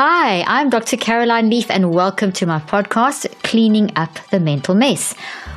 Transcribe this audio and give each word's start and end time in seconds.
Hi, 0.00 0.44
I'm 0.46 0.70
Dr. 0.70 0.96
Caroline 0.96 1.50
Leaf, 1.50 1.72
and 1.72 1.92
welcome 1.92 2.30
to 2.34 2.46
my 2.46 2.60
podcast, 2.60 3.26
Cleaning 3.52 3.90
Up 3.96 4.12
the 4.30 4.38
Mental 4.38 4.74
Mess. 4.74 5.14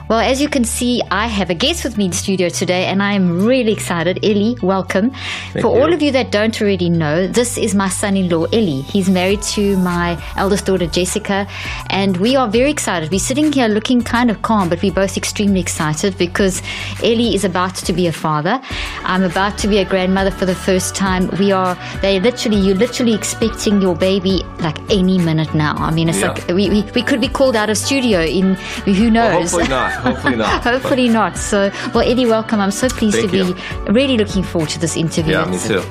Well, 0.07 0.19
as 0.19 0.41
you 0.41 0.49
can 0.49 0.65
see, 0.65 1.01
I 1.09 1.27
have 1.27 1.49
a 1.49 1.53
guest 1.53 1.85
with 1.85 1.97
me 1.97 2.05
in 2.05 2.11
the 2.11 2.17
studio 2.17 2.49
today, 2.49 2.85
and 2.85 3.01
I 3.01 3.13
am 3.13 3.45
really 3.45 3.71
excited. 3.71 4.25
Eli, 4.25 4.55
welcome. 4.61 5.11
Thank 5.11 5.61
For 5.63 5.73
you. 5.73 5.81
all 5.81 5.93
of 5.93 6.01
you 6.01 6.11
that 6.11 6.31
don't 6.31 6.59
already 6.61 6.89
know, 6.89 7.27
this 7.27 7.57
is 7.57 7.73
my 7.75 7.87
son 7.87 8.17
in 8.17 8.27
law, 8.27 8.45
Eli. 8.51 8.81
He's 8.81 9.09
married 9.09 9.41
to 9.55 9.77
my 9.77 10.21
eldest 10.35 10.65
daughter, 10.65 10.87
Jessica, 10.87 11.47
and 11.89 12.17
we 12.17 12.35
are 12.35 12.49
very 12.49 12.69
excited. 12.69 13.09
We're 13.09 13.19
sitting 13.19 13.53
here 13.53 13.69
looking 13.69 14.01
kind 14.01 14.29
of 14.29 14.41
calm, 14.41 14.67
but 14.67 14.81
we're 14.81 14.91
both 14.91 15.15
extremely 15.15 15.61
excited 15.61 16.17
because 16.17 16.61
Eli 17.01 17.33
is 17.33 17.45
about 17.45 17.75
to 17.75 17.93
be 17.93 18.07
a 18.07 18.11
father. 18.11 18.59
I'm 19.03 19.23
about 19.23 19.57
to 19.59 19.67
be 19.69 19.77
a 19.77 19.85
grandmother 19.85 20.31
for 20.31 20.45
the 20.45 20.55
first 20.55 20.93
time. 20.93 21.29
We 21.39 21.53
are, 21.53 21.77
they 22.01 22.19
literally, 22.19 22.57
you're 22.57 22.75
literally 22.75 23.13
expecting 23.13 23.81
your 23.81 23.95
baby 23.95 24.43
like 24.59 24.77
any 24.91 25.17
minute 25.19 25.53
now. 25.55 25.75
I 25.77 25.91
mean, 25.91 26.09
it's 26.09 26.19
Yeah. 26.19 26.31
like 26.31 26.47
we, 26.49 26.69
we, 26.69 26.81
we 26.95 27.01
could 27.01 27.21
be 27.21 27.29
called 27.29 27.55
out 27.55 27.69
of 27.69 27.77
studio 27.85 28.21
in 28.21 28.55
who 28.85 29.09
knows. 29.11 29.53
Well, 29.53 29.65
hopefully 29.65 29.67
not. 29.67 29.91
Hopefully 30.01 30.35
not. 30.35 30.63
Hopefully 30.63 31.09
not. 31.09 31.37
So, 31.37 31.71
well, 31.93 32.07
Eli, 32.07 32.25
welcome. 32.29 32.59
I'm 32.59 32.71
so 32.71 32.87
pleased 32.89 33.17
Thank 33.17 33.31
to 33.31 33.37
you. 33.37 33.53
be 33.53 33.91
really 33.91 34.17
looking 34.17 34.43
forward 34.43 34.69
to 34.69 34.79
this 34.79 34.95
interview. 34.97 35.33
Yeah, 35.33 35.45
me 35.45 35.57
too. 35.57 35.83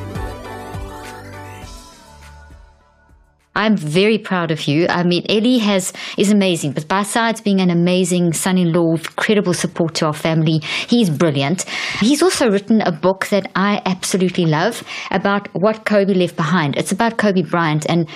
I'm 3.60 3.76
very 3.76 4.16
proud 4.16 4.52
of 4.52 4.66
you. 4.68 4.86
I 4.88 5.02
mean, 5.02 5.30
Eli 5.30 5.58
has 5.58 5.92
is 6.16 6.30
amazing, 6.30 6.72
but 6.72 6.88
besides 6.88 7.42
being 7.42 7.60
an 7.60 7.68
amazing 7.68 8.32
son-in-law 8.32 8.92
with 8.92 9.06
incredible 9.06 9.52
support 9.52 9.94
to 9.96 10.06
our 10.06 10.14
family, 10.14 10.60
he's 10.88 11.10
brilliant. 11.10 11.64
He's 11.98 12.22
also 12.22 12.48
written 12.48 12.80
a 12.80 12.92
book 12.92 13.26
that 13.26 13.50
I 13.56 13.82
absolutely 13.84 14.46
love 14.46 14.82
about 15.10 15.48
what 15.52 15.84
Kobe 15.84 16.14
left 16.14 16.36
behind. 16.36 16.78
It's 16.78 16.92
about 16.92 17.18
Kobe 17.18 17.42
Bryant 17.42 17.84
and 17.86 18.08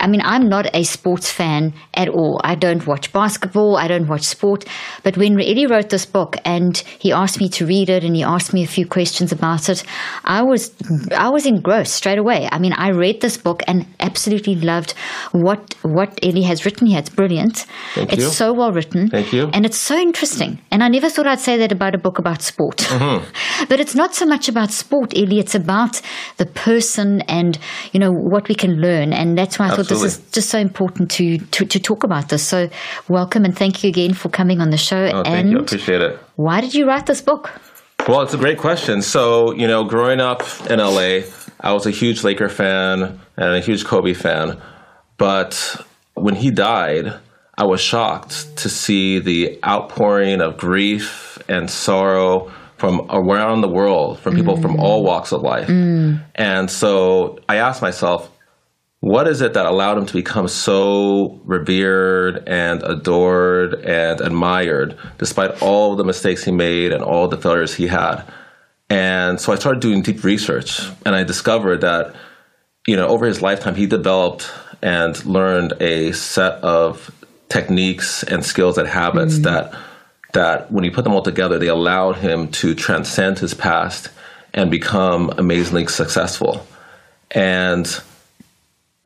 I 0.00 0.06
mean, 0.06 0.20
I'm 0.22 0.48
not 0.48 0.66
a 0.74 0.84
sports 0.84 1.30
fan 1.30 1.74
at 1.94 2.08
all. 2.08 2.40
I 2.44 2.54
don't 2.54 2.86
watch 2.86 3.12
basketball. 3.12 3.76
I 3.76 3.88
don't 3.88 4.06
watch 4.06 4.22
sport. 4.22 4.64
But 5.02 5.16
when 5.16 5.40
Eli 5.40 5.66
wrote 5.68 5.90
this 5.90 6.06
book 6.06 6.36
and 6.44 6.76
he 6.98 7.12
asked 7.12 7.40
me 7.40 7.48
to 7.50 7.66
read 7.66 7.88
it 7.90 8.04
and 8.04 8.14
he 8.14 8.22
asked 8.22 8.52
me 8.52 8.62
a 8.62 8.66
few 8.66 8.86
questions 8.86 9.32
about 9.32 9.68
it, 9.68 9.82
I 10.24 10.42
was, 10.42 10.72
I 11.16 11.28
was 11.30 11.46
engrossed 11.46 11.94
straight 11.94 12.18
away. 12.18 12.48
I 12.52 12.58
mean, 12.58 12.72
I 12.74 12.90
read 12.90 13.20
this 13.20 13.36
book 13.36 13.62
and 13.66 13.86
absolutely 13.98 14.54
loved 14.54 14.92
what, 15.32 15.74
what 15.82 16.18
Eli 16.22 16.42
has 16.42 16.64
written 16.64 16.86
here. 16.86 16.98
It's 17.00 17.10
brilliant. 17.10 17.66
Thank 17.94 18.12
it's 18.12 18.22
you. 18.22 18.28
so 18.28 18.52
well 18.52 18.72
written. 18.72 19.08
Thank 19.08 19.32
you. 19.32 19.50
And 19.52 19.66
it's 19.66 19.78
so 19.78 19.96
interesting. 19.96 20.60
And 20.70 20.84
I 20.84 20.88
never 20.88 21.10
thought 21.10 21.26
I'd 21.26 21.40
say 21.40 21.56
that 21.58 21.72
about 21.72 21.94
a 21.94 21.98
book 21.98 22.18
about 22.18 22.42
sport. 22.42 22.78
Mm-hmm. 22.78 23.64
but 23.68 23.80
it's 23.80 23.94
not 23.94 24.14
so 24.14 24.26
much 24.26 24.48
about 24.48 24.70
sport, 24.70 25.16
Eli. 25.16 25.40
It's 25.40 25.54
about 25.54 26.00
the 26.36 26.46
person 26.46 27.22
and, 27.22 27.58
you 27.92 27.98
know, 27.98 28.12
what 28.12 28.48
we 28.48 28.54
can 28.54 28.80
learn. 28.80 29.12
And 29.12 29.36
that's 29.36 29.58
why 29.58 29.66
I 29.66 29.76
thought 29.76 29.87
this 29.88 30.02
is 30.02 30.18
just 30.30 30.50
so 30.50 30.58
important 30.58 31.10
to, 31.12 31.38
to, 31.38 31.64
to 31.66 31.80
talk 31.80 32.04
about 32.04 32.28
this. 32.28 32.46
So 32.46 32.70
welcome 33.08 33.44
and 33.44 33.56
thank 33.56 33.82
you 33.82 33.88
again 33.88 34.14
for 34.14 34.28
coming 34.28 34.60
on 34.60 34.70
the 34.70 34.76
show. 34.76 35.06
Oh, 35.06 35.22
thank 35.22 35.26
and 35.26 35.50
you. 35.50 35.58
I 35.58 35.62
appreciate 35.62 36.00
it. 36.00 36.18
why 36.36 36.60
did 36.60 36.74
you 36.74 36.86
write 36.86 37.06
this 37.06 37.20
book? 37.20 37.50
Well, 38.06 38.22
it's 38.22 38.34
a 38.34 38.38
great 38.38 38.58
question. 38.58 39.02
So, 39.02 39.52
you 39.52 39.66
know, 39.66 39.84
growing 39.84 40.20
up 40.20 40.42
in 40.70 40.78
LA, 40.78 41.20
I 41.60 41.72
was 41.72 41.84
a 41.86 41.90
huge 41.90 42.24
Laker 42.24 42.48
fan 42.48 43.20
and 43.36 43.54
a 43.54 43.60
huge 43.60 43.84
Kobe 43.84 44.14
fan. 44.14 44.60
But 45.18 45.84
when 46.14 46.34
he 46.34 46.50
died, 46.50 47.12
I 47.56 47.64
was 47.64 47.80
shocked 47.80 48.56
to 48.58 48.68
see 48.68 49.18
the 49.18 49.58
outpouring 49.64 50.40
of 50.40 50.56
grief 50.56 51.38
and 51.48 51.68
sorrow 51.68 52.52
from 52.76 53.06
around 53.10 53.60
the 53.60 53.68
world, 53.68 54.20
from 54.20 54.36
people 54.36 54.56
from 54.56 54.76
mm. 54.76 54.80
all 54.80 55.02
walks 55.02 55.32
of 55.32 55.42
life. 55.42 55.66
Mm. 55.66 56.22
And 56.36 56.70
so 56.70 57.40
I 57.48 57.56
asked 57.56 57.82
myself, 57.82 58.30
what 59.00 59.28
is 59.28 59.40
it 59.40 59.54
that 59.54 59.66
allowed 59.66 59.98
him 59.98 60.06
to 60.06 60.12
become 60.12 60.48
so 60.48 61.40
revered 61.44 62.42
and 62.48 62.82
adored 62.82 63.74
and 63.74 64.20
admired 64.20 64.98
despite 65.18 65.62
all 65.62 65.94
the 65.94 66.04
mistakes 66.04 66.44
he 66.44 66.50
made 66.50 66.92
and 66.92 67.02
all 67.02 67.28
the 67.28 67.38
failures 67.38 67.74
he 67.74 67.86
had? 67.86 68.22
And 68.90 69.40
so 69.40 69.52
i 69.52 69.56
started 69.56 69.80
doing 69.80 70.02
deep 70.02 70.24
research 70.24 70.80
and 71.04 71.14
i 71.14 71.22
discovered 71.22 71.82
that 71.82 72.14
you 72.86 72.96
know 72.96 73.06
over 73.06 73.26
his 73.26 73.42
lifetime 73.42 73.74
he 73.74 73.86
developed 73.86 74.50
and 74.82 75.22
learned 75.26 75.74
a 75.80 76.12
set 76.12 76.54
of 76.64 77.10
techniques 77.50 78.22
and 78.22 78.44
skills 78.44 78.78
and 78.78 78.88
habits 78.88 79.38
mm. 79.38 79.42
that 79.42 79.74
that 80.32 80.72
when 80.72 80.84
you 80.84 80.90
put 80.90 81.04
them 81.04 81.12
all 81.12 81.22
together 81.22 81.58
they 81.58 81.68
allowed 81.68 82.16
him 82.16 82.48
to 82.48 82.74
transcend 82.74 83.38
his 83.38 83.52
past 83.52 84.08
and 84.54 84.70
become 84.70 85.30
amazingly 85.38 85.86
successful. 85.86 86.66
And 87.30 87.86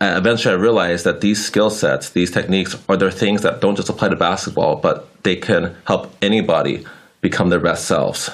uh, 0.03 0.19
eventually 0.19 0.53
I 0.53 0.59
realized 0.59 1.05
that 1.05 1.21
these 1.21 1.45
skill 1.45 1.71
sets, 1.71 2.11
these 2.11 2.33
techniques, 2.33 2.77
are 2.89 2.97
there 2.97 3.11
things 3.11 3.43
that 3.43 3.61
don't 3.61 3.77
just 3.77 3.89
apply 3.89 4.09
to 4.09 4.17
basketball, 4.17 4.75
but 4.75 5.23
they 5.23 5.37
can 5.37 5.77
help 5.87 6.13
anybody 6.21 6.85
become 7.21 7.51
their 7.51 7.61
best 7.61 7.85
selves. 7.85 8.29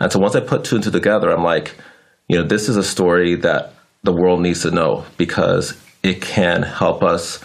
And 0.00 0.10
so 0.10 0.18
once 0.18 0.34
I 0.34 0.40
put 0.40 0.64
two 0.64 0.76
and 0.76 0.84
two 0.84 0.90
together, 0.90 1.30
I'm 1.30 1.44
like, 1.44 1.76
you 2.26 2.38
know, 2.38 2.44
this 2.44 2.70
is 2.70 2.78
a 2.78 2.82
story 2.82 3.34
that 3.34 3.74
the 4.02 4.14
world 4.14 4.40
needs 4.40 4.62
to 4.62 4.70
know 4.70 5.04
because 5.18 5.76
it 6.02 6.22
can 6.22 6.62
help 6.62 7.02
us 7.02 7.44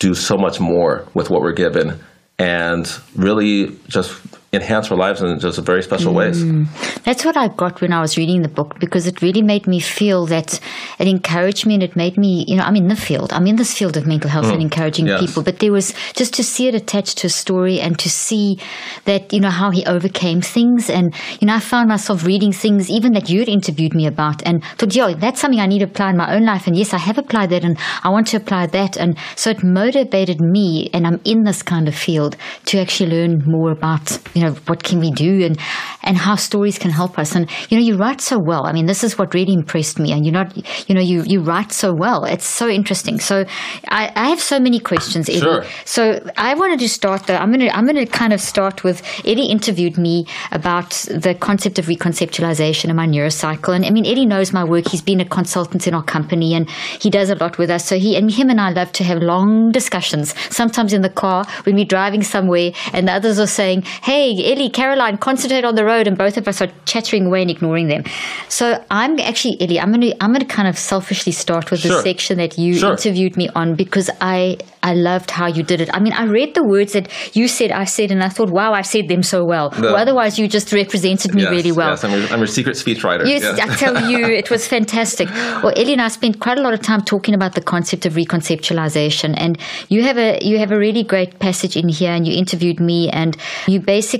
do 0.00 0.12
so 0.14 0.36
much 0.36 0.58
more 0.58 1.06
with 1.14 1.30
what 1.30 1.40
we're 1.40 1.52
given 1.52 2.00
and 2.36 2.92
really 3.14 3.78
just 3.86 4.20
enhance 4.54 4.90
our 4.90 4.96
lives 4.96 5.22
in 5.22 5.38
just 5.38 5.58
very 5.60 5.82
special 5.82 6.14
ways. 6.14 6.42
Mm. 6.42 6.66
That's 7.04 7.24
what 7.24 7.36
I 7.36 7.48
got 7.48 7.80
when 7.80 7.92
I 7.92 8.00
was 8.00 8.16
reading 8.16 8.42
the 8.42 8.48
book 8.48 8.78
because 8.78 9.06
it 9.06 9.22
really 9.22 9.42
made 9.42 9.66
me 9.66 9.80
feel 9.80 10.26
that 10.26 10.60
it 10.98 11.08
encouraged 11.08 11.66
me 11.66 11.74
and 11.74 11.82
it 11.82 11.96
made 11.96 12.16
me, 12.16 12.44
you 12.48 12.56
know, 12.56 12.62
I'm 12.62 12.76
in 12.76 12.88
the 12.88 12.96
field. 12.96 13.32
I'm 13.32 13.46
in 13.46 13.56
this 13.56 13.76
field 13.76 13.96
of 13.96 14.06
mental 14.06 14.30
health 14.30 14.46
and 14.46 14.58
mm. 14.58 14.62
encouraging 14.62 15.06
yes. 15.06 15.20
people. 15.20 15.42
But 15.42 15.58
there 15.58 15.72
was 15.72 15.94
just 16.14 16.34
to 16.34 16.44
see 16.44 16.68
it 16.68 16.74
attached 16.74 17.18
to 17.18 17.26
a 17.26 17.30
story 17.30 17.80
and 17.80 17.98
to 17.98 18.10
see 18.10 18.58
that, 19.04 19.32
you 19.32 19.40
know, 19.40 19.50
how 19.50 19.70
he 19.70 19.84
overcame 19.86 20.40
things. 20.40 20.90
And, 20.90 21.14
you 21.40 21.46
know, 21.46 21.54
I 21.54 21.60
found 21.60 21.88
myself 21.88 22.24
reading 22.24 22.52
things 22.52 22.90
even 22.90 23.12
that 23.12 23.28
you'd 23.28 23.48
interviewed 23.48 23.94
me 23.94 24.06
about 24.06 24.42
and 24.46 24.62
thought, 24.78 24.94
yo, 24.94 25.14
that's 25.14 25.40
something 25.40 25.60
I 25.60 25.66
need 25.66 25.80
to 25.80 25.86
apply 25.86 26.10
in 26.10 26.16
my 26.16 26.34
own 26.34 26.44
life. 26.44 26.66
And 26.66 26.76
yes, 26.76 26.94
I 26.94 26.98
have 26.98 27.18
applied 27.18 27.50
that 27.50 27.64
and 27.64 27.78
I 28.02 28.08
want 28.10 28.28
to 28.28 28.36
apply 28.36 28.66
that. 28.66 28.96
And 28.96 29.16
so 29.36 29.50
it 29.50 29.62
motivated 29.62 30.40
me 30.40 30.90
and 30.92 31.06
I'm 31.06 31.20
in 31.24 31.44
this 31.44 31.62
kind 31.62 31.88
of 31.88 31.94
field 31.94 32.36
to 32.66 32.78
actually 32.78 33.10
learn 33.10 33.42
more 33.46 33.70
about, 33.70 34.18
you 34.34 34.42
know, 34.42 34.43
what 34.50 34.82
can 34.82 34.98
we 35.00 35.10
do 35.10 35.44
and, 35.44 35.58
and 36.02 36.16
how 36.16 36.36
stories 36.36 36.78
can 36.78 36.90
help 36.90 37.18
us. 37.18 37.34
And, 37.34 37.50
you 37.70 37.78
know, 37.78 37.84
you 37.84 37.96
write 37.96 38.20
so 38.20 38.38
well. 38.38 38.66
I 38.66 38.72
mean, 38.72 38.86
this 38.86 39.04
is 39.04 39.18
what 39.18 39.34
really 39.34 39.52
impressed 39.52 39.98
me. 39.98 40.12
And 40.12 40.24
you're 40.24 40.32
not, 40.32 40.56
you 40.88 40.94
know, 40.94 41.00
you, 41.00 41.22
you 41.24 41.40
write 41.40 41.72
so 41.72 41.92
well. 41.92 42.24
It's 42.24 42.46
so 42.46 42.68
interesting. 42.68 43.20
So 43.20 43.44
I, 43.88 44.12
I 44.14 44.28
have 44.28 44.40
so 44.40 44.58
many 44.58 44.78
questions, 44.80 45.28
Eli. 45.28 45.40
Sure. 45.40 45.64
So 45.84 46.30
I 46.36 46.54
wanted 46.54 46.80
to 46.80 46.88
start 46.88 47.26
though. 47.26 47.36
I'm 47.36 47.50
going 47.50 47.66
to, 47.68 47.76
I'm 47.76 47.84
going 47.84 47.96
to 47.96 48.06
kind 48.06 48.32
of 48.32 48.40
start 48.40 48.84
with 48.84 49.02
Eli 49.26 49.50
interviewed 49.50 49.98
me 49.98 50.26
about 50.52 50.90
the 50.90 51.36
concept 51.38 51.78
of 51.78 51.86
reconceptualization 51.86 52.86
and 52.86 52.96
my 52.96 53.06
neurocycle. 53.06 53.74
And 53.74 53.84
I 53.84 53.90
mean, 53.90 54.06
Eli 54.06 54.24
knows 54.24 54.52
my 54.52 54.64
work. 54.64 54.88
He's 54.88 55.02
been 55.02 55.20
a 55.20 55.24
consultant 55.24 55.86
in 55.86 55.94
our 55.94 56.02
company 56.02 56.54
and 56.54 56.68
he 56.70 57.10
does 57.10 57.30
a 57.30 57.34
lot 57.34 57.58
with 57.58 57.70
us. 57.70 57.84
So 57.84 57.98
he, 57.98 58.16
and 58.16 58.30
him 58.30 58.50
and 58.50 58.60
I 58.60 58.70
love 58.70 58.92
to 58.92 59.04
have 59.04 59.22
long 59.22 59.70
discussions, 59.72 60.34
sometimes 60.54 60.92
in 60.92 61.02
the 61.02 61.10
car 61.10 61.44
when 61.64 61.76
we're 61.76 61.84
driving 61.84 62.22
somewhere 62.22 62.72
and 62.92 63.08
the 63.08 63.12
others 63.12 63.38
are 63.38 63.46
saying, 63.46 63.82
Hey, 63.82 64.23
Eli, 64.30 64.68
Caroline, 64.70 65.18
concentrate 65.18 65.64
on 65.64 65.74
the 65.74 65.84
road. 65.84 66.06
And 66.06 66.16
both 66.16 66.36
of 66.36 66.46
us 66.48 66.60
are 66.62 66.68
chattering 66.86 67.26
away 67.26 67.42
and 67.42 67.50
ignoring 67.50 67.88
them. 67.88 68.04
So 68.48 68.82
I'm 68.90 69.18
actually, 69.20 69.62
Eli, 69.62 69.80
I'm 69.80 69.90
going 69.92 70.00
to, 70.12 70.24
I'm 70.24 70.34
to 70.34 70.44
kind 70.44 70.68
of 70.68 70.78
selfishly 70.78 71.32
start 71.32 71.70
with 71.70 71.82
the 71.82 72.02
section 72.02 72.38
that 72.38 72.58
you 72.58 72.74
Sure. 72.74 72.92
interviewed 72.92 73.36
me 73.36 73.48
on 73.54 73.74
because 73.74 74.10
I, 74.20 74.58
I 74.82 74.94
loved 74.94 75.30
how 75.30 75.46
you 75.46 75.62
did 75.62 75.80
it. 75.80 75.90
I 75.94 76.00
mean, 76.00 76.12
I 76.12 76.24
read 76.24 76.54
the 76.54 76.64
words 76.64 76.92
that 76.92 77.08
you 77.36 77.48
said, 77.48 77.70
I 77.72 77.84
said, 77.84 78.10
and 78.10 78.22
I 78.22 78.28
thought, 78.28 78.50
wow, 78.50 78.72
I've 78.72 78.86
said 78.86 79.08
them 79.08 79.22
so 79.22 79.44
well. 79.44 79.70
well 79.78 79.96
otherwise, 79.96 80.38
you 80.38 80.48
just 80.48 80.72
represented 80.72 81.34
me 81.34 81.42
Yes, 81.42 81.50
really 81.50 81.72
well. 81.72 81.90
Yes, 81.90 82.04
I'm 82.04 82.10
your, 82.18 82.28
I'm 82.30 82.38
your 82.38 82.46
secret 82.46 82.76
speechwriter. 82.76 83.26
Yes, 83.26 83.42
Yes. 83.42 83.58
I 83.60 83.74
tell 83.76 84.10
you, 84.10 84.24
it 84.42 84.50
was 84.50 84.66
fantastic. 84.66 85.28
Well, 85.62 85.72
Eli 85.78 85.92
and 85.92 86.02
I 86.02 86.08
spent 86.08 86.40
quite 86.40 86.58
a 86.58 86.62
lot 86.62 86.74
of 86.74 86.80
time 86.80 87.00
talking 87.02 87.34
about 87.34 87.54
the 87.54 87.60
concept 87.62 88.06
of 88.06 88.14
reconceptualization, 88.14 89.34
and 89.36 89.58
you 89.88 90.02
have 90.02 90.18
a 90.18 90.38
you 90.42 90.58
have 90.58 90.70
a 90.72 90.78
really 90.78 91.02
great 91.02 91.38
passage 91.38 91.76
in 91.76 91.88
here, 91.88 92.10
and 92.12 92.26
you 92.26 92.34
interviewed 92.36 92.80
me, 92.80 93.10
and 93.10 93.36
you 93.66 93.80
basically 93.80 94.13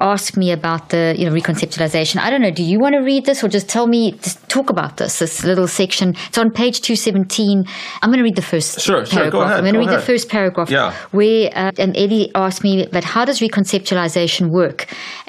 asked 0.00 0.36
me 0.36 0.50
about 0.52 0.88
the 0.90 1.14
you 1.18 1.24
know 1.26 1.32
reconceptualization. 1.32 2.18
I 2.20 2.30
don't 2.30 2.40
know. 2.40 2.50
Do 2.50 2.62
you 2.62 2.78
want 2.78 2.94
to 2.94 3.00
read 3.00 3.24
this, 3.26 3.42
or 3.44 3.48
just 3.48 3.68
tell 3.68 3.86
me? 3.86 4.12
Just 4.12 4.48
talk 4.48 4.70
about 4.70 4.96
this. 4.96 5.18
This 5.18 5.44
little 5.44 5.68
section. 5.68 6.14
It's 6.28 6.38
on 6.38 6.50
page 6.50 6.80
two 6.80 6.96
seventeen. 6.96 7.64
I'm 8.02 8.10
going 8.10 8.18
to 8.18 8.24
read 8.24 8.36
the 8.36 8.42
first 8.42 8.80
Sure, 8.80 9.04
sure, 9.04 9.18
paragraph. 9.18 9.32
go 9.32 9.40
ahead, 9.42 9.56
I'm 9.58 9.64
going 9.64 9.74
to 9.74 9.80
read 9.80 9.90
the 9.90 10.00
first 10.02 10.28
paragraph 10.28 10.70
Yeah. 10.70 10.92
where 11.10 11.50
uh, 11.54 11.72
and 11.78 11.96
Eli 11.96 12.28
asked 12.34 12.62
me, 12.64 12.86
but 12.92 13.04
how 13.04 13.24
does 13.24 13.40
reconceptualization 13.40 14.50
work? 14.50 14.86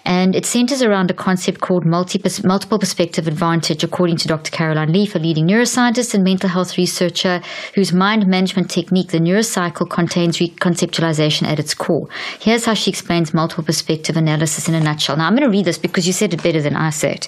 And 0.10 0.36
it 0.36 0.44
centers 0.48 0.82
around 0.82 1.12
a 1.12 1.14
concept 1.14 1.62
called 1.62 1.86
multi- 1.86 2.20
multiple 2.44 2.80
perspective 2.80 3.28
advantage, 3.28 3.84
according 3.84 4.18
to 4.18 4.28
Dr. 4.28 4.50
Caroline 4.50 4.92
Leaf, 4.92 5.14
a 5.14 5.20
leading 5.20 5.46
neuroscientist 5.46 6.16
and 6.16 6.24
mental 6.24 6.50
health 6.50 6.80
researcher 6.80 7.42
whose 7.76 7.94
mind 7.94 8.26
management 8.26 8.72
technique, 8.72 9.10
the 9.10 9.20
neurocycle, 9.20 9.88
contains 9.88 10.40
reconceptualization 10.40 11.44
at 11.44 11.60
its 11.60 11.76
core. 11.76 12.10
Here's 12.40 12.66
how 12.66 12.74
she 12.74 12.90
explains 12.90 13.36
multiple 13.36 13.64
perspective 13.64 14.18
analysis 14.18 14.68
in 14.68 14.74
a 14.74 14.80
nutshell. 14.80 15.16
Now, 15.16 15.28
I'm 15.28 15.36
going 15.36 15.48
to 15.48 15.56
read 15.56 15.66
this 15.66 15.78
because 15.78 16.08
you 16.08 16.14
said 16.14 16.34
it 16.34 16.42
better 16.42 16.62
than 16.62 16.76
I 16.76 16.90
said. 16.90 17.28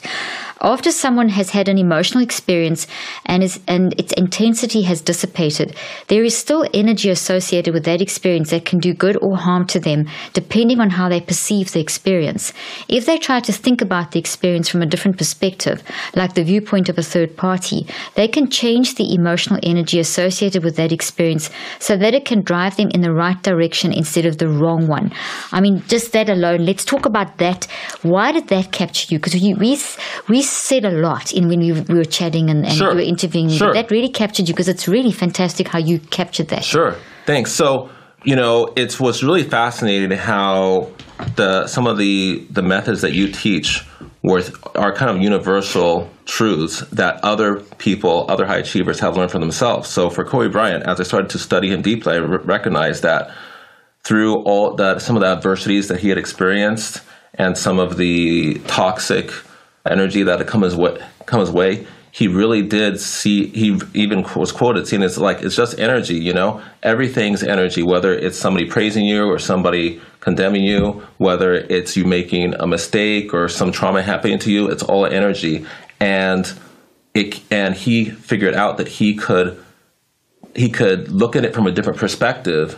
After 0.62 0.92
someone 0.92 1.30
has 1.30 1.50
had 1.50 1.68
an 1.68 1.80
emotional 1.80 2.24
experience 2.24 2.86
and 3.26 3.42
is 3.42 3.60
and 3.68 4.00
its 4.00 4.14
intensity 4.14 4.84
has 4.84 5.02
dissipated, 5.02 5.76
there 6.08 6.24
is 6.24 6.38
still 6.38 6.68
energy 6.72 7.10
associated 7.10 7.74
with 7.74 7.86
that 7.86 8.02
experience 8.02 8.52
that 8.52 8.66
can 8.66 8.78
do 8.78 8.94
good 8.94 9.18
or 9.24 9.38
harm 9.38 9.66
to 9.68 9.80
them 9.80 10.08
depending 10.34 10.80
on 10.80 10.92
how 10.92 11.10
they 11.10 11.20
perceive 11.20 11.72
the 11.72 11.80
experience. 11.80 12.54
If 12.88 13.08
they 13.08 13.18
try 13.18 13.40
to 13.40 13.52
think 13.52 13.82
about 13.82 14.12
the 14.12 14.20
experience 14.20 14.70
from 14.70 14.84
a 14.84 14.86
different 14.86 15.18
perspective, 15.18 15.82
like 16.16 16.36
the 16.36 16.44
viewpoint 16.44 16.90
of 16.90 16.98
a 17.00 17.04
third 17.04 17.36
party, 17.36 17.88
they 18.14 18.28
can 18.28 18.48
change 18.50 18.96
the 18.96 19.16
emotional 19.16 19.60
energy 19.64 20.00
associated 20.00 20.64
with 20.64 20.76
that 20.76 20.92
experience 20.92 21.50
so 21.80 21.98
that 21.98 22.14
it 22.14 22.26
can 22.26 22.42
drive 22.42 22.78
them 22.78 22.90
in 22.90 23.02
the 23.02 23.14
right 23.14 23.42
direction 23.42 23.92
instead 23.92 24.28
of 24.28 24.38
the 24.38 24.48
wrong 24.48 24.88
one. 24.88 25.12
I 25.52 25.60
mean, 25.60 25.82
just 25.88 26.12
that 26.12 26.30
alone. 26.30 26.66
Let's 26.66 26.86
talk 26.86 27.08
about 27.08 27.40
that. 27.40 27.66
Why 28.04 28.32
did 28.32 28.48
that 28.50 28.72
capture 28.72 29.08
you? 29.12 29.18
Because 29.18 29.34
we 29.42 29.56
we 29.56 29.80
we 30.28 30.42
said 30.52 30.86
a 30.86 30.92
lot 30.92 31.34
in 31.34 31.48
when 31.48 31.60
we, 31.60 31.72
we 31.72 31.96
were 31.96 32.06
chatting 32.06 32.50
and, 32.50 32.66
and 32.66 32.76
sure. 32.76 32.90
we 32.90 32.96
were 32.96 33.02
interviewing 33.02 33.50
you. 33.50 33.58
Sure. 33.58 33.74
That 33.74 33.90
really 33.90 34.10
captured 34.10 34.48
you 34.48 34.54
because 34.54 34.68
it's 34.68 34.88
really 34.88 35.12
fantastic 35.12 35.68
how 35.68 35.80
you 35.80 36.00
captured 36.00 36.50
that. 36.50 36.64
Sure. 36.64 36.96
Thanks. 37.26 37.52
So, 37.52 37.90
you 38.24 38.36
know, 38.36 38.72
it's 38.76 39.00
what's 39.00 39.24
really 39.24 39.44
fascinating 39.44 40.12
how 40.18 40.92
the 41.36 41.68
some 41.68 41.88
of 41.88 41.98
the 41.98 42.46
the 42.50 42.62
methods 42.62 43.02
that 43.02 43.14
you 43.14 43.32
teach 43.32 43.86
were 44.24 44.44
are 44.76 44.94
kind 44.94 45.10
of 45.10 45.22
universal 45.22 46.10
truths 46.26 46.82
that 46.92 47.24
other 47.24 47.62
people, 47.78 48.26
other 48.30 48.46
high 48.46 48.58
achievers 48.58 49.00
have 49.00 49.18
learned 49.18 49.32
for 49.32 49.40
themselves. 49.40 49.90
So 49.90 50.10
for 50.10 50.24
Kobe 50.24 50.50
Bryant, 50.50 50.86
as 50.86 51.00
I 51.00 51.04
started 51.04 51.30
to 51.32 51.40
study 51.40 51.70
him 51.70 51.82
deeply, 51.82 52.14
I 52.14 52.20
recognized 52.20 53.04
that 53.04 53.32
through 54.04 54.42
all 54.44 54.76
that 54.76 55.02
some 55.02 55.16
of 55.16 55.22
the 55.22 55.28
adversities 55.28 55.88
that 55.88 56.00
he 56.00 56.10
had 56.10 56.18
experienced 56.18 57.02
and 57.36 57.58
some 57.58 57.80
of 57.80 57.98
the 57.98 58.56
toxic 58.68 59.32
energy 59.86 60.24
that 60.24 60.46
come 60.48 60.62
his 60.62 60.76
way, 60.76 61.00
come 61.26 61.40
his 61.40 61.52
way, 61.52 61.86
he 62.12 62.28
really 62.28 62.62
did 62.62 63.00
see. 63.00 63.48
He 63.48 63.80
even 63.94 64.26
was 64.36 64.52
quoted 64.52 64.88
saying, 64.88 65.02
"It's 65.02 65.18
like 65.18 65.42
it's 65.42 65.56
just 65.56 65.80
energy, 65.80 66.16
you 66.16 66.34
know. 66.34 66.62
Everything's 66.84 67.42
energy. 67.42 67.84
Whether 67.84 68.14
it's 68.14 68.38
somebody 68.38 68.66
praising 68.66 69.06
you 69.06 69.26
or 69.26 69.40
somebody 69.40 70.02
condemning 70.20 70.64
you, 70.64 71.04
whether 71.18 71.54
it's 71.54 71.96
you 71.96 72.04
making 72.04 72.54
a 72.56 72.68
mistake 72.68 73.34
or 73.34 73.48
some 73.48 73.72
trauma 73.72 74.02
happening 74.02 74.40
to 74.40 74.52
you, 74.52 74.68
it's 74.68 74.84
all 74.84 75.06
energy." 75.06 75.66
And 76.00 76.52
it 77.14 77.40
and 77.50 77.76
he 77.76 78.06
figured 78.06 78.56
out 78.56 78.78
that 78.78 78.88
he 78.88 79.16
could 79.16 79.58
he 80.54 80.70
could 80.70 81.10
look 81.10 81.36
at 81.36 81.46
it 81.46 81.54
from 81.54 81.66
a 81.66 81.72
different 81.72 81.98
perspective 81.98 82.78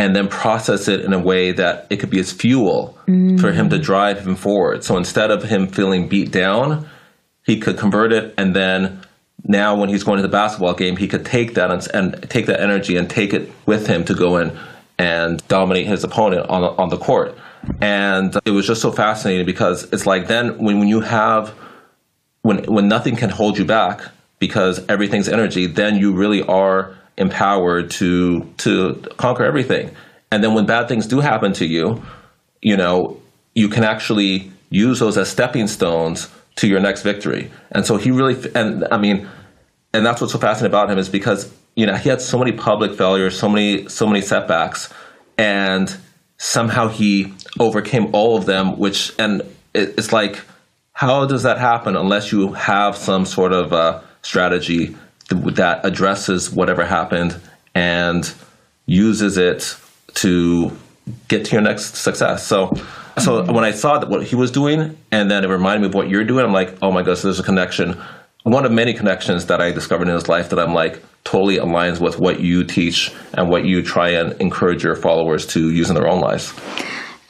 and 0.00 0.16
then 0.16 0.28
process 0.28 0.88
it 0.88 1.02
in 1.02 1.12
a 1.12 1.18
way 1.18 1.52
that 1.52 1.86
it 1.90 1.98
could 1.98 2.08
be 2.08 2.18
as 2.18 2.32
fuel 2.32 2.98
mm. 3.06 3.38
for 3.38 3.52
him 3.52 3.68
to 3.68 3.78
drive 3.78 4.26
him 4.26 4.34
forward. 4.34 4.82
So 4.82 4.96
instead 4.96 5.30
of 5.30 5.42
him 5.42 5.66
feeling 5.66 6.08
beat 6.08 6.30
down, 6.32 6.88
he 7.44 7.60
could 7.60 7.76
convert 7.76 8.10
it 8.10 8.32
and 8.38 8.56
then 8.56 9.02
now 9.44 9.74
when 9.74 9.90
he's 9.90 10.02
going 10.02 10.16
to 10.16 10.22
the 10.22 10.28
basketball 10.28 10.74
game, 10.74 10.96
he 10.96 11.06
could 11.06 11.26
take 11.26 11.54
that 11.54 11.70
and, 11.70 11.86
and 11.94 12.30
take 12.30 12.46
that 12.46 12.60
energy 12.60 12.96
and 12.96 13.10
take 13.10 13.34
it 13.34 13.50
with 13.66 13.86
him 13.86 14.04
to 14.04 14.14
go 14.14 14.38
in 14.38 14.58
and 14.98 15.46
dominate 15.48 15.86
his 15.86 16.04
opponent 16.04 16.46
on 16.48 16.62
on 16.62 16.88
the 16.88 16.98
court. 16.98 17.36
And 17.80 18.38
it 18.44 18.50
was 18.50 18.66
just 18.66 18.80
so 18.80 18.92
fascinating 18.92 19.46
because 19.46 19.84
it's 19.92 20.06
like 20.06 20.28
then 20.28 20.58
when, 20.58 20.78
when 20.78 20.88
you 20.88 21.00
have 21.00 21.50
when 22.42 22.64
when 22.64 22.88
nothing 22.88 23.16
can 23.16 23.30
hold 23.30 23.58
you 23.58 23.64
back 23.64 24.02
because 24.38 24.86
everything's 24.88 25.28
energy, 25.28 25.66
then 25.66 25.96
you 25.96 26.12
really 26.12 26.42
are 26.42 26.96
empowered 27.20 27.90
to 27.90 28.42
to 28.58 28.94
conquer 29.18 29.44
everything. 29.44 29.94
And 30.32 30.42
then 30.42 30.54
when 30.54 30.66
bad 30.66 30.88
things 30.88 31.06
do 31.06 31.20
happen 31.20 31.52
to 31.54 31.66
you, 31.66 32.02
you 32.62 32.76
know, 32.76 33.20
you 33.54 33.68
can 33.68 33.84
actually 33.84 34.50
use 34.70 34.98
those 34.98 35.18
as 35.18 35.28
stepping 35.28 35.68
stones 35.68 36.28
to 36.56 36.66
your 36.66 36.80
next 36.80 37.02
victory. 37.02 37.50
And 37.70 37.86
so 37.86 37.96
he 37.96 38.10
really 38.10 38.36
and 38.54 38.86
I 38.90 38.98
mean 38.98 39.28
and 39.92 40.06
that's 40.06 40.20
what's 40.20 40.32
so 40.32 40.38
fascinating 40.38 40.72
about 40.72 40.90
him 40.90 40.98
is 40.98 41.08
because 41.08 41.52
you 41.76 41.86
know 41.86 41.94
he 41.94 42.08
had 42.08 42.20
so 42.20 42.38
many 42.38 42.52
public 42.52 42.96
failures, 42.96 43.38
so 43.38 43.48
many 43.48 43.88
so 43.88 44.06
many 44.06 44.22
setbacks, 44.22 44.92
and 45.36 45.94
somehow 46.38 46.88
he 46.88 47.34
overcame 47.58 48.14
all 48.14 48.36
of 48.36 48.46
them. 48.46 48.78
Which 48.78 49.12
and 49.18 49.42
it's 49.74 50.12
like, 50.12 50.40
how 50.92 51.26
does 51.26 51.42
that 51.42 51.58
happen 51.58 51.96
unless 51.96 52.32
you 52.32 52.54
have 52.54 52.96
some 52.96 53.26
sort 53.26 53.52
of 53.52 53.72
uh, 53.72 54.00
strategy 54.22 54.96
that 55.30 55.84
addresses 55.84 56.50
whatever 56.50 56.84
happened 56.84 57.40
and 57.74 58.32
uses 58.86 59.36
it 59.36 59.76
to 60.14 60.76
get 61.28 61.44
to 61.46 61.52
your 61.52 61.62
next 61.62 61.96
success. 61.96 62.46
So, 62.46 62.72
so 63.18 63.42
mm-hmm. 63.42 63.54
when 63.54 63.64
I 63.64 63.70
saw 63.70 63.98
that 63.98 64.08
what 64.08 64.24
he 64.24 64.36
was 64.36 64.50
doing, 64.50 64.96
and 65.10 65.30
then 65.30 65.44
it 65.44 65.48
reminded 65.48 65.82
me 65.82 65.88
of 65.88 65.94
what 65.94 66.08
you're 66.08 66.24
doing, 66.24 66.44
I'm 66.44 66.52
like, 66.52 66.76
oh 66.82 66.90
my 66.90 67.02
gosh, 67.02 67.22
there's 67.22 67.40
a 67.40 67.44
connection. 67.44 68.00
One 68.42 68.64
of 68.64 68.72
many 68.72 68.94
connections 68.94 69.46
that 69.46 69.60
I 69.60 69.70
discovered 69.70 70.08
in 70.08 70.14
his 70.14 70.28
life 70.28 70.50
that 70.50 70.58
I'm 70.58 70.74
like 70.74 71.02
totally 71.24 71.56
aligns 71.56 72.00
with 72.00 72.18
what 72.18 72.40
you 72.40 72.64
teach 72.64 73.12
and 73.34 73.50
what 73.50 73.64
you 73.64 73.82
try 73.82 74.10
and 74.10 74.32
encourage 74.40 74.82
your 74.82 74.96
followers 74.96 75.46
to 75.48 75.70
use 75.70 75.90
in 75.90 75.94
their 75.94 76.08
own 76.08 76.20
lives. 76.20 76.52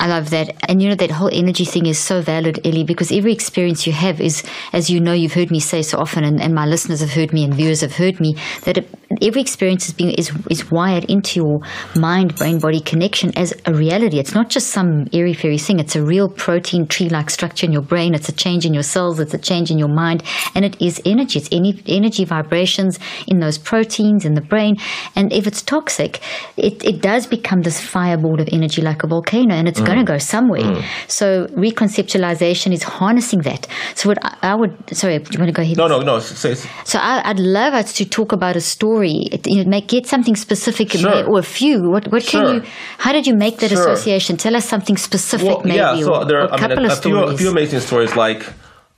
I 0.00 0.06
love 0.06 0.30
that. 0.30 0.56
And 0.68 0.82
you 0.82 0.88
know, 0.88 0.94
that 0.94 1.10
whole 1.10 1.28
energy 1.30 1.66
thing 1.66 1.84
is 1.84 1.98
so 1.98 2.22
valid, 2.22 2.66
Eli, 2.66 2.84
because 2.84 3.12
every 3.12 3.34
experience 3.34 3.86
you 3.86 3.92
have 3.92 4.18
is, 4.18 4.42
as 4.72 4.88
you 4.88 4.98
know, 4.98 5.12
you've 5.12 5.34
heard 5.34 5.50
me 5.50 5.60
say 5.60 5.82
so 5.82 5.98
often, 5.98 6.24
and, 6.24 6.40
and 6.40 6.54
my 6.54 6.66
listeners 6.66 7.00
have 7.00 7.12
heard 7.12 7.34
me 7.34 7.44
and 7.44 7.52
viewers 7.52 7.82
have 7.82 7.94
heard 7.94 8.18
me, 8.18 8.34
that 8.64 8.78
it, 8.78 8.88
every 9.20 9.40
experience 9.40 9.88
is 9.88 9.94
being, 9.94 10.12
is, 10.12 10.32
is 10.50 10.70
wired 10.70 11.04
into 11.04 11.40
your 11.40 11.60
mind, 11.96 12.34
brain, 12.36 12.58
body 12.58 12.80
connection 12.80 13.36
as 13.36 13.54
a 13.66 13.74
reality. 13.74 14.18
It's 14.18 14.34
not 14.34 14.50
just 14.50 14.68
some 14.68 15.08
airy 15.12 15.34
fairy 15.34 15.58
thing. 15.58 15.80
It's 15.80 15.96
a 15.96 16.02
real 16.02 16.28
protein 16.28 16.86
tree 16.86 17.08
like 17.08 17.30
structure 17.30 17.66
in 17.66 17.72
your 17.72 17.82
brain. 17.82 18.14
It's 18.14 18.28
a 18.28 18.32
change 18.32 18.64
in 18.64 18.74
your 18.74 18.82
cells. 18.82 19.18
It's 19.20 19.34
a 19.34 19.38
change 19.38 19.70
in 19.70 19.78
your 19.78 19.88
mind. 19.88 20.22
And 20.54 20.64
it 20.64 20.80
is 20.80 21.00
energy. 21.04 21.38
It's 21.38 21.48
any 21.52 21.82
energy 21.86 22.24
vibrations 22.24 22.98
in 23.26 23.40
those 23.40 23.58
proteins 23.58 24.24
in 24.24 24.34
the 24.34 24.40
brain. 24.40 24.76
And 25.16 25.32
if 25.32 25.46
it's 25.46 25.62
toxic, 25.62 26.20
it, 26.56 26.84
it 26.84 27.02
does 27.02 27.26
become 27.26 27.62
this 27.62 27.80
fireball 27.80 28.40
of 28.40 28.48
energy 28.52 28.82
like 28.82 29.02
a 29.02 29.06
volcano. 29.06 29.54
And 29.54 29.68
it's 29.68 29.78
mm 29.78 29.90
going 29.90 29.98
to 29.98 30.04
go 30.04 30.18
somewhere. 30.18 30.62
Mm. 30.62 30.84
So 31.08 31.46
reconceptualization 31.48 32.72
is 32.72 32.84
harnessing 32.84 33.40
that. 33.40 33.66
So 33.94 34.10
what 34.10 34.24
I, 34.24 34.52
I, 34.52 34.54
would, 34.54 34.72
sorry, 34.94 35.18
do 35.18 35.32
you 35.32 35.38
want 35.40 35.48
to 35.48 35.52
go 35.52 35.62
ahead? 35.62 35.78
No, 35.78 35.88
no, 35.88 36.00
no. 36.00 36.20
Say, 36.20 36.54
so 36.54 36.98
I, 37.00 37.32
would 37.32 37.40
love 37.40 37.74
us 37.74 37.92
to 37.94 38.04
talk 38.04 38.30
about 38.30 38.56
a 38.56 38.60
story, 38.60 38.99
you 39.08 39.64
know, 39.64 39.70
make, 39.70 39.88
get 39.88 40.06
something 40.06 40.36
specific 40.36 40.90
sure. 40.92 41.28
or 41.28 41.38
a 41.38 41.42
few. 41.42 41.90
What, 41.90 42.10
what 42.10 42.22
sure. 42.22 42.42
can 42.42 42.54
you, 42.54 42.70
how 42.98 43.12
did 43.12 43.26
you 43.26 43.34
make 43.34 43.58
that 43.58 43.70
sure. 43.70 43.80
association? 43.80 44.36
Tell 44.36 44.56
us 44.56 44.68
something 44.68 44.96
specific 44.96 45.48
well, 45.48 45.62
maybe. 45.64 45.76
Yeah, 45.76 46.00
so 46.00 46.24
there 46.24 46.40
are 46.40 46.46
a 46.46 46.58
couple 46.58 46.76
mean, 46.76 46.86
a, 46.86 46.92
of 46.92 46.98
a 46.98 47.02
few, 47.02 47.18
a 47.18 47.36
few 47.36 47.50
amazing 47.50 47.80
stories. 47.80 48.16
Like 48.16 48.44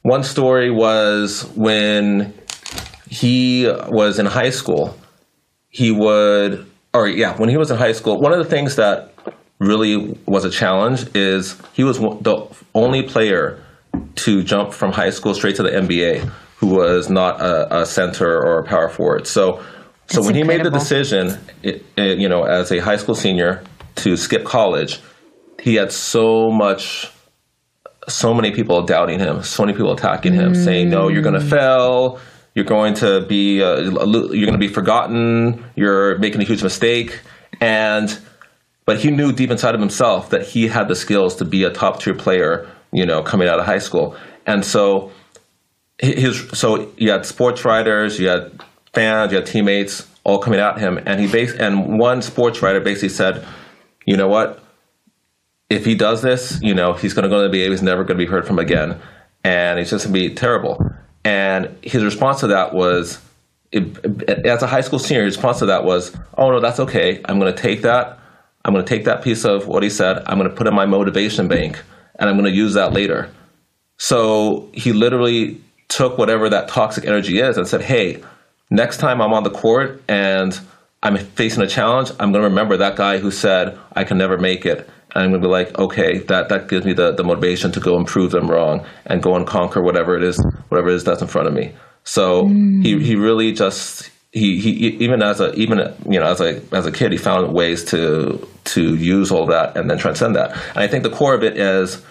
one 0.02 0.22
story 0.22 0.70
was 0.70 1.42
when 1.54 2.34
he 3.08 3.66
was 3.88 4.18
in 4.18 4.26
high 4.26 4.50
school, 4.50 4.96
he 5.68 5.90
would, 5.90 6.66
or 6.94 7.08
yeah, 7.08 7.36
when 7.36 7.48
he 7.48 7.56
was 7.56 7.70
in 7.70 7.76
high 7.76 7.92
school, 7.92 8.20
one 8.20 8.32
of 8.32 8.38
the 8.38 8.50
things 8.50 8.76
that 8.76 9.12
really 9.58 10.18
was 10.26 10.44
a 10.44 10.50
challenge 10.50 11.06
is 11.14 11.56
he 11.72 11.84
was 11.84 11.98
the 11.98 12.46
only 12.74 13.02
player 13.02 13.62
to 14.16 14.42
jump 14.42 14.72
from 14.72 14.92
high 14.92 15.10
school 15.10 15.34
straight 15.34 15.56
to 15.56 15.62
the 15.62 15.70
NBA 15.70 16.30
who 16.62 16.68
was 16.68 17.10
not 17.10 17.40
a, 17.40 17.80
a 17.80 17.86
center 17.86 18.28
or 18.28 18.60
a 18.60 18.64
power 18.64 18.88
forward. 18.88 19.26
So, 19.26 19.62
so 20.12 20.22
when 20.22 20.36
incredible. 20.36 20.52
he 20.52 20.58
made 20.58 20.66
the 20.66 20.78
decision, 20.78 21.38
it, 21.62 21.84
it, 21.96 22.18
you 22.18 22.28
know, 22.28 22.44
as 22.44 22.70
a 22.70 22.78
high 22.78 22.96
school 22.96 23.14
senior 23.14 23.62
to 23.96 24.16
skip 24.16 24.44
college, 24.44 25.00
he 25.60 25.74
had 25.76 25.92
so 25.92 26.50
much, 26.50 27.10
so 28.08 28.34
many 28.34 28.50
people 28.50 28.82
doubting 28.82 29.18
him, 29.18 29.42
so 29.42 29.64
many 29.64 29.76
people 29.76 29.92
attacking 29.92 30.34
him, 30.34 30.52
mm. 30.52 30.64
saying, 30.64 30.90
"No, 30.90 31.08
you're 31.08 31.22
going 31.22 31.40
to 31.40 31.46
fail." 31.46 32.20
You're 32.54 32.66
going 32.66 32.92
to 32.96 33.22
be 33.22 33.62
uh, 33.62 33.80
you're 33.80 33.90
going 33.90 34.52
to 34.52 34.58
be 34.58 34.68
forgotten. 34.68 35.64
You're 35.74 36.18
making 36.18 36.42
a 36.42 36.44
huge 36.44 36.62
mistake, 36.62 37.18
and 37.62 38.18
but 38.84 38.98
he 38.98 39.10
knew 39.10 39.32
deep 39.32 39.50
inside 39.50 39.74
of 39.74 39.80
himself 39.80 40.30
that 40.30 40.42
he 40.42 40.68
had 40.68 40.88
the 40.88 40.94
skills 40.94 41.36
to 41.36 41.46
be 41.46 41.64
a 41.64 41.70
top 41.70 42.02
tier 42.02 42.14
player, 42.14 42.68
you 42.92 43.06
know, 43.06 43.22
coming 43.22 43.48
out 43.48 43.58
of 43.58 43.64
high 43.64 43.78
school. 43.78 44.16
And 44.44 44.66
so 44.66 45.12
his 45.98 46.46
so 46.50 46.92
you 46.98 47.10
had 47.10 47.24
sports 47.24 47.64
writers, 47.64 48.18
you 48.18 48.28
had 48.28 48.60
fans, 48.94 49.32
you 49.32 49.38
had 49.38 49.46
teammates 49.46 50.08
all 50.24 50.38
coming 50.38 50.60
at 50.60 50.78
him, 50.78 50.98
and 51.06 51.20
he 51.20 51.26
base 51.26 51.52
and 51.54 51.98
one 51.98 52.22
sports 52.22 52.62
writer 52.62 52.80
basically 52.80 53.08
said, 53.08 53.46
you 54.06 54.16
know 54.16 54.28
what, 54.28 54.62
if 55.70 55.84
he 55.84 55.94
does 55.94 56.22
this, 56.22 56.60
you 56.62 56.74
know, 56.74 56.92
he's 56.92 57.14
going 57.14 57.24
to 57.24 57.28
go 57.28 57.42
to 57.42 57.48
the 57.48 57.58
NBA, 57.58 57.70
he's 57.70 57.82
never 57.82 58.04
going 58.04 58.18
to 58.18 58.24
be 58.24 58.30
heard 58.30 58.46
from 58.46 58.58
again, 58.58 59.00
and 59.44 59.78
he's 59.78 59.90
just 59.90 60.06
going 60.06 60.14
to 60.14 60.28
be 60.28 60.34
terrible. 60.34 60.84
And 61.24 61.76
his 61.82 62.04
response 62.04 62.40
to 62.40 62.48
that 62.48 62.74
was, 62.74 63.20
as 63.72 64.62
a 64.62 64.66
high 64.66 64.80
school 64.80 64.98
senior, 64.98 65.24
his 65.24 65.36
response 65.36 65.60
to 65.60 65.66
that 65.66 65.84
was, 65.84 66.14
oh 66.36 66.50
no, 66.50 66.60
that's 66.60 66.80
okay. 66.80 67.20
I'm 67.24 67.38
going 67.38 67.54
to 67.54 67.60
take 67.60 67.82
that 67.82 68.18
I'm 68.64 68.72
going 68.72 68.84
to 68.84 68.88
take 68.88 69.04
that 69.04 69.22
piece 69.22 69.44
of 69.44 69.66
what 69.66 69.82
he 69.82 69.90
said. 69.90 70.22
I'm 70.26 70.38
going 70.38 70.48
to 70.48 70.54
put 70.54 70.66
in 70.66 70.74
my 70.74 70.86
motivation 70.86 71.48
bank 71.48 71.82
and 72.18 72.28
I'm 72.28 72.36
going 72.36 72.50
to 72.50 72.56
use 72.56 72.74
that 72.74 72.92
later. 72.92 73.30
So 73.98 74.70
he 74.72 74.92
literally 74.92 75.60
took 75.88 76.16
whatever 76.16 76.48
that 76.48 76.68
toxic 76.68 77.04
energy 77.04 77.40
is 77.40 77.56
and 77.56 77.66
said, 77.66 77.82
hey, 77.82 78.22
next 78.70 78.98
time 78.98 79.20
I'm 79.20 79.32
on 79.32 79.42
the 79.42 79.50
court 79.50 80.02
and 80.08 80.58
I'm 81.02 81.16
facing 81.16 81.62
a 81.62 81.66
challenge, 81.66 82.10
I'm 82.12 82.32
going 82.32 82.42
to 82.42 82.48
remember 82.48 82.76
that 82.76 82.96
guy 82.96 83.18
who 83.18 83.30
said 83.30 83.78
I 83.92 84.04
can 84.04 84.18
never 84.18 84.38
make 84.38 84.64
it. 84.64 84.88
And 85.14 85.24
I'm 85.24 85.30
going 85.30 85.42
to 85.42 85.46
be 85.46 85.50
like, 85.50 85.78
okay, 85.78 86.18
that, 86.18 86.48
that 86.48 86.68
gives 86.68 86.86
me 86.86 86.94
the, 86.94 87.12
the 87.12 87.24
motivation 87.24 87.70
to 87.72 87.80
go 87.80 87.96
and 87.96 88.06
prove 88.06 88.30
them 88.30 88.50
wrong 88.50 88.86
and 89.04 89.22
go 89.22 89.36
and 89.36 89.46
conquer 89.46 89.82
whatever 89.82 90.16
it 90.16 90.22
is, 90.22 90.42
whatever 90.68 90.88
it 90.88 90.94
is 90.94 91.04
that's 91.04 91.20
in 91.20 91.28
front 91.28 91.48
of 91.48 91.54
me. 91.54 91.74
So 92.04 92.44
mm. 92.44 92.82
he, 92.82 92.98
he 93.02 93.16
really 93.16 93.52
just, 93.52 94.10
he, 94.32 94.58
he 94.58 94.70
even 95.04 95.22
as 95.22 95.40
a 95.40 95.52
even 95.52 95.94
you 96.08 96.18
know 96.18 96.24
as 96.24 96.40
a 96.40 96.62
as 96.72 96.86
a 96.86 96.90
kid 96.90 97.12
he 97.12 97.18
found 97.18 97.52
ways 97.52 97.84
to 97.84 98.48
to 98.64 98.96
use 98.96 99.30
all 99.30 99.44
that 99.44 99.76
and 99.76 99.90
then 99.90 99.98
transcend 99.98 100.34
that 100.36 100.52
and 100.52 100.78
i 100.78 100.88
think 100.88 101.02
the 101.02 101.10
core 101.10 101.34
of 101.34 101.42
it 101.42 101.58
is 101.58 102.02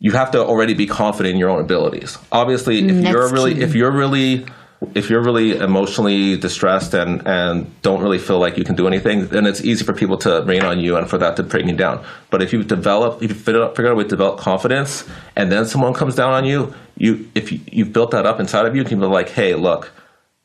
you 0.00 0.12
have 0.12 0.30
to 0.32 0.42
already 0.42 0.74
be 0.74 0.86
confident 0.86 1.34
in 1.34 1.38
your 1.38 1.50
own 1.50 1.60
abilities. 1.60 2.18
Obviously, 2.32 2.78
if 2.78 2.96
Next 2.96 3.12
you're 3.12 3.30
really 3.30 3.54
key. 3.54 3.60
if 3.60 3.74
you're 3.74 3.92
really 3.92 4.46
if 4.94 5.10
you're 5.10 5.22
really 5.22 5.56
emotionally 5.56 6.36
distressed 6.36 6.94
and 6.94 7.26
and 7.26 7.70
don't 7.82 8.02
really 8.02 8.18
feel 8.18 8.38
like 8.38 8.56
you 8.56 8.64
can 8.64 8.74
do 8.74 8.86
anything, 8.86 9.26
then 9.28 9.46
it's 9.46 9.62
easy 9.62 9.84
for 9.84 9.92
people 9.92 10.16
to 10.18 10.42
rain 10.46 10.62
on 10.62 10.80
you 10.80 10.96
and 10.96 11.08
for 11.08 11.18
that 11.18 11.36
to 11.36 11.42
bring 11.42 11.68
you 11.68 11.76
down. 11.76 12.02
But 12.30 12.42
if 12.42 12.52
you 12.52 12.64
develop, 12.64 13.22
if 13.22 13.30
you 13.30 13.36
figure 13.36 13.62
out, 13.62 13.78
a 13.78 13.94
way 13.94 14.04
to 14.04 14.08
develop 14.08 14.40
confidence, 14.40 15.04
and 15.36 15.52
then 15.52 15.66
someone 15.66 15.92
comes 15.92 16.14
down 16.14 16.32
on 16.32 16.44
you, 16.44 16.74
you 16.96 17.28
if 17.34 17.52
you, 17.52 17.60
you've 17.70 17.92
built 17.92 18.10
that 18.12 18.24
up 18.24 18.40
inside 18.40 18.66
of 18.66 18.74
you, 18.74 18.82
you 18.82 18.88
can 18.88 19.00
be 19.00 19.06
like, 19.06 19.28
hey, 19.28 19.54
look, 19.54 19.92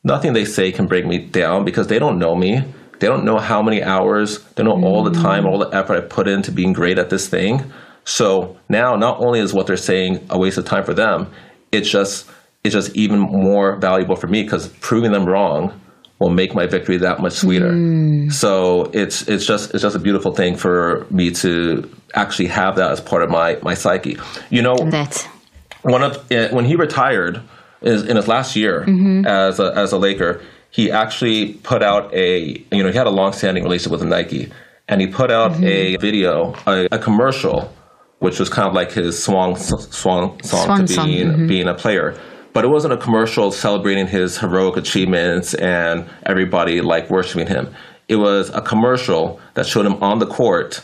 nothing 0.03 0.33
they 0.33 0.45
say 0.45 0.71
can 0.71 0.85
bring 0.85 1.07
me 1.07 1.17
down 1.19 1.63
because 1.63 1.87
they 1.87 1.99
don't 1.99 2.19
know 2.19 2.35
me. 2.35 2.61
They 2.99 3.07
don't 3.07 3.25
know 3.25 3.39
how 3.39 3.61
many 3.61 3.83
hours, 3.83 4.43
they 4.55 4.63
don't 4.63 4.81
know 4.81 4.87
mm. 4.87 4.91
all 4.91 5.03
the 5.03 5.11
time, 5.11 5.45
all 5.45 5.59
the 5.59 5.69
effort 5.75 5.97
I 5.97 6.01
put 6.01 6.27
into 6.27 6.51
being 6.51 6.73
great 6.73 6.97
at 6.97 7.09
this 7.09 7.27
thing. 7.27 7.71
So 8.05 8.57
now, 8.69 8.95
not 8.95 9.19
only 9.19 9.39
is 9.39 9.53
what 9.53 9.67
they're 9.67 9.77
saying 9.77 10.25
a 10.29 10.37
waste 10.37 10.57
of 10.57 10.65
time 10.65 10.85
for 10.85 10.93
them, 10.93 11.31
it's 11.71 11.89
just 11.89 12.29
it's 12.65 12.73
just 12.73 12.95
even 12.95 13.19
more 13.19 13.77
valuable 13.77 14.15
for 14.15 14.27
me 14.27 14.43
because 14.43 14.67
proving 14.79 15.11
them 15.11 15.25
wrong 15.25 15.79
will 16.19 16.29
make 16.29 16.55
my 16.55 16.65
victory 16.65 16.97
that 16.97 17.19
much 17.19 17.33
sweeter. 17.33 17.71
Mm. 17.71 18.31
So 18.31 18.89
it's 18.93 19.27
it's 19.27 19.45
just 19.45 19.73
it's 19.73 19.81
just 19.83 19.95
a 19.95 19.99
beautiful 19.99 20.33
thing 20.33 20.55
for 20.55 21.05
me 21.09 21.31
to 21.31 21.89
actually 22.15 22.47
have 22.47 22.75
that 22.77 22.91
as 22.91 22.99
part 22.99 23.21
of 23.21 23.29
my 23.29 23.59
my 23.61 23.73
psyche. 23.73 24.17
You 24.49 24.61
know, 24.61 24.75
that 24.89 25.27
one 25.83 26.03
of 26.03 26.31
eh, 26.31 26.49
when 26.51 26.65
he 26.65 26.75
retired 26.75 27.41
is 27.81 28.03
in 28.03 28.15
his 28.15 28.27
last 28.27 28.55
year 28.55 28.85
mm-hmm. 28.87 29.25
as 29.27 29.59
a, 29.59 29.71
as 29.75 29.91
a 29.91 29.97
Laker, 29.97 30.41
he 30.71 30.89
actually 30.89 31.53
put 31.53 31.83
out 31.83 32.13
a 32.13 32.65
you 32.71 32.83
know 32.83 32.89
he 32.89 32.97
had 32.97 33.07
a 33.07 33.11
long 33.11 33.33
standing 33.33 33.63
relationship 33.63 33.99
with 33.99 34.07
Nike, 34.07 34.51
and 34.87 35.01
he 35.01 35.07
put 35.07 35.29
out 35.31 35.51
mm-hmm. 35.51 35.65
a 35.65 35.97
video, 35.97 36.55
a, 36.65 36.87
a 36.91 36.97
commercial 36.99 37.71
which 38.19 38.39
was 38.39 38.49
kind 38.49 38.67
of 38.67 38.73
like 38.73 38.91
his 38.91 39.21
swan 39.21 39.55
swan 39.55 40.41
song 40.41 40.41
swan 40.43 40.85
to 40.85 40.93
song. 40.93 41.09
mm-hmm. 41.09 41.47
being 41.47 41.67
a 41.67 41.73
player. 41.73 42.17
But 42.55 42.63
it 42.63 42.69
wasn't 42.69 42.93
a 42.93 42.97
commercial 42.97 43.51
celebrating 43.51 44.07
his 44.07 44.37
heroic 44.37 44.77
achievements 44.77 45.53
and 45.55 46.05
everybody 46.25 46.79
like 46.79 47.09
worshiping 47.09 47.47
him. 47.47 47.75
It 48.07 48.15
was 48.15 48.49
a 48.51 48.61
commercial 48.61 49.41
that 49.55 49.65
showed 49.65 49.85
him 49.85 50.01
on 50.01 50.19
the 50.19 50.25
court, 50.25 50.81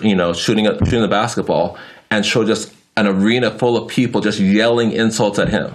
you 0.00 0.14
know, 0.14 0.32
shooting 0.32 0.68
a, 0.68 0.78
shooting 0.78 1.00
the 1.00 1.08
basketball, 1.08 1.76
and 2.12 2.24
showed 2.24 2.46
just 2.46 2.72
an 2.96 3.08
arena 3.08 3.50
full 3.50 3.76
of 3.76 3.88
people 3.88 4.20
just 4.20 4.38
yelling 4.38 4.92
insults 4.92 5.40
at 5.40 5.48
him 5.48 5.74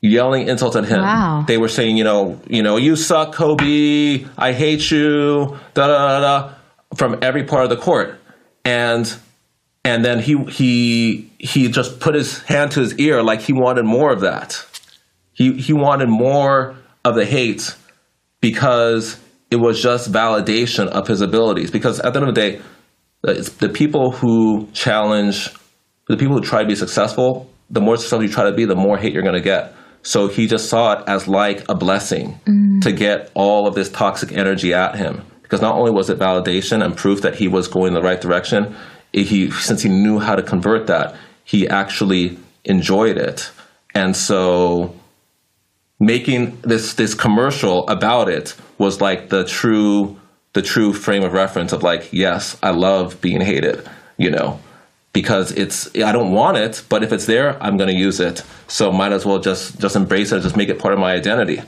yelling 0.00 0.46
insults 0.46 0.76
at 0.76 0.84
him. 0.84 1.00
Wow. 1.00 1.44
They 1.48 1.58
were 1.58 1.68
saying, 1.68 1.96
you 1.96 2.04
know, 2.04 2.40
you 2.46 2.62
know, 2.62 2.76
you 2.76 2.94
suck, 2.94 3.34
Kobe. 3.34 4.24
I 4.36 4.52
hate 4.52 4.90
you. 4.90 5.58
Da 5.74 5.88
da 5.88 6.08
da 6.08 6.20
da. 6.20 6.54
From 6.94 7.18
every 7.22 7.42
part 7.42 7.64
of 7.64 7.70
the 7.70 7.76
court, 7.76 8.20
and 8.64 9.12
and 9.88 10.04
then 10.04 10.20
he 10.20 10.36
he 10.44 11.30
he 11.38 11.68
just 11.68 11.98
put 11.98 12.14
his 12.14 12.42
hand 12.42 12.72
to 12.72 12.80
his 12.80 12.98
ear 12.98 13.22
like 13.22 13.40
he 13.40 13.54
wanted 13.54 13.84
more 13.84 14.12
of 14.12 14.20
that. 14.20 14.64
He 15.32 15.54
he 15.54 15.72
wanted 15.72 16.08
more 16.08 16.76
of 17.04 17.14
the 17.14 17.24
hate 17.24 17.74
because 18.40 19.18
it 19.50 19.56
was 19.56 19.82
just 19.82 20.12
validation 20.12 20.88
of 20.88 21.08
his 21.08 21.22
abilities. 21.22 21.70
Because 21.70 22.00
at 22.00 22.12
the 22.12 22.20
end 22.20 22.28
of 22.28 22.34
the 22.34 22.40
day, 22.40 22.60
the 23.22 23.70
people 23.70 24.12
who 24.12 24.68
challenge, 24.72 25.48
the 26.06 26.18
people 26.18 26.36
who 26.36 26.42
try 26.42 26.62
to 26.62 26.68
be 26.68 26.74
successful, 26.74 27.50
the 27.70 27.80
more 27.80 27.96
successful 27.96 28.22
you 28.22 28.32
try 28.32 28.44
to 28.44 28.54
be, 28.54 28.66
the 28.66 28.76
more 28.76 28.98
hate 28.98 29.14
you're 29.14 29.22
going 29.22 29.34
to 29.34 29.40
get. 29.40 29.74
So 30.02 30.28
he 30.28 30.46
just 30.46 30.68
saw 30.68 30.98
it 30.98 31.08
as 31.08 31.26
like 31.26 31.64
a 31.68 31.74
blessing 31.74 32.38
mm. 32.46 32.82
to 32.82 32.92
get 32.92 33.30
all 33.34 33.66
of 33.66 33.74
this 33.74 33.90
toxic 33.90 34.32
energy 34.32 34.74
at 34.74 34.96
him. 34.96 35.22
Because 35.42 35.62
not 35.62 35.76
only 35.76 35.90
was 35.90 36.10
it 36.10 36.18
validation 36.18 36.84
and 36.84 36.94
proof 36.94 37.22
that 37.22 37.36
he 37.36 37.48
was 37.48 37.68
going 37.68 37.88
in 37.88 37.94
the 37.94 38.02
right 38.02 38.20
direction, 38.20 38.76
he 39.12 39.50
since 39.50 39.82
he 39.82 39.88
knew 39.88 40.18
how 40.18 40.36
to 40.36 40.42
convert 40.42 40.86
that, 40.86 41.16
he 41.44 41.68
actually 41.68 42.38
enjoyed 42.64 43.16
it. 43.16 43.50
And 43.94 44.16
so 44.16 44.94
making 46.00 46.60
this 46.62 46.94
this 46.94 47.14
commercial 47.14 47.88
about 47.88 48.28
it 48.28 48.54
was 48.78 49.00
like 49.00 49.28
the 49.30 49.44
true 49.44 50.18
the 50.52 50.62
true 50.62 50.92
frame 50.92 51.22
of 51.22 51.32
reference 51.32 51.72
of 51.72 51.82
like, 51.82 52.12
yes, 52.12 52.56
I 52.62 52.70
love 52.70 53.20
being 53.20 53.40
hated, 53.40 53.88
you 54.16 54.30
know, 54.30 54.60
because 55.12 55.52
it's 55.52 55.94
I 55.96 56.12
don't 56.12 56.32
want 56.32 56.56
it, 56.56 56.82
but 56.88 57.02
if 57.02 57.12
it's 57.12 57.26
there, 57.26 57.62
I'm 57.62 57.76
to 57.78 57.92
use 57.92 58.20
it. 58.20 58.42
So 58.66 58.92
might 58.92 59.12
as 59.12 59.24
well 59.24 59.38
just 59.38 59.80
just 59.80 59.96
embrace 59.96 60.32
it, 60.32 60.42
just 60.42 60.56
make 60.56 60.68
it 60.68 60.78
part 60.78 60.94
of 60.94 61.00
my 61.00 61.12
identity. 61.12 61.62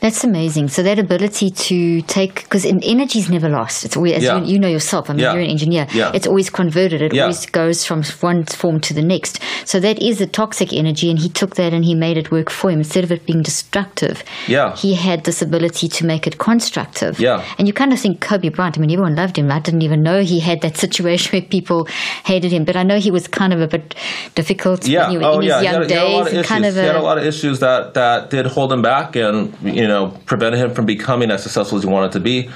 That's 0.00 0.22
amazing. 0.22 0.68
So 0.68 0.82
that 0.84 0.98
ability 0.98 1.50
to 1.50 2.02
take, 2.02 2.44
because 2.44 2.64
energy 2.64 3.18
is 3.18 3.28
never 3.28 3.48
lost. 3.48 3.84
It's 3.84 3.96
always, 3.96 4.14
as 4.14 4.22
yeah. 4.22 4.38
you, 4.38 4.52
you, 4.52 4.58
know 4.58 4.68
yourself. 4.68 5.10
I 5.10 5.12
mean, 5.12 5.20
yeah. 5.20 5.32
you're 5.32 5.42
an 5.42 5.50
engineer. 5.50 5.88
Yeah. 5.92 6.12
It's 6.14 6.26
always 6.26 6.50
converted. 6.50 7.02
It 7.02 7.18
always 7.18 7.46
goes 7.46 7.84
from 7.84 8.04
one 8.20 8.44
form 8.44 8.80
to 8.80 8.94
the 8.94 9.02
next. 9.02 9.40
So 9.64 9.80
that 9.80 10.00
is 10.00 10.20
a 10.20 10.26
toxic 10.26 10.72
energy, 10.72 11.10
and 11.10 11.18
he 11.18 11.28
took 11.28 11.56
that 11.56 11.72
and 11.72 11.84
he 11.84 11.94
made 11.94 12.16
it 12.16 12.30
work 12.30 12.48
for 12.48 12.70
him 12.70 12.78
instead 12.78 13.02
of 13.02 13.10
it 13.10 13.26
being 13.26 13.42
destructive. 13.42 14.22
Yeah. 14.46 14.76
He 14.76 14.94
had 14.94 15.24
this 15.24 15.42
ability 15.42 15.88
to 15.88 16.06
make 16.06 16.26
it 16.26 16.38
constructive. 16.38 17.18
Yeah. 17.18 17.44
And 17.58 17.66
you 17.66 17.74
kind 17.74 17.92
of 17.92 17.98
think 17.98 18.20
Kobe 18.20 18.50
Bryant. 18.50 18.78
I 18.78 18.80
mean, 18.80 18.90
everyone 18.92 19.16
loved 19.16 19.36
him. 19.36 19.50
I 19.50 19.58
didn't 19.58 19.82
even 19.82 20.02
know 20.02 20.22
he 20.22 20.38
had 20.38 20.60
that 20.60 20.76
situation 20.84 21.32
where 21.32 21.42
people 21.42 21.86
hated 22.24 22.52
him, 22.52 22.64
but 22.64 22.76
I 22.76 22.84
know 22.84 22.98
he 22.98 23.10
was 23.10 23.26
kind 23.26 23.52
of 23.52 23.60
a 23.60 23.66
bit 23.66 23.96
difficult. 24.36 24.86
Yeah. 24.86 25.10
When 25.10 25.20
he, 25.20 25.26
oh, 25.26 25.34
in 25.40 25.42
his 25.42 25.62
young 25.62 25.86
days. 25.88 26.30
He, 26.30 26.42
kind 26.44 26.64
of 26.64 26.76
a, 26.76 26.80
he 26.80 26.86
had 26.86 26.96
a 26.96 27.02
lot 27.02 27.18
of 27.18 27.24
issues 27.24 27.58
that 27.60 27.94
that 27.94 28.30
did 28.30 28.46
hold 28.46 28.72
him 28.72 28.82
back, 28.82 29.16
and 29.16 29.52
you 29.74 29.86
know, 29.86 30.08
prevented 30.26 30.60
him 30.60 30.74
from 30.74 30.86
becoming 30.86 31.30
as 31.30 31.42
successful 31.42 31.78
as 31.78 31.84
he 31.84 31.90
wanted 31.90 32.12
to 32.12 32.20
be. 32.20 32.50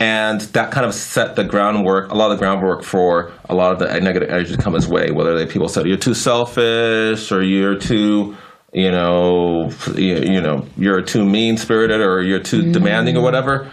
And 0.00 0.40
that 0.40 0.70
kind 0.70 0.84
of 0.84 0.94
set 0.94 1.36
the 1.36 1.44
groundwork, 1.44 2.10
a 2.10 2.14
lot 2.14 2.30
of 2.30 2.38
the 2.38 2.44
groundwork 2.44 2.82
for 2.82 3.32
a 3.48 3.54
lot 3.54 3.72
of 3.72 3.78
the 3.78 4.00
negative 4.00 4.28
energy 4.28 4.56
to 4.56 4.62
come 4.62 4.74
his 4.74 4.88
way, 4.88 5.10
whether 5.10 5.36
they, 5.36 5.46
people 5.46 5.68
said 5.68 5.86
you're 5.86 5.96
too 5.96 6.14
selfish 6.14 7.30
or 7.30 7.42
you're 7.42 7.78
too, 7.78 8.36
you 8.72 8.90
know, 8.90 9.70
you, 9.94 10.16
you 10.16 10.40
know, 10.40 10.66
you're 10.76 11.00
too 11.00 11.24
mean 11.24 11.56
spirited 11.56 12.00
or 12.00 12.22
you're 12.22 12.40
too 12.40 12.62
mm. 12.62 12.72
demanding 12.72 13.16
or 13.16 13.22
whatever. 13.22 13.70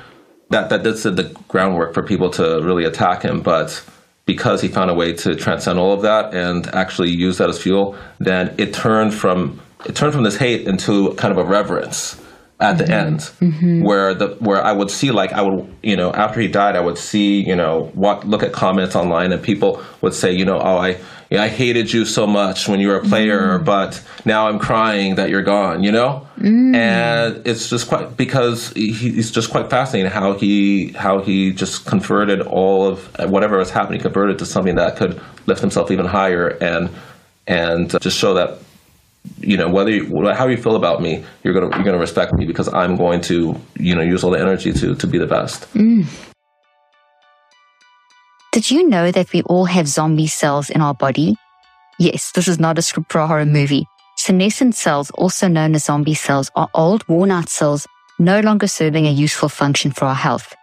That, 0.49 0.69
that 0.69 0.83
did 0.83 0.97
set 0.97 1.15
the 1.15 1.23
groundwork 1.47 1.93
for 1.93 2.03
people 2.03 2.29
to 2.31 2.61
really 2.61 2.83
attack 2.85 3.23
him. 3.23 3.41
But 3.41 3.83
because 4.25 4.61
he 4.61 4.67
found 4.67 4.91
a 4.91 4.93
way 4.93 5.13
to 5.13 5.35
transcend 5.35 5.79
all 5.79 5.93
of 5.93 6.03
that 6.03 6.33
and 6.33 6.67
actually 6.67 7.09
use 7.09 7.37
that 7.39 7.49
as 7.49 7.61
fuel, 7.61 7.97
then 8.19 8.53
it 8.57 8.73
turned 8.73 9.13
from 9.13 9.59
it 9.85 9.95
turned 9.95 10.13
from 10.13 10.23
this 10.23 10.37
hate 10.37 10.67
into 10.67 11.13
kind 11.15 11.31
of 11.31 11.37
a 11.39 11.43
reverence 11.43 12.20
at 12.61 12.77
the 12.77 12.83
mm-hmm. 12.83 12.93
end 12.93 13.19
mm-hmm. 13.19 13.81
where 13.81 14.13
the 14.13 14.27
where 14.39 14.63
I 14.63 14.71
would 14.71 14.91
see 14.91 15.11
like 15.11 15.33
I 15.33 15.41
would 15.41 15.67
you 15.81 15.95
know 15.95 16.13
after 16.13 16.39
he 16.39 16.47
died 16.47 16.75
I 16.75 16.79
would 16.79 16.97
see 16.97 17.41
you 17.41 17.55
know 17.55 17.91
what 17.95 18.25
look 18.25 18.43
at 18.43 18.53
comments 18.53 18.95
online 18.95 19.31
and 19.31 19.41
people 19.41 19.83
would 20.01 20.13
say 20.13 20.31
you 20.31 20.45
know 20.45 20.59
oh 20.59 20.77
I 20.77 20.97
you 21.31 21.39
I 21.39 21.47
hated 21.47 21.91
you 21.91 22.05
so 22.05 22.27
much 22.27 22.67
when 22.67 22.79
you 22.79 22.89
were 22.89 22.97
a 22.97 23.03
player 23.03 23.57
mm. 23.57 23.65
but 23.65 24.01
now 24.25 24.47
I'm 24.47 24.59
crying 24.59 25.15
that 25.15 25.29
you're 25.31 25.41
gone 25.41 25.83
you 25.83 25.91
know 25.91 26.27
mm. 26.37 26.75
and 26.75 27.45
it's 27.47 27.67
just 27.67 27.87
quite 27.89 28.15
because 28.15 28.69
he, 28.73 28.91
he's 28.91 29.31
just 29.31 29.49
quite 29.49 29.71
fascinating 29.71 30.11
how 30.11 30.33
he 30.33 30.89
how 30.89 31.19
he 31.19 31.51
just 31.51 31.87
converted 31.87 32.41
all 32.41 32.87
of 32.87 33.09
whatever 33.31 33.57
was 33.57 33.71
happening 33.71 33.99
converted 33.99 34.37
to 34.37 34.45
something 34.45 34.75
that 34.75 34.97
could 34.97 35.19
lift 35.47 35.61
himself 35.61 35.89
even 35.89 36.05
higher 36.05 36.49
and 36.61 36.91
and 37.47 37.99
just 38.01 38.19
show 38.19 38.35
that 38.35 38.59
you 39.39 39.57
know 39.57 39.69
whether 39.69 39.89
you, 39.89 40.29
how 40.33 40.47
you 40.47 40.57
feel 40.57 40.75
about 40.75 41.01
me 41.01 41.23
you're 41.43 41.53
gonna 41.53 41.75
you're 41.75 41.85
gonna 41.85 41.97
respect 41.97 42.33
me 42.33 42.45
because 42.45 42.67
i'm 42.73 42.95
going 42.95 43.21
to 43.21 43.55
you 43.77 43.95
know 43.95 44.01
use 44.01 44.23
all 44.23 44.31
the 44.31 44.39
energy 44.39 44.71
to 44.73 44.95
to 44.95 45.07
be 45.07 45.17
the 45.17 45.27
best. 45.27 45.71
Mm. 45.73 46.05
did 48.51 48.71
you 48.71 48.87
know 48.87 49.11
that 49.11 49.31
we 49.33 49.41
all 49.43 49.65
have 49.65 49.87
zombie 49.87 50.27
cells 50.27 50.69
in 50.69 50.81
our 50.81 50.93
body? 50.93 51.35
Yes 51.99 52.31
this 52.31 52.47
is 52.47 52.59
not 52.59 52.77
a 52.77 52.81
script 52.81 53.11
for 53.11 53.19
a 53.19 53.27
horror 53.27 53.45
movie. 53.45 53.85
Senescent 54.17 54.75
cells 54.75 55.09
also 55.11 55.47
known 55.47 55.73
as 55.75 55.85
zombie 55.85 56.13
cells 56.13 56.51
are 56.55 56.69
old 56.73 57.07
worn 57.07 57.31
out 57.31 57.49
cells 57.49 57.87
no 58.19 58.39
longer 58.39 58.67
serving 58.67 59.07
a 59.07 59.11
useful 59.11 59.49
function 59.49 59.91
for 59.91 60.05
our 60.05 60.15
health. 60.15 60.55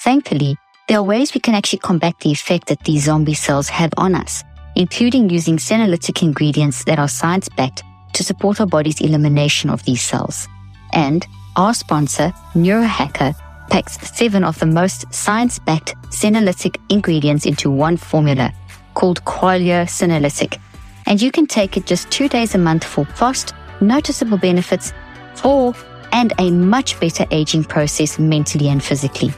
Thankfully 0.00 0.56
there 0.88 0.98
are 0.98 1.02
ways 1.02 1.32
we 1.32 1.40
can 1.40 1.54
actually 1.54 1.78
combat 1.78 2.14
the 2.20 2.30
effect 2.30 2.68
that 2.68 2.84
these 2.84 3.04
zombie 3.04 3.34
cells 3.34 3.68
have 3.68 3.92
on 3.96 4.14
us 4.14 4.44
including 4.76 5.30
using 5.30 5.56
senolytic 5.56 6.22
ingredients 6.22 6.84
that 6.84 6.98
are 6.98 7.08
science 7.08 7.48
backed 7.48 7.82
to 8.14 8.24
support 8.24 8.60
our 8.60 8.66
body's 8.66 9.00
elimination 9.00 9.70
of 9.70 9.82
these 9.84 10.02
cells. 10.02 10.48
And 10.92 11.26
our 11.56 11.74
sponsor, 11.74 12.32
Neurohacker, 12.54 13.34
packs 13.70 13.98
seven 14.16 14.44
of 14.44 14.58
the 14.58 14.66
most 14.66 15.12
science 15.12 15.58
backed 15.58 15.94
senolytic 16.10 16.76
ingredients 16.88 17.46
into 17.46 17.70
one 17.70 17.96
formula, 17.96 18.52
called 18.94 19.24
Qualia 19.24 19.86
Senolytic, 19.86 20.58
and 21.06 21.20
you 21.20 21.30
can 21.30 21.46
take 21.46 21.76
it 21.76 21.86
just 21.86 22.10
two 22.10 22.28
days 22.28 22.54
a 22.54 22.58
month 22.58 22.84
for 22.84 23.04
fast, 23.04 23.54
noticeable 23.80 24.38
benefits 24.38 24.92
for 25.34 25.74
and 26.12 26.32
a 26.38 26.50
much 26.50 26.98
better 27.00 27.26
aging 27.30 27.64
process 27.64 28.18
mentally 28.18 28.68
and 28.68 28.82
physically. 28.82 29.32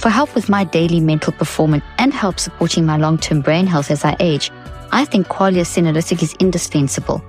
For 0.00 0.10
help 0.10 0.34
with 0.34 0.48
my 0.48 0.64
daily 0.64 1.00
mental 1.00 1.32
performance 1.32 1.84
and 1.98 2.12
help 2.12 2.38
supporting 2.40 2.84
my 2.84 2.96
long 2.96 3.16
term 3.16 3.40
brain 3.40 3.66
health 3.66 3.90
as 3.90 4.04
I 4.04 4.16
age, 4.20 4.50
I 4.92 5.04
think 5.04 5.28
Qualia 5.28 5.64
Senolytic 5.64 6.22
is 6.22 6.34
indispensable. 6.40 7.24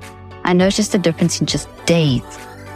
I 0.46 0.54
noticed 0.54 0.94
a 0.94 1.00
difference 1.00 1.42
in 1.42 1.48
just 1.48 1.68
days 1.86 2.22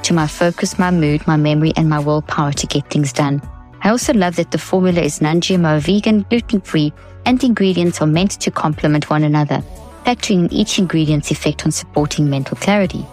to 0.04 0.14
my 0.14 0.26
focus, 0.26 0.80
my 0.80 0.90
mood, 0.90 1.26
my 1.28 1.38
memory, 1.38 1.72
and 1.76 1.88
my 1.88 2.00
willpower 2.00 2.52
to 2.52 2.68
get 2.68 2.90
things 2.90 3.14
done. 3.14 3.42
I 3.84 3.90
also 3.90 4.12
love 4.12 4.36
that 4.38 4.50
the 4.50 4.58
formula 4.58 5.02
is 5.02 5.22
non 5.22 5.40
GMO, 5.40 5.80
vegan, 5.80 6.26
gluten 6.30 6.62
free, 6.62 6.92
and 7.26 7.40
the 7.40 7.46
ingredients 7.46 8.02
are 8.02 8.08
meant 8.08 8.32
to 8.42 8.50
complement 8.50 9.12
one 9.12 9.24
another, 9.24 9.64
factoring 10.04 10.46
in 10.46 10.54
each 10.54 10.80
ingredient's 10.80 11.30
effect 11.30 11.64
on 11.66 11.72
supporting 11.72 12.28
mental 12.28 12.58
clarity. 12.58 13.06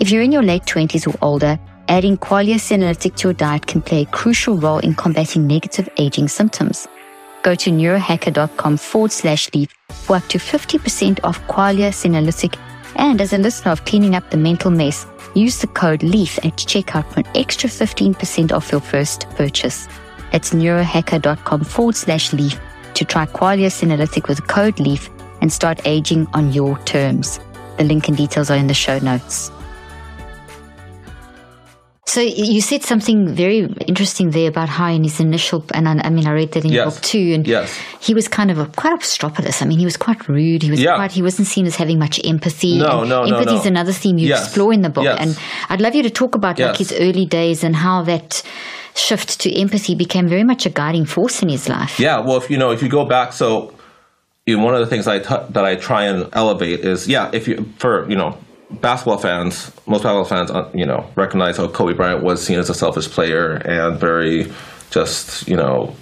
If 0.00 0.10
you're 0.10 0.22
in 0.22 0.32
your 0.32 0.42
late 0.42 0.64
20s 0.64 1.06
or 1.06 1.16
older, 1.22 1.56
adding 1.88 2.18
Qualia 2.18 2.56
Senolytic 2.56 3.14
to 3.16 3.28
your 3.28 3.34
diet 3.34 3.68
can 3.68 3.80
play 3.80 4.02
a 4.02 4.06
crucial 4.06 4.56
role 4.56 4.80
in 4.80 4.94
combating 4.94 5.46
negative 5.46 5.88
aging 5.96 6.26
symptoms. 6.26 6.88
Go 7.42 7.54
to 7.54 7.70
neurohacker.com 7.70 8.78
forward 8.78 9.12
slash 9.12 9.48
leaf 9.54 9.72
for 9.90 10.16
up 10.16 10.26
to 10.26 10.38
50% 10.38 11.20
off 11.22 11.40
Qualia 11.46 11.90
Senolytic. 11.92 12.58
And 12.94 13.20
as 13.20 13.32
a 13.32 13.38
listener 13.38 13.72
of 13.72 13.84
Cleaning 13.84 14.14
Up 14.14 14.30
the 14.30 14.36
Mental 14.36 14.70
Mess, 14.70 15.06
use 15.34 15.58
the 15.58 15.66
code 15.66 16.02
LEAF 16.02 16.38
at 16.44 16.56
checkout 16.56 17.10
for 17.12 17.20
an 17.20 17.26
extra 17.34 17.68
15% 17.68 18.52
off 18.52 18.70
your 18.70 18.80
first 18.80 19.28
purchase. 19.30 19.88
That's 20.32 20.50
neurohacker.com 20.50 21.64
forward 21.64 21.96
slash 21.96 22.32
leaf 22.32 22.58
to 22.94 23.04
try 23.04 23.26
Qualia 23.26 23.68
Senolytic 23.68 24.28
with 24.28 24.46
code 24.46 24.78
LEAF 24.78 25.10
and 25.40 25.52
start 25.52 25.86
aging 25.86 26.26
on 26.32 26.52
your 26.52 26.78
terms. 26.84 27.40
The 27.76 27.84
link 27.84 28.08
and 28.08 28.16
details 28.16 28.50
are 28.50 28.56
in 28.56 28.68
the 28.68 28.74
show 28.74 28.98
notes. 28.98 29.50
So 32.08 32.20
you 32.20 32.60
said 32.60 32.84
something 32.84 33.26
very 33.34 33.66
interesting 33.88 34.30
there 34.30 34.48
about 34.48 34.68
how 34.68 34.86
in 34.92 35.02
his 35.02 35.18
initial, 35.18 35.64
and 35.74 35.88
I, 35.88 36.00
I 36.04 36.10
mean, 36.10 36.24
I 36.26 36.30
read 36.32 36.52
that 36.52 36.64
in 36.64 36.70
Yes. 36.70 36.76
your 36.76 36.90
book 36.92 37.00
too, 37.02 37.32
and 37.34 37.46
Yes. 37.46 37.76
he 38.00 38.14
was 38.14 38.28
kind 38.28 38.48
of 38.52 38.58
a, 38.58 38.66
quite 38.66 38.96
obstropolous. 38.96 39.60
I 39.60 39.66
mean, 39.66 39.80
he 39.80 39.84
was 39.84 39.96
quite 39.96 40.28
rude. 40.28 40.62
He 40.62 40.70
was 40.70 40.80
Yeah. 40.80 40.94
quite, 40.94 41.10
he 41.10 41.20
wasn't 41.20 41.48
seen 41.48 41.66
as 41.66 41.74
having 41.74 41.98
much 41.98 42.20
empathy. 42.24 42.78
No, 42.78 43.00
and 43.00 43.10
no, 43.10 43.24
no, 43.24 43.36
Empathy 43.36 43.56
no. 43.56 43.60
is 43.60 43.66
another 43.66 43.92
theme 43.92 44.18
you 44.18 44.28
Yes. 44.28 44.44
explore 44.44 44.72
in 44.72 44.82
the 44.82 44.88
book. 44.88 45.04
And 45.18 45.36
I'd 45.68 45.80
love 45.80 45.96
you 45.96 46.04
to 46.04 46.10
talk 46.10 46.36
about 46.36 46.60
like 46.60 46.76
his 46.76 46.92
early 46.92 47.26
days 47.26 47.64
and 47.64 47.74
how 47.74 48.02
that 48.02 48.40
shift 48.94 49.40
to 49.40 49.52
empathy 49.60 49.96
became 49.96 50.28
very 50.28 50.44
much 50.44 50.64
a 50.64 50.70
guiding 50.70 51.06
force 51.06 51.42
in 51.42 51.48
his 51.48 51.68
life. 51.68 51.98
Yeah, 51.98 52.20
well, 52.20 52.36
if 52.36 52.48
you 52.48 52.56
know, 52.56 52.70
if 52.70 52.82
you 52.82 52.88
go 52.88 53.04
back, 53.04 53.32
so 53.32 53.72
you 54.46 54.56
know, 54.56 54.64
one 54.64 54.74
of 54.74 54.80
the 54.80 54.86
things 54.86 55.08
I 55.08 55.18
t- 55.18 55.44
that 55.50 55.64
I 55.64 55.74
try 55.74 56.04
and 56.04 56.28
elevate 56.32 56.80
is, 56.84 57.08
yeah, 57.08 57.28
if 57.32 57.48
you 57.48 57.66
for 57.78 58.08
you 58.08 58.14
know 58.16 58.38
basketball 58.70 59.18
fans, 59.18 59.72
most 59.86 60.02
basketball 60.02 60.24
fans, 60.24 60.50
uh, 60.50 60.70
you 60.74 60.86
know, 60.86 61.08
recognize 61.16 61.56
how 61.56 61.68
Kobe 61.68 61.94
Bryant 61.94 62.22
was 62.22 62.44
seen 62.44 62.58
as 62.58 62.68
a 62.70 62.74
selfish 62.74 63.08
player 63.08 63.54
and 63.64 63.98
very 63.98 64.52
just 64.90 65.48
you 65.48 65.56
know, 65.56 65.94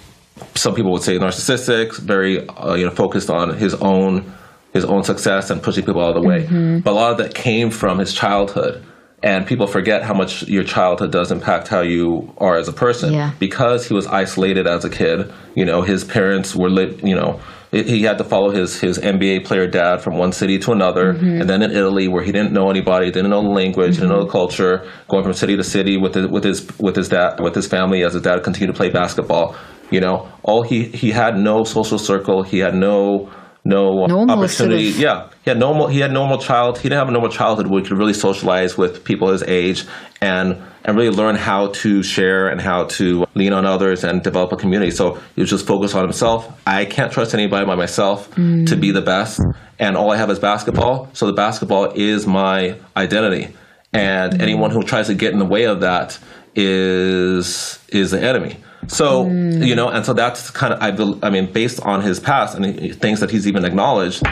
some 0.55 0.73
people 0.75 0.91
would 0.91 1.01
say 1.01 1.17
narcissistic, 1.17 1.97
very 1.99 2.47
uh, 2.49 2.75
you 2.75 2.85
know 2.85 2.91
focused 2.91 3.29
on 3.29 3.55
his 3.57 3.73
own 3.75 4.33
his 4.73 4.85
own 4.85 5.03
success 5.03 5.49
and 5.49 5.63
pushing 5.63 5.85
people 5.85 6.01
out 6.01 6.15
of 6.15 6.21
the 6.21 6.27
way. 6.27 6.45
But 6.81 6.91
a 6.91 6.93
lot 6.93 7.11
of 7.11 7.17
that 7.19 7.33
came 7.33 7.69
from 7.71 7.99
his 7.99 8.13
childhood. 8.13 8.83
And 9.25 9.47
people 9.47 9.65
forget 9.65 10.03
how 10.03 10.13
much 10.13 10.47
your 10.47 10.63
childhood 10.63 11.11
does 11.11 11.31
impact 11.31 11.67
how 11.67 11.81
you 11.81 12.31
are 12.37 12.55
as 12.57 12.67
a 12.67 12.73
person 12.73 13.11
Yeah. 13.11 13.31
because 13.39 13.87
he 13.87 13.93
was 13.95 14.05
isolated 14.05 14.67
as 14.67 14.85
a 14.85 14.89
kid. 14.89 15.31
You 15.55 15.65
know, 15.65 15.81
his 15.81 16.03
parents 16.03 16.55
were 16.55 16.69
lit. 16.69 17.03
You 17.03 17.15
know, 17.15 17.39
he- 17.71 18.03
had 18.03 18.19
to 18.19 18.23
follow 18.23 18.51
his 18.51 18.79
his 18.79 18.99
NBA 18.99 19.39
player 19.39 19.65
dad 19.65 20.01
from 20.01 20.17
one 20.17 20.31
city 20.31 20.59
to 20.59 20.71
another, 20.71 21.15
mm-hmm. 21.15 21.41
and 21.41 21.49
then 21.49 21.63
in 21.63 21.71
Italy 21.71 22.07
where 22.07 22.23
he 22.23 22.31
didn't 22.31 22.51
know 22.51 22.69
anybody, 22.69 23.07
didn't 23.11 23.31
know 23.31 23.41
the 23.41 23.49
language, 23.49 23.95
didn't 23.95 24.09
know 24.09 24.19
the 24.19 24.25
mm-hmm. 24.25 24.31
culture, 24.31 24.87
going 25.07 25.23
from 25.23 25.33
city 25.33 25.57
to 25.57 25.63
city 25.63 25.97
with 25.97 26.13
his, 26.13 26.27
with 26.27 26.43
his 26.43 26.59
with 26.77 26.95
his 26.95 27.09
dad 27.09 27.39
with 27.39 27.55
his 27.55 27.67
family 27.67 28.03
as 28.03 28.13
his 28.13 28.21
dad 28.21 28.43
continued 28.43 28.73
to 28.73 28.77
play 28.77 28.89
basketball. 28.89 29.55
You 29.89 30.01
know, 30.01 30.27
all 30.43 30.61
he 30.61 30.83
he 30.83 31.09
had 31.11 31.37
no 31.37 31.63
social 31.63 31.97
circle. 31.97 32.43
He 32.43 32.59
had 32.59 32.75
no 32.75 33.31
no 33.65 34.03
uh, 34.03 34.07
Normal 34.07 34.47
sort 34.47 34.69
opportunity. 34.69 34.89
of- 34.89 34.97
Yeah, 34.99 35.27
he 35.43 35.49
had 35.49 35.59
normal. 35.59 35.87
He 35.87 35.99
had 35.99 36.11
normal 36.13 36.37
child. 36.37 36.77
He 36.77 36.83
didn't 36.83 36.99
have 36.99 37.09
a 37.09 37.11
normal 37.11 37.31
childhood 37.31 37.67
where 37.67 37.81
he 37.81 37.87
could 37.87 37.97
really 37.97 38.13
socialize 38.13 38.77
with 38.77 39.03
people 39.03 39.29
his 39.31 39.43
age 39.43 39.83
and 40.21 40.57
and 40.85 40.95
really 40.95 41.09
learn 41.09 41.35
how 41.35 41.67
to 41.81 42.03
share 42.03 42.47
and 42.47 42.61
how 42.61 42.83
to 42.85 43.25
lean 43.33 43.53
on 43.53 43.65
others 43.65 44.03
and 44.03 44.21
develop 44.21 44.51
a 44.51 44.55
community. 44.55 44.91
So 44.91 45.17
he 45.35 45.41
was 45.41 45.49
just 45.49 45.65
focused 45.65 45.95
on 45.95 46.03
himself. 46.03 46.47
I 46.67 46.85
can't 46.85 47.11
trust 47.11 47.33
anybody 47.33 47.65
by 47.65 47.73
myself 47.75 48.29
to 48.35 48.75
be 48.75 48.91
the 48.91 49.01
best, 49.01 49.39
and 49.79 49.97
all 49.97 50.11
I 50.11 50.17
have 50.17 50.29
is 50.29 50.37
basketball. 50.37 51.09
So 51.13 51.25
the 51.25 51.33
basketball 51.33 51.91
is 51.95 52.27
my 52.27 52.75
identity, 52.95 53.55
and 53.93 54.39
anyone 54.41 54.69
who 54.69 54.83
tries 54.83 55.07
to 55.07 55.15
get 55.15 55.33
in 55.33 55.39
the 55.39 55.45
way 55.55 55.63
of 55.65 55.81
that 55.81 56.19
is 56.55 57.79
is 57.89 58.11
the 58.11 58.21
enemy. 58.21 58.57
So 58.87 59.25
you 59.25 59.29
mm. 59.31 59.75
know, 59.75 59.89
and 59.89 60.05
so 60.05 60.13
that's 60.13 60.51
kind 60.51 60.73
of 60.73 60.81
I, 60.81 61.27
I 61.27 61.29
mean, 61.29 61.51
based 61.51 61.79
on 61.81 62.01
his 62.01 62.19
past 62.19 62.57
and 62.57 62.95
things 62.95 63.19
that 63.19 63.31
he's 63.31 63.47
even 63.47 63.65
acknowledged, 63.65 64.23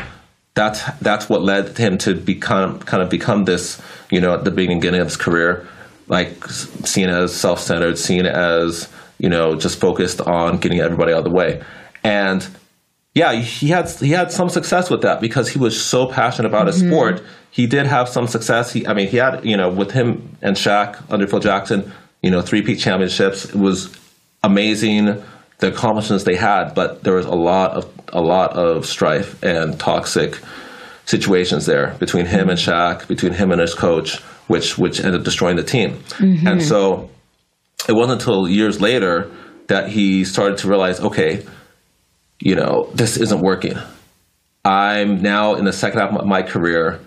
that's 0.54 0.84
that's 1.00 1.30
what 1.30 1.42
led 1.42 1.78
him 1.78 1.98
to 2.00 2.16
become 2.16 2.80
kind 2.80 3.02
of 3.02 3.10
become 3.10 3.46
this. 3.46 3.82
You 4.12 4.22
know, 4.22 4.34
at 4.34 4.44
the 4.44 4.52
beginning 4.52 5.02
of 5.02 5.08
his 5.08 5.18
career, 5.18 5.68
like 6.08 6.46
seen 6.46 7.10
as 7.10 7.34
self-centered, 7.34 7.98
seen 7.98 8.26
as 8.26 8.90
you 9.18 9.30
know 9.30 9.56
just 9.56 9.80
focused 9.80 10.22
on 10.22 10.58
getting 10.58 10.80
everybody 10.80 11.14
out 11.14 11.20
of 11.20 11.24
the 11.26 11.32
way, 11.32 11.64
and 12.04 12.48
yeah, 13.16 13.34
he 13.34 13.68
had 13.68 13.90
he 13.90 14.10
had 14.10 14.32
some 14.32 14.50
success 14.50 14.90
with 14.90 15.02
that 15.02 15.22
because 15.22 15.50
he 15.50 15.60
was 15.60 15.80
so 15.80 16.08
passionate 16.08 16.48
about 16.48 16.68
his 16.68 16.82
mm-hmm. 16.82 16.92
sport. 16.92 17.24
He 17.52 17.68
did 17.68 17.86
have 17.86 18.10
some 18.10 18.28
success. 18.28 18.74
He, 18.74 18.88
I 18.88 18.94
mean, 18.94 19.08
he 19.08 19.18
had 19.18 19.46
you 19.46 19.56
know 19.56 19.70
with 19.70 19.92
him 19.92 20.38
and 20.42 20.56
Shaq 20.56 21.02
under 21.12 21.28
Phil 21.28 21.40
Jackson, 21.40 21.92
you 22.22 22.32
know, 22.32 22.42
three 22.42 22.62
peat 22.64 22.80
championships. 22.80 23.46
It 23.46 23.56
was 23.56 23.96
amazing 24.44 25.24
the 25.60 25.68
accomplishments 25.70 26.26
they 26.26 26.36
had, 26.36 26.74
but 26.76 27.04
there 27.04 27.16
was 27.16 27.26
a 27.26 27.36
lot 27.36 27.72
of 27.72 27.90
a 28.10 28.22
lot 28.22 28.54
of 28.54 28.86
strife 28.86 29.42
and 29.44 29.80
toxic 29.80 30.40
situations 31.06 31.66
there 31.66 31.96
between 32.00 32.26
him 32.26 32.50
and 32.50 32.60
Shaq, 32.60 33.08
between 33.08 33.34
him 33.34 33.52
and 33.52 33.62
his 33.62 33.74
coach, 33.74 34.20
which 34.48 34.78
which 34.78 35.00
ended 35.00 35.16
up 35.16 35.24
destroying 35.24 35.56
the 35.56 35.64
team. 35.64 35.98
Mm-hmm. 36.18 36.48
And 36.48 36.62
so 36.62 37.10
it 37.88 37.94
wasn't 37.94 38.22
until 38.22 38.48
years 38.48 38.82
later 38.82 39.32
that 39.68 39.90
he 39.90 40.26
started 40.26 40.58
to 40.60 40.68
realize, 40.68 41.00
okay, 41.00 41.46
you 42.40 42.56
know, 42.56 42.90
this 42.94 43.18
isn't 43.18 43.42
working. 43.42 43.78
I'm 44.66 45.22
now 45.22 45.56
in 45.56 45.66
the 45.66 45.74
second 45.74 46.00
half 46.00 46.14
of 46.14 46.26
my 46.26 46.42
career. 46.42 47.00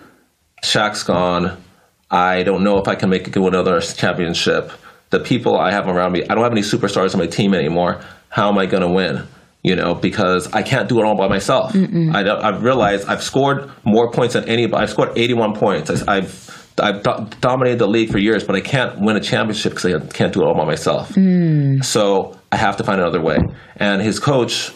Shaq's 0.64 1.02
gone. 1.02 1.62
I 2.10 2.42
don't 2.42 2.62
know 2.64 2.78
if 2.78 2.88
I 2.88 2.94
can 2.94 3.10
make 3.10 3.28
it 3.28 3.34
to 3.34 3.46
another 3.46 3.80
championship. 3.80 4.72
The 5.16 5.24
people 5.24 5.58
I 5.58 5.70
have 5.70 5.88
around 5.88 6.12
me, 6.12 6.22
I 6.28 6.34
don't 6.34 6.42
have 6.44 6.52
any 6.52 6.60
superstars 6.60 7.14
on 7.14 7.20
my 7.20 7.26
team 7.26 7.54
anymore. 7.54 8.02
How 8.28 8.50
am 8.50 8.58
I 8.58 8.66
going 8.66 8.82
to 8.82 8.88
win? 8.88 9.26
You 9.62 9.74
know, 9.74 9.94
because 9.94 10.52
I 10.52 10.62
can't 10.62 10.88
do 10.90 10.98
it 11.00 11.04
all 11.06 11.16
by 11.16 11.26
myself. 11.28 11.74
I, 11.74 12.22
don't- 12.22 12.42
I've 12.44 12.62
realized 12.62 13.08
I've 13.08 13.22
scored 13.22 13.70
more 13.84 14.10
points 14.10 14.34
than 14.34 14.44
anybody. 14.48 14.82
I've 14.82 14.90
scored 14.90 15.12
81 15.16 15.54
points. 15.54 15.90
I- 15.90 16.16
I've 16.16 16.30
I've 16.78 17.02
do- 17.02 17.26
dominated 17.40 17.78
the 17.78 17.86
league 17.88 18.10
for 18.12 18.18
years, 18.18 18.44
but 18.44 18.54
I 18.54 18.60
can't 18.60 19.00
win 19.00 19.16
a 19.16 19.20
championship 19.20 19.72
because 19.74 19.94
I 19.94 19.98
can't 20.12 20.34
do 20.34 20.42
it 20.42 20.46
all 20.46 20.54
by 20.54 20.66
myself. 20.66 21.08
Mm. 21.14 21.82
So 21.82 22.38
I 22.52 22.56
have 22.56 22.76
to 22.76 22.84
find 22.84 23.00
another 23.00 23.22
way. 23.22 23.38
And 23.76 24.02
his 24.02 24.18
coach 24.18 24.72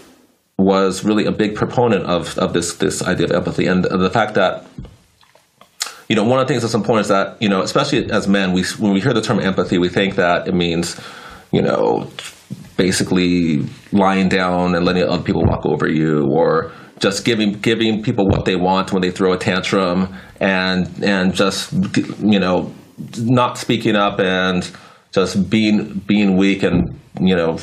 was 0.56 1.04
really 1.04 1.26
a 1.26 1.32
big 1.32 1.54
proponent 1.54 2.04
of, 2.06 2.38
of 2.38 2.54
this 2.54 2.74
this 2.76 3.02
idea 3.02 3.26
of 3.26 3.32
empathy 3.32 3.66
and 3.66 3.84
the 3.84 4.10
fact 4.10 4.32
that 4.36 4.64
you 6.10 6.16
know 6.16 6.24
one 6.24 6.40
of 6.40 6.46
the 6.46 6.52
things 6.52 6.62
that's 6.62 6.74
important 6.74 7.02
is 7.04 7.08
that 7.08 7.40
you 7.40 7.48
know 7.48 7.62
especially 7.62 8.10
as 8.10 8.26
men 8.26 8.52
we 8.52 8.64
when 8.80 8.92
we 8.92 9.00
hear 9.00 9.14
the 9.14 9.22
term 9.22 9.38
empathy 9.38 9.78
we 9.78 9.88
think 9.88 10.16
that 10.16 10.48
it 10.48 10.54
means 10.54 11.00
you 11.52 11.62
know 11.62 12.10
basically 12.76 13.64
lying 13.92 14.28
down 14.28 14.74
and 14.74 14.84
letting 14.84 15.04
other 15.04 15.22
people 15.22 15.44
walk 15.44 15.64
over 15.64 15.88
you 15.88 16.26
or 16.26 16.72
just 16.98 17.24
giving 17.24 17.52
giving 17.52 18.02
people 18.02 18.26
what 18.26 18.44
they 18.44 18.56
want 18.56 18.92
when 18.92 19.02
they 19.02 19.10
throw 19.12 19.32
a 19.32 19.38
tantrum 19.38 20.12
and 20.40 20.88
and 21.04 21.32
just 21.32 21.72
you 22.18 22.40
know 22.40 22.74
not 23.18 23.56
speaking 23.56 23.94
up 23.94 24.18
and 24.18 24.68
just 25.12 25.48
being 25.48 25.94
being 26.08 26.36
weak 26.36 26.64
and 26.64 26.98
you 27.20 27.36
know 27.36 27.56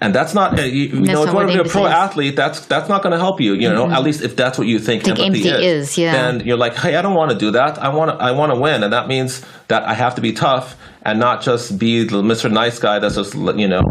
and 0.00 0.14
that's 0.14 0.34
not 0.34 0.58
uh, 0.58 0.62
you, 0.62 0.84
you 0.84 1.06
That's 1.06 1.12
know 1.14 1.22
if 1.22 1.26
not 1.26 1.32
you 1.32 1.34
want 1.36 1.50
to 1.52 1.62
be 1.62 1.68
a 1.68 1.72
pro 1.72 1.86
is. 1.86 1.92
athlete 1.92 2.36
that's 2.36 2.66
that's 2.66 2.88
not 2.88 3.02
going 3.02 3.12
to 3.12 3.18
help 3.18 3.40
you 3.40 3.54
you 3.54 3.70
know 3.70 3.90
at 3.90 4.02
least 4.02 4.22
if 4.22 4.36
that's 4.36 4.58
what 4.58 4.66
you 4.66 4.78
think, 4.78 5.04
Think 5.04 5.18
empathy, 5.18 5.48
empathy 5.48 5.66
is, 5.66 5.96
yeah. 5.96 6.12
then 6.12 6.46
you're 6.46 6.58
like 6.58 6.74
hey 6.76 6.96
i 6.96 7.02
don't 7.02 7.14
want 7.14 7.30
to 7.30 7.38
do 7.38 7.50
that. 7.52 7.78
I 7.78 7.88
want 7.88 8.10
to 8.10 8.22
i 8.22 8.30
want 8.32 8.52
to 8.52 8.60
win. 8.60 8.82
And 8.82 8.92
that 8.92 9.08
means 9.08 9.44
that 9.68 9.84
i 9.84 9.94
have 9.94 10.14
to 10.16 10.20
be 10.20 10.32
tough 10.32 10.76
and 11.02 11.18
not 11.18 11.42
just 11.42 11.78
be 11.78 12.04
the 12.04 12.22
mr 12.22 12.50
nice 12.52 12.78
guy 12.78 12.98
that's 12.98 13.14
just 13.14 13.34
you 13.34 13.68
know 13.68 13.82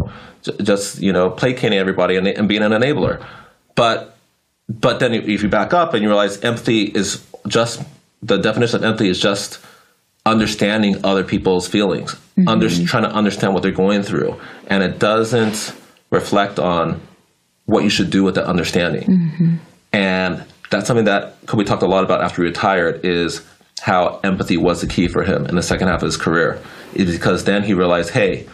just 0.62 1.00
you 1.00 1.12
know 1.12 1.30
placating 1.30 1.78
everybody 1.78 2.16
and, 2.16 2.26
and 2.28 2.48
being 2.48 2.62
an 2.62 2.72
enabler. 2.72 3.24
But 3.74 4.16
but 4.68 5.00
then 5.00 5.14
if 5.14 5.42
you 5.42 5.48
back 5.48 5.74
up 5.74 5.94
and 5.94 6.02
you 6.02 6.08
realize 6.08 6.40
empathy 6.40 6.82
is 6.82 7.24
just 7.48 7.82
the 8.22 8.38
definition 8.38 8.76
of 8.76 8.84
empathy 8.84 9.08
is 9.08 9.20
just 9.20 9.58
understanding 10.26 11.04
other 11.04 11.24
people's 11.24 11.68
feelings, 11.68 12.14
mm-hmm. 12.14 12.48
under, 12.48 12.68
trying 12.86 13.04
to 13.04 13.10
understand 13.10 13.52
what 13.52 13.62
they're 13.62 13.72
going 13.72 14.02
through, 14.02 14.40
and 14.66 14.82
it 14.82 14.98
doesn't 14.98 15.74
reflect 16.10 16.58
on 16.58 17.00
what 17.66 17.84
you 17.84 17.90
should 17.90 18.10
do 18.10 18.22
with 18.22 18.34
that 18.36 18.46
understanding. 18.46 19.08
Mm-hmm. 19.08 19.54
And 19.92 20.44
that's 20.70 20.86
something 20.86 21.06
that 21.06 21.36
Kobe 21.46 21.64
talked 21.64 21.82
a 21.82 21.86
lot 21.86 22.04
about 22.04 22.22
after 22.22 22.42
he 22.42 22.48
retired 22.48 23.04
is 23.04 23.46
how 23.80 24.20
empathy 24.24 24.56
was 24.56 24.80
the 24.80 24.86
key 24.86 25.08
for 25.08 25.22
him 25.22 25.46
in 25.46 25.56
the 25.56 25.62
second 25.62 25.88
half 25.88 26.02
of 26.02 26.06
his 26.06 26.16
career. 26.16 26.60
Is 26.94 27.12
because 27.12 27.44
then 27.44 27.62
he 27.62 27.74
realized, 27.74 28.10
hey, 28.10 28.46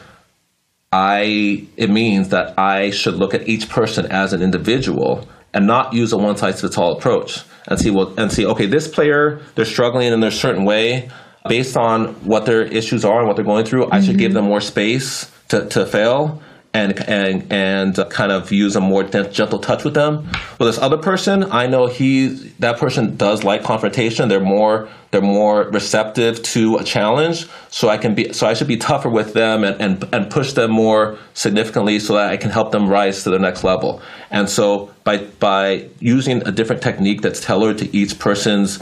I 0.93 1.67
it 1.77 1.89
means 1.91 2.31
that 2.31 2.59
I 2.59 2.91
should 2.91 3.15
look 3.15 3.33
at 3.33 3.49
each 3.49 3.69
person 3.69 4.07
as 4.11 4.33
an 4.33 4.43
individual 4.43 5.29
and 5.55 5.67
not 5.67 5.93
use 5.93 6.13
a 6.13 6.19
one 6.19 6.37
size 6.37 6.61
fits 6.61 6.77
all 6.77 6.97
approach 6.97 7.43
and 7.69 7.79
see 7.79 7.91
what 7.91 8.19
and 8.19 8.33
see 8.33 8.45
okay 8.47 8.67
this 8.67 8.89
player 8.89 9.41
they're 9.55 9.65
struggling 9.65 10.13
in 10.13 10.23
a 10.23 10.31
certain 10.31 10.65
way 10.65 11.09
based 11.49 11.77
on 11.77 12.15
what 12.27 12.47
their 12.47 12.63
issues 12.63 13.05
are 13.05 13.19
and 13.19 13.27
what 13.27 13.37
they're 13.37 13.45
going 13.45 13.65
through 13.65 13.85
mm-hmm. 13.85 13.95
I 13.95 14.01
should 14.01 14.19
give 14.19 14.29
mm-hmm. 14.29 14.37
them 14.37 14.45
more 14.47 14.61
space 14.61 15.31
to, 15.49 15.67
to 15.69 15.87
fail 15.87 16.43
and 16.73 17.01
and 17.09 17.53
and 17.53 17.97
kind 18.11 18.31
of 18.31 18.53
use 18.53 18.77
a 18.77 18.81
more 18.81 19.03
gentle 19.03 19.59
touch 19.59 19.83
with 19.85 19.95
them. 19.95 20.25
With 20.59 20.69
this 20.69 20.79
other 20.79 20.99
person, 20.99 21.45
I 21.51 21.67
know 21.67 21.87
he 21.87 22.29
that 22.61 22.79
person 22.79 23.17
does 23.17 23.43
like 23.43 23.65
confrontation. 23.65 24.29
They're 24.29 24.41
more 24.41 24.89
they're 25.11 25.21
more 25.21 25.65
receptive 25.71 26.41
to 26.43 26.77
a 26.77 26.85
challenge. 26.85 27.49
So 27.71 27.89
I 27.89 27.99
can 27.99 28.15
be 28.15 28.33
so 28.33 28.47
I 28.47 28.55
should 28.55 28.69
be 28.69 28.77
tougher 28.77 29.11
with 29.11 29.35
them 29.35 29.65
and 29.65 29.81
and, 29.81 30.15
and 30.15 30.31
push 30.31 30.53
them 30.53 30.71
more 30.71 31.19
significantly 31.35 31.99
so 31.99 32.15
that 32.15 32.31
I 32.31 32.37
can 32.37 32.51
help 32.51 32.71
them 32.71 32.89
rise 32.89 33.25
to 33.25 33.31
the 33.31 33.39
next 33.41 33.65
level. 33.65 34.01
And 34.31 34.49
so 34.49 34.95
by 35.03 35.25
by 35.41 35.89
using 35.99 36.47
a 36.47 36.53
different 36.53 36.83
technique 36.83 37.23
that's 37.23 37.41
tailored 37.41 37.79
to 37.79 37.97
each 37.97 38.21
person's 38.21 38.81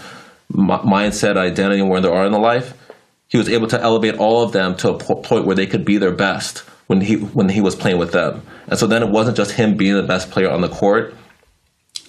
mindset, 0.52 1.36
identity, 1.36 1.80
and 1.80 1.90
where 1.90 2.00
they 2.00 2.08
are 2.08 2.24
in 2.24 2.32
the 2.32 2.38
life, 2.38 2.74
he 3.28 3.36
was 3.36 3.48
able 3.48 3.66
to 3.68 3.80
elevate 3.80 4.16
all 4.16 4.42
of 4.42 4.52
them 4.52 4.74
to 4.76 4.90
a 4.90 4.98
point 4.98 5.44
where 5.44 5.56
they 5.56 5.66
could 5.66 5.84
be 5.84 5.98
their 5.98 6.12
best 6.12 6.60
when 6.86 7.02
he 7.02 7.16
when 7.16 7.50
he 7.50 7.60
was 7.60 7.74
playing 7.74 7.98
with 7.98 8.12
them. 8.12 8.42
And 8.68 8.78
so 8.78 8.86
then 8.86 9.02
it 9.02 9.10
wasn't 9.10 9.36
just 9.36 9.52
him 9.52 9.76
being 9.76 9.94
the 9.94 10.02
best 10.02 10.30
player 10.30 10.50
on 10.50 10.62
the 10.62 10.68
court. 10.68 11.14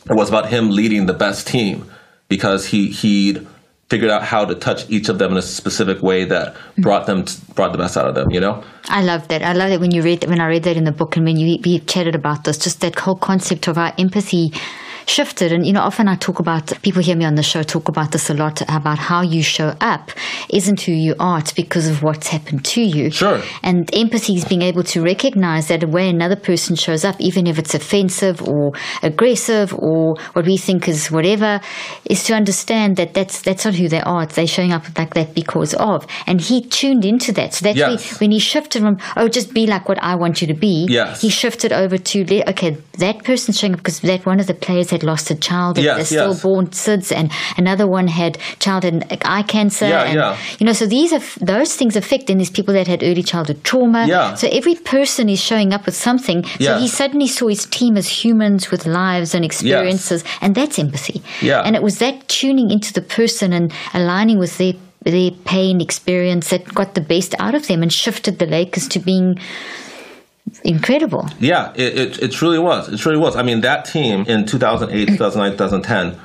It 0.09 0.15
was 0.15 0.29
about 0.29 0.49
him 0.49 0.69
leading 0.69 1.05
the 1.05 1.13
best 1.13 1.47
team 1.47 1.89
because 2.29 2.67
he 2.67 2.89
he 2.89 3.45
figured 3.89 4.11
out 4.11 4.23
how 4.23 4.45
to 4.45 4.55
touch 4.55 4.89
each 4.89 5.09
of 5.09 5.17
them 5.17 5.31
in 5.31 5.37
a 5.37 5.41
specific 5.41 6.01
way 6.01 6.23
that 6.23 6.53
mm-hmm. 6.53 6.81
brought 6.83 7.07
them 7.07 7.25
brought 7.55 7.71
the 7.71 7.77
best 7.77 7.97
out 7.97 8.07
of 8.07 8.15
them 8.15 8.29
you 8.31 8.39
know 8.39 8.63
i 8.85 9.01
love 9.01 9.27
that 9.29 9.41
i 9.41 9.51
love 9.51 9.69
that 9.69 9.79
when 9.79 9.91
you 9.91 10.01
read 10.01 10.23
when 10.25 10.39
i 10.39 10.47
read 10.47 10.63
that 10.63 10.77
in 10.77 10.83
the 10.83 10.91
book 10.91 11.17
and 11.17 11.25
when 11.25 11.37
you 11.37 11.59
we 11.65 11.79
chatted 11.79 12.15
about 12.15 12.43
this 12.43 12.57
just 12.57 12.81
that 12.81 12.97
whole 12.99 13.15
concept 13.15 13.67
of 13.67 13.77
our 13.77 13.91
empathy 13.97 14.53
shifted. 15.09 15.51
And, 15.51 15.65
you 15.65 15.73
know, 15.73 15.81
often 15.81 16.07
I 16.07 16.15
talk 16.15 16.39
about, 16.39 16.71
people 16.81 17.01
hear 17.01 17.15
me 17.15 17.25
on 17.25 17.35
the 17.35 17.43
show 17.43 17.63
talk 17.63 17.89
about 17.89 18.11
this 18.11 18.29
a 18.29 18.33
lot 18.33 18.61
about 18.69 18.99
how 18.99 19.21
you 19.21 19.41
show 19.43 19.75
up 19.81 20.11
isn't 20.49 20.81
who 20.81 20.91
you 20.91 21.15
are. 21.19 21.39
It's 21.39 21.51
because 21.51 21.87
of 21.87 22.03
what's 22.03 22.27
happened 22.27 22.63
to 22.65 22.81
you. 22.81 23.09
Sure. 23.09 23.41
And 23.63 23.89
empathy 23.93 24.35
is 24.35 24.45
being 24.45 24.61
able 24.61 24.83
to 24.83 25.01
recognize 25.01 25.67
that 25.67 25.83
way 25.89 26.09
another 26.09 26.35
person 26.35 26.75
shows 26.75 27.03
up, 27.03 27.19
even 27.19 27.47
if 27.47 27.57
it's 27.57 27.73
offensive 27.73 28.41
or 28.47 28.73
aggressive 29.01 29.73
or 29.73 30.15
what 30.33 30.45
we 30.45 30.57
think 30.57 30.87
is 30.87 31.11
whatever, 31.11 31.59
is 32.05 32.23
to 32.25 32.33
understand 32.33 32.97
that 32.97 33.13
that's, 33.13 33.41
that's 33.41 33.65
not 33.65 33.75
who 33.75 33.87
they 33.87 34.01
are. 34.01 34.23
It's 34.23 34.35
They're 34.35 34.47
showing 34.47 34.71
up 34.71 34.85
like 34.97 35.15
that 35.15 35.33
because 35.33 35.73
of. 35.73 36.05
And 36.27 36.39
he 36.39 36.61
tuned 36.61 37.03
into 37.03 37.31
that. 37.33 37.53
So 37.53 37.63
that's 37.63 37.77
yes. 37.77 38.19
when 38.19 38.31
he 38.31 38.39
shifted 38.39 38.81
from, 38.83 38.99
oh, 39.17 39.27
just 39.27 39.53
be 39.53 39.65
like 39.65 39.89
what 39.89 40.01
I 40.03 40.15
want 40.15 40.41
you 40.41 40.47
to 40.47 40.53
be. 40.53 40.87
Yes. 40.89 41.21
He 41.21 41.29
shifted 41.29 41.73
over 41.73 41.97
to, 41.97 42.43
okay, 42.49 42.77
that 42.99 43.23
person's 43.23 43.59
showing 43.59 43.73
up 43.73 43.79
because 43.79 43.99
that 44.01 44.25
one 44.25 44.39
of 44.39 44.47
the 44.47 44.53
players 44.53 44.89
had 44.89 45.03
lost 45.03 45.29
a 45.31 45.35
child 45.35 45.77
and 45.77 45.85
yes, 45.85 46.09
they're 46.09 46.19
yes. 46.27 46.39
stillborn 46.39 46.67
SIDS, 46.67 47.11
and 47.11 47.31
another 47.57 47.87
one 47.87 48.07
had 48.07 48.37
childhood 48.59 49.05
eye 49.23 49.43
cancer. 49.43 49.87
Yeah, 49.87 50.03
and, 50.03 50.15
yeah. 50.15 50.37
You 50.59 50.65
know, 50.65 50.73
so 50.73 50.85
these 50.85 51.11
are 51.13 51.21
those 51.43 51.75
things 51.75 51.95
affect, 51.95 52.29
and 52.29 52.39
these 52.39 52.49
people 52.49 52.73
that 52.73 52.87
had 52.87 53.03
early 53.03 53.23
childhood 53.23 53.63
trauma. 53.63 54.05
Yeah. 54.07 54.35
So 54.35 54.47
every 54.51 54.75
person 54.75 55.29
is 55.29 55.39
showing 55.39 55.73
up 55.73 55.85
with 55.85 55.95
something. 55.95 56.43
So 56.43 56.51
yes. 56.59 56.81
he 56.81 56.87
suddenly 56.87 57.27
saw 57.27 57.47
his 57.47 57.65
team 57.65 57.97
as 57.97 58.07
humans 58.07 58.71
with 58.71 58.85
lives 58.85 59.33
and 59.33 59.43
experiences, 59.43 60.23
yes. 60.23 60.37
and 60.41 60.55
that's 60.55 60.79
empathy. 60.79 61.21
Yeah. 61.41 61.61
And 61.61 61.75
it 61.75 61.83
was 61.83 61.99
that 61.99 62.27
tuning 62.27 62.71
into 62.71 62.93
the 62.93 63.01
person 63.01 63.53
and 63.53 63.73
aligning 63.93 64.39
with 64.39 64.57
their 64.57 64.73
their 65.01 65.31
pain 65.31 65.79
experience 65.79 66.49
that 66.49 66.65
got 66.73 66.93
the 66.93 67.01
best 67.01 67.33
out 67.39 67.55
of 67.55 67.67
them 67.67 67.81
and 67.81 67.91
shifted 67.91 68.37
the 68.39 68.45
Lakers 68.45 68.87
to 68.89 68.99
being 68.99 69.39
incredible. 70.63 71.29
Yeah, 71.39 71.71
it, 71.75 71.97
it, 71.97 72.23
it 72.23 72.31
truly 72.31 72.59
was. 72.59 72.89
It 72.89 72.97
truly 72.97 73.17
was. 73.17 73.35
I 73.35 73.43
mean, 73.43 73.61
that 73.61 73.85
team 73.85 74.25
in 74.27 74.45
2008, 74.45 75.05
2009, 75.07 75.51
2010 75.51 76.19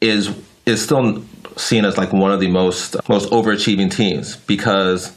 is 0.00 0.36
is 0.66 0.82
still 0.82 1.24
seen 1.56 1.84
as 1.84 1.96
like 1.96 2.12
one 2.12 2.30
of 2.30 2.40
the 2.40 2.48
most 2.48 2.96
most 3.08 3.30
overachieving 3.30 3.90
teams 3.90 4.36
because 4.36 5.16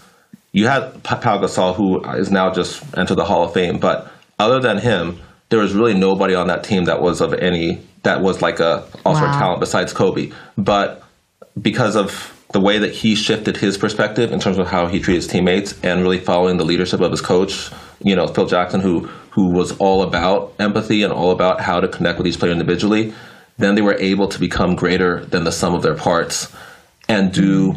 you 0.53 0.67
had 0.67 1.03
Pau 1.03 1.37
Gasol, 1.37 1.75
who 1.75 2.03
is 2.11 2.31
now 2.31 2.51
just 2.51 2.83
entered 2.97 3.15
the 3.15 3.25
Hall 3.25 3.43
of 3.43 3.53
Fame, 3.53 3.79
but 3.79 4.11
other 4.39 4.59
than 4.59 4.77
him, 4.77 5.19
there 5.49 5.59
was 5.59 5.73
really 5.73 5.93
nobody 5.93 6.33
on 6.33 6.47
that 6.47 6.63
team 6.63 6.85
that 6.85 7.01
was 7.01 7.21
of 7.21 7.33
any 7.33 7.81
that 8.03 8.21
was 8.21 8.41
like 8.41 8.59
a 8.59 8.83
all-star 9.05 9.27
wow. 9.27 9.39
talent 9.39 9.59
besides 9.59 9.93
Kobe. 9.93 10.31
But 10.57 11.03
because 11.61 11.95
of 11.95 12.37
the 12.51 12.59
way 12.59 12.79
that 12.79 12.93
he 12.93 13.15
shifted 13.15 13.57
his 13.57 13.77
perspective 13.77 14.31
in 14.31 14.39
terms 14.39 14.57
of 14.57 14.67
how 14.67 14.87
he 14.87 14.99
treated 14.99 15.23
his 15.23 15.27
teammates 15.27 15.79
and 15.83 16.01
really 16.01 16.19
following 16.19 16.57
the 16.57 16.65
leadership 16.65 16.99
of 16.99 17.11
his 17.11 17.21
coach, 17.21 17.69
you 18.03 18.15
know, 18.15 18.27
Phil 18.27 18.45
Jackson, 18.45 18.81
who 18.81 19.09
who 19.31 19.51
was 19.51 19.77
all 19.77 20.03
about 20.03 20.53
empathy 20.59 21.03
and 21.03 21.13
all 21.13 21.31
about 21.31 21.61
how 21.61 21.79
to 21.79 21.87
connect 21.87 22.17
with 22.17 22.27
each 22.27 22.37
player 22.37 22.51
individually, 22.51 23.13
then 23.57 23.75
they 23.75 23.81
were 23.81 23.95
able 23.95 24.27
to 24.27 24.39
become 24.39 24.75
greater 24.75 25.23
than 25.25 25.45
the 25.45 25.51
sum 25.51 25.73
of 25.73 25.81
their 25.81 25.95
parts 25.95 26.53
and 27.07 27.31
do 27.31 27.75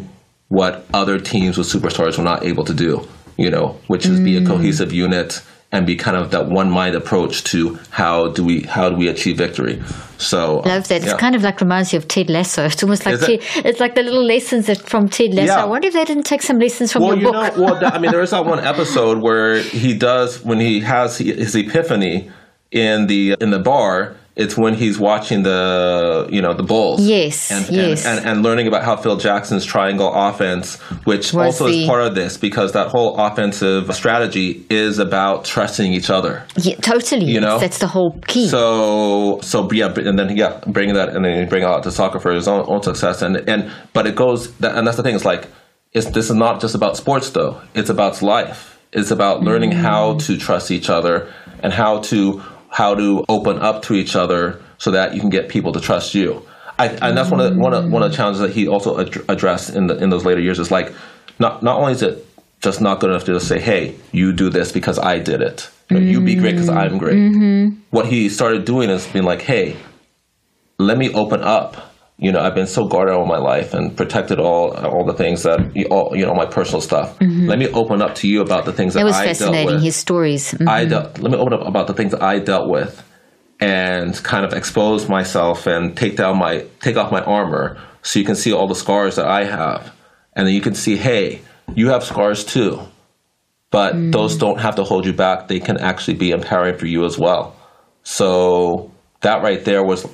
what 0.49 0.85
other 0.93 1.19
teams 1.19 1.57
with 1.57 1.67
superstars 1.67 2.17
were 2.17 2.23
not 2.23 2.43
able 2.43 2.65
to 2.65 2.73
do, 2.73 3.07
you 3.37 3.49
know, 3.49 3.79
which 3.87 4.05
is 4.05 4.19
mm. 4.19 4.25
be 4.25 4.37
a 4.37 4.41
mm. 4.41 4.47
cohesive 4.47 4.91
unit 4.91 5.41
and 5.75 5.85
be 5.85 5.95
kind 5.95 6.15
of 6.15 6.31
that 6.31 6.47
one 6.47 6.71
mind 6.71 6.95
approach 6.95 7.43
to 7.43 7.77
how 7.89 8.29
do 8.29 8.43
we 8.43 8.61
how 8.61 8.89
do 8.89 8.95
we 8.95 9.07
achieve 9.09 9.37
victory. 9.37 9.81
So 10.17 10.59
um, 10.59 10.69
love 10.69 10.87
that. 10.87 11.01
Yeah. 11.01 11.11
It's 11.11 11.19
kind 11.19 11.35
of 11.35 11.43
like 11.43 11.59
reminds 11.59 11.91
you 11.91 11.99
of 11.99 12.07
Ted 12.07 12.29
Lasso. 12.29 12.65
It's 12.65 12.81
almost 12.81 13.05
like 13.05 13.19
Ted, 13.19 13.41
it's 13.65 13.79
like 13.81 13.95
the 13.95 14.03
little 14.03 14.23
lessons 14.23 14.67
that 14.67 14.81
from 14.81 15.09
Ted 15.09 15.33
Lasso. 15.33 15.53
Yeah. 15.53 15.63
I 15.63 15.65
wonder 15.65 15.89
if 15.89 15.93
they 15.93 16.05
didn't 16.05 16.23
take 16.23 16.41
some 16.41 16.59
lessons 16.59 16.93
from 16.93 17.03
well, 17.03 17.17
your 17.17 17.27
you 17.27 17.31
book. 17.31 17.57
Know, 17.57 17.63
well, 17.63 17.93
I 17.93 17.99
mean, 17.99 18.11
there 18.11 18.21
is 18.21 18.31
that 18.31 18.45
one 18.45 18.59
episode 18.59 19.21
where 19.21 19.61
he 19.61 19.93
does 19.93 20.43
when 20.43 20.59
he 20.59 20.79
has 20.79 21.17
his 21.17 21.55
epiphany 21.55 22.31
in 22.71 23.07
the 23.07 23.35
in 23.41 23.51
the 23.51 23.59
bar 23.59 24.15
it's 24.35 24.57
when 24.57 24.73
he's 24.73 24.99
watching 24.99 25.43
the 25.43 26.27
you 26.29 26.41
know 26.41 26.53
the 26.53 26.63
Bulls. 26.63 27.07
Yes, 27.07 27.51
and, 27.51 27.69
yes. 27.69 28.05
And, 28.05 28.19
and, 28.19 28.27
and 28.27 28.43
learning 28.43 28.67
about 28.67 28.83
how 28.83 28.97
Phil 28.97 29.15
Jackson's 29.15 29.63
triangle 29.63 30.11
offense, 30.13 30.75
which 31.05 31.33
Was 31.33 31.61
also 31.61 31.67
the, 31.67 31.83
is 31.83 31.87
part 31.87 32.01
of 32.01 32.15
this 32.15 32.37
because 32.37 32.73
that 32.73 32.89
whole 32.89 33.15
offensive 33.17 33.93
strategy 33.95 34.65
is 34.69 34.99
about 34.99 35.45
trusting 35.45 35.93
each 35.93 36.09
other. 36.09 36.45
Yeah, 36.57 36.75
totally. 36.75 37.31
You 37.31 37.39
know, 37.39 37.59
that's 37.59 37.79
the 37.79 37.87
whole 37.87 38.19
key. 38.27 38.47
So 38.47 39.39
so 39.41 39.71
yeah, 39.71 39.93
and 39.95 40.19
then 40.19 40.35
yeah, 40.35 40.59
bringing 40.67 40.95
that 40.95 41.09
and 41.09 41.23
then 41.23 41.47
bring 41.47 41.63
it 41.63 41.67
out 41.67 41.83
to 41.83 41.91
soccer 41.91 42.19
for 42.19 42.33
his 42.33 42.47
own, 42.47 42.65
own 42.67 42.83
success 42.83 43.21
and 43.21 43.37
and 43.47 43.71
but 43.93 44.05
it 44.05 44.15
goes 44.15 44.47
and 44.61 44.85
that's 44.85 44.97
the 44.97 45.03
thing. 45.03 45.15
It's 45.15 45.25
like 45.25 45.47
it's 45.93 46.09
this 46.09 46.29
is 46.29 46.35
not 46.35 46.59
just 46.59 46.75
about 46.75 46.97
sports 46.97 47.29
though. 47.29 47.61
It's 47.73 47.89
about 47.89 48.21
life. 48.21 48.79
It's 48.91 49.11
about 49.11 49.43
learning 49.43 49.71
mm. 49.71 49.81
how 49.81 50.17
to 50.19 50.37
trust 50.37 50.71
each 50.71 50.89
other 50.89 51.33
and 51.61 51.71
how 51.73 51.99
to 51.99 52.41
how 52.75 52.93
to 52.93 53.23
open 53.29 53.57
up 53.59 53.83
to 53.83 53.93
each 53.93 54.17
other 54.17 54.61
so 54.79 54.91
that 54.91 55.13
you 55.13 55.21
can 55.21 55.29
get 55.29 55.47
people 55.47 55.71
to 55.71 55.79
trust 55.79 56.13
you. 56.13 56.45
I, 56.77 56.89
and 56.89 57.17
that's 57.17 57.31
one 57.31 57.39
of 57.39 57.53
the, 57.53 57.57
one 57.57 57.73
of 57.73 57.89
one 57.89 58.03
of 58.03 58.11
the 58.11 58.17
challenges 58.17 58.41
that 58.41 58.51
he 58.51 58.67
also 58.67 58.99
ad- 58.99 59.23
addressed 59.29 59.73
in 59.73 59.87
the 59.87 59.95
in 59.95 60.09
those 60.09 60.25
later 60.25 60.41
years 60.41 60.59
is 60.59 60.71
like 60.71 60.91
not 61.39 61.63
not 61.63 61.79
only 61.79 61.93
is 61.93 62.01
it 62.01 62.27
just 62.59 62.81
not 62.81 62.99
good 62.99 63.11
enough 63.11 63.23
to 63.23 63.33
just 63.33 63.47
say 63.47 63.61
hey 63.61 63.95
you 64.11 64.33
do 64.33 64.49
this 64.49 64.73
because 64.73 64.99
I 64.99 65.19
did 65.19 65.39
it 65.41 65.69
mm-hmm. 65.89 66.05
you 66.05 66.19
be 66.19 66.35
great 66.35 66.51
because 66.51 66.67
I'm 66.67 66.97
great. 66.97 67.15
Mm-hmm. 67.15 67.79
What 67.91 68.07
he 68.07 68.27
started 68.27 68.65
doing 68.65 68.89
is 68.89 69.07
being 69.07 69.23
like 69.23 69.41
hey 69.41 69.77
let 70.77 70.97
me 70.97 71.13
open 71.13 71.41
up 71.43 71.94
you 72.17 72.31
know, 72.31 72.39
I've 72.39 72.55
been 72.55 72.67
so 72.67 72.87
guarded 72.87 73.13
all 73.13 73.25
my 73.25 73.37
life 73.37 73.73
and 73.73 73.95
protected 73.95 74.39
all 74.39 74.71
all 74.71 75.05
the 75.05 75.13
things 75.13 75.43
that 75.43 75.59
all 75.91 76.15
you 76.15 76.25
know 76.25 76.33
my 76.33 76.45
personal 76.45 76.79
stuff. 76.79 77.19
Mm-hmm. 77.19 77.47
Let 77.47 77.59
me 77.59 77.67
open 77.69 78.01
up 78.01 78.15
to 78.15 78.27
you 78.27 78.41
about 78.41 78.65
the 78.65 78.71
things 78.71 78.93
that, 78.93 79.01
that 79.01 79.05
was 79.05 79.15
I 79.15 79.25
fascinating. 79.25 79.67
Dealt 79.67 79.75
with. 79.75 79.83
His 79.83 79.95
stories. 79.95 80.51
Mm-hmm. 80.51 80.69
I 80.69 80.85
dealt, 80.85 81.19
let 81.19 81.31
me 81.31 81.37
open 81.37 81.53
up 81.53 81.67
about 81.67 81.87
the 81.87 81.93
things 81.93 82.13
I 82.13 82.39
dealt 82.39 82.69
with, 82.69 83.03
and 83.59 84.15
kind 84.23 84.45
of 84.45 84.53
expose 84.53 85.09
myself 85.09 85.67
and 85.67 85.95
take 85.97 86.15
down 86.15 86.37
my 86.37 86.65
take 86.79 86.95
off 86.95 87.11
my 87.11 87.21
armor 87.21 87.77
so 88.01 88.19
you 88.19 88.25
can 88.25 88.35
see 88.35 88.53
all 88.53 88.67
the 88.67 88.75
scars 88.75 89.17
that 89.17 89.25
I 89.27 89.43
have, 89.43 89.93
and 90.33 90.47
then 90.47 90.53
you 90.53 90.61
can 90.61 90.73
see, 90.75 90.95
hey, 90.95 91.41
you 91.73 91.89
have 91.89 92.03
scars 92.03 92.45
too, 92.45 92.79
but 93.71 93.93
mm. 93.93 94.13
those 94.13 94.37
don't 94.37 94.61
have 94.61 94.75
to 94.75 94.83
hold 94.85 95.05
you 95.05 95.11
back. 95.13 95.49
They 95.49 95.59
can 95.59 95.77
actually 95.79 96.13
be 96.13 96.31
empowering 96.31 96.77
for 96.77 96.85
you 96.85 97.03
as 97.03 97.19
well. 97.19 97.57
So 98.03 98.91
that 99.25 99.41
right 99.41 99.65
there 99.65 99.83
was 99.83 100.05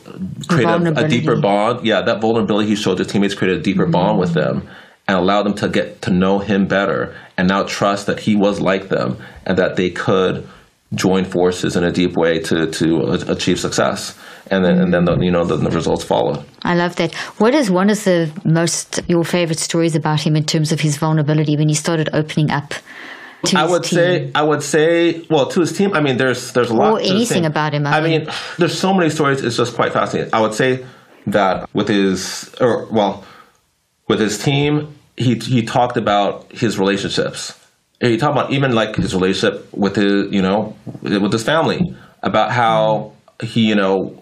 created 0.48 0.98
a, 0.98 1.06
a, 1.06 1.08
deeper 1.08 1.40
bond. 1.40 1.86
Yeah, 1.86 2.02
that 2.02 2.22
vulnerability 2.22 2.70
he 2.70 2.76
showed 2.76 2.98
his 2.98 3.08
teammates 3.08 3.36
created 3.36 3.60
a 3.60 3.64
deeper 3.64 3.84
mm-hmm. 3.84 3.92
bond 3.92 4.20
with 4.20 4.34
them 4.34 4.68
and 5.08 5.18
allowed 5.18 5.44
them 5.44 5.54
to 5.56 5.68
get 5.68 6.02
to 6.04 6.12
know 6.12 6.40
him 6.40 6.66
better 6.66 7.14
and 7.38 7.48
now 7.48 7.64
trust 7.64 8.06
that 8.08 8.20
he 8.20 8.36
was 8.36 8.62
like 8.62 8.90
them 8.90 9.18
and 9.46 9.58
that 9.58 9.76
they 9.76 9.90
could 9.90 10.48
join 10.94 11.26
forces 11.26 11.76
in 11.76 11.84
a 11.84 11.92
deep 11.92 12.16
way 12.16 12.40
to 12.40 12.68
to 12.68 12.86
achieve 13.30 13.60
success. 13.60 14.18
And 14.50 14.66
then 14.66 14.80
and 14.80 14.94
then 14.94 15.06
the, 15.06 15.18
you 15.20 15.32
know 15.32 15.46
the, 15.46 15.58
the 15.58 15.70
results 15.70 16.04
follow 16.04 16.44
I 16.64 16.76
love 16.76 16.96
that. 16.96 17.14
What 17.38 17.54
is 17.54 17.70
one 17.70 17.90
of 17.90 18.02
the 18.04 18.32
most 18.46 19.02
your 19.08 19.24
favorite 19.24 19.60
stories 19.60 19.96
about 19.96 20.22
him 20.22 20.36
in 20.36 20.46
terms 20.46 20.72
of 20.72 20.80
his 20.80 20.98
vulnerability 20.98 21.58
when 21.58 21.68
he 21.68 21.76
started 21.76 22.10
opening 22.14 22.50
up? 22.50 22.74
To 23.46 23.58
I 23.60 23.66
would 23.66 23.84
team. 23.84 23.98
say, 23.98 24.32
I 24.36 24.44
would 24.44 24.62
say, 24.62 25.26
well, 25.30 25.48
to 25.48 25.62
his 25.62 25.76
team. 25.76 25.94
I 25.94 26.02
mean, 26.02 26.18
there's 26.18 26.52
there's 26.54 26.70
a 26.70 26.76
lot. 26.76 26.94
Or 26.94 27.00
anything 27.00 27.46
about 27.46 27.74
him, 27.74 27.88
I 27.88 27.98
I, 27.98 28.02
mean. 28.02 28.26
mean, 28.26 28.30
there's 28.60 28.78
so 28.78 28.94
many 28.94 29.10
stories. 29.10 29.44
It's 29.44 29.58
just 29.58 29.76
quite 29.76 29.94
fascinating. 29.94 30.32
I 30.34 30.42
would 30.42 30.54
say 30.54 30.86
that 31.28 31.68
with 31.74 31.88
his, 31.88 32.54
or 32.62 32.86
well, 32.92 33.24
with 34.08 34.20
his 34.20 34.38
team, 34.38 34.94
he 35.18 35.36
he 35.36 35.64
talked 35.64 35.98
about 35.98 36.52
his 36.52 36.78
relationships. 36.78 37.58
He 38.00 38.18
talked 38.18 38.38
about 38.38 38.52
even 38.52 38.74
like 38.74 38.96
his 38.96 39.14
relationship 39.16 39.72
with 39.74 39.96
his, 39.96 40.32
you 40.32 40.42
know, 40.42 40.76
with 41.02 41.32
his 41.32 41.44
family. 41.44 41.96
About 42.24 42.52
how 42.52 43.14
he, 43.42 43.62
you 43.68 43.74
know, 43.76 44.16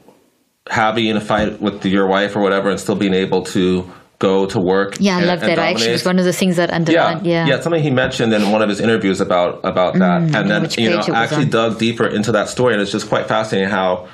having 0.69 1.13
a 1.17 1.19
fight 1.21 1.59
with 1.61 1.85
your 1.85 2.07
wife 2.07 2.37
or 2.37 2.41
whatever, 2.41 2.69
and 2.69 2.79
still 2.79 2.95
being 2.95 3.13
able 3.13 3.43
to 3.43 3.89
go 4.19 4.45
to 4.45 4.59
work. 4.59 4.97
Yeah, 4.99 5.15
I 5.15 5.17
and- 5.19 5.27
love 5.27 5.39
that. 5.41 5.57
Actually, 5.57 5.89
it 5.89 5.93
was 5.93 6.05
one 6.05 6.19
of 6.19 6.25
the 6.25 6.33
things 6.33 6.57
that 6.57 6.69
Yeah, 6.69 6.75
underlined. 6.75 7.25
Yeah. 7.25 7.45
yeah, 7.47 7.59
something 7.61 7.81
he 7.81 7.89
mentioned 7.91 8.33
in 8.33 8.51
one 8.51 8.61
of 8.61 8.69
his 8.69 8.79
interviews 8.79 9.19
about 9.21 9.59
about 9.63 9.93
that, 9.95 10.21
and 10.35 10.49
then 10.49 10.67
you 10.77 10.89
know 10.89 10.97
page 10.97 11.07
it 11.07 11.11
was 11.11 11.19
actually 11.23 11.45
on. 11.45 11.49
dug 11.49 11.79
deeper 11.79 12.05
into 12.07 12.31
that 12.33 12.49
story, 12.49 12.73
and 12.73 12.81
it's 12.81 12.91
just 12.91 13.09
quite 13.09 13.27
fascinating 13.27 13.69
how 13.69 14.07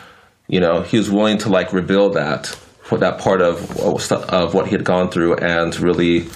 you 0.48 0.60
know 0.60 0.82
he 0.82 0.98
was 0.98 1.10
willing 1.10 1.38
to 1.40 1.50
like 1.50 1.74
reveal 1.74 2.10
that 2.12 2.46
for 2.84 2.98
that 3.00 3.18
part 3.20 3.42
of 3.42 3.56
of 4.40 4.54
what 4.54 4.66
he 4.68 4.72
had 4.72 4.84
gone 4.84 5.10
through 5.10 5.36
and 5.38 5.80
really 5.80 6.28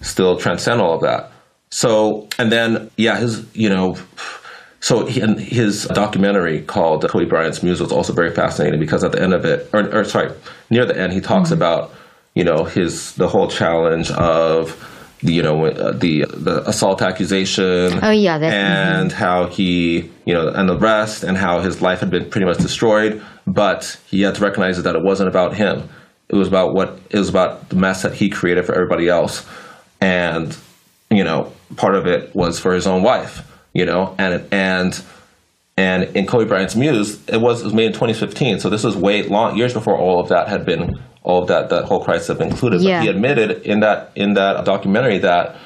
still 0.00 0.36
transcend 0.38 0.80
all 0.80 0.94
of 0.94 1.02
that. 1.02 1.30
So 1.70 2.28
and 2.38 2.50
then 2.50 2.90
yeah, 2.96 3.18
his 3.18 3.44
you 3.54 3.68
know. 3.68 3.96
So 4.80 5.06
he, 5.06 5.20
and 5.20 5.40
his 5.40 5.86
documentary 5.86 6.62
called 6.62 7.04
Kobe 7.08 7.24
Bryant's 7.24 7.64
Muse 7.64 7.80
was 7.80 7.90
also 7.90 8.12
very 8.12 8.32
fascinating 8.32 8.78
because 8.78 9.02
at 9.02 9.10
the 9.10 9.20
end 9.20 9.34
of 9.34 9.44
it, 9.44 9.68
or, 9.72 9.80
or 9.92 10.04
sorry, 10.04 10.30
near 10.70 10.86
the 10.86 10.96
end, 10.96 11.12
he 11.12 11.20
talks 11.20 11.50
Mm-hmm. 11.50 11.60
about 11.60 11.90
you 12.38 12.44
know 12.44 12.62
his 12.62 13.14
the 13.14 13.26
whole 13.26 13.48
challenge 13.48 14.12
of 14.12 14.62
the, 15.22 15.32
you 15.32 15.42
know 15.42 15.66
uh, 15.66 15.90
the 15.90 16.24
the 16.28 16.62
assault 16.68 17.02
accusation. 17.02 17.98
Oh, 18.00 18.10
yeah, 18.10 18.36
and 18.36 19.10
how 19.10 19.46
he 19.46 20.08
you 20.24 20.34
know 20.34 20.46
and 20.46 20.68
the 20.68 20.78
rest 20.78 21.24
and 21.24 21.36
how 21.36 21.58
his 21.58 21.82
life 21.82 21.98
had 21.98 22.10
been 22.10 22.30
pretty 22.30 22.46
much 22.46 22.58
destroyed, 22.58 23.20
but 23.44 23.98
he 24.06 24.22
had 24.22 24.36
to 24.36 24.40
recognize 24.40 24.80
that 24.80 24.94
it 24.94 25.02
wasn't 25.02 25.28
about 25.28 25.56
him. 25.56 25.88
It 26.28 26.36
was 26.36 26.46
about 26.46 26.74
what 26.74 27.00
it 27.10 27.18
was 27.18 27.28
about 27.28 27.70
the 27.70 27.76
mess 27.76 28.02
that 28.02 28.14
he 28.14 28.30
created 28.30 28.64
for 28.64 28.72
everybody 28.72 29.08
else, 29.08 29.44
and 30.00 30.56
you 31.10 31.24
know 31.24 31.52
part 31.74 31.96
of 31.96 32.06
it 32.06 32.32
was 32.36 32.60
for 32.60 32.72
his 32.72 32.86
own 32.86 33.02
wife. 33.02 33.42
You 33.72 33.84
know, 33.84 34.14
and 34.16 34.46
and 34.52 35.02
and 35.76 36.04
in 36.16 36.26
Kobe 36.26 36.44
Bryant's 36.44 36.76
Muse, 36.76 37.20
it 37.28 37.40
was, 37.40 37.62
it 37.62 37.64
was 37.64 37.74
made 37.74 37.86
in 37.86 37.92
2015. 37.92 38.60
So 38.60 38.70
this 38.70 38.84
was 38.84 38.96
way 38.96 39.22
long 39.22 39.56
years 39.56 39.72
before 39.72 39.96
all 39.96 40.20
of 40.20 40.28
that 40.28 40.48
had 40.48 40.64
been 40.64 41.00
all 41.28 41.42
of 41.42 41.48
that 41.48 41.68
that 41.68 41.84
whole 41.84 42.02
crisis 42.02 42.36
been 42.38 42.48
included. 42.48 42.80
Yeah. 42.80 42.98
But 42.98 43.02
he 43.04 43.08
admitted 43.10 43.62
in 43.62 43.80
that 43.80 44.10
in 44.16 44.34
that 44.34 44.64
documentary 44.64 45.18
that 45.18 45.56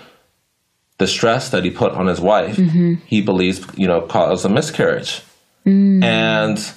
the 0.98 1.06
stress 1.06 1.50
that 1.50 1.64
he 1.64 1.70
put 1.70 1.92
on 1.92 2.06
his 2.06 2.20
wife, 2.20 2.56
mm-hmm. 2.56 2.94
he 3.06 3.22
believes 3.22 3.64
you 3.76 3.86
know 3.86 4.02
caused 4.02 4.44
a 4.44 4.48
miscarriage, 4.48 5.22
mm. 5.64 6.02
and 6.02 6.72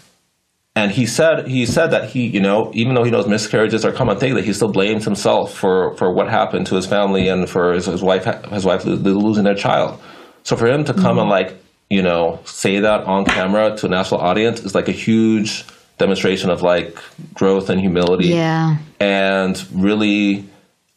and 0.75 0.91
he 0.91 1.07
said 1.07 1.47
he 1.47 1.65
said 1.65 1.87
that 1.87 2.09
he 2.09 2.27
you 2.27 2.39
know 2.39 2.71
even 2.75 2.93
though 2.93 3.03
he 3.03 3.09
knows 3.09 3.27
miscarriages 3.27 3.83
are 3.83 3.89
a 3.89 3.93
common 3.93 4.19
thing 4.19 4.35
that 4.35 4.45
he 4.45 4.53
still 4.53 4.71
blames 4.71 5.03
himself 5.03 5.51
for 5.53 5.97
for 5.97 6.13
what 6.13 6.29
happened 6.29 6.67
to 6.67 6.75
his 6.75 6.85
family 6.85 7.27
and 7.27 7.49
for 7.49 7.73
his, 7.73 7.87
his 7.87 8.03
wife 8.03 8.25
his 8.51 8.65
wife 8.65 8.85
losing 8.85 9.43
their 9.43 9.55
child. 9.55 9.99
So 10.43 10.55
for 10.55 10.67
him 10.67 10.83
to 10.85 10.93
come 10.93 11.17
and 11.17 11.27
mm. 11.27 11.31
like 11.31 11.57
you 11.89 12.03
know 12.03 12.39
say 12.45 12.79
that 12.81 13.03
on 13.05 13.25
camera 13.25 13.75
to 13.77 13.87
a 13.87 13.89
national 13.89 14.21
audience 14.21 14.59
is 14.59 14.75
like 14.75 14.87
a 14.87 14.93
huge 14.93 15.65
demonstration 15.97 16.49
of 16.49 16.61
like 16.61 16.97
growth 17.33 17.69
and 17.69 17.79
humility 17.79 18.27
Yeah. 18.29 18.77
and 18.99 19.63
really 19.73 20.45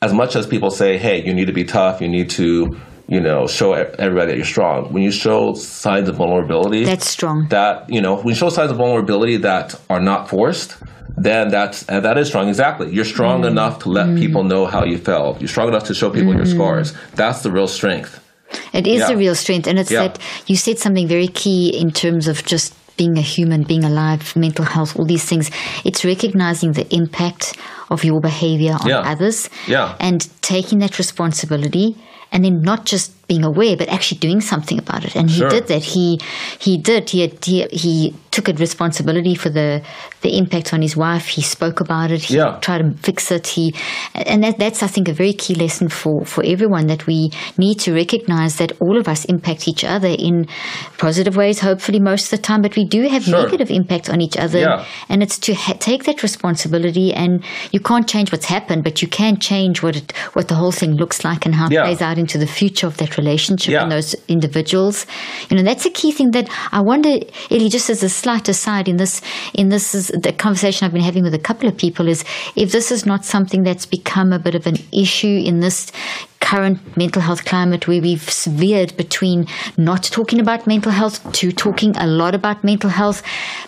as 0.02 0.12
much 0.12 0.36
as 0.36 0.46
people 0.46 0.70
say 0.70 0.98
hey 0.98 1.22
you 1.24 1.32
need 1.34 1.46
to 1.46 1.52
be 1.52 1.64
tough 1.64 2.00
you 2.00 2.08
need 2.08 2.30
to 2.30 2.76
you 3.08 3.20
know 3.20 3.46
show 3.46 3.72
everybody 3.72 4.26
that 4.32 4.36
you're 4.36 4.44
strong 4.56 4.92
when 4.92 5.02
you 5.02 5.10
show 5.10 5.54
signs 5.54 6.08
of 6.08 6.16
vulnerability 6.16 6.84
That's 6.84 7.08
strong. 7.08 7.46
that 7.48 7.88
you 7.88 8.00
know 8.00 8.16
when 8.16 8.28
you 8.28 8.34
show 8.34 8.48
signs 8.48 8.70
of 8.70 8.76
vulnerability 8.76 9.36
that 9.38 9.74
are 9.88 10.00
not 10.00 10.28
forced 10.28 10.76
then 11.16 11.48
that's 11.48 11.82
that 11.84 12.16
is 12.18 12.28
strong 12.28 12.48
exactly 12.48 12.92
you're 12.92 13.04
strong 13.16 13.42
Mm. 13.42 13.48
enough 13.52 13.78
to 13.84 13.88
let 13.88 14.06
people 14.16 14.42
know 14.44 14.66
how 14.66 14.84
you 14.84 14.98
felt 14.98 15.40
you're 15.40 15.48
strong 15.48 15.68
enough 15.68 15.84
to 15.84 15.94
show 15.94 16.10
people 16.10 16.34
your 16.34 16.44
Mm. 16.44 16.54
scars 16.56 16.92
that's 17.14 17.42
the 17.42 17.50
real 17.50 17.68
strength 17.68 18.20
It 18.72 18.86
is 18.86 19.00
Yeah. 19.00 19.12
a 19.14 19.16
real 19.24 19.34
strength, 19.34 19.66
and 19.70 19.78
it's 19.78 19.90
Yeah. 19.90 20.02
that 20.08 20.18
you 20.46 20.56
said 20.56 20.78
something 20.78 21.06
very 21.06 21.28
key 21.28 21.68
in 21.82 21.90
terms 21.90 22.26
of 22.28 22.36
just 22.46 22.72
being 22.98 23.16
a 23.16 23.22
human, 23.22 23.62
being 23.62 23.84
alive, 23.84 24.36
mental 24.36 24.64
health, 24.64 24.96
all 24.98 25.06
these 25.06 25.24
things. 25.24 25.50
It's 25.84 26.04
recognizing 26.04 26.72
the 26.72 26.86
impact 26.94 27.56
of 27.90 28.04
your 28.04 28.20
behavior 28.20 28.76
on 28.80 28.88
Yeah. 28.88 29.12
others, 29.12 29.48
Yeah. 29.66 29.94
and 29.98 30.26
taking 30.42 30.80
that 30.80 30.98
responsibility, 30.98 31.96
and 32.32 32.44
then 32.44 32.60
not 32.60 32.84
just 32.84 33.12
being 33.28 33.44
aware, 33.44 33.76
but 33.76 33.88
actually 33.88 34.18
doing 34.18 34.40
something 34.40 34.78
about 34.78 35.04
it. 35.04 35.14
And 35.14 35.28
he 35.30 35.38
Sure. 35.40 35.48
did 35.50 35.66
that. 35.68 35.84
He 35.84 36.18
he 36.58 36.78
did. 36.78 37.10
He 37.10 37.20
had, 37.20 37.44
he, 37.44 37.66
he 37.70 38.14
took 38.30 38.48
a 38.48 38.52
responsibility 38.54 39.34
for 39.34 39.50
the 39.50 39.82
the 40.22 40.36
impact 40.36 40.72
on 40.74 40.82
his 40.82 40.96
wife. 40.96 41.26
He 41.28 41.42
spoke 41.42 41.80
about 41.80 42.10
it. 42.10 42.22
He 42.24 42.36
Yeah. 42.36 42.58
tried 42.60 42.78
to 42.78 42.90
fix 43.02 43.30
it. 43.30 43.46
He 43.46 43.74
and 44.14 44.42
that, 44.44 44.58
that's 44.58 44.82
I 44.82 44.86
think 44.86 45.08
a 45.08 45.12
very 45.12 45.32
key 45.34 45.54
lesson 45.54 45.88
for 45.88 46.24
for 46.24 46.42
everyone 46.44 46.86
that 46.88 47.06
we 47.06 47.30
need 47.58 47.78
to 47.80 47.92
recognize 47.94 48.56
that 48.56 48.72
all 48.80 48.96
of 48.98 49.08
us 49.08 49.24
impact 49.26 49.68
each 49.68 49.84
other 49.84 50.08
in 50.08 50.46
positive 50.96 51.36
ways. 51.36 51.60
Hopefully, 51.60 52.00
most 52.00 52.24
of 52.24 52.30
the 52.30 52.38
time, 52.42 52.62
but 52.62 52.74
we 52.76 52.84
do 52.84 53.08
have 53.08 53.24
Sure. 53.24 53.42
negative 53.42 53.70
impact 53.70 54.08
on 54.10 54.20
each 54.20 54.36
other. 54.36 54.60
Yeah. 54.60 54.84
And 55.10 55.22
it's 55.22 55.38
to 55.40 55.54
ha- 55.54 55.74
take 55.78 56.04
that 56.04 56.22
responsibility. 56.22 57.12
And 57.12 57.42
you 57.72 57.80
can't 57.80 58.08
change 58.08 58.32
what's 58.32 58.46
happened, 58.46 58.84
but 58.84 59.02
you 59.02 59.08
can 59.08 59.38
change 59.38 59.82
what 59.82 59.96
it 59.96 60.12
what 60.32 60.48
the 60.48 60.54
whole 60.54 60.72
thing 60.72 60.96
looks 60.96 61.24
like 61.24 61.44
and 61.46 61.54
how 61.54 61.66
it 61.66 61.72
Yeah. 61.72 61.82
plays 61.84 62.00
out 62.00 62.18
into 62.18 62.38
the 62.38 62.46
future 62.46 62.86
of 62.86 62.96
that 62.96 63.17
relationship 63.18 63.72
Yeah. 63.72 63.82
and 63.82 63.92
those 63.92 64.14
individuals. 64.28 65.06
You 65.50 65.56
know, 65.56 65.62
that's 65.62 65.84
a 65.84 65.90
key 65.90 66.12
thing 66.12 66.30
that 66.32 66.48
I 66.72 66.80
wonder, 66.80 67.18
Eli, 67.50 67.68
just 67.68 67.90
as 67.90 68.02
a 68.02 68.08
slight 68.08 68.48
aside 68.48 68.88
in 68.88 68.96
this, 68.96 69.20
in 69.54 69.68
this 69.68 69.94
is 69.94 70.08
the 70.08 70.32
conversation 70.32 70.86
I've 70.86 70.92
been 70.92 71.02
having 71.02 71.24
with 71.24 71.34
a 71.34 71.38
couple 71.38 71.68
of 71.68 71.76
people 71.76 72.08
is 72.08 72.24
if 72.56 72.72
this 72.72 72.90
is 72.90 73.04
not 73.04 73.24
something 73.24 73.62
that's 73.64 73.86
become 73.86 74.32
a 74.32 74.38
bit 74.38 74.54
of 74.54 74.66
an 74.66 74.76
issue 74.92 75.42
in 75.44 75.60
this 75.60 75.92
current 76.40 76.78
mental 76.96 77.20
health 77.20 77.44
climate 77.44 77.88
where 77.88 78.00
we've 78.00 78.22
veered 78.46 78.96
between 78.96 79.46
not 79.76 80.04
talking 80.04 80.38
about 80.40 80.66
mental 80.68 80.92
health 80.92 81.16
to 81.32 81.50
talking 81.50 81.96
a 81.96 82.06
lot 82.06 82.32
about 82.34 82.62
mental 82.62 82.88
health, 82.88 83.22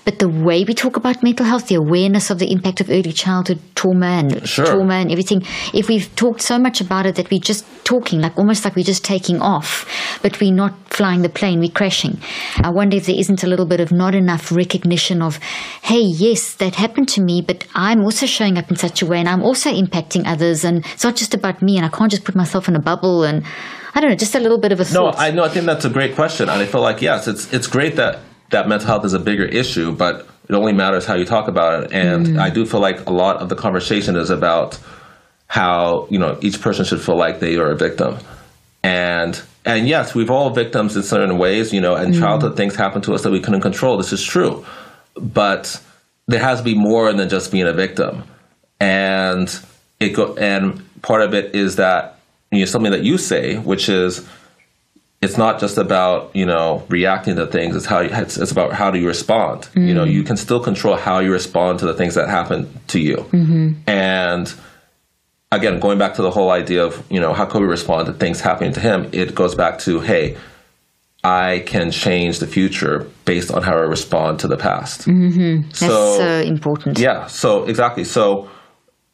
but 0.04 0.20
the 0.20 0.28
way 0.28 0.62
we 0.64 0.72
talk 0.72 0.96
about 0.96 1.20
mental 1.22 1.44
health, 1.44 1.66
the 1.66 1.74
awareness 1.74 2.30
of 2.30 2.38
the 2.38 2.50
impact 2.50 2.80
of 2.80 2.88
early 2.88 3.12
childhood 3.12 3.58
trauma 3.74 4.06
and 4.06 4.48
Sure. 4.48 4.66
trauma 4.66 4.94
and 4.94 5.10
everything, 5.10 5.42
if 5.74 5.88
we've 5.88 6.08
talked 6.14 6.40
so 6.42 6.58
much 6.58 6.80
about 6.80 7.06
it 7.06 7.16
that 7.16 7.28
we're 7.30 7.40
just 7.40 7.64
talking, 7.90 8.20
like 8.20 8.36
almost 8.38 8.64
like 8.64 8.76
we're 8.76 8.84
just 8.94 9.04
taking 9.04 9.40
off, 9.40 9.70
but 10.22 10.40
we're 10.40 10.52
not 10.64 10.72
flying 10.98 11.22
the 11.22 11.28
plane, 11.28 11.58
we're 11.58 11.70
crashing. 11.80 12.18
I 12.58 12.70
wonder 12.70 12.96
if 12.96 13.06
there 13.06 13.16
isn't 13.18 13.42
a 13.42 13.46
little 13.48 13.66
bit 13.66 13.80
of 13.80 13.90
not 13.90 14.14
enough 14.14 14.52
recognition 14.52 15.20
of, 15.22 15.36
hey, 15.82 16.00
yes, 16.00 16.54
that 16.56 16.74
happened 16.76 17.08
to 17.10 17.20
me, 17.20 17.42
but 17.42 17.66
I'm 17.74 18.00
also 18.02 18.26
showing 18.26 18.58
up 18.58 18.70
in 18.70 18.76
such 18.76 19.02
a 19.02 19.06
way 19.06 19.18
and 19.18 19.28
I'm 19.28 19.42
also 19.42 19.70
impacting 19.70 20.22
others. 20.26 20.64
And 20.64 20.84
it's 20.94 21.02
not 21.02 21.16
just 21.16 21.34
about 21.34 21.62
me 21.62 21.76
and 21.78 21.84
I 21.84 21.88
can't 21.88 22.10
just 22.10 22.24
put 22.24 22.36
myself 22.36 22.68
in 22.68 22.76
a 22.76 22.80
bubble 22.80 23.24
and 23.24 23.42
I 23.94 24.00
don't 24.00 24.10
know, 24.10 24.16
just 24.16 24.36
a 24.36 24.40
little 24.40 24.58
bit 24.58 24.70
of 24.70 24.78
a 24.78 24.84
No, 24.84 25.10
thought. 25.10 25.18
I 25.18 25.32
know. 25.32 25.42
I 25.44 25.48
think 25.48 25.66
that's 25.66 25.84
a 25.84 25.90
great 25.90 26.14
question, 26.14 26.48
and 26.48 26.62
I 26.62 26.66
feel 26.66 26.80
like 26.80 27.02
yes, 27.02 27.26
it's 27.26 27.52
it's 27.52 27.66
great 27.66 27.96
that 27.96 28.20
that 28.50 28.68
mental 28.68 28.86
health 28.86 29.04
is 29.04 29.14
a 29.14 29.18
bigger 29.18 29.44
issue, 29.44 29.90
but 29.90 30.14
it 30.48 30.54
only 30.54 30.72
matters 30.72 31.04
how 31.06 31.14
you 31.16 31.24
talk 31.24 31.48
about 31.48 31.72
it. 31.84 31.92
And 31.92 32.26
Mm. 32.26 32.38
I 32.46 32.50
do 32.50 32.64
feel 32.66 32.78
like 32.88 32.98
a 33.08 33.12
lot 33.12 33.34
of 33.42 33.48
the 33.48 33.56
conversation 33.56 34.14
is 34.14 34.30
about 34.30 34.78
how 35.50 36.06
you 36.10 36.18
know 36.18 36.38
each 36.42 36.60
person 36.60 36.84
should 36.84 37.02
feel 37.02 37.16
like 37.16 37.40
they 37.40 37.56
are 37.56 37.72
a 37.72 37.76
victim, 37.76 38.16
and 38.84 39.42
and 39.64 39.88
yes, 39.88 40.14
we've 40.14 40.30
all 40.30 40.50
victims 40.50 40.96
in 40.96 41.02
certain 41.02 41.38
ways. 41.38 41.72
You 41.72 41.80
know, 41.80 41.96
and 41.96 42.14
mm. 42.14 42.20
childhood 42.20 42.56
things 42.56 42.76
happen 42.76 43.02
to 43.02 43.14
us 43.14 43.24
that 43.24 43.32
we 43.32 43.40
couldn't 43.40 43.60
control. 43.60 43.96
This 43.96 44.12
is 44.12 44.22
true, 44.22 44.64
but 45.16 45.82
there 46.28 46.38
has 46.38 46.58
to 46.58 46.64
be 46.64 46.76
more 46.76 47.12
than 47.12 47.28
just 47.28 47.50
being 47.50 47.66
a 47.66 47.72
victim, 47.72 48.22
and 48.78 49.52
it 49.98 50.10
go 50.10 50.36
and 50.36 50.86
part 51.02 51.22
of 51.22 51.34
it 51.34 51.52
is 51.52 51.74
that 51.76 52.20
you 52.52 52.60
know 52.60 52.64
something 52.66 52.92
that 52.92 53.02
you 53.02 53.18
say, 53.18 53.56
which 53.56 53.88
is 53.88 54.24
it's 55.20 55.36
not 55.36 55.58
just 55.58 55.78
about 55.78 56.30
you 56.32 56.46
know 56.46 56.86
reacting 56.88 57.34
to 57.34 57.48
things. 57.48 57.74
It's 57.74 57.86
how 57.86 57.98
you, 57.98 58.10
it's, 58.12 58.36
it's 58.36 58.52
about 58.52 58.72
how 58.72 58.92
do 58.92 59.00
you 59.00 59.08
respond? 59.08 59.68
You 59.74 59.94
know 59.94 60.04
mm. 60.04 60.12
you 60.12 60.22
can 60.22 60.36
still 60.36 60.60
control 60.60 60.94
how 60.94 61.18
you 61.18 61.32
respond 61.32 61.80
to 61.80 61.86
the 61.86 61.94
things 61.94 62.14
that 62.14 62.28
happen 62.28 62.72
to 62.86 63.00
you. 63.00 63.16
Mm-hmm. 63.16 63.72
And 63.88 64.54
again 65.52 65.80
going 65.80 65.98
back 65.98 66.14
to 66.14 66.22
the 66.22 66.30
whole 66.30 66.50
idea 66.50 66.84
of 66.84 67.04
you 67.10 67.20
know 67.20 67.32
how 67.32 67.44
kobe 67.44 67.66
responded 67.66 68.12
to 68.12 68.18
things 68.18 68.40
happening 68.40 68.72
to 68.72 68.80
him 68.80 69.08
it 69.12 69.34
goes 69.34 69.54
back 69.54 69.78
to 69.78 70.00
hey 70.00 70.36
i 71.24 71.58
can 71.66 71.90
change 71.90 72.38
the 72.38 72.46
future 72.46 73.06
based 73.24 73.50
on 73.50 73.62
how 73.62 73.72
i 73.72 73.80
respond 73.80 74.38
to 74.38 74.46
the 74.48 74.56
past 74.56 75.06
mm-hmm. 75.06 75.62
That's 75.68 75.78
so, 75.80 76.22
uh, 76.22 76.42
important. 76.42 76.98
yeah. 76.98 77.26
So 77.26 77.64
exactly. 77.64 78.04
So 78.04 78.48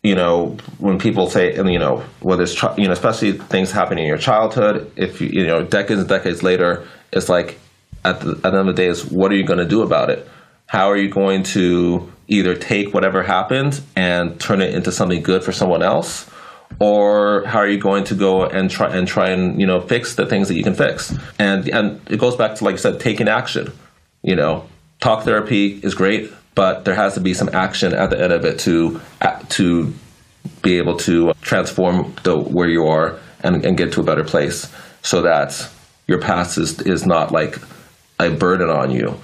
you 0.02 0.14
know 0.14 0.56
when 0.78 0.98
people 0.98 1.28
say 1.28 1.54
and 1.54 1.72
you 1.72 1.78
know 1.78 2.04
whether 2.20 2.44
it's 2.44 2.62
you 2.76 2.86
know 2.86 2.92
especially 2.92 3.32
things 3.32 3.72
happening 3.72 4.04
in 4.04 4.08
your 4.08 4.18
childhood 4.18 4.90
if 4.96 5.20
you 5.20 5.28
you 5.32 5.46
know 5.46 5.64
decades 5.64 6.00
and 6.00 6.08
decades 6.08 6.42
later 6.42 6.86
it's 7.12 7.28
like 7.28 7.58
at 8.04 8.20
the, 8.20 8.30
at 8.44 8.52
the 8.52 8.58
end 8.58 8.68
of 8.68 8.76
the 8.76 8.82
day 8.82 8.86
is 8.86 9.04
what 9.04 9.32
are 9.32 9.34
you 9.34 9.44
going 9.44 9.58
to 9.58 9.66
do 9.66 9.82
about 9.82 10.10
it 10.10 10.28
how 10.66 10.88
are 10.88 10.96
you 10.96 11.10
going 11.10 11.42
to 11.42 12.12
either 12.28 12.54
take 12.54 12.92
whatever 12.92 13.22
happened 13.22 13.80
and 13.94 14.38
turn 14.40 14.60
it 14.60 14.74
into 14.74 14.90
something 14.90 15.22
good 15.22 15.44
for 15.44 15.52
someone 15.52 15.82
else 15.82 16.28
or 16.80 17.44
how 17.44 17.58
are 17.58 17.68
you 17.68 17.78
going 17.78 18.04
to 18.04 18.14
go 18.14 18.44
and 18.44 18.70
try 18.70 18.94
and 18.94 19.06
try 19.06 19.30
and 19.30 19.60
you 19.60 19.66
know 19.66 19.80
fix 19.80 20.16
the 20.16 20.26
things 20.26 20.48
that 20.48 20.54
you 20.54 20.64
can 20.64 20.74
fix? 20.74 21.14
And 21.38 21.68
and 21.68 22.00
it 22.10 22.18
goes 22.18 22.36
back 22.36 22.56
to 22.56 22.64
like 22.64 22.74
i 22.74 22.78
said 22.78 23.00
taking 23.00 23.28
action. 23.28 23.72
You 24.22 24.36
know 24.36 24.66
talk 25.00 25.24
therapy 25.24 25.78
is 25.82 25.94
great 25.94 26.32
but 26.56 26.84
there 26.84 26.94
has 26.94 27.14
to 27.14 27.20
be 27.20 27.34
some 27.34 27.50
action 27.52 27.94
at 27.94 28.10
the 28.10 28.20
end 28.20 28.32
of 28.32 28.44
it 28.44 28.58
to 28.58 29.00
to 29.50 29.94
be 30.62 30.78
able 30.78 30.96
to 30.96 31.32
transform 31.42 32.12
the 32.24 32.36
where 32.36 32.68
you 32.68 32.86
are 32.86 33.18
and, 33.40 33.64
and 33.64 33.76
get 33.76 33.92
to 33.92 34.00
a 34.00 34.04
better 34.04 34.24
place 34.24 34.72
so 35.02 35.22
that 35.22 35.68
your 36.08 36.20
past 36.20 36.58
is 36.58 36.80
is 36.80 37.06
not 37.06 37.30
like 37.30 37.58
a 38.18 38.30
burden 38.30 38.70
on 38.70 38.90
you 38.90 39.14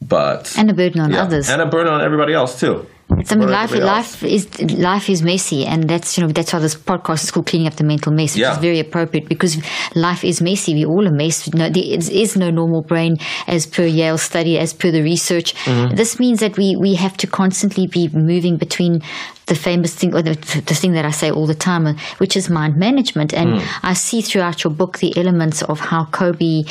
but 0.00 0.54
and 0.58 0.70
a 0.70 0.74
burden 0.74 1.00
on 1.00 1.12
yeah, 1.12 1.22
others 1.22 1.48
and 1.48 1.60
a 1.62 1.66
burden 1.66 1.92
on 1.92 2.00
everybody 2.00 2.32
else 2.32 2.58
too 2.60 2.86
I 3.08 3.36
mean, 3.36 3.48
life 3.48 3.72
life 3.72 4.22
is 4.24 4.60
life 4.60 5.08
is 5.08 5.22
messy, 5.22 5.64
and 5.64 5.88
that's 5.88 6.18
you 6.18 6.24
know 6.24 6.32
that's 6.32 6.52
why 6.52 6.58
this 6.58 6.74
podcast 6.74 7.22
is 7.22 7.30
called 7.30 7.46
"Cleaning 7.46 7.68
Up 7.68 7.74
the 7.74 7.84
Mental 7.84 8.12
Mess," 8.12 8.34
which 8.34 8.40
yeah. 8.40 8.52
is 8.52 8.58
very 8.58 8.80
appropriate 8.80 9.28
because 9.28 9.56
life 9.94 10.24
is 10.24 10.40
messy. 10.40 10.74
We 10.74 10.84
all 10.84 11.06
a 11.06 11.12
mess. 11.12 11.52
No, 11.54 11.68
there 11.70 11.84
is 11.84 12.36
no 12.36 12.50
normal 12.50 12.82
brain, 12.82 13.18
as 13.46 13.64
per 13.64 13.86
Yale 13.86 14.18
study, 14.18 14.58
as 14.58 14.72
per 14.72 14.90
the 14.90 15.02
research. 15.02 15.54
Mm-hmm. 15.54 15.94
This 15.94 16.18
means 16.18 16.40
that 16.40 16.56
we 16.56 16.74
we 16.74 16.94
have 16.94 17.16
to 17.18 17.28
constantly 17.28 17.86
be 17.86 18.08
moving 18.08 18.56
between 18.56 19.02
the 19.46 19.54
famous 19.54 19.94
thing, 19.94 20.12
or 20.12 20.22
the, 20.22 20.34
the 20.66 20.74
thing 20.74 20.92
that 20.92 21.04
I 21.04 21.12
say 21.12 21.30
all 21.30 21.46
the 21.46 21.54
time, 21.54 21.96
which 22.18 22.36
is 22.36 22.50
mind 22.50 22.76
management. 22.76 23.32
And 23.32 23.60
mm. 23.60 23.78
I 23.84 23.94
see 23.94 24.20
throughout 24.20 24.64
your 24.64 24.72
book 24.72 24.98
the 24.98 25.16
elements 25.16 25.62
of 25.62 25.78
how 25.78 26.06
Kobe 26.06 26.64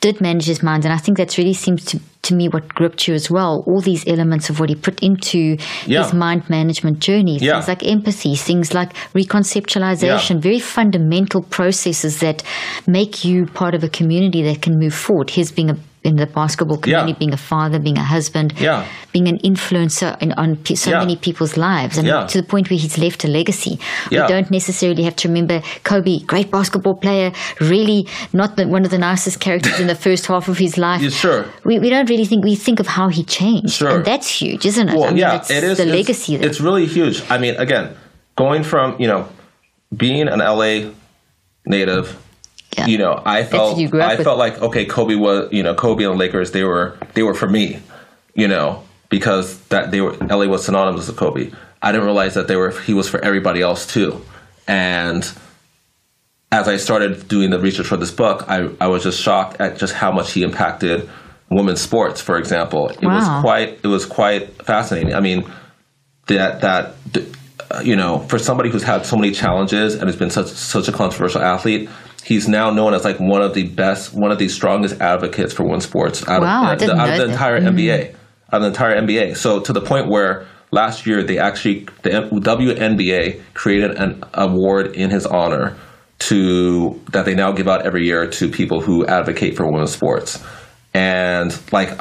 did 0.00 0.20
manage 0.20 0.46
his 0.46 0.62
mind. 0.62 0.84
And 0.84 0.92
I 0.92 0.96
think 0.96 1.18
that 1.18 1.36
really 1.36 1.52
seems 1.52 1.84
to, 1.86 2.00
to 2.22 2.34
me 2.34 2.48
what 2.48 2.68
gripped 2.74 3.06
you 3.06 3.14
as 3.14 3.30
well. 3.30 3.62
All 3.66 3.80
these 3.80 4.06
elements 4.06 4.48
of 4.48 4.58
what 4.58 4.68
he 4.68 4.74
put 4.74 5.02
into 5.02 5.58
yeah. 5.86 6.02
his 6.02 6.12
mind 6.12 6.48
management 6.48 7.00
journey. 7.00 7.38
Yeah. 7.38 7.60
Things 7.60 7.68
like 7.68 7.86
empathy, 7.86 8.34
things 8.34 8.74
like 8.74 8.94
reconceptualization, 9.14 10.36
yeah. 10.36 10.40
very 10.40 10.60
fundamental 10.60 11.42
processes 11.42 12.20
that 12.20 12.42
make 12.86 13.24
you 13.24 13.46
part 13.46 13.74
of 13.74 13.84
a 13.84 13.88
community 13.88 14.42
that 14.42 14.62
can 14.62 14.78
move 14.78 14.94
forward. 14.94 15.30
His 15.30 15.52
being 15.52 15.70
a 15.70 15.76
in 16.02 16.16
the 16.16 16.26
basketball 16.26 16.78
community, 16.78 17.12
yeah. 17.12 17.18
being 17.18 17.32
a 17.32 17.36
father, 17.36 17.78
being 17.78 17.98
a 17.98 18.02
husband, 18.02 18.54
yeah. 18.58 18.86
being 19.12 19.28
an 19.28 19.38
influencer 19.38 20.20
in, 20.22 20.32
on 20.32 20.64
so 20.64 20.90
yeah. 20.90 20.98
many 20.98 21.16
people's 21.16 21.56
lives, 21.56 21.98
and 21.98 22.28
to 22.28 22.40
the 22.40 22.46
point 22.46 22.70
where 22.70 22.78
he's 22.78 22.96
left 22.96 23.24
a 23.24 23.28
legacy. 23.28 23.78
We 24.10 24.16
don't 24.16 24.50
necessarily 24.50 25.02
have 25.02 25.16
to 25.16 25.28
remember 25.28 25.62
Kobe, 25.84 26.20
great 26.20 26.50
basketball 26.50 26.94
player, 26.94 27.32
really 27.60 28.06
not 28.32 28.56
the, 28.56 28.66
one 28.66 28.84
of 28.84 28.90
the 28.90 28.98
nicest 28.98 29.40
characters 29.40 29.78
in 29.78 29.86
the 29.86 29.94
first 30.06 30.26
half 30.26 30.48
of 30.48 30.58
his 30.58 30.78
life. 30.78 31.02
Yeah, 31.02 31.10
sure. 31.10 31.46
We, 31.64 31.78
we 31.78 31.90
don't 31.90 32.08
really 32.08 32.24
think 32.24 32.44
we 32.44 32.54
think 32.54 32.80
of 32.80 32.86
how 32.86 33.08
he 33.08 33.22
changed, 33.24 33.74
sure. 33.74 33.96
and 33.96 34.04
that's 34.04 34.28
huge, 34.28 34.64
isn't 34.64 34.88
it? 34.88 34.94
Well, 34.94 35.04
I 35.04 35.08
mean, 35.08 35.18
yeah, 35.18 35.36
it 35.36 35.64
is 35.64 35.76
the 35.76 35.84
it's, 35.84 35.92
legacy. 35.92 36.36
There. 36.36 36.48
It's 36.48 36.60
really 36.60 36.86
huge. 36.86 37.22
I 37.30 37.38
mean, 37.38 37.56
again, 37.56 37.96
going 38.36 38.62
from 38.62 38.98
you 38.98 39.06
know 39.06 39.28
being 39.94 40.28
an 40.28 40.38
LA 40.38 40.92
native 41.66 42.16
yeah. 42.76 42.86
You 42.86 42.98
know, 42.98 43.20
I 43.24 43.44
felt 43.44 43.78
I 43.78 44.14
with. 44.14 44.24
felt 44.24 44.38
like 44.38 44.60
okay, 44.62 44.84
Kobe 44.84 45.16
was 45.16 45.52
you 45.52 45.62
know 45.62 45.74
Kobe 45.74 46.04
and 46.04 46.14
the 46.14 46.18
Lakers 46.18 46.52
they 46.52 46.64
were 46.64 46.96
they 47.14 47.22
were 47.22 47.34
for 47.34 47.48
me, 47.48 47.80
you 48.34 48.46
know, 48.46 48.84
because 49.08 49.58
that 49.68 49.90
they 49.90 50.00
were 50.00 50.12
LA 50.18 50.46
was 50.46 50.64
synonymous 50.64 51.08
with 51.08 51.16
Kobe. 51.16 51.50
I 51.82 51.92
didn't 51.92 52.06
realize 52.06 52.34
that 52.34 52.46
they 52.46 52.56
were 52.56 52.70
he 52.70 52.94
was 52.94 53.08
for 53.08 53.20
everybody 53.24 53.60
else 53.60 53.86
too, 53.86 54.24
and 54.68 55.28
as 56.52 56.68
I 56.68 56.76
started 56.76 57.28
doing 57.28 57.50
the 57.50 57.58
research 57.58 57.86
for 57.86 57.96
this 57.96 58.10
book, 58.10 58.44
I, 58.48 58.68
I 58.80 58.88
was 58.88 59.04
just 59.04 59.20
shocked 59.20 59.60
at 59.60 59.78
just 59.78 59.94
how 59.94 60.10
much 60.10 60.32
he 60.32 60.42
impacted 60.42 61.08
women's 61.48 61.80
sports. 61.80 62.20
For 62.20 62.38
example, 62.38 62.88
it 62.88 63.02
wow. 63.02 63.16
was 63.16 63.42
quite 63.42 63.80
it 63.82 63.86
was 63.86 64.06
quite 64.06 64.62
fascinating. 64.64 65.14
I 65.14 65.20
mean, 65.20 65.50
that 66.26 66.60
that 66.60 66.94
you 67.84 67.94
know, 67.94 68.20
for 68.20 68.38
somebody 68.38 68.70
who's 68.70 68.82
had 68.82 69.06
so 69.06 69.16
many 69.16 69.32
challenges 69.32 69.94
and 69.94 70.04
has 70.04 70.16
been 70.16 70.30
such 70.30 70.48
such 70.48 70.88
a 70.88 70.92
controversial 70.92 71.40
athlete, 71.40 71.88
he's 72.24 72.48
now 72.48 72.70
known 72.70 72.94
as 72.94 73.04
like 73.04 73.18
one 73.18 73.42
of 73.42 73.54
the 73.54 73.68
best, 73.68 74.14
one 74.14 74.30
of 74.30 74.38
the 74.38 74.48
strongest 74.48 75.00
advocates 75.00 75.52
for 75.52 75.64
women's 75.64 75.84
sports 75.84 76.26
out 76.28 76.42
wow, 76.42 76.72
of, 76.72 76.78
the, 76.78 76.94
out 76.94 77.10
of 77.10 77.18
the 77.18 77.32
entire 77.32 77.60
mm. 77.60 77.68
NBA, 77.68 78.14
out 78.52 78.54
of 78.54 78.62
the 78.62 78.68
entire 78.68 79.00
NBA. 79.00 79.36
So 79.36 79.60
to 79.60 79.72
the 79.72 79.80
point 79.80 80.08
where 80.08 80.46
last 80.70 81.06
year 81.06 81.22
they 81.22 81.38
actually 81.38 81.86
the 82.02 82.10
WNBA 82.10 83.42
created 83.54 83.92
an 83.96 84.22
award 84.34 84.94
in 84.94 85.10
his 85.10 85.26
honor 85.26 85.76
to 86.20 87.00
that 87.12 87.24
they 87.24 87.34
now 87.34 87.52
give 87.52 87.66
out 87.66 87.86
every 87.86 88.04
year 88.04 88.26
to 88.26 88.48
people 88.48 88.80
who 88.80 89.06
advocate 89.06 89.56
for 89.56 89.66
women's 89.66 89.92
sports. 89.92 90.42
And 90.92 91.56
like 91.72 91.98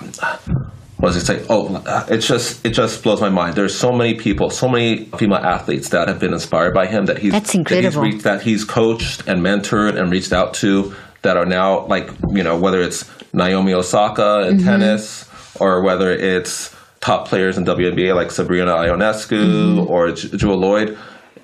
what 0.99 1.13
does 1.13 1.23
it 1.23 1.25
say? 1.25 1.45
Oh, 1.49 1.81
it 2.09 2.17
just 2.17 2.65
it 2.65 2.71
just 2.71 3.03
blows 3.03 3.21
my 3.21 3.29
mind. 3.29 3.55
There's 3.55 3.73
so 3.73 3.93
many 3.93 4.15
people, 4.15 4.49
so 4.49 4.67
many 4.67 5.05
female 5.17 5.38
athletes 5.38 5.89
that 5.89 6.09
have 6.09 6.19
been 6.19 6.33
inspired 6.33 6.73
by 6.73 6.88
him 6.88 7.05
that 7.05 7.19
he's 7.19 7.31
that's 7.31 7.55
incredible. 7.55 8.01
That 8.01 8.05
he's, 8.05 8.13
reached, 8.13 8.23
that 8.25 8.41
he's 8.41 8.65
coached 8.65 9.25
and 9.25 9.41
mentored 9.41 9.97
and 9.97 10.12
reached 10.12 10.33
out 10.33 10.53
to 10.55 10.93
that 11.21 11.38
are 11.38 11.45
now 11.45 11.85
like 11.88 12.09
you 12.31 12.43
know 12.43 12.59
whether 12.59 12.81
it's 12.81 13.09
Naomi 13.33 13.73
Osaka 13.73 14.47
in 14.49 14.57
mm-hmm. 14.57 14.65
tennis 14.65 15.29
or 15.62 15.83
whether 15.83 16.12
it's 16.12 16.75
top 16.99 17.29
players 17.29 17.57
in 17.57 17.63
WNBA 17.63 18.13
like 18.13 18.29
Sabrina 18.29 18.73
Ionescu 18.73 19.39
mm-hmm. 19.39 19.89
or 19.89 20.12
J- 20.12 20.35
Jewell 20.35 20.59
Loyd. 20.59 20.97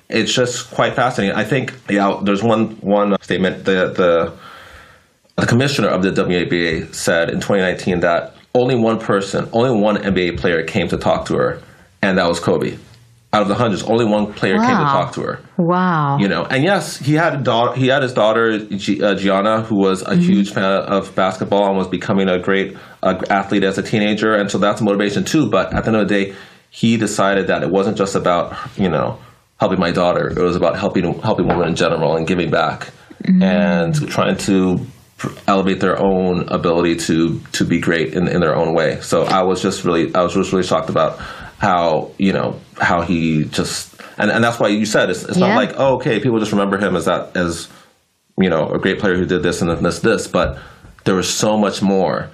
It's 0.09 0.33
just 0.33 0.69
quite 0.71 0.95
fascinating. 0.95 1.33
I 1.33 1.45
think 1.45 1.73
yeah, 1.89 2.19
there's 2.21 2.43
one 2.43 2.71
one 2.81 3.15
statement 3.21 3.63
the 3.63 3.87
the 3.95 4.33
the 5.37 5.47
commissioner 5.47 5.87
of 5.87 6.03
the 6.03 6.11
WNBA 6.11 6.93
said 6.93 7.29
in 7.29 7.39
2019 7.39 8.01
that 8.01 8.35
only 8.55 8.75
one 8.75 8.99
person, 8.99 9.49
only 9.51 9.79
one 9.79 9.97
NBA 9.97 10.39
player 10.39 10.63
came 10.63 10.87
to 10.87 10.97
talk 10.97 11.25
to 11.27 11.35
her, 11.35 11.61
and 12.01 12.17
that 12.17 12.27
was 12.27 12.39
Kobe. 12.39 12.77
Out 13.33 13.41
of 13.41 13.47
the 13.49 13.55
hundreds, 13.55 13.83
only 13.83 14.05
one 14.05 14.31
player 14.31 14.55
wow. 14.55 14.65
came 14.65 14.77
to 14.77 14.83
talk 14.83 15.13
to 15.15 15.21
her. 15.21 15.39
Wow. 15.57 16.17
You 16.19 16.29
know, 16.29 16.45
and 16.45 16.63
yes, 16.63 16.97
he 16.97 17.15
had 17.15 17.35
a 17.35 17.43
daughter. 17.43 17.77
He 17.77 17.87
had 17.87 18.01
his 18.01 18.13
daughter 18.13 18.59
G- 18.59 19.03
uh, 19.03 19.15
Gianna, 19.15 19.61
who 19.61 19.75
was 19.75 20.03
a 20.03 20.05
mm-hmm. 20.05 20.21
huge 20.21 20.53
fan 20.53 20.63
of 20.63 21.13
basketball 21.15 21.67
and 21.67 21.77
was 21.77 21.89
becoming 21.89 22.29
a 22.29 22.39
great 22.39 22.77
uh, 23.03 23.21
athlete 23.29 23.65
as 23.65 23.77
a 23.77 23.83
teenager, 23.83 24.33
and 24.33 24.49
so 24.49 24.57
that's 24.57 24.81
motivation 24.81 25.25
too. 25.25 25.49
But 25.49 25.73
at 25.73 25.83
the 25.83 25.89
end 25.89 25.97
of 25.97 26.07
the 26.07 26.13
day, 26.13 26.35
he 26.69 26.95
decided 26.95 27.47
that 27.47 27.61
it 27.61 27.69
wasn't 27.69 27.97
just 27.97 28.15
about 28.15 28.55
you 28.77 28.89
know 28.89 29.19
helping 29.59 29.79
my 29.79 29.91
daughter; 29.91 30.29
it 30.29 30.41
was 30.41 30.55
about 30.55 30.77
helping 30.77 31.19
helping 31.19 31.47
women 31.47 31.67
in 31.67 31.75
general 31.75 32.15
and 32.15 32.25
giving 32.25 32.49
back 32.49 32.91
mm-hmm. 33.21 33.43
and 33.43 34.07
trying 34.07 34.37
to 34.37 34.79
elevate 35.47 35.79
their 35.79 35.99
own 36.01 36.47
ability 36.49 36.95
to 36.95 37.39
to 37.53 37.65
be 37.65 37.79
great 37.79 38.13
in, 38.13 38.27
in 38.27 38.41
their 38.41 38.55
own 38.55 38.73
way. 38.73 38.99
So 39.01 39.23
I 39.23 39.43
was 39.43 39.61
just 39.61 39.83
really 39.83 40.13
I 40.15 40.21
was 40.23 40.33
just 40.33 40.51
really 40.51 40.65
shocked 40.65 40.89
about 40.89 41.19
how 41.57 42.11
you 42.17 42.33
know 42.33 42.59
how 42.79 43.01
he 43.01 43.45
just 43.45 43.95
and, 44.17 44.29
and 44.29 44.43
that's 44.43 44.59
why 44.59 44.67
you 44.67 44.85
said 44.85 45.09
it's, 45.09 45.23
it's 45.23 45.37
yeah. 45.37 45.47
not 45.47 45.55
like 45.55 45.73
oh 45.77 45.95
okay 45.95 46.19
people 46.19 46.39
just 46.39 46.51
remember 46.51 46.77
him 46.77 46.95
as 46.95 47.05
that 47.05 47.35
as 47.35 47.69
you 48.37 48.49
know 48.49 48.69
a 48.69 48.79
great 48.79 48.99
player 48.99 49.15
who 49.15 49.25
did 49.25 49.41
this 49.41 49.61
and 49.61 49.85
this 49.85 49.99
this 49.99 50.27
but 50.27 50.59
there 51.05 51.15
was 51.15 51.33
so 51.33 51.57
much 51.57 51.81
more 51.81 52.29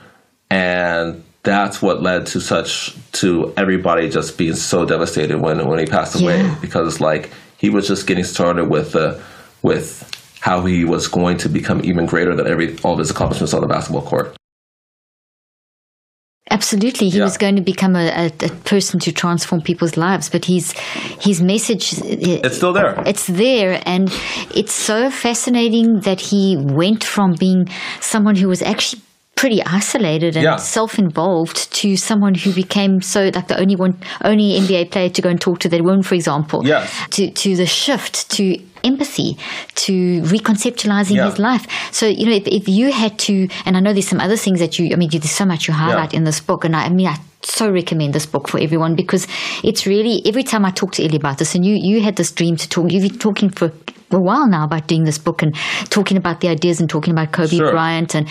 and 0.50 1.24
that's 1.44 1.82
what 1.82 2.02
led 2.02 2.26
to 2.28 2.40
such 2.40 2.96
to 3.12 3.54
everybody 3.58 4.10
just 4.10 4.38
being 4.38 4.56
so 4.56 4.86
devastated 4.86 5.40
when 5.40 5.68
when 5.68 5.80
he 5.80 5.86
passed 5.86 6.20
away 6.20 6.42
yeah. 6.42 6.58
because 6.62 7.00
like 7.00 7.30
he 7.58 7.70
was 7.70 7.88
just 7.88 8.08
getting 8.08 8.24
started 8.24 8.70
with 8.70 8.94
the 8.94 9.22
with 9.62 10.11
how 10.42 10.66
he 10.66 10.84
was 10.84 11.08
going 11.08 11.38
to 11.38 11.50
become 11.50 11.84
even 11.86 12.06
greater 12.06 12.36
than 12.36 12.48
every 12.48 12.78
all 12.84 12.94
of 12.94 13.00
his 13.00 13.10
accomplishments 13.10 13.54
on 13.54 13.62
the 13.62 13.68
basketball 13.68 14.02
court. 14.02 14.36
Absolutely, 16.50 17.08
he 17.08 17.20
yeah. 17.20 17.24
was 17.24 17.38
going 17.38 17.56
to 17.56 17.62
become 17.62 17.96
a, 17.96 18.08
a, 18.10 18.26
a, 18.26 18.50
person 18.66 19.00
to 19.00 19.14
transform 19.14 19.62
people's 19.62 19.96
lives. 19.96 20.30
But 20.30 20.46
his 20.46 20.74
his 21.22 21.42
message 21.42 21.94
uh, 22.02 22.44
it's 22.44 22.58
still 22.58 22.74
there. 22.74 23.02
It's 23.06 23.28
there, 23.28 23.82
and 23.86 24.12
it's 24.54 24.74
so 24.74 25.10
fascinating 25.10 26.02
that 26.02 26.20
he 26.20 26.58
went 26.60 27.06
from 27.06 27.36
being 27.40 27.70
someone 28.02 28.36
who 28.36 28.50
was 28.50 28.62
actually 28.62 29.02
pretty 29.36 29.64
isolated 29.64 30.36
and 30.36 30.44
yeah. 30.44 30.56
self-involved 30.58 31.72
to 31.74 31.96
someone 31.96 32.36
who 32.36 32.54
became 32.54 33.02
so 33.02 33.32
like 33.34 33.48
the 33.48 33.60
only 33.60 33.76
one 33.76 33.98
only 34.24 34.60
NBA 34.60 34.92
player 34.92 35.10
to 35.10 35.22
go 35.22 35.30
and 35.30 35.40
talk 35.40 35.60
to 35.60 35.70
that 35.70 35.82
woman, 35.82 36.04
for 36.04 36.16
example. 36.16 36.66
Yes. 36.66 36.92
To 37.12 37.32
to 37.32 37.56
the 37.56 37.66
shift 37.66 38.30
to 38.32 38.58
empathy 38.84 39.38
to 39.76 40.22
reconceptualizing 40.22 41.16
yeah. 41.16 41.30
his 41.30 41.40
life. 41.40 41.68
So, 41.92 42.08
you 42.08 42.26
know, 42.26 42.34
if, 42.34 42.48
if 42.48 42.68
you 42.68 42.92
had 42.92 43.18
to, 43.20 43.48
and 43.66 43.78
I 43.78 43.80
know 43.80 43.94
there's 43.94 44.08
some 44.08 44.20
other 44.20 44.38
things 44.38 44.60
that 44.60 44.80
you, 44.80 44.92
I 44.94 44.96
mean, 44.96 45.10
there's 45.10 45.32
so 45.32 45.46
much 45.46 45.68
you 45.68 45.74
highlight 45.74 46.14
yeah. 46.14 46.20
in 46.20 46.24
this 46.24 46.40
book, 46.40 46.66
and 46.66 46.76
I, 46.76 46.86
I 46.86 46.90
mean, 46.90 47.08
I 47.08 47.18
so 47.44 47.72
recommend 47.72 48.14
this 48.14 48.26
book 48.26 48.48
for 48.48 48.60
everyone 48.60 48.96
because 48.96 49.28
it's 49.64 49.88
really 49.88 50.22
every 50.26 50.44
time 50.44 50.64
I 50.64 50.72
talk 50.72 50.92
to 50.94 51.04
Ellie 51.04 51.18
about 51.18 51.38
this, 51.38 51.56
and 51.56 51.66
you 51.66 51.76
you 51.76 52.02
had 52.02 52.16
this 52.16 52.32
dream 52.32 52.56
to 52.56 52.70
talk. 52.70 52.92
You've 52.92 53.10
been 53.10 53.20
talking 53.20 53.50
for 53.50 53.72
a 54.14 54.20
while 54.20 54.48
now 54.48 54.66
about 54.66 54.88
doing 54.88 55.04
this 55.04 55.18
book 55.18 55.42
and 55.42 55.56
talking 55.90 56.18
about 56.18 56.42
the 56.42 56.50
ideas 56.50 56.80
and 56.80 56.90
talking 56.90 57.12
about 57.12 57.32
Kobe 57.32 57.58
sure. 57.58 57.72
Bryant 57.72 58.16
and 58.16 58.28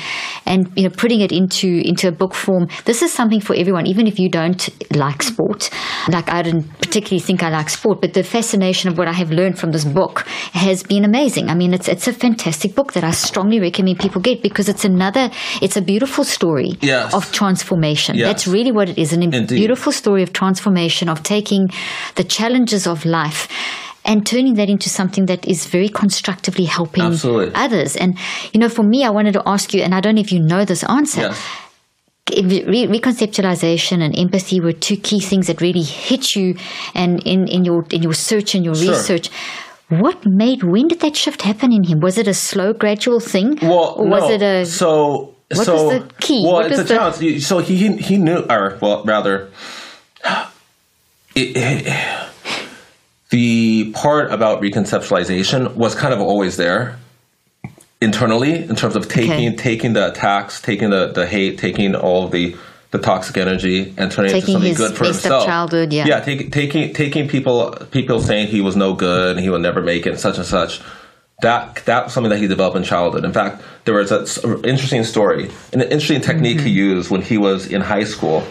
and 0.46 0.70
you 0.76 0.84
know 0.84 0.90
putting 0.90 1.20
it 1.20 1.32
into 1.32 1.82
into 1.84 2.08
a 2.08 2.12
book 2.12 2.34
form. 2.34 2.68
This 2.84 3.02
is 3.02 3.12
something 3.12 3.40
for 3.40 3.54
everyone, 3.54 3.86
even 3.86 4.06
if 4.06 4.18
you 4.18 4.28
don't 4.28 4.68
like 4.94 5.22
sport. 5.22 5.70
Like 6.08 6.28
I 6.30 6.42
didn't 6.42 6.68
particularly 6.78 7.20
think 7.20 7.42
I 7.42 7.50
like 7.50 7.70
sport, 7.70 8.00
but 8.00 8.14
the 8.14 8.22
fascination 8.22 8.90
of 8.90 8.98
what 8.98 9.08
I 9.08 9.12
have 9.12 9.30
learned 9.30 9.58
from 9.58 9.72
this 9.72 9.84
book 9.84 10.26
has 10.52 10.82
been 10.82 11.04
amazing. 11.04 11.48
I 11.48 11.54
mean, 11.54 11.72
it's 11.74 11.88
it's 11.88 12.08
a 12.08 12.12
fantastic 12.12 12.74
book 12.74 12.92
that 12.94 13.04
I 13.04 13.10
strongly 13.12 13.60
recommend 13.60 13.98
people 13.98 14.20
get 14.20 14.42
because 14.42 14.68
it's 14.68 14.84
another 14.84 15.30
it's 15.60 15.76
a 15.76 15.82
beautiful 15.82 16.24
story 16.24 16.76
yes. 16.80 17.14
of 17.14 17.30
transformation. 17.32 18.16
Yes. 18.16 18.26
That's 18.28 18.46
really 18.48 18.72
what 18.72 18.88
it 18.88 18.98
is, 18.98 19.12
an 19.12 19.22
Indeed. 19.22 19.48
beautiful 19.48 19.92
story 19.92 20.22
of 20.22 20.32
transformation 20.32 21.08
of 21.08 21.22
taking 21.22 21.70
the 22.16 22.24
challenges 22.24 22.86
of 22.86 23.04
life 23.04 23.48
and 24.04 24.26
turning 24.26 24.54
that 24.54 24.68
into 24.70 24.88
something 24.88 25.26
that 25.26 25.46
is 25.46 25.66
very 25.66 25.88
constructively 25.88 26.64
helping 26.64 27.02
Absolutely. 27.04 27.54
others. 27.54 27.96
And, 27.96 28.18
you 28.52 28.58
know, 28.58 28.68
for 28.70 28.82
me, 28.82 29.04
I 29.04 29.10
wanted 29.10 29.34
to 29.34 29.42
ask 29.46 29.74
you, 29.74 29.82
and 29.82 29.94
I 29.94 30.00
don't 30.00 30.14
know 30.14 30.22
if 30.22 30.32
you 30.32 30.40
know 30.40 30.64
this 30.64 30.82
answer. 30.84 31.20
Yes. 31.20 31.46
Re- 32.30 32.86
reconceptualization 32.86 34.00
and 34.00 34.16
empathy 34.16 34.60
were 34.60 34.72
two 34.72 34.96
key 34.96 35.20
things 35.20 35.48
that 35.48 35.60
really 35.60 35.82
hit 35.82 36.36
you 36.36 36.54
and 36.94 37.20
in, 37.26 37.48
in 37.48 37.64
your 37.64 37.84
in 37.90 38.02
your 38.02 38.14
search 38.14 38.54
and 38.54 38.64
your 38.64 38.76
Sure. 38.76 38.90
research 38.92 39.30
what 39.90 40.24
made 40.24 40.62
when 40.62 40.86
did 40.88 41.00
that 41.00 41.16
shift 41.16 41.42
happen 41.42 41.72
in 41.72 41.82
him 41.84 42.00
was 42.00 42.16
it 42.16 42.28
a 42.28 42.34
slow 42.34 42.72
gradual 42.72 43.18
thing 43.20 43.58
Well, 43.60 43.94
or 43.98 44.06
was 44.08 44.22
no. 44.22 44.30
it 44.30 44.42
a 44.42 44.64
so 44.66 45.34
what 45.52 45.64
so 45.64 45.74
was 45.74 45.98
the 45.98 46.14
key? 46.20 46.42
Well, 46.44 46.52
What 46.54 46.70
it's 46.70 46.78
a 46.80 46.84
the- 46.84 46.94
challenge. 46.94 47.42
So 47.42 47.58
he 47.58 47.74
he- 47.76 47.96
he 47.96 48.16
knew, 48.18 48.44
or 48.48 48.78
well, 48.80 49.02
rather, 49.04 49.50
it, 51.34 51.56
it- 51.56 52.28
the 53.30 53.90
part 53.92 54.30
about 54.32 54.60
reconceptualization 54.62 55.74
was 55.76 55.94
kind 55.94 56.12
of 56.14 56.20
always 56.20 56.56
there 56.56 56.96
internally 58.00 58.54
in 58.64 58.74
terms 58.76 58.96
of 58.96 59.08
taking 59.08 59.48
Okay. 59.48 59.56
taking 59.56 59.92
the 59.92 60.08
attacks, 60.10 60.60
taking 60.60 60.90
the, 60.90 61.12
the 61.12 61.26
hate, 61.26 61.58
taking 61.58 61.94
all 61.94 62.28
the 62.28 62.56
the 62.90 62.98
toxic 62.98 63.36
energy 63.36 63.94
and 63.96 64.10
turning 64.10 64.32
it 64.32 64.36
into 64.36 64.52
something 64.52 64.74
good 64.74 64.96
for 64.96 65.04
himself. 65.04 65.44
childhood, 65.44 65.92
yeah. 65.92 66.06
yeah, 66.06 66.20
taking 66.20 66.50
taking 66.50 66.92
taking 66.92 67.28
people 67.28 67.70
people 67.90 68.20
saying 68.20 68.48
he 68.48 68.60
was 68.60 68.74
no 68.76 68.94
good 68.94 69.36
and 69.36 69.44
he 69.44 69.50
would 69.50 69.62
never 69.62 69.80
make 69.80 70.06
it, 70.06 70.18
such 70.18 70.36
and 70.36 70.46
such. 70.46 70.80
That 71.42 71.82
that 71.86 72.04
was 72.04 72.12
something 72.12 72.30
that 72.30 72.38
he 72.38 72.48
developed 72.48 72.76
in 72.76 72.82
childhood. 72.82 73.24
In 73.24 73.32
fact, 73.32 73.62
there 73.84 73.94
was 73.94 74.10
an 74.10 74.64
interesting 74.64 75.04
story, 75.04 75.50
an 75.72 75.82
interesting 75.82 76.20
technique 76.20 76.58
Mm-hmm. 76.58 76.66
he 76.66 76.72
used 76.72 77.10
when 77.10 77.22
he 77.22 77.38
was 77.38 77.66
in 77.66 77.80
high 77.80 78.04
school. 78.04 78.44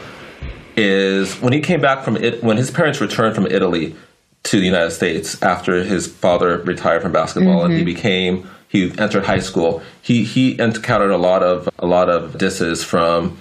Is 0.75 1.35
when 1.41 1.51
he 1.51 1.59
came 1.59 1.81
back 1.81 2.05
from 2.05 2.15
it 2.15 2.41
when 2.41 2.55
his 2.55 2.71
parents 2.71 3.01
returned 3.01 3.35
from 3.35 3.45
Italy 3.47 3.95
to 4.43 4.59
the 4.59 4.65
United 4.65 4.91
States 4.91 5.41
after 5.43 5.83
his 5.83 6.07
father 6.07 6.59
retired 6.59 7.01
from 7.01 7.11
basketball 7.11 7.65
and 7.65 7.73
he 7.73 7.83
became 7.83 8.47
he 8.69 8.97
entered 8.97 9.25
high 9.25 9.39
school. 9.39 9.81
He 10.01 10.23
he 10.23 10.57
encountered 10.59 11.11
a 11.11 11.17
lot 11.17 11.43
of 11.43 11.67
a 11.79 11.85
lot 11.85 12.09
of 12.09 12.37
disses 12.37 12.83
from 12.83 13.37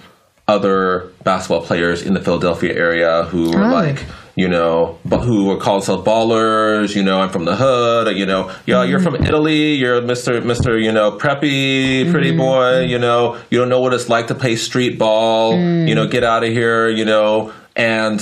other 0.49 1.11
basketball 1.23 1.61
players 1.61 2.01
in 2.01 2.13
the 2.13 2.19
Philadelphia 2.19 2.73
area 2.73 3.23
who 3.31 3.51
were 3.51 3.63
Oh. 3.63 3.81
like, 3.81 4.05
you 4.35 4.47
know, 4.47 4.97
bu- 5.05 5.23
who 5.27 5.45
were 5.49 5.57
called 5.57 5.81
themselves 5.81 6.07
ballers. 6.07 6.95
You 6.95 7.03
know, 7.03 7.19
I'm 7.21 7.29
from 7.29 7.45
the 7.45 7.55
hood. 7.55 8.17
You 8.17 8.25
know, 8.25 8.51
yeah, 8.65 8.83
you're 8.83 8.99
mm-hmm. 8.99 9.15
from 9.15 9.27
Italy. 9.29 9.75
You're 9.75 10.01
Mister 10.01 10.41
Mister. 10.41 10.77
You 10.77 10.91
know, 10.91 11.11
preppy, 11.11 12.09
pretty 12.09 12.31
mm-hmm. 12.31 12.49
boy. 12.49 12.79
You 12.93 12.99
know, 13.05 13.37
you 13.49 13.59
don't 13.59 13.69
know 13.69 13.81
what 13.81 13.93
it's 13.93 14.09
like 14.09 14.27
to 14.27 14.35
play 14.35 14.55
street 14.55 14.97
ball. 14.97 15.53
You 15.89 15.93
know, 15.93 16.07
mm. 16.07 16.11
get 16.11 16.23
out 16.23 16.43
of 16.43 16.51
here. 16.51 16.89
You 16.89 17.05
know, 17.05 17.53
and 17.75 18.19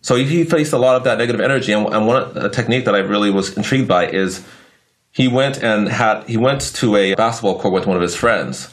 so 0.00 0.14
he 0.14 0.44
faced 0.44 0.72
a 0.72 0.78
lot 0.78 0.94
of 0.96 1.04
that 1.04 1.18
negative 1.18 1.40
energy. 1.40 1.72
And, 1.72 1.86
and 1.92 2.06
one 2.06 2.22
a 2.36 2.48
technique 2.48 2.84
that 2.86 2.94
I 2.94 3.02
really 3.14 3.30
was 3.30 3.56
intrigued 3.56 3.88
by 3.88 4.06
is 4.06 4.46
he 5.10 5.26
went 5.26 5.62
and 5.62 5.88
had 5.88 6.24
he 6.28 6.36
went 6.36 6.60
to 6.80 6.94
a 6.94 7.14
basketball 7.16 7.58
court 7.58 7.74
with 7.74 7.86
one 7.86 7.96
of 7.96 8.02
his 8.02 8.14
friends 8.14 8.68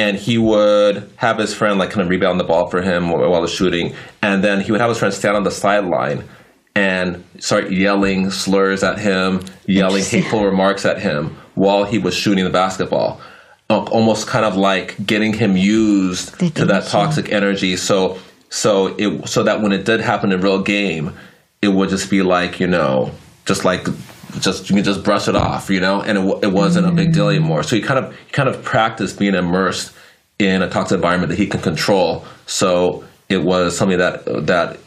and 0.00 0.16
he 0.16 0.38
would 0.38 1.10
have 1.16 1.36
his 1.36 1.52
friend 1.52 1.78
like 1.78 1.90
kind 1.90 2.00
of 2.00 2.08
rebound 2.08 2.40
the 2.40 2.44
ball 2.44 2.66
for 2.70 2.80
him 2.80 3.10
while 3.10 3.30
while 3.30 3.46
shooting 3.46 3.94
and 4.22 4.42
then 4.42 4.62
he 4.62 4.72
would 4.72 4.80
have 4.80 4.88
his 4.88 4.98
friend 4.98 5.12
stand 5.12 5.36
on 5.36 5.44
the 5.44 5.50
sideline 5.50 6.24
and 6.74 7.22
start 7.38 7.70
yelling 7.70 8.30
slurs 8.30 8.82
at 8.82 8.98
him 8.98 9.42
yelling 9.66 10.02
hateful 10.02 10.44
remarks 10.44 10.86
at 10.86 10.98
him 10.98 11.36
while 11.54 11.84
he 11.84 11.98
was 11.98 12.14
shooting 12.14 12.44
the 12.44 12.50
basketball. 12.50 13.20
Uh, 13.68 13.82
almost 13.92 14.26
kind 14.26 14.44
of 14.44 14.56
like 14.56 14.96
getting 15.06 15.32
him 15.32 15.56
used 15.56 16.38
to 16.56 16.64
that 16.64 16.86
toxic 16.86 17.30
energy. 17.30 17.76
So 17.76 18.18
so 18.48 18.94
it 18.98 19.28
so 19.28 19.42
that 19.42 19.60
when 19.60 19.72
it 19.72 19.84
did 19.84 20.00
happen 20.00 20.32
in 20.32 20.40
real 20.40 20.62
game 20.62 21.14
it 21.62 21.68
would 21.68 21.90
just 21.90 22.10
be 22.10 22.22
like 22.22 22.58
you 22.58 22.66
know 22.66 23.12
just 23.44 23.64
like 23.64 23.86
just 24.38 24.70
you 24.70 24.76
can 24.76 24.84
just 24.84 25.02
brush 25.02 25.28
it 25.28 25.36
off 25.36 25.70
you 25.70 25.80
know? 25.80 26.00
And 26.00 26.18
it, 26.18 26.44
it 26.44 26.52
wasn't 26.52 26.86
a 26.86 26.92
big 26.92 27.10
mm. 27.10 27.14
deal 27.14 27.28
anymore. 27.28 27.62
So 27.62 27.76
he 27.76 27.82
kind 27.82 28.04
of 28.04 28.14
he 28.14 28.32
kind 28.32 28.48
of 28.48 28.62
practiced 28.62 29.18
being 29.18 29.34
immersed 29.34 29.92
in 30.38 30.62
a 30.62 30.70
toxic 30.70 30.96
environment 30.96 31.30
that 31.30 31.38
he 31.38 31.46
can 31.46 31.60
control. 31.60 32.24
So 32.46 33.04
it 33.28 33.42
was 33.42 33.76
something 33.76 33.98
that 33.98 34.24
that 34.46 34.78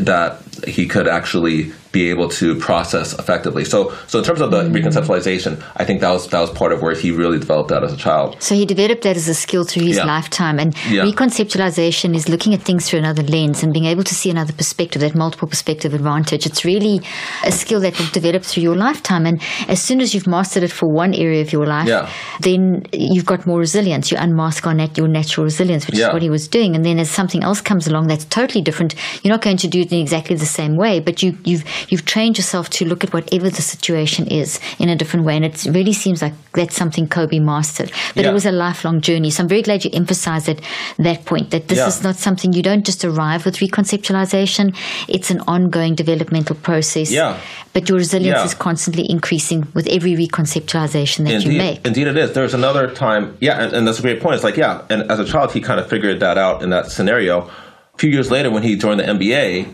that 0.00 0.40
he 0.66 0.86
could 0.86 1.06
actually 1.08 1.72
be 1.92 2.10
able 2.10 2.28
to 2.28 2.54
process 2.56 3.12
effectively 3.18 3.64
so 3.64 3.92
so 4.06 4.18
in 4.18 4.24
terms 4.24 4.40
of 4.40 4.50
the 4.50 4.62
mm. 4.62 4.72
reconceptualization 4.72 5.62
i 5.76 5.84
think 5.84 6.00
that 6.00 6.10
was 6.10 6.28
that 6.28 6.40
was 6.40 6.50
part 6.50 6.72
of 6.72 6.82
where 6.82 6.94
he 6.94 7.10
really 7.10 7.38
developed 7.38 7.70
that 7.70 7.82
as 7.84 7.92
a 7.92 7.96
child 7.96 8.36
So 8.40 8.54
he 8.54 8.64
developed 8.66 9.02
that 9.02 9.16
as 9.16 9.28
a 9.28 9.34
skill 9.34 9.64
through 9.64 9.84
his 9.84 9.96
Yeah. 9.96 10.04
lifetime. 10.04 10.58
And 10.58 10.74
Yeah. 10.90 11.02
reconceptualization 11.04 12.14
is 12.14 12.28
looking 12.28 12.54
at 12.54 12.62
things 12.62 12.88
through 12.88 13.00
another 13.00 13.22
lens 13.22 13.62
and 13.62 13.72
being 13.72 13.86
able 13.86 14.04
to 14.04 14.14
see 14.14 14.30
another 14.30 14.52
perspective, 14.52 15.00
that 15.02 15.14
multiple 15.14 15.48
perspective 15.48 15.94
advantage. 15.94 16.46
It's 16.46 16.64
really 16.64 17.00
a 17.44 17.52
skill 17.52 17.80
that 17.80 17.98
will 17.98 18.06
develop 18.12 18.42
through 18.44 18.62
your 18.62 18.76
lifetime. 18.76 19.26
And 19.26 19.40
as 19.68 19.80
soon 19.80 20.00
as 20.00 20.14
you've 20.14 20.26
mastered 20.26 20.62
it 20.62 20.72
for 20.72 20.86
one 20.92 21.14
area 21.14 21.40
of 21.42 21.52
your 21.52 21.66
life, 21.66 21.88
Yeah. 21.88 22.08
then 22.40 22.82
you've 22.92 23.26
got 23.26 23.46
more 23.46 23.58
resilience. 23.58 24.10
You 24.10 24.18
unmask 24.18 24.66
on 24.66 24.76
that 24.78 24.96
your 24.98 25.08
natural 25.08 25.44
resilience, 25.44 25.86
which 25.86 25.98
is 25.98 26.08
what 26.12 26.22
he 26.22 26.30
was 26.30 26.48
doing. 26.48 26.74
And 26.74 26.84
then 26.84 26.98
as 26.98 27.10
something 27.10 27.42
else 27.42 27.60
comes 27.60 27.86
along 27.86 28.08
that's 28.08 28.24
totally 28.24 28.62
different, 28.62 28.94
you're 29.22 29.32
not 29.32 29.42
going 29.42 29.58
to 29.58 29.68
do 29.68 29.80
it 29.80 29.92
in 29.92 30.00
exactly 30.00 30.36
the 30.36 30.46
same 30.46 30.76
way, 30.76 31.00
but 31.00 31.22
you, 31.22 31.36
you've 31.44 31.64
you've 31.88 32.04
trained 32.04 32.38
yourself 32.38 32.68
to 32.70 32.84
look 32.84 33.04
at 33.04 33.12
whatever 33.12 33.48
the 33.50 33.62
situation 33.62 34.26
is 34.26 34.60
in 34.78 34.88
a 34.88 34.96
different 34.96 35.24
way. 35.26 35.36
And 35.36 35.44
it 35.44 35.64
really 35.70 35.92
seems 35.92 36.22
like 36.22 36.32
that's 36.52 36.76
something 36.76 37.08
Kobe 37.08 37.38
mastered. 37.38 37.90
But 38.14 38.24
Yeah. 38.24 38.30
it 38.30 38.34
was 38.34 38.46
a 38.46 38.52
lifelong 38.52 39.00
journey. 39.00 39.30
So 39.30 39.42
I'm 39.42 39.48
very 39.48 39.62
glad 39.62 39.84
you 39.84 39.90
emphasized 39.92 40.46
that 40.46 40.60
that 40.98 41.24
point 41.24 41.50
that 41.50 41.68
this 41.68 41.78
Yeah. 41.78 41.88
is 41.88 42.02
not 42.02 42.16
something 42.16 42.52
you 42.52 42.62
don't 42.62 42.84
just 42.84 43.04
arrive 43.04 43.44
with 43.44 43.56
reconceptualization. 43.58 44.74
It's 45.08 45.30
an 45.30 45.40
ongoing 45.46 45.94
developmental 45.94 46.56
process. 46.56 47.10
Yeah. 47.10 47.36
But 47.72 47.88
your 47.88 47.98
resilience 47.98 48.38
Yeah. 48.38 48.44
is 48.44 48.54
constantly 48.54 49.08
increasing 49.10 49.66
with 49.74 49.86
every 49.88 50.14
reconceptualization 50.16 51.24
that 51.26 51.44
you 51.44 51.52
make. 51.58 51.86
indeed 51.86 52.06
it 52.06 52.16
is. 52.16 52.32
There's 52.32 52.54
another 52.54 52.88
time, 52.88 53.36
yeah, 53.40 53.62
and, 53.62 53.72
and 53.72 53.86
that's 53.86 53.98
a 53.98 54.02
great 54.02 54.20
point. 54.20 54.34
It's 54.34 54.44
like, 54.44 54.56
yeah, 54.56 54.80
and 54.90 55.10
as 55.10 55.18
a 55.18 55.24
child, 55.24 55.52
he 55.52 55.60
kind 55.60 55.78
of 55.80 55.88
figured 55.88 56.20
that 56.20 56.38
out 56.38 56.62
in 56.62 56.70
that 56.70 56.90
scenario. 56.90 57.48
A 57.94 57.98
few 57.98 58.10
years 58.10 58.30
later, 58.30 58.50
when 58.50 58.62
he 58.62 58.76
joined 58.76 59.00
the 59.00 59.04
NBA, 59.08 59.66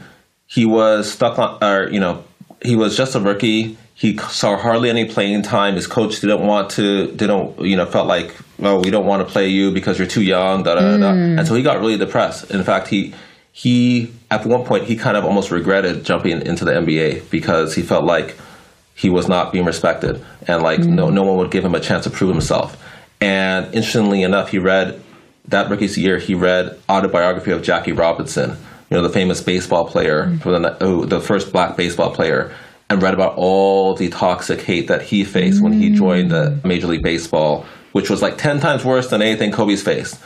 he 0.47 0.67
was 0.67 1.11
stuck 1.11 1.39
on, 1.39 1.63
or 1.63 1.89
you 1.91 2.01
know, 2.01 2.25
he 2.63 2.77
was 2.77 2.97
just 2.97 3.15
a 3.15 3.21
rookie. 3.21 3.77
He 3.95 4.17
saw 4.19 4.57
hardly 4.57 4.91
any 4.91 5.05
playing 5.05 5.43
time. 5.43 5.75
His 5.75 5.87
coach 5.87 6.21
didn't 6.21 6.45
want 6.45 6.71
to, 6.71 7.13
didn't, 7.13 7.61
you 7.61 7.77
know, 7.77 7.87
felt 7.87 8.09
like, 8.09 8.35
oh, 8.61 8.81
we 8.81 8.91
don't 8.91 9.07
want 9.07 9.27
to 9.27 9.33
play 9.33 9.49
you 9.49 9.71
because 9.71 9.99
you're 9.99 10.09
too 10.09 10.23
young. 10.23 10.65
Da, 10.65 10.75
da, 10.75 10.81
da, 10.81 10.97
da. 10.97 11.13
Mm. 11.13 11.39
And 11.39 11.47
so 11.47 11.55
he 11.55 11.63
got 11.63 11.79
really 11.79 11.97
depressed. 11.97 12.51
In 12.51 12.65
fact, 12.65 12.89
he 12.89 13.15
he 13.53 14.13
at 14.33 14.45
one 14.45 14.65
point 14.65 14.85
he 14.85 14.97
kind 14.97 15.17
of 15.17 15.25
almost 15.25 15.53
regretted 15.53 16.05
jumping 16.05 16.45
into 16.45 16.65
the 16.65 16.73
NBA 16.73 17.31
because 17.31 17.75
he 17.75 17.83
felt 17.83 18.05
like 18.05 18.37
he 18.97 19.09
was 19.09 19.29
not 19.29 19.53
being 19.53 19.65
respected 19.65 20.25
and 20.49 20.63
like 20.63 20.81
mm. 20.81 20.89
no 20.89 21.09
no 21.11 21.23
one 21.23 21.37
would 21.37 21.53
give 21.53 21.65
him 21.65 21.75
a 21.75 21.81
chance 21.81 22.05
to 22.05 22.11
prove 22.11 22.31
himself. 22.31 22.77
And 23.21 23.67
interestingly 23.67 24.23
enough, 24.23 24.51
he 24.51 24.59
read 24.59 25.01
that 25.47 25.71
rookie's 25.71 25.97
year. 25.97 26.19
He 26.19 26.35
read 26.35 26.79
autobiography 26.89 27.53
of 27.53 27.63
Jackie 27.63 27.93
Robinson, 27.93 28.57
you 28.95 29.01
know, 29.01 29.09
the 29.09 29.13
famous 29.13 29.41
baseball 29.41 29.89
player, 29.89 30.27
mm-hmm. 30.27 30.37
for 30.39 30.57
the 30.57 30.71
who, 30.75 31.05
the 31.05 31.21
first 31.21 31.53
black 31.53 31.77
baseball 31.77 32.15
player, 32.15 32.55
and 32.89 33.03
read 33.03 33.13
about 33.13 33.35
all 33.37 33.95
the 33.95 34.09
toxic 34.09 34.61
hate 34.61 34.87
that 34.87 35.03
he 35.03 35.25
faced 35.25 35.61
when 35.61 35.73
he 35.73 35.91
joined 35.91 36.31
the 36.31 36.51
mm. 36.51 36.65
Major 36.65 36.87
League 36.87 37.03
Baseball, 37.03 37.67
which 37.91 38.09
was 38.09 38.23
like 38.23 38.39
ten 38.39 38.61
times 38.61 38.85
worse 38.85 39.09
than 39.09 39.21
anything 39.21 39.51
Kobe's 39.51 39.83
faced. 39.83 40.21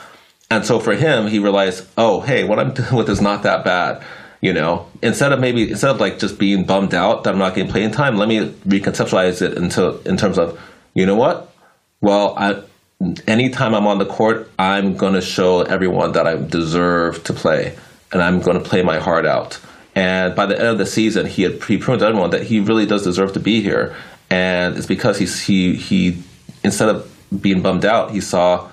And 0.50 0.66
so 0.66 0.78
for 0.78 0.94
him, 0.94 1.28
he 1.28 1.38
realized, 1.38 1.86
oh, 1.96 2.20
hey, 2.20 2.44
what 2.44 2.58
I'm 2.58 2.74
dealing 2.74 2.96
with 2.96 3.08
is 3.08 3.22
not 3.22 3.42
that 3.44 3.64
bad. 3.64 4.04
You 4.42 4.52
know, 4.52 4.86
instead 5.00 5.32
of 5.32 5.40
maybe 5.40 5.70
instead 5.70 5.90
of 5.90 5.98
like 5.98 6.18
just 6.18 6.38
being 6.38 6.64
bummed 6.64 6.92
out 6.92 7.24
that 7.24 7.32
I'm 7.32 7.38
not 7.38 7.54
getting 7.54 7.72
playing 7.72 7.92
time, 7.92 8.16
let 8.16 8.28
me 8.28 8.50
reconceptualize 8.66 9.40
it 9.40 9.56
into 9.56 9.98
in 10.04 10.18
terms 10.18 10.38
of, 10.38 10.60
you 10.92 11.06
know 11.06 11.16
what? 11.16 11.54
Well, 12.02 12.34
I 12.36 12.62
anytime 13.26 13.74
I'm 13.74 13.86
on 13.86 13.98
the 13.98 14.06
court, 14.06 14.50
I'm 14.58 14.96
going 14.96 15.14
to 15.14 15.20
show 15.20 15.62
everyone 15.62 16.12
that 16.12 16.26
I 16.26 16.36
deserve 16.36 17.24
to 17.24 17.32
play, 17.32 17.76
and 18.12 18.22
I'm 18.22 18.40
going 18.40 18.60
to 18.62 18.68
play 18.68 18.82
my 18.82 18.98
heart 18.98 19.26
out. 19.26 19.58
And 19.94 20.34
by 20.34 20.46
the 20.46 20.56
end 20.56 20.68
of 20.68 20.78
the 20.78 20.86
season, 20.86 21.26
he 21.26 21.42
had 21.42 21.62
he 21.64 21.76
proved 21.76 22.00
to 22.00 22.06
everyone 22.06 22.30
that 22.30 22.44
he 22.44 22.60
really 22.60 22.86
does 22.86 23.02
deserve 23.02 23.32
to 23.32 23.40
be 23.40 23.60
here, 23.60 23.96
and 24.30 24.76
it's 24.76 24.86
because 24.86 25.18
he's 25.18 25.40
he 25.40 25.74
he 25.74 26.22
instead 26.62 26.88
of 26.88 27.10
being 27.42 27.62
bummed 27.62 27.84
out, 27.84 28.12
he 28.12 28.20
saw 28.20 28.68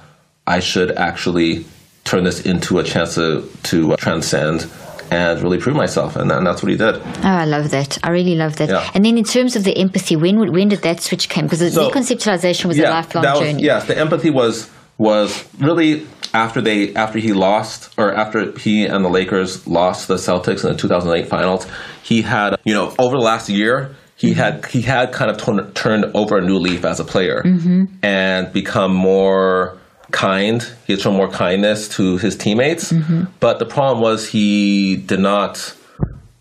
I 0.45 0.59
should 0.59 0.91
actually 0.91 1.65
turn 2.03 2.23
this 2.23 2.41
into 2.45 2.77
a 2.79 2.83
chance 2.83 3.15
to 3.15 3.49
to 3.63 3.93
uh, 3.93 3.95
transcend 3.97 4.69
and 5.11 5.41
really 5.41 5.57
prove 5.57 5.75
myself, 5.75 6.15
and, 6.15 6.31
and 6.31 6.45
that's 6.45 6.61
what 6.63 6.71
he 6.71 6.77
did. 6.77 6.95
Oh, 6.95 7.21
I 7.23 7.45
love 7.45 7.71
that. 7.71 7.97
I 8.03 8.09
really 8.09 8.35
love 8.35 8.57
that. 8.57 8.69
Yeah. 8.69 8.89
And 8.93 9.05
then 9.05 9.17
in 9.17 9.23
terms 9.23 9.55
of 9.55 9.63
the 9.63 9.75
empathy, 9.77 10.15
when 10.15 10.51
when 10.51 10.67
did 10.67 10.81
that 10.81 10.99
switch 11.01 11.29
come? 11.29 11.45
Because 11.45 11.59
the 11.59 11.71
So- 11.71 11.89
reconceptualization 11.89 12.65
was 12.65 12.77
a 12.77 12.83
lifelong 12.83 13.23
was, 13.25 13.39
journey. 13.39 13.63
Yes, 13.63 13.85
the 13.87 13.97
empathy 13.97 14.29
was 14.29 14.69
was 14.97 15.43
really 15.59 16.05
after 16.43 16.59
they 16.67 16.93
after 16.95 17.17
he 17.27 17.31
lost 17.47 17.79
or 17.97 18.07
after 18.23 18.51
he 18.63 18.85
and 18.93 19.03
the 19.05 19.09
Lakers 19.19 19.65
lost 19.79 20.07
the 20.07 20.15
Celtics 20.27 20.61
in 20.65 20.71
the 20.73 20.77
2008 20.77 21.27
finals. 21.35 21.65
He 22.03 22.17
had 22.21 22.49
you 22.69 22.73
know 22.77 22.93
over 22.99 23.15
the 23.19 23.23
last 23.31 23.49
year 23.49 23.75
he 24.17 24.29
Mm-hmm. 24.31 24.39
had 24.43 24.65
he 24.75 24.81
had 24.81 25.11
kind 25.19 25.29
of 25.31 25.37
turn, 25.37 25.57
turned 25.73 26.05
over 26.19 26.33
a 26.37 26.41
new 26.49 26.59
leaf 26.67 26.83
as 26.91 26.99
a 26.99 27.05
player 27.13 27.41
Mm-hmm. 27.45 27.81
and 28.03 28.41
become 28.61 28.93
more 28.93 29.77
kind. 30.11 30.59
He 30.87 30.93
had 30.93 31.01
shown 31.01 31.15
more 31.21 31.31
kindness 31.45 31.79
to 31.97 32.17
his 32.25 32.33
teammates, 32.43 32.85
Mm-hmm. 32.91 33.21
but 33.45 33.59
the 33.59 33.65
problem 33.77 33.97
was 34.07 34.17
he 34.29 34.95
did 35.11 35.19
not 35.31 35.53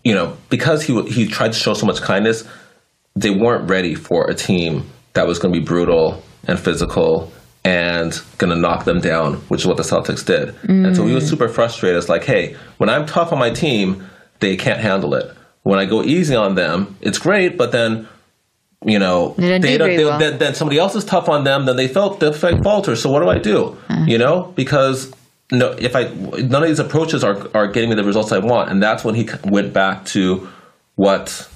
you 0.09 0.13
know, 0.17 0.27
because 0.55 0.79
he 0.87 0.91
he 1.17 1.23
tried 1.37 1.51
to 1.55 1.59
show 1.65 1.73
so 1.73 1.85
much 1.91 1.99
kindness, 2.01 2.37
they 3.23 3.31
weren't 3.43 3.65
ready 3.75 3.95
for 3.95 4.19
a 4.29 4.35
team 4.35 4.71
that 5.13 5.25
was 5.29 5.39
going 5.39 5.51
to 5.53 5.59
be 5.59 5.65
brutal 5.65 6.21
and 6.47 6.59
physical 6.59 7.31
and 7.65 8.21
going 8.37 8.51
to 8.51 8.55
knock 8.55 8.85
them 8.85 9.01
down, 9.01 9.33
which 9.49 9.61
is 9.61 9.67
what 9.67 9.75
the 9.75 9.83
Celtics 9.83 10.23
did. 10.23 10.49
Mm. 10.49 10.85
And 10.85 10.95
so 10.95 11.03
we 11.03 11.13
were 11.13 11.19
super 11.19 11.49
frustrated. 11.49 11.97
It's 11.97 12.07
like, 12.07 12.23
hey, 12.23 12.55
when 12.77 12.89
I'm 12.89 13.07
tough 13.07 13.33
on 13.33 13.39
my 13.39 13.49
team, 13.49 14.07
they 14.39 14.55
can't 14.55 14.79
handle 14.79 15.15
it. 15.15 15.35
When 15.63 15.79
I 15.79 15.85
go 15.85 16.03
easy 16.03 16.35
on 16.35 16.53
them, 16.53 16.95
it's 17.01 17.17
great, 17.17 17.57
but 17.57 17.71
then 17.71 18.07
you 18.85 18.99
know 18.99 19.33
they, 19.37 19.77
don't, 19.79 19.87
they, 19.87 20.05
well. 20.05 20.19
then, 20.19 20.37
then, 20.37 20.53
somebody 20.53 20.77
else 20.77 20.93
is 20.93 21.03
tough 21.03 21.27
on 21.27 21.43
them 21.43 21.65
then 21.65 21.75
they 21.75 21.87
felt 21.87 22.19
they 22.19 22.31
falter 22.31 22.95
so 22.95 23.09
what 23.09 23.21
do 23.21 23.29
i 23.29 23.39
do 23.39 23.75
uh. 23.89 24.05
you 24.05 24.15
know 24.15 24.53
because 24.55 25.11
no 25.51 25.71
if 25.79 25.95
i 25.95 26.03
none 26.03 26.61
of 26.61 26.67
these 26.67 26.77
approaches 26.77 27.23
are 27.23 27.49
are 27.55 27.65
getting 27.65 27.89
me 27.89 27.95
the 27.95 28.03
results 28.03 28.31
i 28.31 28.37
want 28.37 28.69
and 28.69 28.83
that's 28.83 29.03
when 29.03 29.15
he 29.15 29.27
went 29.45 29.73
back 29.73 30.05
to 30.05 30.47
what 30.95 31.49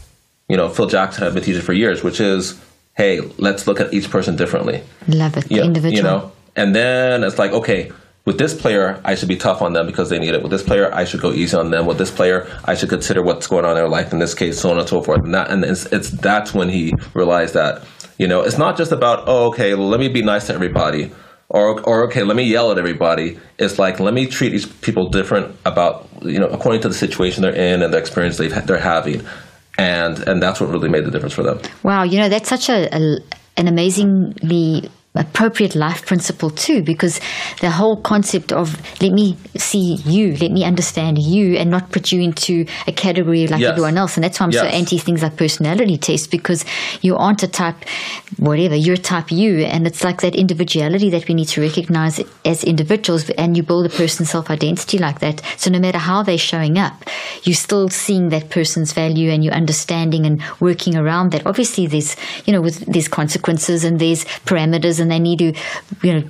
you 0.48 0.58
know 0.58 0.70
phil 0.70 0.88
jackson 0.88 1.24
had 1.24 1.36
been 1.36 1.44
teaching 1.44 1.62
for 1.62 1.74
years 1.74 2.04
which 2.04 2.20
is 2.20 2.60
hey 3.00 3.14
let's 3.46 3.64
look 3.68 3.80
at 3.84 3.94
each 3.98 4.08
person 4.16 4.36
differently 4.36 4.78
love 5.08 5.36
it 5.40 5.46
you, 5.50 5.62
individual 5.62 5.98
you 5.98 6.04
know 6.04 6.32
and 6.56 6.76
then 6.76 7.24
it's 7.24 7.40
like 7.44 7.52
okay 7.52 7.82
with 8.30 8.38
this 8.38 8.54
player, 8.54 9.02
I 9.04 9.16
should 9.16 9.28
be 9.28 9.38
tough 9.38 9.60
on 9.60 9.74
them 9.74 9.88
because 9.88 10.12
they 10.12 10.20
need 10.20 10.36
it. 10.36 10.44
With 10.44 10.52
this 10.52 10.62
player, 10.62 10.94
I 10.94 11.04
should 11.04 11.20
go 11.20 11.32
easy 11.32 11.58
on 11.58 11.72
them. 11.72 11.88
With 11.88 11.98
this 11.98 12.12
player, 12.12 12.48
I 12.66 12.76
should 12.76 12.90
consider 12.90 13.24
what's 13.24 13.48
going 13.48 13.66
on 13.66 13.72
in 13.72 13.78
their 13.78 13.90
life 13.90 14.14
in 14.14 14.20
this 14.20 14.36
case, 14.36 14.60
so 14.60 14.70
on 14.70 14.78
and 14.78 14.88
so 14.88 15.02
forth. 15.02 15.24
And 15.24 15.34
that, 15.34 15.50
and 15.50 15.66
it's, 15.66 15.88
it's 15.88 16.12
that's 16.12 16.54
when 16.54 16.70
he 16.70 16.94
realized 17.16 17.56
that 17.56 17.84
you 18.20 18.28
know 18.28 18.42
it's 18.42 18.60
not 18.60 18.78
just 18.78 18.92
about 18.92 19.24
oh 19.26 19.48
okay, 19.48 19.74
let 19.74 20.00
me 20.00 20.10
be 20.10 20.22
nice 20.22 20.46
to 20.46 20.54
everybody, 20.54 21.12
or 21.50 21.82
or 21.90 22.04
okay, 22.04 22.22
let 22.22 22.36
me 22.36 22.44
yell 22.44 22.72
at 22.72 22.78
everybody. 22.78 23.40
It's 23.58 23.80
like 23.80 24.00
let 24.00 24.14
me 24.14 24.28
treat 24.28 24.50
these 24.50 24.68
people 24.68 25.10
different 25.10 25.56
about 25.66 26.08
you 26.22 26.38
know 26.38 26.50
according 26.50 26.82
to 26.82 26.88
the 26.88 26.94
situation 26.94 27.42
they're 27.42 27.56
in 27.56 27.82
and 27.82 27.92
the 27.92 27.98
experience 27.98 28.38
they've 28.38 28.54
they're 28.68 28.78
having, 28.78 29.26
and 29.80 30.20
and 30.28 30.44
that's 30.44 30.60
what 30.60 30.70
really 30.70 30.90
made 30.90 31.06
the 31.06 31.12
difference 31.12 31.34
for 31.34 31.44
them. 31.44 31.60
Wow, 31.84 32.04
you 32.04 32.20
know 32.20 32.30
that's 32.30 32.50
such 32.50 32.70
a, 32.70 32.94
a 32.94 33.20
an 33.58 33.68
amazingly 33.68 34.90
appropriate 35.16 35.76
life 35.76 36.06
principle 36.06 36.50
too, 36.50 36.84
because 36.84 37.20
the 37.62 37.70
whole 37.70 37.98
concept 37.98 38.52
of 38.52 38.78
let 39.02 39.12
me 39.12 39.38
see 39.58 39.96
you, 40.06 40.36
let 40.38 40.52
me 40.52 40.64
understand 40.64 41.18
you, 41.18 41.56
and 41.58 41.70
not 41.70 41.92
put 41.92 42.12
you 42.12 42.22
into 42.22 42.66
a 42.88 42.92
category 42.92 43.48
like 43.48 43.60
yes. 43.60 43.72
everyone 43.72 43.98
else. 43.98 44.16
And 44.16 44.24
that's 44.24 44.40
why 44.40 44.46
I'm 44.46 44.52
yes. 44.52 44.62
so 44.62 44.68
anti 44.68 44.98
things 44.98 45.24
like 45.24 45.36
personality 45.36 45.98
tests, 45.98 46.28
because 46.28 46.64
you 47.02 47.16
aren't 47.16 47.42
a 47.44 47.48
type, 47.48 47.76
whatever, 48.38 48.76
you're 48.76 48.98
type 48.98 49.32
you. 49.32 49.60
And 49.60 49.88
it's 49.88 50.04
like 50.04 50.22
that 50.22 50.36
individuality 50.36 51.10
that 51.10 51.28
we 51.28 51.34
need 51.34 51.48
to 51.50 51.62
recognize 51.62 52.22
as 52.46 52.64
individuals, 52.64 53.30
and 53.32 53.58
you 53.58 53.64
build 53.64 53.88
a 53.88 53.90
person's 53.90 54.30
self 54.30 54.50
identity 54.50 55.00
like 55.00 55.20
that. 55.20 55.42
So 55.58 55.72
no 55.72 55.80
matter 55.80 55.98
how 55.98 56.24
they're 56.24 56.38
showing 56.38 56.78
up, 56.78 57.04
you're 57.44 57.56
still 57.56 57.90
seeing 57.90 58.30
that 58.30 58.50
person's 58.50 58.94
value 58.94 59.32
and 59.32 59.44
you're 59.44 59.54
understanding 59.54 60.26
and 60.26 60.42
working 60.60 60.96
around 60.96 61.32
that. 61.32 61.46
Obviously, 61.46 61.88
there's, 61.88 62.16
you 62.46 62.54
know, 62.54 62.62
with, 62.62 62.86
there's 62.86 63.08
consequences 63.08 63.84
and 63.84 64.00
there's 64.00 64.26
parameters 64.46 65.00
and 65.00 65.09
they 65.12 65.20
need 65.20 65.40
to, 65.40 65.54
you 66.04 66.14
know, 66.14 66.30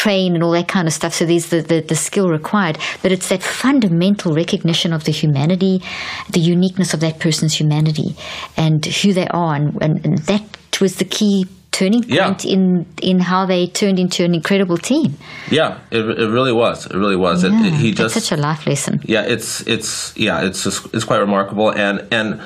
train 0.00 0.34
and 0.34 0.42
all 0.42 0.52
that 0.52 0.68
kind 0.68 0.88
of 0.88 0.94
stuff. 0.94 1.12
So 1.12 1.26
there's 1.26 1.50
the, 1.50 1.60
the, 1.60 1.80
the, 1.80 1.94
skill 1.94 2.30
required. 2.30 2.78
But 3.02 3.12
it's 3.12 3.28
that 3.28 3.42
fundamental 3.42 4.34
recognition 4.34 4.94
of 4.94 5.04
the 5.04 5.12
humanity, 5.12 5.82
the 6.30 6.40
uniqueness 6.40 6.94
of 6.94 7.00
that 7.00 7.18
person's 7.18 7.54
humanity 7.60 8.16
and 8.56 8.84
who 8.86 9.12
they 9.12 9.28
are. 9.28 9.54
And, 9.54 9.82
and, 9.82 10.06
and 10.06 10.18
that 10.18 10.80
was 10.80 10.96
the 10.96 11.04
key 11.04 11.46
turning 11.70 12.02
point 12.02 12.44
yeah. 12.44 12.52
in 12.52 12.86
in 13.00 13.20
how 13.20 13.46
they 13.46 13.66
turned 13.66 13.98
into 13.98 14.24
an 14.24 14.34
incredible 14.34 14.78
team. 14.78 15.14
Yeah, 15.50 15.78
it, 15.90 16.04
it 16.18 16.28
really 16.28 16.52
was. 16.52 16.86
It 16.86 16.94
really 16.96 17.16
was. 17.16 17.44
Yeah, 17.44 17.60
it, 17.60 17.66
it, 17.66 17.72
he 17.74 17.92
just 17.92 18.14
such 18.14 18.32
a 18.32 18.40
life 18.40 18.66
lesson. 18.66 19.00
Yeah, 19.04 19.22
it's 19.22 19.60
it's 19.66 20.16
yeah, 20.16 20.46
it's 20.46 20.64
just 20.64 20.92
it's 20.94 21.04
quite 21.04 21.18
remarkable 21.18 21.70
and 21.70 22.06
and 22.10 22.40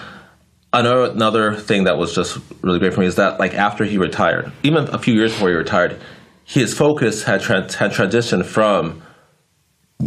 another 0.75 1.05
another 1.11 1.55
thing 1.55 1.85
that 1.85 1.97
was 1.97 2.15
just 2.15 2.39
really 2.63 2.79
great 2.79 2.93
for 2.93 3.01
me 3.01 3.07
is 3.07 3.17
that 3.17 3.39
like 3.39 3.55
after 3.55 3.85
he 3.85 3.99
retired, 3.99 4.53
even 4.63 4.89
a 4.89 4.99
few 4.99 5.15
years 5.15 5.33
before 5.33 5.49
he 5.49 5.55
retired, 5.55 6.01
his 6.45 6.77
focus 6.77 7.25
had 7.25 7.43
had 7.43 7.93
transitioned 7.93 8.45
from 8.45 9.03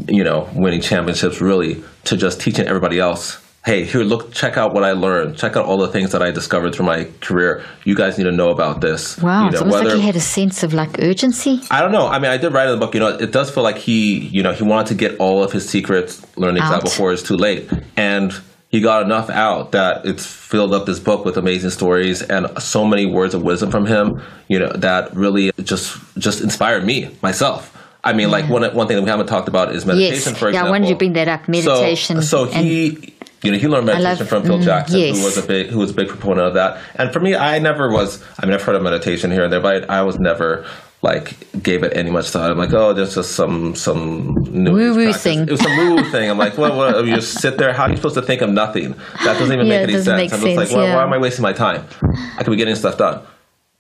you 0.08 0.24
know 0.24 0.50
winning 0.54 0.82
championships 0.82 1.42
really 1.42 1.84
to 2.06 2.18
just 2.18 2.40
teaching 2.40 2.68
everybody 2.68 3.00
else. 3.00 3.44
Hey, 3.66 3.84
here, 3.84 4.04
look, 4.04 4.32
check 4.32 4.56
out 4.56 4.74
what 4.74 4.86
I 4.86 4.94
learned. 4.94 5.38
Check 5.38 5.58
out 5.58 5.66
all 5.66 5.78
the 5.78 5.90
things 5.90 6.14
that 6.14 6.22
I 6.22 6.32
discovered 6.32 6.74
through 6.74 6.86
my 6.86 7.10
career. 7.20 7.66
You 7.84 7.96
guys 7.96 8.18
need 8.18 8.24
to 8.24 8.32
know 8.32 8.50
about 8.50 8.80
this. 8.80 9.18
Wow, 9.18 9.40
you 9.40 9.44
know, 9.44 9.50
it's 9.50 9.62
almost 9.62 9.74
whether, 9.74 9.90
like 9.90 10.00
he 10.00 10.06
had 10.06 10.16
a 10.16 10.22
sense 10.22 10.64
of 10.64 10.74
like 10.74 11.00
urgency. 11.00 11.60
I 11.70 11.82
don't 11.82 11.92
know. 11.92 12.08
I 12.08 12.18
mean, 12.18 12.32
I 12.32 12.38
did 12.38 12.54
write 12.54 12.70
in 12.70 12.80
the 12.80 12.86
book. 12.86 12.94
You 12.94 13.02
know, 13.02 13.10
it 13.10 13.34
does 13.34 13.52
feel 13.52 13.64
like 13.64 13.78
he, 13.78 14.20
you 14.20 14.42
know, 14.42 14.54
he 14.54 14.64
wanted 14.64 14.88
to 14.88 14.96
get 14.96 15.20
all 15.20 15.44
of 15.44 15.52
his 15.52 15.68
secrets 15.68 16.26
learnings 16.38 16.64
out, 16.64 16.76
out 16.76 16.84
before 16.84 17.12
it's 17.12 17.24
too 17.24 17.36
late, 17.36 17.70
and 17.98 18.32
he 18.70 18.82
got 18.82 19.04
enough 19.04 19.30
out 19.30 19.72
that 19.72 20.06
it's 20.06 20.26
filled 20.26 20.74
up 20.74 20.86
this 20.86 21.00
book 21.00 21.24
with 21.26 21.38
amazing 21.38 21.70
stories 21.70 22.22
and 22.22 22.48
so 22.62 22.86
many 22.86 23.06
words 23.06 23.34
of 23.34 23.44
wisdom 23.44 23.72
from 23.72 23.86
him 23.86 24.22
you 24.48 24.60
know 24.60 24.72
that 24.74 25.14
really 25.16 25.52
just 25.64 25.98
just 26.18 26.42
inspired 26.42 26.86
me 26.86 27.10
myself 27.22 27.74
I 28.04 28.14
mean, 28.14 28.30
yeah. 28.30 28.36
like 28.36 28.50
one 28.50 28.64
one 28.74 28.88
thing 28.88 28.96
that 28.96 29.04
we 29.04 29.10
haven't 29.10 29.28
talked 29.28 29.50
about 29.50 29.76
is 29.76 29.86
meditation. 29.86 30.32
Yes. 30.32 30.40
For 30.40 30.48
example, 30.48 30.54
yeah, 30.54 30.64
I 30.64 30.70
wanted 30.70 30.88
to 30.88 30.96
bring 30.96 31.12
that 31.14 31.28
up. 31.28 31.46
Meditation. 31.50 32.22
So, 32.22 32.46
so 32.46 32.52
he, 32.52 33.14
you 33.42 33.52
know, 33.52 33.58
he 33.58 33.68
learned 33.68 33.88
meditation 33.88 34.20
love, 34.20 34.30
from 34.30 34.44
Phil 34.44 34.60
mm, 34.60 34.64
Jackson, 34.64 35.00
yes. 35.00 35.18
who 35.18 35.26
was 35.26 35.38
a 35.38 35.42
big 35.42 35.68
who 35.68 35.80
was 35.80 35.92
a 35.92 35.94
big 35.94 36.08
proponent 36.08 36.48
of 36.48 36.54
that. 36.54 36.82
And 36.96 37.12
for 37.12 37.20
me, 37.20 37.36
I 37.36 37.60
never 37.60 37.92
was. 37.92 38.24
I 38.40 38.46
mean, 38.46 38.54
I've 38.54 38.62
heard 38.62 38.76
of 38.76 38.82
meditation 38.82 39.30
here 39.30 39.44
and 39.44 39.52
there, 39.52 39.60
but 39.60 39.90
I 39.90 40.04
was 40.04 40.20
never 40.20 40.66
like 41.02 41.62
gave 41.62 41.84
it 41.84 41.96
any 41.96 42.10
much 42.10 42.30
thought. 42.30 42.50
I'm 42.50 42.58
like, 42.58 42.74
oh, 42.74 42.94
there's 42.94 43.16
just 43.16 43.34
some 43.34 43.76
some 43.76 44.34
new 44.50 44.74
woo 44.74 44.96
woo 44.96 45.14
thing. 45.14 45.42
It 45.42 45.52
was 45.52 45.62
some 45.62 45.78
woo 45.78 45.96
woo 45.96 46.04
thing. 46.10 46.30
I'm 46.30 46.38
like, 46.38 46.58
what? 46.58 46.76
what, 46.76 47.06
you 47.06 47.16
just 47.16 47.40
sit 47.40 47.58
there. 47.58 47.74
How 47.74 47.84
are 47.84 47.90
you 47.90 47.98
supposed 47.98 48.16
to 48.16 48.22
think 48.22 48.42
of 48.42 48.50
nothing? 48.50 48.94
That 49.24 49.38
doesn't 49.38 49.54
even 49.54 49.68
yeah, 49.68 49.86
make 49.86 49.90
any 49.90 50.04
sense. 50.04 50.08
Make 50.08 50.34
I'm 50.34 50.42
just 50.42 50.58
like, 50.58 50.72
well, 50.72 50.88
yeah. 50.88 50.96
why 50.96 51.04
am 51.04 51.14
I 51.14 51.18
wasting 51.18 51.44
my 51.44 51.54
time? 51.54 51.86
I 52.38 52.44
could 52.44 52.52
be 52.52 52.58
getting 52.58 52.76
stuff 52.76 52.98
done. 52.98 53.22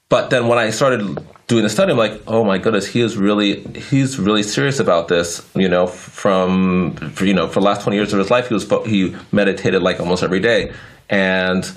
But 0.09 0.30
then 0.30 0.47
when 0.47 0.57
I 0.57 0.70
started 0.70 1.20
doing 1.47 1.63
the 1.63 1.70
study, 1.70 1.91
I'm 1.91 1.97
like, 1.97 2.22
oh 2.28 2.43
my 2.43 2.57
goodness, 2.59 2.88
he 2.88 3.01
is 3.01 3.18
really 3.18 3.63
he's 3.74 4.20
really 4.20 4.43
serious 4.43 4.80
about 4.80 5.07
this. 5.07 5.49
You 5.55 5.68
know, 5.68 5.88
from 5.88 6.93
for, 7.13 7.26
you 7.26 7.34
know 7.34 7.47
for 7.47 7.59
the 7.59 7.65
last 7.65 7.82
20 7.82 7.97
years 7.97 8.13
of 8.13 8.20
his 8.20 8.30
life, 8.30 8.47
he 8.47 8.53
was 8.53 8.70
he 8.86 9.15
meditated 9.32 9.82
like 9.82 9.99
almost 9.99 10.24
every 10.24 10.39
day, 10.39 10.72
and 11.09 11.70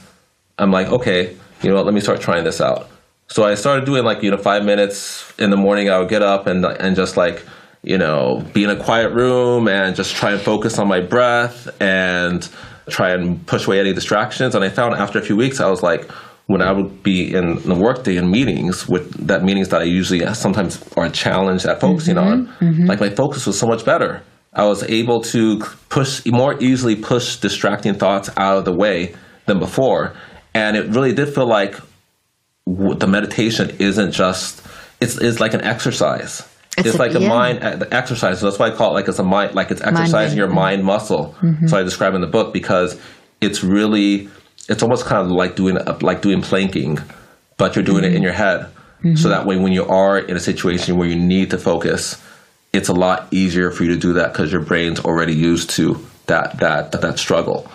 I'm 0.59 0.71
like, 0.71 0.89
okay, 0.89 1.37
you 1.63 1.71
know 1.71 1.77
what? 1.77 1.87
Let 1.87 1.95
me 1.95 2.01
start 2.01 2.21
trying 2.21 2.45
this 2.45 2.61
out. 2.61 2.89
So 3.31 3.45
I 3.45 3.55
started 3.55 3.85
doing 3.85 4.05
like 4.05 4.25
you 4.25 4.31
know 4.33 4.37
five 4.37 4.65
minutes 4.65 5.33
in 5.39 5.51
the 5.51 5.57
morning. 5.57 5.89
I 5.89 5.99
would 5.99 6.09
get 6.09 6.23
up 6.23 6.49
and 6.49 6.65
and 6.65 6.97
just 6.97 7.17
like 7.17 7.45
you 7.83 7.97
know 7.97 8.45
be 8.53 8.65
in 8.65 8.71
a 8.71 8.77
quiet 8.77 9.13
room 9.13 9.69
and 9.69 9.95
just 9.95 10.17
try 10.17 10.33
and 10.33 10.41
focus 10.41 10.79
on 10.81 10.89
my 10.89 11.01
breath 11.01 11.69
and 11.81 12.49
try 12.89 13.11
and 13.11 13.47
push 13.47 13.69
away 13.69 13.79
any 13.79 13.93
distractions. 13.93 14.57
And 14.57 14.65
I 14.65 14.69
found 14.69 14.95
after 14.95 15.21
a 15.21 15.23
few 15.23 15.37
weeks, 15.37 15.61
I 15.61 15.71
was 15.71 15.81
like, 15.81 16.11
when 16.47 16.61
I 16.61 16.73
would 16.73 17.05
be 17.05 17.33
in 17.33 17.63
the 17.63 17.77
workday 17.77 18.17
in 18.17 18.33
meetings 18.33 18.89
with 18.89 19.29
that 19.29 19.45
meetings 19.45 19.69
that 19.69 19.83
I 19.83 19.85
usually 19.85 20.27
sometimes 20.35 20.83
are 20.97 21.09
challenged 21.09 21.67
at 21.67 21.81
focusing 21.81 22.17
mm-hmm, 22.17 22.33
on, 22.33 22.47
mm-hmm. 22.59 22.87
like 22.87 22.99
my 22.99 23.11
focus 23.11 23.47
was 23.47 23.57
so 23.57 23.69
much 23.69 23.85
better. 23.85 24.25
I 24.55 24.65
was 24.67 24.83
able 24.83 25.21
to 25.35 25.61
push 25.89 26.27
more 26.27 26.61
easily 26.61 26.97
push 26.97 27.37
distracting 27.37 27.95
thoughts 27.95 28.29
out 28.37 28.59
of 28.59 28.65
the 28.65 28.73
way 28.73 29.15
than 29.47 29.61
before. 29.61 30.17
And 30.53 30.77
it 30.77 30.89
really 30.89 31.13
did 31.13 31.33
feel 31.33 31.47
like 31.47 31.77
the 32.67 33.07
meditation 33.07 33.77
isn't 33.79 34.13
just 34.13 34.63
it's 35.01 35.17
it's 35.17 35.41
like 35.41 35.55
an 35.55 35.63
exercise. 35.63 36.47
It's, 36.79 36.89
it's 36.89 36.97
a, 36.97 36.99
like 36.99 37.15
a 37.15 37.21
yeah. 37.21 37.29
mind 37.29 37.65
uh, 37.65 37.85
exercise. 37.91 38.41
So 38.41 38.47
that's 38.47 38.59
why 38.59 38.69
I 38.69 38.71
call 38.71 38.91
it 38.91 38.95
like 38.95 39.09
it's 39.09 39.19
a 39.19 39.25
mind 39.25 39.55
like 39.55 39.71
it's 39.71 39.81
exercising 39.81 40.13
mind 40.13 40.37
your 40.37 40.49
mind 40.49 40.85
muscle. 40.85 41.35
Mm-hmm. 41.41 41.67
So 41.67 41.79
I 41.79 41.83
describe 41.83 42.15
in 42.15 42.21
the 42.21 42.27
book 42.27 42.53
because 42.53 43.01
it's 43.41 43.65
really 43.65 44.29
it's 44.69 44.83
almost 44.83 45.07
kind 45.07 45.27
of 45.27 45.33
like 45.33 45.57
doing 45.57 45.77
like 46.01 46.23
doing 46.23 46.43
planking, 46.43 46.99
but 47.57 47.75
you're 47.75 47.85
doing 47.85 48.05
mm-hmm. 48.05 48.05
it 48.05 48.09
in 48.09 48.15
mm-hmm. 48.15 48.25
your 48.25 48.33
head. 48.33 48.61
Mm-hmm. 48.99 49.17
So 49.17 49.31
that 49.31 49.47
way, 49.47 49.57
when 49.57 49.73
you 49.73 49.87
are 49.87 50.19
in 50.19 50.37
a 50.37 50.41
situation 50.41 50.97
where 50.97 51.09
you 51.09 51.17
need 51.17 51.51
to 51.51 51.59
focus, 51.59 52.23
it's 52.73 52.89
a 52.89 52.95
lot 52.95 53.27
easier 53.31 53.71
for 53.71 53.85
you 53.85 53.95
to 53.95 53.99
do 53.99 54.13
that 54.15 54.33
because 54.33 54.53
your 54.53 54.63
brain's 54.63 55.01
already 55.01 55.35
used 55.35 55.71
to 55.71 56.07
that 56.27 56.59
that 56.61 56.93
that, 56.93 57.01
that 57.01 57.19
struggle 57.19 57.71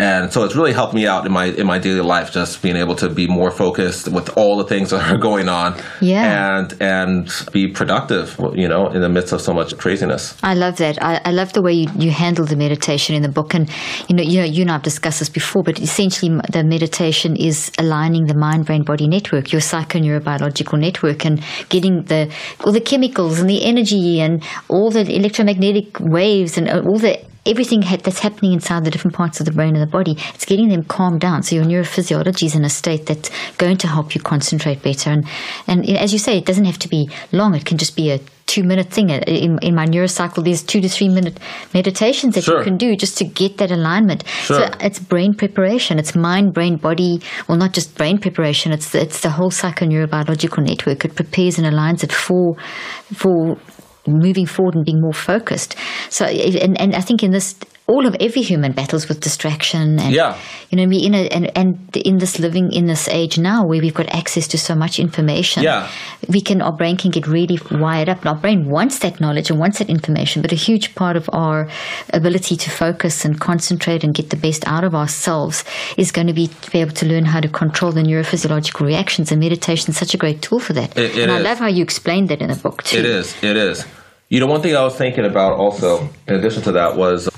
and 0.00 0.32
so 0.32 0.44
it's 0.44 0.56
really 0.56 0.72
helped 0.72 0.94
me 0.94 1.06
out 1.06 1.26
in 1.26 1.32
my 1.32 1.46
in 1.46 1.66
my 1.66 1.78
daily 1.78 2.00
life 2.00 2.32
just 2.32 2.62
being 2.62 2.76
able 2.76 2.96
to 2.96 3.08
be 3.08 3.26
more 3.26 3.50
focused 3.50 4.08
with 4.08 4.36
all 4.36 4.56
the 4.56 4.64
things 4.64 4.90
that 4.92 5.10
are 5.10 5.18
going 5.18 5.48
on 5.48 5.78
yeah. 6.00 6.58
and 6.58 6.74
and 6.80 7.30
be 7.52 7.68
productive 7.68 8.36
you 8.54 8.66
know 8.66 8.88
in 8.88 9.00
the 9.02 9.08
midst 9.08 9.32
of 9.32 9.40
so 9.40 9.52
much 9.52 9.76
craziness. 9.76 10.36
I 10.42 10.54
love 10.54 10.76
that. 10.78 11.02
I, 11.02 11.20
I 11.24 11.30
love 11.32 11.52
the 11.52 11.62
way 11.62 11.72
you, 11.72 11.88
you 11.96 12.10
handle 12.10 12.46
the 12.46 12.56
meditation 12.56 13.14
in 13.14 13.22
the 13.22 13.28
book. 13.28 13.54
And 13.54 13.68
you 14.08 14.16
know 14.16 14.22
you 14.22 14.38
know 14.40 14.44
you 14.44 14.62
and 14.62 14.70
i've 14.70 14.82
discussed 14.82 15.18
this 15.18 15.28
before 15.28 15.62
but 15.62 15.78
essentially 15.80 16.30
the 16.50 16.64
meditation 16.64 17.36
is 17.36 17.70
aligning 17.78 18.26
the 18.26 18.34
mind 18.34 18.66
brain 18.66 18.82
body 18.82 19.06
network 19.06 19.52
your 19.52 19.60
psychoneurobiological 19.60 20.78
network 20.78 21.24
and 21.24 21.42
getting 21.68 22.02
the 22.04 22.32
all 22.64 22.72
the 22.72 22.80
chemicals 22.80 23.38
and 23.38 23.48
the 23.48 23.64
energy 23.64 24.20
and 24.20 24.42
all 24.68 24.90
the 24.90 25.04
electromagnetic 25.14 25.98
waves 26.00 26.56
and 26.56 26.68
uh, 26.68 26.80
all 26.86 26.98
the 26.98 27.20
everything 27.46 27.80
that's 27.80 28.20
happening 28.20 28.52
inside 28.52 28.84
the 28.84 28.90
different 28.90 29.16
parts 29.16 29.40
of 29.40 29.46
the 29.46 29.52
brain 29.52 29.74
and 29.74 29.82
the 29.82 29.90
body, 29.90 30.16
it's 30.34 30.44
getting 30.44 30.68
them 30.68 30.84
calmed 30.84 31.20
down. 31.20 31.42
So 31.42 31.56
your 31.56 31.64
neurophysiology 31.64 32.44
is 32.44 32.54
in 32.54 32.64
a 32.64 32.70
state 32.70 33.06
that's 33.06 33.30
going 33.56 33.78
to 33.78 33.88
help 33.88 34.14
you 34.14 34.20
concentrate 34.20 34.82
better. 34.82 35.10
And, 35.10 35.24
and 35.66 35.88
as 35.98 36.12
you 36.12 36.18
say, 36.18 36.38
it 36.38 36.44
doesn't 36.44 36.64
have 36.64 36.78
to 36.80 36.88
be 36.88 37.10
long. 37.32 37.54
It 37.54 37.64
can 37.64 37.78
just 37.78 37.96
be 37.96 38.10
a 38.10 38.20
two 38.46 38.64
minute 38.64 38.90
thing. 38.90 39.10
Uh, 39.12 39.20
in, 39.26 39.58
in 39.62 39.74
my 39.74 39.86
neurocycle, 39.86 40.44
there's 40.44 40.62
two 40.62 40.80
to 40.80 40.88
three 40.88 41.08
minute 41.08 41.38
meditations 41.72 42.34
that 42.34 42.44
Sure. 42.44 42.58
you 42.58 42.64
can 42.64 42.76
do 42.76 42.96
just 42.96 43.16
to 43.18 43.24
get 43.24 43.58
that 43.58 43.70
alignment. 43.70 44.26
Sure. 44.26 44.58
So 44.58 44.70
it's 44.80 44.98
brain 44.98 45.34
preparation. 45.34 45.98
It's 45.98 46.16
mind, 46.16 46.52
brain, 46.52 46.76
body. 46.76 47.22
Well, 47.48 47.58
not 47.58 47.72
just 47.72 47.96
brain 47.96 48.18
preparation. 48.18 48.72
It's 48.72 48.90
the, 48.90 49.00
it's 49.02 49.20
the 49.20 49.30
whole 49.30 49.50
psychoneurobiological 49.50 50.66
network. 50.66 51.04
It 51.04 51.14
prepares 51.14 51.58
and 51.58 51.66
aligns 51.66 52.02
it 52.02 52.12
for 52.12 52.56
for 53.14 53.56
moving 54.06 54.46
forward 54.46 54.74
and 54.74 54.84
being 54.84 55.00
more 55.00 55.12
focused. 55.12 55.76
So, 56.08 56.24
and, 56.26 56.80
and 56.80 56.94
I 56.94 57.00
think 57.00 57.22
in 57.22 57.30
this, 57.30 57.54
all 57.90 58.04
of 58.06 58.14
every 58.20 58.42
human 58.42 58.72
battles 58.72 59.08
with 59.08 59.18
distraction 59.20 59.98
and 60.04 60.12
Yeah. 60.14 60.36
you 60.70 60.76
know, 60.78 60.84
in 61.08 61.14
a, 61.14 61.22
and 61.36 61.44
and 61.60 61.68
in 62.10 62.18
this 62.18 62.38
living 62.38 62.66
in 62.72 62.84
this 62.86 63.08
age 63.08 63.34
now 63.50 63.58
where 63.68 63.80
we've 63.84 63.98
got 64.02 64.08
access 64.20 64.46
to 64.52 64.58
so 64.58 64.74
much 64.74 64.98
information, 65.06 65.62
Yeah. 65.62 65.88
we 66.34 66.40
can 66.48 66.62
our 66.62 66.72
brain 66.80 66.96
can 66.96 67.10
get 67.10 67.26
really 67.26 67.58
wired 67.84 68.08
up. 68.12 68.18
And 68.22 68.28
our 68.32 68.40
brain 68.44 68.60
wants 68.76 68.98
that 69.00 69.20
knowledge 69.20 69.50
and 69.50 69.58
wants 69.64 69.78
that 69.80 69.88
information, 69.96 70.42
but 70.42 70.52
a 70.52 70.60
huge 70.68 70.94
part 70.94 71.16
of 71.16 71.28
our 71.32 71.68
ability 72.20 72.56
to 72.64 72.70
focus 72.70 73.24
and 73.24 73.40
concentrate 73.40 74.04
and 74.04 74.14
get 74.14 74.30
the 74.30 74.36
best 74.36 74.62
out 74.74 74.84
of 74.84 74.94
ourselves 74.94 75.64
is 75.96 76.12
going 76.12 76.26
to 76.32 76.32
be 76.42 76.46
to 76.64 76.70
be 76.70 76.78
able 76.80 76.92
to 77.02 77.06
learn 77.06 77.24
how 77.24 77.40
to 77.40 77.48
control 77.48 77.92
the 77.92 78.02
neurophysiological 78.02 78.86
reactions. 78.86 79.32
And 79.32 79.40
meditation 79.40 79.90
is 79.90 79.96
such 79.96 80.14
a 80.14 80.18
great 80.18 80.42
tool 80.42 80.60
for 80.60 80.74
that. 80.74 80.96
It- 80.96 81.16
it 81.16 81.22
and 81.22 81.32
I 81.32 81.38
is. 81.38 81.44
love 81.44 81.58
how 81.58 81.66
you 81.76 81.82
explained 81.82 82.28
that 82.30 82.40
in 82.40 82.48
the 82.48 82.56
book 82.66 82.82
too. 82.84 82.98
It 82.98 83.04
is. 83.06 83.34
It 83.42 83.56
is. 83.56 83.84
You 84.32 84.38
know, 84.40 84.46
one 84.46 84.60
thing 84.62 84.76
I 84.76 84.84
was 84.84 84.94
thinking 84.94 85.24
about 85.24 85.52
also, 85.58 86.08
in 86.28 86.34
addition 86.36 86.62
to 86.62 86.72
that, 86.78 86.96
was 86.96 87.28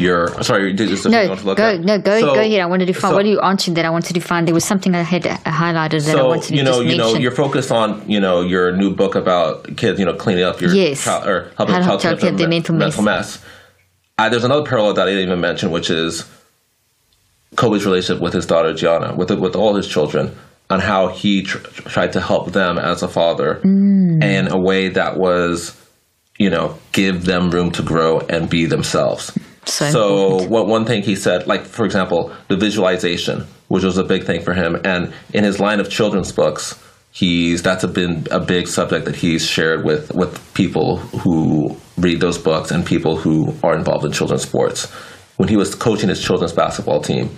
your. 0.00 0.42
Sorry, 0.42 0.72
did 0.72 0.88
just 0.88 1.06
No, 1.08 1.26
want 1.28 1.40
to 1.40 1.54
go 1.54 1.62
at? 1.62 1.80
no 1.80 1.98
go 1.98 2.20
So- 2.20 2.34
go 2.34 2.40
ahead. 2.40 2.60
I 2.60 2.66
wanted 2.66 2.86
to 2.86 2.92
find. 2.92 3.10
so- 3.12 3.16
what 3.16 3.24
are 3.24 3.28
you 3.28 3.40
answering 3.40 3.74
that? 3.74 3.84
I 3.84 3.90
wanted 3.90 4.14
to 4.14 4.20
find. 4.20 4.46
There 4.46 4.54
was 4.54 4.64
something 4.64 4.94
I 4.94 5.02
had 5.02 5.22
highlighted 5.22 6.04
that 6.06 6.18
I 6.18 6.22
wanted 6.22 6.44
to 6.48 6.54
you 6.56 6.62
know, 6.62 6.82
just 6.82 6.84
you 6.86 6.96
know, 6.96 7.04
mention. 7.06 7.22
you're 7.22 7.30
focused 7.32 7.70
on 7.72 8.02
you 8.06 8.20
know 8.20 8.40
your 8.42 8.72
new 8.76 8.94
book 8.94 9.14
about 9.14 9.76
kids, 9.76 9.98
you 9.98 10.06
know, 10.06 10.14
cleaning 10.14 10.44
up 10.44 10.60
your 10.60 10.70
Yes. 10.72 11.04
child 11.04 11.26
or 11.26 11.50
helping 11.56 11.74
How 11.74 11.96
to 11.96 12.02
child 12.02 12.18
clean 12.20 12.36
their 12.36 12.48
mental 12.48 12.74
mess. 12.74 12.96
mental 12.96 13.04
mess. 13.04 13.38
Uh, 14.18 14.28
there's 14.28 14.44
another 14.44 14.64
parallel 14.64 14.94
that 14.94 15.06
I 15.06 15.10
didn't 15.10 15.26
even 15.28 15.40
mention, 15.40 15.70
which 15.70 15.90
is 15.90 16.24
Kobe's 17.56 17.84
relationship 17.86 18.22
with 18.22 18.32
his 18.34 18.46
daughter 18.46 18.72
Gianna, 18.74 19.14
with 19.16 19.30
with 19.30 19.56
all 19.56 19.74
his 19.74 19.86
children, 19.88 20.32
on 20.70 20.80
how 20.80 21.08
he 21.08 21.42
tr- 21.42 21.58
tried 21.88 22.12
to 22.12 22.20
help 22.20 22.52
them 22.52 22.78
as 22.78 23.02
a 23.02 23.08
father 23.08 23.60
Mm. 23.64 24.22
in 24.22 24.48
a 24.52 24.58
way 24.58 24.88
that 24.88 25.16
was, 25.16 25.72
you 26.38 26.50
know, 26.50 26.74
give 26.92 27.24
them 27.24 27.50
room 27.50 27.70
to 27.72 27.82
grow 27.82 28.20
and 28.28 28.50
be 28.50 28.66
themselves. 28.66 29.32
So 29.64 29.90
so 29.90 30.42
what 30.48 30.66
one 30.66 30.84
thing 30.84 31.02
he 31.02 31.16
said, 31.16 31.46
like 31.46 31.64
for 31.64 31.84
example, 31.84 32.32
the 32.48 32.56
visualization, 32.56 33.46
which 33.68 33.84
was 33.84 33.98
a 33.98 34.04
big 34.04 34.24
thing 34.24 34.42
for 34.42 34.54
him, 34.54 34.76
and 34.84 35.12
in 35.34 35.44
his 35.44 35.60
line 35.60 35.80
of 35.80 35.90
children's 35.90 36.32
books, 36.32 36.78
he's 37.10 37.62
that's 37.62 37.84
a 37.84 37.88
been 37.88 38.26
a 38.30 38.40
big 38.40 38.68
subject 38.68 39.04
that 39.06 39.16
he's 39.16 39.46
shared 39.46 39.84
with 39.84 40.14
with 40.14 40.54
people 40.54 40.98
who 40.98 41.76
read 41.96 42.20
those 42.20 42.38
books 42.38 42.70
and 42.70 42.86
people 42.86 43.16
who 43.16 43.54
are 43.62 43.76
involved 43.76 44.04
in 44.04 44.12
children's 44.12 44.42
sports. 44.42 44.86
When 45.36 45.48
he 45.48 45.56
was 45.56 45.74
coaching 45.74 46.08
his 46.08 46.22
children's 46.22 46.52
basketball 46.52 47.00
team, 47.00 47.30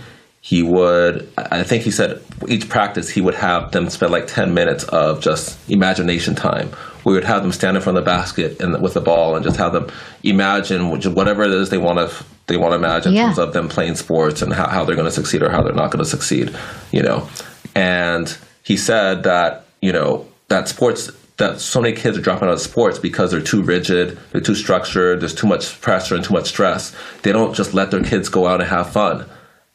he 0.42 0.62
would 0.62 1.28
I 1.36 1.62
think 1.62 1.82
he 1.84 1.90
said 1.90 2.22
each 2.48 2.68
practice 2.68 3.08
he 3.10 3.20
would 3.20 3.34
have 3.34 3.72
them 3.72 3.90
spend 3.90 4.10
like 4.12 4.26
ten 4.26 4.54
minutes 4.54 4.84
of 4.84 5.20
just 5.20 5.58
imagination 5.70 6.34
time. 6.34 6.70
We 7.04 7.12
would 7.14 7.24
have 7.24 7.42
them 7.42 7.52
stand 7.52 7.76
in 7.76 7.82
front 7.82 7.98
of 7.98 8.04
the 8.04 8.10
basket 8.10 8.60
and 8.60 8.80
with 8.82 8.94
the 8.94 9.00
ball 9.00 9.34
and 9.36 9.44
just 9.44 9.56
have 9.58 9.72
them 9.72 9.90
imagine 10.22 10.90
whatever 11.14 11.42
it 11.44 11.50
is 11.52 11.68
they 11.70 11.78
want 11.78 11.98
to 11.98 12.24
they 12.46 12.56
want 12.56 12.72
to 12.72 12.76
imagine 12.76 13.12
Yeah. 13.12 13.20
in 13.22 13.26
terms 13.28 13.38
of 13.38 13.52
them 13.52 13.68
playing 13.68 13.94
sports 13.96 14.42
and 14.42 14.52
how, 14.52 14.68
how 14.68 14.84
they're 14.84 14.96
going 14.96 15.06
to 15.06 15.12
succeed 15.12 15.42
or 15.42 15.50
how 15.50 15.62
they're 15.62 15.72
not 15.74 15.90
going 15.92 16.02
to 16.04 16.10
succeed, 16.10 16.54
you 16.90 17.02
know. 17.02 17.28
And 17.74 18.36
he 18.64 18.76
said 18.76 19.22
that 19.24 19.66
you 19.82 19.92
know 19.92 20.26
that 20.48 20.68
sports 20.68 21.10
that 21.36 21.60
so 21.60 21.80
many 21.80 21.94
kids 21.96 22.18
are 22.18 22.20
dropping 22.20 22.48
out 22.48 22.54
of 22.54 22.60
sports 22.60 22.98
because 22.98 23.30
they're 23.30 23.40
too 23.40 23.62
rigid, 23.62 24.18
they're 24.32 24.40
too 24.42 24.54
structured, 24.54 25.20
there's 25.20 25.34
too 25.34 25.46
much 25.46 25.80
pressure 25.80 26.14
and 26.14 26.22
too 26.24 26.34
much 26.34 26.48
stress. 26.48 26.94
They 27.22 27.32
don't 27.32 27.54
just 27.54 27.72
let 27.72 27.90
their 27.90 28.02
kids 28.02 28.28
go 28.28 28.46
out 28.46 28.60
and 28.60 28.68
have 28.68 28.92
fun. 28.92 29.24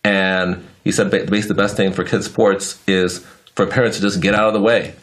And 0.05 0.63
he 0.83 0.91
said 0.91 1.09
basically 1.09 1.41
the 1.41 1.55
best 1.55 1.75
thing 1.75 1.91
for 1.91 2.03
kids 2.03 2.25
sports 2.25 2.79
is 2.87 3.25
for 3.55 3.65
parents 3.65 3.97
to 3.97 4.03
just 4.03 4.21
get 4.21 4.35
out 4.35 4.47
of 4.47 4.53
the 4.53 4.61
way 4.61 4.93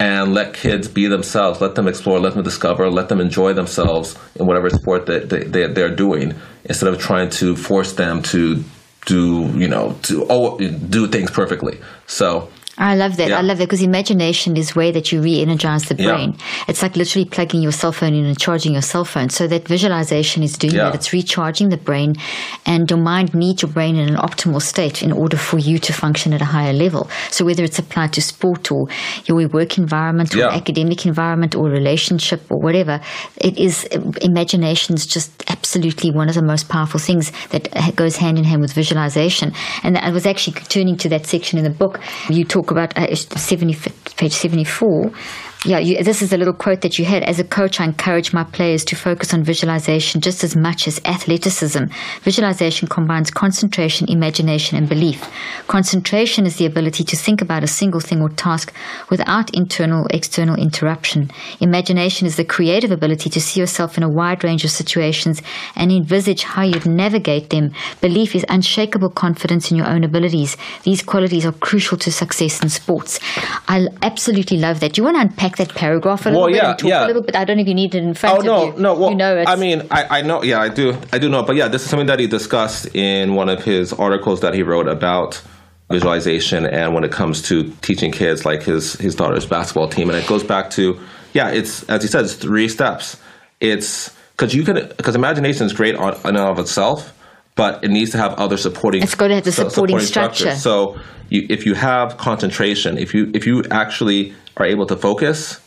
and 0.00 0.34
let 0.34 0.54
kids 0.54 0.88
be 0.88 1.06
themselves, 1.06 1.60
let 1.60 1.76
them 1.76 1.86
explore, 1.86 2.18
let 2.18 2.34
them 2.34 2.42
discover, 2.42 2.90
let 2.90 3.08
them 3.08 3.20
enjoy 3.20 3.52
themselves 3.52 4.18
in 4.34 4.46
whatever 4.46 4.68
sport 4.70 5.06
that 5.06 5.28
they, 5.28 5.44
they, 5.44 5.66
they're 5.68 5.94
doing 5.94 6.34
instead 6.64 6.92
of 6.92 6.98
trying 6.98 7.30
to 7.30 7.54
force 7.54 7.92
them 7.92 8.22
to 8.22 8.64
do, 9.06 9.46
you 9.54 9.68
know, 9.68 9.96
to 10.02 10.26
oh, 10.28 10.58
do 10.58 11.06
things 11.06 11.30
perfectly. 11.30 11.78
So 12.06 12.48
I 12.80 12.96
love 12.96 13.16
that. 13.18 13.28
Yeah. 13.28 13.38
I 13.38 13.42
love 13.42 13.58
that 13.58 13.66
because 13.68 13.82
imagination 13.82 14.56
is 14.56 14.74
way 14.74 14.90
that 14.90 15.12
you 15.12 15.20
re-energize 15.20 15.84
the 15.84 15.96
Yeah. 15.96 16.12
brain. 16.12 16.36
It's 16.66 16.82
like 16.82 16.96
literally 16.96 17.26
plugging 17.26 17.60
your 17.62 17.72
cell 17.72 17.92
phone 17.92 18.14
in 18.14 18.24
and 18.24 18.38
charging 18.38 18.72
your 18.72 18.82
cell 18.82 19.04
phone. 19.04 19.28
So 19.28 19.46
that 19.48 19.68
visualization 19.68 20.42
is 20.42 20.56
doing 20.56 20.74
Yeah. 20.74 20.84
that. 20.84 20.94
It's 20.94 21.12
recharging 21.12 21.68
the 21.68 21.76
brain, 21.76 22.14
and 22.64 22.90
your 22.90 22.98
mind 22.98 23.34
needs 23.34 23.60
your 23.62 23.70
brain 23.70 23.96
in 23.96 24.08
an 24.08 24.16
optimal 24.16 24.62
state 24.62 25.02
in 25.02 25.12
order 25.12 25.36
for 25.36 25.58
you 25.58 25.78
to 25.78 25.92
function 25.92 26.32
at 26.32 26.40
a 26.40 26.46
higher 26.46 26.72
level. 26.72 27.08
So 27.30 27.44
whether 27.44 27.62
it's 27.62 27.78
applied 27.78 28.14
to 28.14 28.22
sport 28.22 28.72
or 28.72 28.86
your 29.26 29.46
work 29.48 29.76
environment 29.76 30.34
or 30.34 30.38
Yeah. 30.38 30.48
academic 30.48 31.04
environment 31.04 31.54
or 31.54 31.68
relationship 31.68 32.40
or 32.50 32.58
whatever, 32.58 33.00
it 33.36 33.58
is 33.58 33.84
imagination 34.22 34.94
is 34.94 35.06
just 35.06 35.30
absolutely 35.48 36.10
one 36.12 36.28
of 36.30 36.34
the 36.34 36.42
most 36.42 36.68
powerful 36.70 36.98
things 36.98 37.30
that 37.50 37.68
goes 37.94 38.16
hand 38.16 38.38
in 38.38 38.44
hand 38.44 38.62
with 38.62 38.72
visualization. 38.72 39.52
And 39.82 39.98
I 39.98 40.10
was 40.10 40.24
actually 40.24 40.54
turning 40.68 40.96
to 40.96 41.08
that 41.10 41.26
section 41.26 41.58
in 41.58 41.64
the 41.64 41.70
book. 41.70 42.00
You 42.30 42.44
talk 42.44 42.69
about 42.70 42.96
uh, 42.98 43.14
70, 43.14 43.74
page 44.16 44.32
74. 44.32 45.10
Yeah, 45.66 45.78
you, 45.78 46.02
this 46.02 46.22
is 46.22 46.32
a 46.32 46.38
little 46.38 46.54
quote 46.54 46.80
that 46.80 46.98
you 46.98 47.04
had. 47.04 47.22
As 47.22 47.38
a 47.38 47.44
coach, 47.44 47.80
I 47.80 47.84
encourage 47.84 48.32
my 48.32 48.44
players 48.44 48.82
to 48.86 48.96
focus 48.96 49.34
on 49.34 49.44
visualization 49.44 50.22
just 50.22 50.42
as 50.42 50.56
much 50.56 50.88
as 50.88 51.02
athleticism. 51.04 51.84
Visualization 52.22 52.88
combines 52.88 53.30
concentration, 53.30 54.08
imagination, 54.08 54.78
and 54.78 54.88
belief. 54.88 55.22
Concentration 55.68 56.46
is 56.46 56.56
the 56.56 56.64
ability 56.64 57.04
to 57.04 57.14
think 57.14 57.42
about 57.42 57.62
a 57.62 57.66
single 57.66 58.00
thing 58.00 58.22
or 58.22 58.30
task 58.30 58.72
without 59.10 59.54
internal 59.54 60.04
or 60.04 60.08
external 60.12 60.56
interruption. 60.56 61.30
Imagination 61.60 62.26
is 62.26 62.36
the 62.36 62.44
creative 62.44 62.90
ability 62.90 63.28
to 63.28 63.40
see 63.40 63.60
yourself 63.60 63.98
in 63.98 64.02
a 64.02 64.08
wide 64.08 64.42
range 64.42 64.64
of 64.64 64.70
situations 64.70 65.42
and 65.76 65.92
envisage 65.92 66.42
how 66.42 66.62
you'd 66.62 66.86
navigate 66.86 67.50
them. 67.50 67.72
Belief 68.00 68.34
is 68.34 68.46
unshakable 68.48 69.10
confidence 69.10 69.70
in 69.70 69.76
your 69.76 69.88
own 69.88 70.04
abilities. 70.04 70.56
These 70.84 71.02
qualities 71.02 71.44
are 71.44 71.52
crucial 71.52 71.98
to 71.98 72.10
success 72.10 72.62
in 72.62 72.70
sports. 72.70 73.20
I 73.68 73.88
absolutely 74.00 74.56
love 74.56 74.80
that. 74.80 74.94
Do 74.94 75.00
you 75.00 75.04
want 75.04 75.18
to 75.18 75.20
unpack 75.20 75.49
that 75.56 75.74
paragraph 75.74 76.26
a 76.26 76.30
little 76.30 76.42
Well, 76.42 76.50
bit 76.50 76.56
yeah, 76.56 76.70
and 76.70 76.78
talk 76.78 76.88
yeah. 76.88 77.04
a 77.04 77.06
little 77.06 77.22
bit? 77.22 77.36
I 77.36 77.44
don't 77.44 77.56
know 77.56 77.62
if 77.62 77.68
you 77.68 77.74
need 77.74 77.94
it 77.94 78.02
in 78.02 78.14
front 78.14 78.36
Oh 78.36 78.40
of 78.40 78.44
no, 78.46 78.64
you. 78.76 78.82
no. 78.82 78.94
Well, 78.98 79.10
you 79.10 79.16
know, 79.16 79.36
it's, 79.36 79.50
I 79.50 79.56
mean, 79.56 79.86
I, 79.90 80.18
I 80.18 80.22
know. 80.22 80.42
Yeah, 80.42 80.60
I 80.60 80.68
do. 80.68 80.96
I 81.12 81.18
do 81.18 81.28
know. 81.28 81.42
But 81.42 81.56
yeah, 81.56 81.68
this 81.68 81.82
is 81.84 81.90
something 81.90 82.06
that 82.06 82.18
he 82.18 82.26
discussed 82.26 82.94
in 82.94 83.34
one 83.34 83.48
of 83.48 83.62
his 83.64 83.92
articles 83.92 84.40
that 84.40 84.54
he 84.54 84.62
wrote 84.62 84.88
about 84.88 85.40
visualization 85.90 86.66
and 86.66 86.94
when 86.94 87.02
it 87.02 87.10
comes 87.10 87.42
to 87.42 87.70
teaching 87.82 88.12
kids, 88.12 88.44
like 88.44 88.62
his 88.62 88.94
his 88.94 89.14
daughter's 89.14 89.46
basketball 89.46 89.88
team, 89.88 90.08
and 90.08 90.18
it 90.18 90.26
goes 90.26 90.44
back 90.44 90.70
to 90.70 90.98
yeah, 91.32 91.48
it's 91.50 91.82
as 91.88 92.02
he 92.02 92.08
says, 92.08 92.34
three 92.36 92.68
steps. 92.68 93.16
It's 93.60 94.14
because 94.36 94.54
you 94.54 94.64
can 94.64 94.74
because 94.96 95.14
imagination 95.14 95.66
is 95.66 95.72
great 95.72 95.94
on, 95.96 96.14
in 96.20 96.20
and 96.26 96.38
of 96.38 96.58
itself, 96.58 97.12
but 97.56 97.82
it 97.84 97.90
needs 97.90 98.10
to 98.12 98.18
have 98.18 98.34
other 98.34 98.56
supporting. 98.56 99.02
It's 99.02 99.14
got 99.14 99.28
to 99.28 99.34
have 99.36 99.44
the 99.44 99.52
su- 99.52 99.68
supporting 99.68 100.00
structure. 100.00 100.36
structures. 100.54 100.62
So 100.62 100.98
you, 101.28 101.46
if 101.50 101.66
you 101.66 101.74
have 101.74 102.16
concentration, 102.18 102.96
if 102.98 103.12
you 103.14 103.30
if 103.34 103.46
you 103.46 103.64
actually 103.70 104.34
are 104.60 104.66
able 104.66 104.86
to 104.86 104.96
focus 104.96 105.60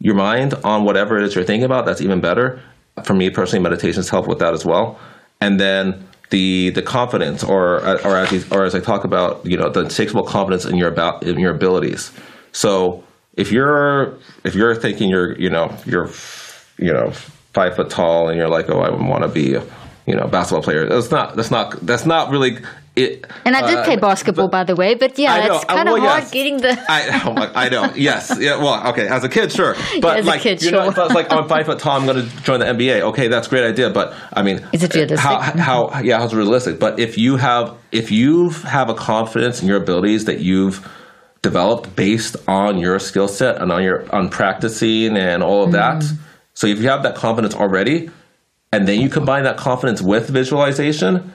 your 0.00 0.14
mind 0.14 0.54
on 0.64 0.84
whatever 0.84 1.18
it 1.18 1.24
is 1.24 1.34
you're 1.34 1.44
thinking 1.44 1.64
about, 1.64 1.86
that's 1.86 2.00
even 2.00 2.20
better. 2.20 2.60
For 3.04 3.14
me 3.14 3.30
personally, 3.30 3.62
meditations 3.62 4.08
help 4.08 4.28
with 4.28 4.38
that 4.38 4.54
as 4.54 4.64
well. 4.64 4.98
And 5.40 5.58
then 5.58 6.06
the 6.30 6.70
the 6.70 6.82
confidence, 6.82 7.42
or 7.42 7.80
or 8.04 8.16
as 8.16 8.32
you, 8.32 8.44
or 8.50 8.64
as 8.64 8.74
I 8.74 8.80
talk 8.80 9.04
about, 9.04 9.44
you 9.46 9.56
know, 9.56 9.70
the 9.70 9.80
unshakable 9.80 10.24
confidence 10.24 10.64
in 10.64 10.76
your 10.76 10.88
about 10.88 11.22
in 11.22 11.38
your 11.38 11.54
abilities. 11.54 12.12
So 12.52 13.04
if 13.36 13.52
you're 13.52 14.18
if 14.44 14.54
you're 14.54 14.74
thinking 14.74 15.08
you're 15.08 15.38
you 15.38 15.48
know 15.48 15.74
you're 15.86 16.10
you 16.76 16.92
know 16.92 17.10
five 17.54 17.76
foot 17.76 17.88
tall 17.88 18.28
and 18.28 18.36
you're 18.36 18.48
like 18.48 18.68
oh 18.68 18.80
I 18.80 18.90
want 18.90 19.22
to 19.22 19.28
be 19.28 19.54
a, 19.54 19.62
you 20.06 20.16
know 20.16 20.26
basketball 20.26 20.62
player, 20.62 20.88
that's 20.88 21.10
not 21.10 21.36
that's 21.36 21.50
not 21.50 21.78
that's 21.86 22.04
not 22.04 22.30
really 22.30 22.58
it. 23.04 23.26
and 23.44 23.56
I 23.56 23.62
did 23.68 23.78
uh, 23.78 23.84
play 23.84 23.96
basketball, 23.96 24.48
by 24.48 24.64
the 24.64 24.74
way, 24.76 24.94
but 24.94 25.18
yeah, 25.18 25.46
know. 25.46 25.54
it's 25.56 25.64
Uh, 25.64 25.74
kind 25.76 25.88
of 25.88 25.94
well, 25.94 26.08
hard 26.08 26.22
yes. 26.24 26.30
getting 26.30 26.56
the. 26.58 26.72
I, 26.88 27.22
oh 27.26 27.32
my, 27.32 27.50
I 27.54 27.68
know. 27.68 27.92
Yes. 27.94 28.36
Yeah. 28.40 28.56
Well, 28.62 28.76
okay. 28.90 29.06
As 29.08 29.24
a 29.24 29.28
kid, 29.28 29.52
sure. 29.52 29.74
But 30.00 30.18
as 30.20 30.26
a 30.26 30.38
kid, 30.38 30.62
you 30.62 30.70
know, 30.70 30.82
sure. 30.82 30.90
if 30.92 30.98
I 30.98 31.04
was 31.04 31.14
like, 31.14 31.32
I'm 31.32 31.48
five 31.48 31.66
foot 31.66 31.78
tall, 31.78 31.96
I'm 31.98 32.06
going 32.06 32.28
to 32.28 32.42
join 32.42 32.60
the 32.60 32.66
NBA. 32.66 33.00
Okay, 33.10 33.28
that's 33.28 33.46
a 33.46 33.50
great 33.50 33.64
idea. 33.64 33.90
But 33.90 34.14
I 34.32 34.42
mean, 34.42 34.66
Is 34.72 34.82
it 34.82 34.94
realistic? 34.94 35.18
How, 35.20 35.40
how? 35.40 36.00
Yeah, 36.02 36.18
how's 36.18 36.32
it 36.32 36.36
realistic? 36.36 36.78
But 36.78 36.98
if 36.98 37.16
you 37.18 37.36
have, 37.36 37.74
if 37.92 38.10
you 38.10 38.50
have 38.50 38.88
a 38.90 38.94
confidence 38.94 39.62
in 39.62 39.68
your 39.68 39.76
abilities 39.80 40.24
that 40.26 40.40
you've 40.40 40.86
developed 41.42 41.94
based 41.94 42.36
on 42.48 42.78
your 42.78 42.98
skill 42.98 43.28
set 43.28 43.60
and 43.62 43.70
on 43.70 43.82
your 43.82 43.98
on 44.14 44.28
practicing 44.28 45.16
and 45.16 45.42
all 45.42 45.62
of 45.64 45.72
that, 45.72 46.02
Mm. 46.02 46.16
so 46.54 46.66
if 46.66 46.78
you 46.80 46.88
have 46.88 47.02
that 47.04 47.14
confidence 47.14 47.54
already, 47.54 48.10
and 48.72 48.86
then 48.88 49.00
you 49.00 49.08
combine 49.08 49.44
that 49.44 49.56
confidence 49.56 50.02
with 50.02 50.28
visualization, 50.28 51.32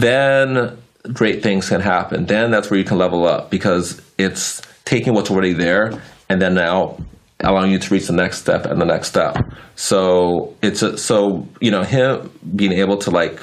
then 0.00 0.76
great 1.12 1.42
things 1.42 1.68
can 1.68 1.80
happen. 1.80 2.26
Then 2.26 2.50
that's 2.50 2.70
where 2.70 2.78
you 2.78 2.84
can 2.84 2.98
level 2.98 3.26
up 3.26 3.50
because 3.50 4.00
it's 4.18 4.62
taking 4.84 5.14
what's 5.14 5.30
already 5.30 5.52
there 5.52 6.02
and 6.28 6.40
then 6.40 6.54
now 6.54 6.98
allowing 7.40 7.70
you 7.70 7.78
to 7.78 7.94
reach 7.94 8.06
the 8.06 8.12
next 8.12 8.38
step 8.38 8.64
and 8.66 8.80
the 8.80 8.84
next 8.84 9.08
step. 9.08 9.36
So 9.76 10.54
it's 10.62 10.82
a, 10.82 10.98
so 10.98 11.46
you 11.60 11.70
know 11.70 11.82
him 11.82 12.30
being 12.54 12.72
able 12.72 12.96
to 12.98 13.10
like 13.10 13.40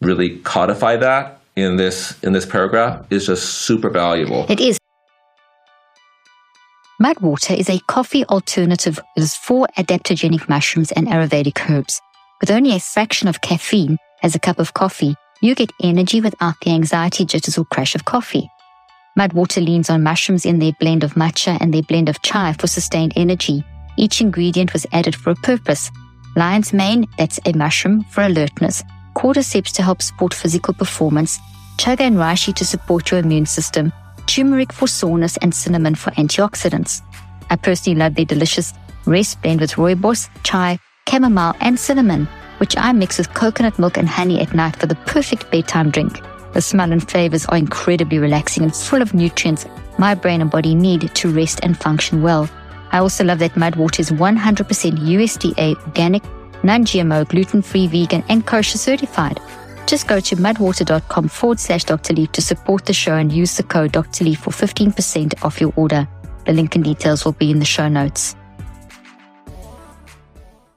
really 0.00 0.38
codify 0.40 0.96
that 0.96 1.40
in 1.56 1.76
this 1.76 2.18
in 2.22 2.32
this 2.32 2.46
paragraph 2.46 3.06
is 3.10 3.26
just 3.26 3.62
super 3.66 3.90
valuable. 3.90 4.46
It 4.48 4.60
is. 4.60 4.78
Mudwater 7.02 7.58
is 7.58 7.68
a 7.68 7.80
coffee 7.88 8.24
alternative 8.26 9.00
with 9.16 9.32
four 9.32 9.66
adaptogenic 9.76 10.48
mushrooms 10.48 10.92
and 10.92 11.08
Ayurvedic 11.08 11.68
herbs. 11.68 12.00
With 12.40 12.50
only 12.50 12.76
a 12.76 12.80
fraction 12.80 13.28
of 13.28 13.40
caffeine 13.40 13.98
as 14.22 14.36
a 14.36 14.38
cup 14.38 14.60
of 14.60 14.74
coffee, 14.74 15.16
you 15.42 15.54
get 15.54 15.72
energy 15.82 16.20
without 16.20 16.54
the 16.60 16.70
anxiety, 16.70 17.24
jitters, 17.24 17.58
or 17.58 17.64
crash 17.66 17.94
of 17.94 18.04
coffee. 18.04 18.48
Mudwater 19.18 19.62
leans 19.62 19.90
on 19.90 20.02
mushrooms 20.02 20.46
in 20.46 20.58
their 20.58 20.72
blend 20.80 21.04
of 21.04 21.14
matcha 21.14 21.58
and 21.60 21.74
their 21.74 21.82
blend 21.82 22.08
of 22.08 22.22
chai 22.22 22.54
for 22.54 22.66
sustained 22.66 23.12
energy. 23.16 23.62
Each 23.98 24.20
ingredient 24.20 24.72
was 24.72 24.86
added 24.92 25.14
for 25.14 25.30
a 25.30 25.34
purpose. 25.34 25.90
Lion's 26.36 26.72
mane, 26.72 27.06
that's 27.18 27.40
a 27.44 27.52
mushroom, 27.52 28.04
for 28.04 28.22
alertness. 28.22 28.82
Cordyceps 29.14 29.72
to 29.72 29.82
help 29.82 30.00
support 30.00 30.32
physical 30.32 30.72
performance. 30.72 31.38
Chaga 31.76 32.02
and 32.02 32.16
reishi 32.16 32.54
to 32.54 32.64
support 32.64 33.10
your 33.10 33.20
immune 33.20 33.44
system. 33.44 33.92
Turmeric 34.26 34.72
for 34.72 34.86
soreness 34.86 35.36
and 35.38 35.54
cinnamon 35.54 35.96
for 35.96 36.10
antioxidants. 36.12 37.02
I 37.50 37.56
personally 37.56 37.98
love 37.98 38.14
their 38.14 38.24
delicious 38.24 38.72
rest 39.04 39.42
blend 39.42 39.60
with 39.60 39.72
rooibos, 39.72 40.30
chai, 40.44 40.78
chamomile, 41.08 41.54
and 41.60 41.78
cinnamon, 41.78 42.28
which 42.62 42.76
I 42.78 42.92
mix 42.92 43.18
with 43.18 43.34
coconut 43.34 43.76
milk 43.76 43.98
and 43.98 44.08
honey 44.08 44.40
at 44.40 44.54
night 44.54 44.76
for 44.76 44.86
the 44.86 44.94
perfect 44.94 45.50
bedtime 45.50 45.90
drink. 45.90 46.20
The 46.52 46.60
smell 46.60 46.92
and 46.92 47.10
flavors 47.10 47.44
are 47.46 47.56
incredibly 47.56 48.20
relaxing 48.20 48.62
and 48.62 48.72
full 48.72 49.02
of 49.02 49.14
nutrients 49.14 49.66
my 49.98 50.14
brain 50.14 50.40
and 50.40 50.48
body 50.50 50.76
need 50.76 51.12
to 51.12 51.32
rest 51.32 51.58
and 51.64 51.76
function 51.76 52.22
well. 52.22 52.48
I 52.92 52.98
also 52.98 53.24
love 53.24 53.40
that 53.40 53.54
Mudwater 53.54 53.98
is 53.98 54.12
100% 54.12 54.98
USDA 54.98 55.76
organic, 55.86 56.22
non 56.62 56.84
GMO, 56.84 57.28
gluten 57.28 57.62
free, 57.62 57.88
vegan, 57.88 58.22
and 58.28 58.46
kosher 58.46 58.78
certified. 58.78 59.40
Just 59.86 60.06
go 60.06 60.20
to 60.20 60.36
mudwater.com 60.36 61.28
forward 61.28 61.58
slash 61.58 61.82
Dr. 61.82 62.14
Leaf 62.14 62.30
to 62.30 62.42
support 62.42 62.86
the 62.86 62.92
show 62.92 63.16
and 63.16 63.32
use 63.32 63.56
the 63.56 63.64
code 63.64 63.90
Dr. 63.90 64.24
Leaf 64.24 64.38
for 64.38 64.50
15% 64.50 65.44
off 65.44 65.60
your 65.60 65.72
order. 65.74 66.06
The 66.46 66.52
link 66.52 66.76
and 66.76 66.84
details 66.84 67.24
will 67.24 67.32
be 67.32 67.50
in 67.50 67.58
the 67.58 67.64
show 67.64 67.88
notes. 67.88 68.36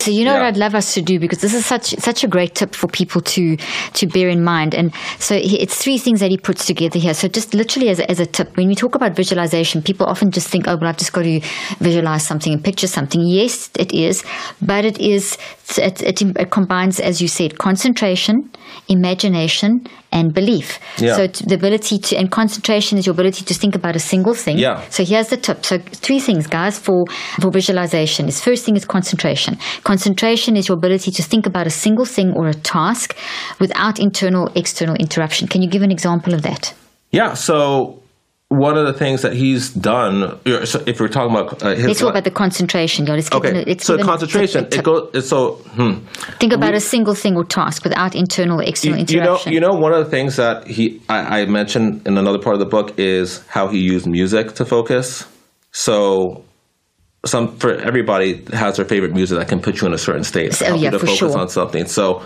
So 0.06 0.12
you 0.12 0.24
know 0.24 0.34
yeah. 0.34 0.42
what 0.42 0.46
I'd 0.50 0.58
love 0.58 0.76
us 0.76 0.94
to 0.94 1.02
do 1.02 1.20
because 1.20 1.42
this 1.42 1.56
is 1.56 1.66
such 1.66 1.96
such 1.98 2.24
a 2.24 2.28
great 2.28 2.54
tip 2.54 2.76
for 2.76 2.86
people 2.86 3.22
to 3.22 3.58
to 3.58 4.06
bear 4.06 4.30
in 4.30 4.44
mind. 4.44 4.76
And 4.76 4.94
so 5.18 5.34
it's 5.36 5.76
three 5.76 5.98
things 5.98 6.20
that 6.20 6.30
he 6.30 6.38
puts 6.38 6.68
together 6.68 7.00
here. 7.00 7.16
So 7.16 7.28
just 7.28 7.56
literally 7.56 7.90
as 7.90 8.00
a, 8.00 8.12
as 8.12 8.20
a 8.20 8.28
tip, 8.28 8.56
when 8.56 8.68
we 8.68 8.76
talk 8.76 8.94
about 8.94 9.16
visualization, 9.16 9.82
people 9.82 10.06
often 10.06 10.30
just 10.30 10.48
think, 10.48 10.68
oh, 10.68 10.76
well, 10.76 10.90
I've 10.90 10.98
just 10.98 11.12
got 11.12 11.24
to 11.24 11.42
visualize 11.80 12.24
something 12.24 12.54
and 12.54 12.64
picture 12.64 12.86
something. 12.86 13.22
Yes, 13.22 13.72
it 13.80 13.94
is, 13.94 14.24
but 14.62 14.86
it 14.86 15.00
is 15.00 15.40
it, 15.78 16.02
it, 16.02 16.22
it 16.22 16.52
combines, 16.52 17.00
as 17.00 17.22
you 17.22 17.28
said, 17.28 17.58
concentration, 17.58 18.52
imagination, 18.88 19.88
and 20.12 20.34
belief. 20.34 20.80
Yeah. 20.98 21.16
So 21.16 21.28
the 21.28 21.56
ability 21.56 21.98
to 22.00 22.18
and 22.18 22.32
concentration 22.32 22.98
is 22.98 23.06
your 23.06 23.14
ability 23.14 23.44
to 23.46 23.54
think 23.54 23.76
about 23.76 23.96
a 23.96 24.00
single 24.00 24.34
thing. 24.34 24.58
Yeah. 24.58 24.88
So 24.90 25.04
here's 25.04 25.30
the 25.30 25.38
tip. 25.38 25.66
So 25.66 25.78
three 25.80 26.20
things, 26.20 26.48
guys, 26.48 26.80
for 26.80 27.06
for 27.42 27.52
visualization. 27.52 28.28
Is 28.28 28.42
first 28.42 28.64
thing 28.66 28.76
is 28.76 28.86
concentration. 28.86 29.58
Concentration 29.84 30.56
is 30.56 30.68
your 30.68 30.78
ability 30.78 31.12
to 31.12 31.24
think 31.24 31.46
about 31.46 31.68
a 31.68 31.72
single 31.72 32.06
thing 32.06 32.34
or 32.34 32.48
a 32.48 32.54
task 32.54 33.16
without 33.60 34.00
internal 34.00 34.50
external 34.56 34.96
interruption. 34.96 35.48
Can 35.48 35.62
you 35.62 35.70
give 35.70 35.82
an 35.82 35.92
example 35.92 36.34
of 36.34 36.44
that? 36.44 36.74
Yeah. 37.12 37.34
So 37.34 38.02
one 38.50 38.78
of 38.78 38.86
the 38.86 38.94
things 38.94 39.24
that 39.24 39.34
he's 39.34 39.74
done, 39.74 40.40
if 40.46 41.00
we're 41.00 41.08
talking 41.08 41.36
about 41.36 41.64
uh, 41.64 41.76
his, 41.76 41.86
let's 41.86 42.00
talk 42.00 42.12
about 42.12 42.24
the 42.26 42.32
concentration. 42.32 43.06
Let's 43.06 43.32
okay, 43.32 43.64
it, 43.66 43.82
so 43.82 43.98
concentration. 43.98 44.66
It 44.66 44.84
goes. 44.84 45.28
So 45.28 45.54
hmm. 45.74 46.06
think 46.40 46.54
about 46.54 46.72
we, 46.72 46.78
a 46.78 46.80
single 46.80 47.16
thing 47.16 47.36
or 47.36 47.44
task 47.44 47.84
without 47.84 48.14
internal 48.14 48.60
external 48.60 49.00
you, 49.00 49.02
interaction. 49.02 49.52
You 49.52 49.60
know, 49.60 49.68
you 49.68 49.74
know, 49.74 49.82
one 49.82 49.94
of 49.94 50.06
the 50.06 50.12
things 50.12 50.36
that 50.36 50.68
he 50.68 51.02
I, 51.10 51.42
I 51.42 51.46
mentioned 51.46 52.08
in 52.08 52.18
another 52.18 52.40
part 52.40 52.54
of 52.54 52.60
the 52.60 52.68
book 52.68 53.00
is 53.00 53.46
how 53.48 53.68
he 53.68 53.80
used 53.80 54.06
music 54.06 54.54
to 54.56 54.66
focus. 54.66 55.28
So 55.72 56.46
some 57.26 57.58
for 57.58 57.74
everybody 57.74 58.46
has 58.54 58.78
their 58.78 58.86
favorite 58.86 59.14
music 59.14 59.40
that 59.40 59.48
can 59.48 59.60
put 59.60 59.82
you 59.82 59.88
in 59.88 59.94
a 59.94 59.98
certain 59.98 60.24
state. 60.24 60.62
Oh, 60.62 60.76
yeah, 60.76 60.92
to 60.92 61.00
for 61.00 61.08
focus 61.08 61.20
sure. 61.20 61.38
on 61.38 61.50
something. 61.50 61.88
So 61.88 62.22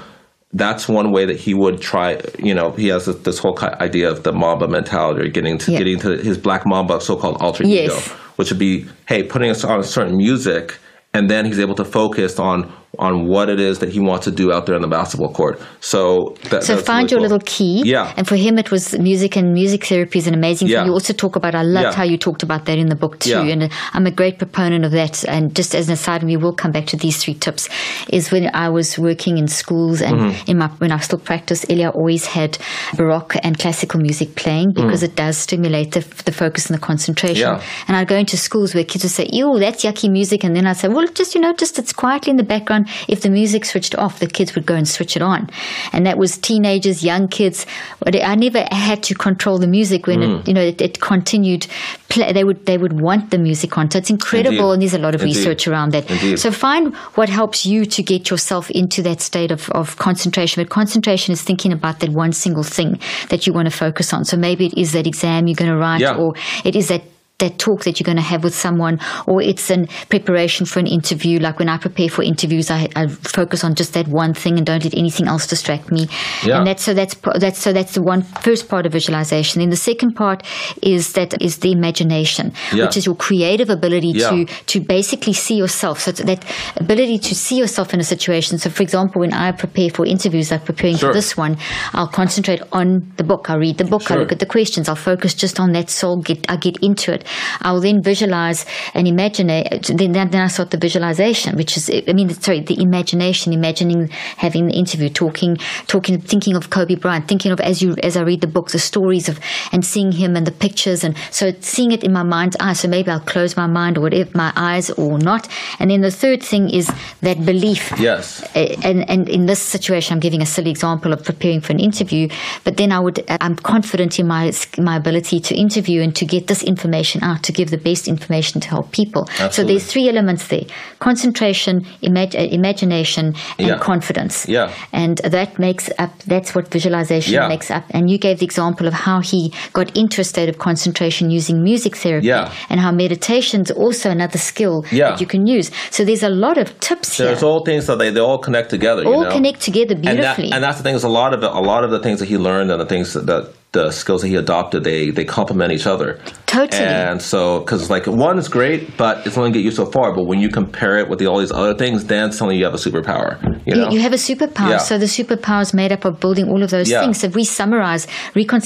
that's 0.53 0.87
one 0.87 1.11
way 1.11 1.25
that 1.25 1.37
he 1.37 1.53
would 1.53 1.81
try. 1.81 2.21
You 2.39 2.53
know, 2.53 2.71
he 2.71 2.87
has 2.87 3.05
this, 3.05 3.37
whole 3.37 3.57
idea 3.59 4.09
of 4.09 4.23
the 4.23 4.31
Mamba 4.31 4.67
mentality, 4.67 5.21
or 5.21 5.29
getting 5.29 5.57
to 5.59 5.71
yeah. 5.71 5.77
getting 5.77 5.99
to 5.99 6.17
his 6.17 6.37
Black 6.37 6.65
Mamba 6.65 7.01
so-called 7.01 7.37
alter 7.39 7.63
yes. 7.63 7.91
ego, 7.91 8.15
which 8.37 8.49
would 8.49 8.59
be, 8.59 8.87
hey, 9.07 9.23
putting 9.23 9.49
us 9.49 9.63
on 9.63 9.79
a 9.79 9.83
certain 9.83 10.17
music, 10.17 10.77
and 11.13 11.29
then 11.29 11.45
he's 11.45 11.59
able 11.59 11.75
to 11.75 11.85
focus 11.85 12.39
on 12.39 12.71
on 12.97 13.27
what 13.27 13.49
it 13.49 13.59
is 13.59 13.79
that 13.79 13.89
he 13.89 13.99
wants 13.99 14.25
to 14.25 14.31
do 14.31 14.51
out 14.51 14.65
there 14.65 14.75
on 14.75 14.81
the 14.81 14.87
basketball 14.87 15.31
court. 15.31 15.61
So, 15.79 16.35
that, 16.49 16.63
so 16.63 16.75
find 16.77 17.03
really 17.03 17.11
your 17.11 17.19
cool. 17.19 17.37
little 17.37 17.45
key. 17.45 17.83
Yeah. 17.85 18.13
And 18.17 18.27
for 18.27 18.35
him, 18.35 18.57
it 18.57 18.71
was 18.71 18.97
music, 18.97 19.35
and 19.35 19.53
music 19.53 19.85
therapy 19.85 20.19
is 20.19 20.27
an 20.27 20.33
amazing 20.33 20.67
yeah. 20.67 20.79
thing. 20.79 20.87
You 20.87 20.93
also 20.93 21.13
talk 21.13 21.35
about. 21.35 21.53
I 21.55 21.61
loved 21.61 21.83
yeah. 21.83 21.93
how 21.93 22.03
you 22.03 22.17
talked 22.17 22.43
about 22.43 22.65
that 22.65 22.77
in 22.77 22.87
the 22.87 22.95
book 22.95 23.19
too, 23.19 23.29
yeah. 23.29 23.53
and 23.53 23.71
I'm 23.93 24.07
a 24.07 24.11
great 24.11 24.39
proponent 24.39 24.85
of 24.85 24.91
that. 24.91 25.23
And 25.25 25.55
just 25.55 25.75
as 25.75 25.87
an 25.87 25.93
aside, 25.93 26.23
we 26.23 26.37
will 26.37 26.53
come 26.53 26.71
back 26.71 26.87
to 26.87 26.97
these 26.97 27.23
three 27.23 27.35
tips. 27.35 27.69
Is 28.09 28.31
when 28.31 28.49
I 28.53 28.69
was 28.69 28.97
working 28.97 29.37
in 29.37 29.47
schools 29.47 30.01
and 30.01 30.15
mm-hmm. 30.19 30.51
in 30.51 30.57
my 30.57 30.67
when 30.79 30.91
I 30.91 30.97
still 30.97 31.19
practiced, 31.19 31.69
Elia 31.69 31.89
always 31.89 32.25
had 32.25 32.57
baroque 32.95 33.35
and 33.43 33.57
classical 33.57 33.99
music 33.99 34.35
playing 34.35 34.73
because 34.73 35.01
mm. 35.01 35.05
it 35.05 35.15
does 35.15 35.37
stimulate 35.37 35.91
the, 35.91 36.01
the 36.25 36.31
focus 36.31 36.69
and 36.69 36.77
the 36.77 36.81
concentration. 36.81 37.47
Yeah. 37.47 37.63
And 37.87 37.95
I'd 37.95 38.07
go 38.07 38.15
into 38.15 38.37
schools 38.37 38.73
where 38.73 38.83
kids 38.83 39.03
would 39.03 39.11
say, 39.11 39.27
"Ew, 39.31 39.59
that's 39.59 39.83
yucky 39.83 40.09
music," 40.11 40.43
and 40.43 40.55
then 40.55 40.65
I'd 40.65 40.77
say, 40.77 40.87
"Well, 40.87 41.05
just 41.07 41.35
you 41.35 41.41
know, 41.41 41.53
just 41.53 41.77
it's 41.77 41.93
quietly 41.93 42.31
in 42.31 42.37
the 42.37 42.43
background. 42.43 42.78
If 43.07 43.21
the 43.21 43.29
music 43.29 43.65
switched 43.65 43.95
off, 43.95 44.19
the 44.19 44.27
kids 44.27 44.55
would 44.55 44.65
go 44.65 44.75
and 44.75 44.87
switch 44.87 45.15
it 45.15 45.21
on. 45.21 45.49
And 45.93 46.05
that 46.05 46.17
was 46.17 46.37
teenagers, 46.37 47.03
young 47.03 47.27
kids. 47.27 47.65
I 48.05 48.35
never 48.35 48.65
had 48.71 49.03
to 49.03 49.15
control 49.15 49.57
the 49.57 49.67
music 49.67 50.07
when 50.07 50.19
mm. 50.19 50.39
it, 50.39 50.47
you 50.47 50.53
know, 50.53 50.61
it, 50.61 50.81
it, 50.81 50.99
continued. 50.99 51.67
Play. 52.09 52.33
They 52.33 52.43
would, 52.43 52.65
they 52.65 52.77
would 52.77 52.99
want 52.99 53.31
the 53.31 53.37
music 53.37 53.77
on. 53.77 53.91
So 53.91 53.99
it's 53.99 54.09
incredible. 54.09 54.71
Indeed. 54.71 54.73
And 54.73 54.81
there's 54.81 54.93
a 54.93 54.99
lot 54.99 55.15
of 55.15 55.21
Indeed. 55.21 55.37
research 55.37 55.67
around 55.67 55.93
that. 55.93 56.09
Indeed. 56.09 56.39
So 56.39 56.51
find 56.51 56.95
what 57.15 57.29
helps 57.29 57.65
you 57.65 57.85
to 57.85 58.03
get 58.03 58.29
yourself 58.29 58.69
into 58.71 59.01
that 59.03 59.21
state 59.21 59.51
of, 59.51 59.69
of 59.71 59.97
concentration. 59.97 60.63
But 60.63 60.69
concentration 60.69 61.33
is 61.33 61.41
thinking 61.41 61.71
about 61.71 61.99
that 61.99 62.09
one 62.09 62.33
single 62.33 62.63
thing 62.63 62.99
that 63.29 63.45
you 63.45 63.53
want 63.53 63.67
to 63.67 63.75
focus 63.75 64.13
on. 64.13 64.25
So 64.25 64.37
maybe 64.37 64.65
it 64.67 64.77
is 64.77 64.91
that 64.93 65.05
exam 65.05 65.47
you're 65.47 65.55
going 65.55 65.71
to 65.71 65.77
write 65.77 66.01
yeah. 66.01 66.15
or 66.15 66.33
it 66.63 66.75
is 66.75 66.87
that 66.87 67.03
that 67.39 67.57
talk 67.57 67.83
that 67.83 67.99
you're 67.99 68.05
going 68.05 68.17
to 68.17 68.21
have 68.23 68.43
with 68.43 68.55
someone, 68.55 68.99
or 69.25 69.41
it's 69.41 69.69
in 69.69 69.87
preparation 70.09 70.65
for 70.65 70.79
an 70.79 70.87
interview. 70.87 71.39
Like 71.39 71.59
when 71.59 71.69
I 71.69 71.77
prepare 71.77 72.09
for 72.09 72.23
interviews, 72.23 72.69
I, 72.69 72.87
I 72.95 73.07
focus 73.07 73.63
on 73.63 73.75
just 73.75 73.93
that 73.93 74.07
one 74.07 74.33
thing 74.33 74.57
and 74.57 74.65
don't 74.65 74.83
let 74.83 74.93
anything 74.93 75.27
else 75.27 75.47
distract 75.47 75.91
me. 75.91 76.07
Yeah. 76.45 76.57
And 76.57 76.67
that's 76.67 76.83
so 76.83 76.93
that's 76.93 77.15
that's 77.39 77.59
so 77.59 77.73
that's 77.73 77.93
the 77.93 78.01
one 78.01 78.21
first 78.21 78.69
part 78.69 78.85
of 78.85 78.91
visualization. 78.91 79.61
Then 79.61 79.69
the 79.69 79.75
second 79.75 80.13
part 80.15 80.43
is 80.81 81.13
that 81.13 81.41
is 81.41 81.57
the 81.59 81.71
imagination, 81.71 82.53
yeah. 82.73 82.85
which 82.85 82.97
is 82.97 83.05
your 83.05 83.15
creative 83.15 83.69
ability 83.69 84.13
yeah. 84.15 84.29
to 84.29 84.45
to 84.45 84.79
basically 84.79 85.33
see 85.33 85.55
yourself. 85.55 85.99
So 85.99 86.11
that 86.11 86.45
ability 86.77 87.19
to 87.19 87.35
see 87.35 87.57
yourself 87.57 87.93
in 87.93 87.99
a 87.99 88.03
situation. 88.03 88.57
So, 88.57 88.69
for 88.69 88.83
example, 88.83 89.21
when 89.21 89.33
I 89.33 89.51
prepare 89.51 89.89
for 89.89 90.05
interviews, 90.05 90.51
like 90.51 90.65
preparing 90.65 90.97
sure. 90.97 91.09
for 91.09 91.13
this 91.13 91.37
one, 91.37 91.57
I'll 91.93 92.07
concentrate 92.07 92.61
on 92.71 93.11
the 93.17 93.23
book. 93.23 93.49
I 93.49 93.55
read 93.55 93.77
the 93.77 93.85
book. 93.85 94.03
Sure. 94.03 94.17
I 94.17 94.19
look 94.19 94.31
at 94.31 94.39
the 94.39 94.45
questions. 94.45 94.89
I'll 94.89 94.95
focus 94.95 95.33
just 95.33 95.59
on 95.59 95.71
that 95.73 95.89
soul. 95.89 96.17
Get 96.21 96.49
I 96.49 96.57
get 96.57 96.77
into 96.81 97.13
it. 97.13 97.25
I'll 97.61 97.81
then 97.81 98.01
visualize 98.01 98.65
and 98.93 99.07
imagine 99.07 99.49
it. 99.49 99.87
Then, 99.87 100.13
then 100.13 100.35
I 100.35 100.47
start 100.47 100.71
the 100.71 100.77
visualization, 100.77 101.55
which 101.55 101.77
is, 101.77 101.89
I 101.89 102.13
mean, 102.13 102.29
sorry, 102.29 102.61
the 102.61 102.81
imagination, 102.81 103.53
imagining 103.53 104.09
having 104.37 104.67
the 104.67 104.73
interview, 104.73 105.09
talking, 105.09 105.57
talking, 105.87 106.19
thinking 106.19 106.55
of 106.55 106.69
Kobe 106.69 106.95
Bryant, 106.95 107.27
thinking 107.27 107.51
of 107.51 107.59
as 107.59 107.81
you, 107.81 107.95
as 108.03 108.15
I 108.17 108.21
read 108.21 108.41
the 108.41 108.47
book, 108.47 108.71
the 108.71 108.79
stories 108.79 109.29
of, 109.29 109.39
and 109.71 109.85
seeing 109.85 110.11
him 110.11 110.35
and 110.35 110.45
the 110.45 110.51
pictures. 110.51 111.03
And 111.03 111.15
so 111.31 111.51
seeing 111.59 111.91
it 111.91 112.03
in 112.03 112.13
my 112.13 112.23
mind's 112.23 112.55
eye. 112.59 112.73
So 112.73 112.87
maybe 112.87 113.11
I'll 113.11 113.19
close 113.19 113.55
my 113.57 113.67
mind 113.67 113.97
or 113.97 114.01
whatever, 114.01 114.29
my 114.33 114.53
eyes 114.55 114.89
or 114.91 115.17
not. 115.17 115.47
And 115.79 115.91
then 115.91 116.01
the 116.01 116.11
third 116.11 116.43
thing 116.43 116.69
is 116.69 116.91
that 117.21 117.45
belief. 117.45 117.93
Yes. 117.99 118.43
And, 118.55 119.09
and 119.09 119.29
in 119.29 119.45
this 119.45 119.61
situation, 119.61 120.13
I'm 120.13 120.19
giving 120.19 120.41
a 120.41 120.45
silly 120.45 120.71
example 120.71 121.13
of 121.13 121.23
preparing 121.23 121.61
for 121.61 121.73
an 121.73 121.79
interview, 121.79 122.29
but 122.63 122.77
then 122.77 122.91
I 122.91 122.99
would, 122.99 123.23
I'm 123.29 123.55
confident 123.55 124.19
in 124.19 124.27
my, 124.27 124.51
my 124.77 124.95
ability 124.95 125.39
to 125.41 125.55
interview 125.55 126.01
and 126.01 126.15
to 126.15 126.25
get 126.25 126.47
this 126.47 126.63
information 126.63 127.18
out, 127.21 127.43
to 127.43 127.51
give 127.51 127.69
the 127.69 127.77
best 127.77 128.07
information 128.07 128.61
to 128.61 128.69
help 128.69 128.91
people. 128.91 129.27
Absolutely. 129.39 129.51
So 129.51 129.63
there's 129.63 129.91
three 129.91 130.09
elements 130.09 130.47
there: 130.47 130.65
concentration, 130.99 131.81
imag- 132.03 132.35
uh, 132.35 132.47
imagination, 132.51 133.35
and 133.57 133.67
yeah. 133.67 133.77
confidence. 133.77 134.47
Yeah. 134.47 134.73
And 134.91 135.17
that 135.19 135.59
makes 135.59 135.89
up. 135.97 136.17
That's 136.19 136.55
what 136.55 136.69
visualization 136.69 137.33
yeah. 137.33 137.47
makes 137.47 137.71
up. 137.71 137.83
And 137.91 138.09
you 138.09 138.17
gave 138.17 138.39
the 138.39 138.45
example 138.45 138.87
of 138.87 138.93
how 138.93 139.21
he 139.21 139.53
got 139.73 139.95
into 139.97 140.21
a 140.21 140.23
state 140.23 140.49
of 140.49 140.57
concentration 140.57 141.29
using 141.29 141.63
music 141.63 141.95
therapy. 141.95 142.27
Yeah. 142.27 142.53
And 142.69 142.79
how 142.79 142.91
meditation's 142.91 143.71
also 143.71 144.09
another 144.09 144.37
skill 144.37 144.85
yeah. 144.91 145.11
that 145.11 145.21
you 145.21 145.27
can 145.27 145.47
use. 145.47 145.71
So 145.91 146.05
there's 146.05 146.23
a 146.23 146.29
lot 146.29 146.57
of 146.57 146.79
tips 146.79 147.09
There's 147.09 147.17
here. 147.17 147.27
There's 147.27 147.43
all 147.43 147.63
things 147.65 147.87
that 147.87 147.97
they, 147.97 148.09
they 148.09 148.19
all 148.19 148.37
connect 148.37 148.69
together. 148.69 149.05
All 149.05 149.17
you 149.17 149.23
know? 149.23 149.31
connect 149.31 149.61
together 149.61 149.95
beautifully. 149.95 150.45
And, 150.45 150.51
that, 150.51 150.55
and 150.55 150.63
that's 150.63 150.77
the 150.77 150.83
thing 150.83 150.95
is 150.95 151.03
a 151.03 151.09
lot 151.09 151.33
of 151.33 151.43
it, 151.43 151.51
a 151.51 151.59
lot 151.59 151.83
of 151.83 151.91
the 151.91 151.99
things 151.99 152.19
that 152.19 152.27
he 152.27 152.37
learned 152.37 152.71
and 152.71 152.79
the 152.79 152.85
things 152.85 153.13
that 153.13 153.53
the 153.71 153.91
skills 153.91 154.21
that 154.21 154.27
he 154.29 154.35
adopted 154.35 154.83
they 154.83 155.11
they 155.11 155.23
complement 155.23 155.71
each 155.71 155.85
other 155.85 156.19
Totally. 156.47 156.81
and 156.83 157.21
so 157.21 157.59
because 157.59 157.89
like 157.91 158.07
one 158.07 158.39
is 158.39 158.47
great 158.47 158.97
but 158.97 159.25
it's 159.27 159.37
only 159.37 159.51
get 159.51 159.63
you 159.63 159.69
so 159.69 159.85
far 159.85 160.15
but 160.15 160.23
when 160.25 160.39
you 160.39 160.49
compare 160.49 160.97
it 160.97 161.07
with 161.07 161.19
the, 161.19 161.27
all 161.27 161.37
these 161.39 161.51
other 161.51 161.75
things 161.75 162.05
then 162.05 162.31
suddenly 162.31 162.57
you 162.57 162.65
have 162.65 162.73
a 162.73 162.77
superpower 162.77 163.37
you 163.67 163.75
know 163.75 163.89
You, 163.89 163.97
you 163.97 163.99
have 164.01 164.13
a 164.13 164.17
superpower. 164.29 164.71
Yeah. 164.71 164.77
So 164.89 164.97
the 164.97 165.05
superpower 165.05 165.61
is 165.61 165.73
made 165.75 165.91
up 165.91 166.03
of 166.05 166.19
building 166.19 166.45
all 166.49 166.63
of 166.63 166.71
those 166.71 166.89
Yeah. 166.89 167.01
things. 167.01 167.19
So 167.19 167.27
if 167.27 167.35
we 167.35 167.43
summarize, 167.43 168.07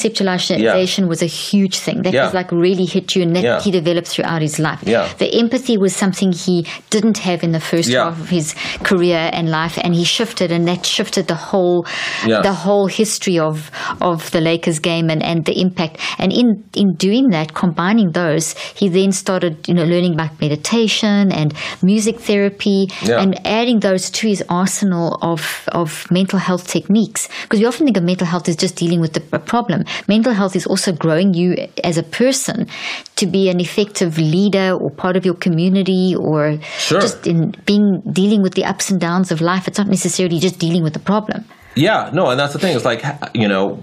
reconceptualization 0.08 1.08
was 1.08 1.22
a 1.22 1.26
huge 1.26 1.78
thing. 1.80 2.02
That 2.04 2.14
was 2.14 2.34
like 2.34 2.52
really 2.52 2.86
hit 2.86 3.16
you 3.16 3.22
and 3.24 3.36
that 3.36 3.62
he 3.64 3.72
developed 3.72 4.08
throughout 4.08 4.42
his 4.42 4.60
life. 4.60 4.82
Yeah. 4.86 5.12
The 5.18 5.30
empathy 5.42 5.78
was 5.78 5.96
something 5.96 6.32
he 6.32 6.66
didn't 6.90 7.18
have 7.20 7.44
in 7.44 7.52
the 7.52 7.60
first 7.60 7.92
half 7.92 8.20
of 8.20 8.30
his 8.30 8.54
career 8.84 9.30
and 9.34 9.50
life 9.50 9.78
and 9.84 9.94
he 9.94 10.04
shifted 10.04 10.52
and 10.52 10.68
that 10.68 10.86
shifted 10.86 11.28
the 11.28 11.36
whole 11.50 11.86
the 12.26 12.54
whole 12.54 12.88
history 12.88 13.38
of 13.40 13.72
of 14.02 14.30
the 14.32 14.42
Lakers 14.42 14.80
game 14.80 14.93
and, 15.10 15.24
and 15.24 15.46
the 15.46 15.60
impact. 15.60 15.98
And 16.18 16.32
in 16.32 16.64
in 16.76 16.94
doing 16.96 17.30
that, 17.30 17.54
combining 17.54 18.12
those, 18.12 18.54
he 18.76 18.90
then 18.90 19.12
started, 19.12 19.68
you 19.68 19.74
know, 19.74 19.84
learning 19.84 20.14
about 20.14 20.40
meditation 20.42 21.32
and 21.32 21.54
music 21.82 22.20
therapy 22.20 22.88
Yeah. 23.02 23.22
and 23.22 23.36
adding 23.46 23.80
those 23.80 24.10
to 24.12 24.28
his 24.28 24.44
arsenal 24.50 25.18
of, 25.22 25.68
of 25.72 26.10
mental 26.12 26.40
health 26.40 26.68
techniques. 26.68 27.30
Because 27.44 27.60
we 27.60 27.66
often 27.66 27.86
think 27.86 27.98
of 27.98 28.04
mental 28.04 28.28
health 28.28 28.48
as 28.50 28.56
just 28.56 28.76
dealing 28.76 29.02
with 29.02 29.14
the, 29.14 29.24
a 29.36 29.40
problem. 29.40 29.84
Mental 30.08 30.34
health 30.34 30.56
is 30.56 30.66
also 30.68 30.92
growing 30.92 31.34
you 31.34 31.56
as 31.84 31.98
a 31.98 32.04
person 32.04 32.68
to 33.16 33.26
be 33.28 33.50
an 33.50 33.60
effective 33.60 34.18
leader 34.18 34.74
or 34.80 34.90
part 34.90 35.16
of 35.18 35.26
your 35.26 35.36
community 35.36 36.16
or 36.18 36.58
Sure. 36.78 37.02
just 37.02 37.28
in 37.28 37.54
being 37.66 38.02
dealing 38.12 38.42
with 38.42 38.54
the 38.56 38.66
ups 38.66 38.90
and 38.90 39.00
downs 39.00 39.32
of 39.32 39.42
life. 39.42 39.68
It's 39.68 39.78
not 39.78 39.88
necessarily 39.88 40.40
just 40.40 40.60
dealing 40.60 40.84
with 40.84 40.94
the 40.94 41.00
problem. 41.00 41.46
Yeah, 41.76 42.10
no, 42.14 42.30
and 42.30 42.40
that's 42.40 42.54
the 42.54 42.60
thing. 42.60 42.76
It's 42.76 42.86
like 42.86 43.04
you 43.34 43.48
know, 43.48 43.80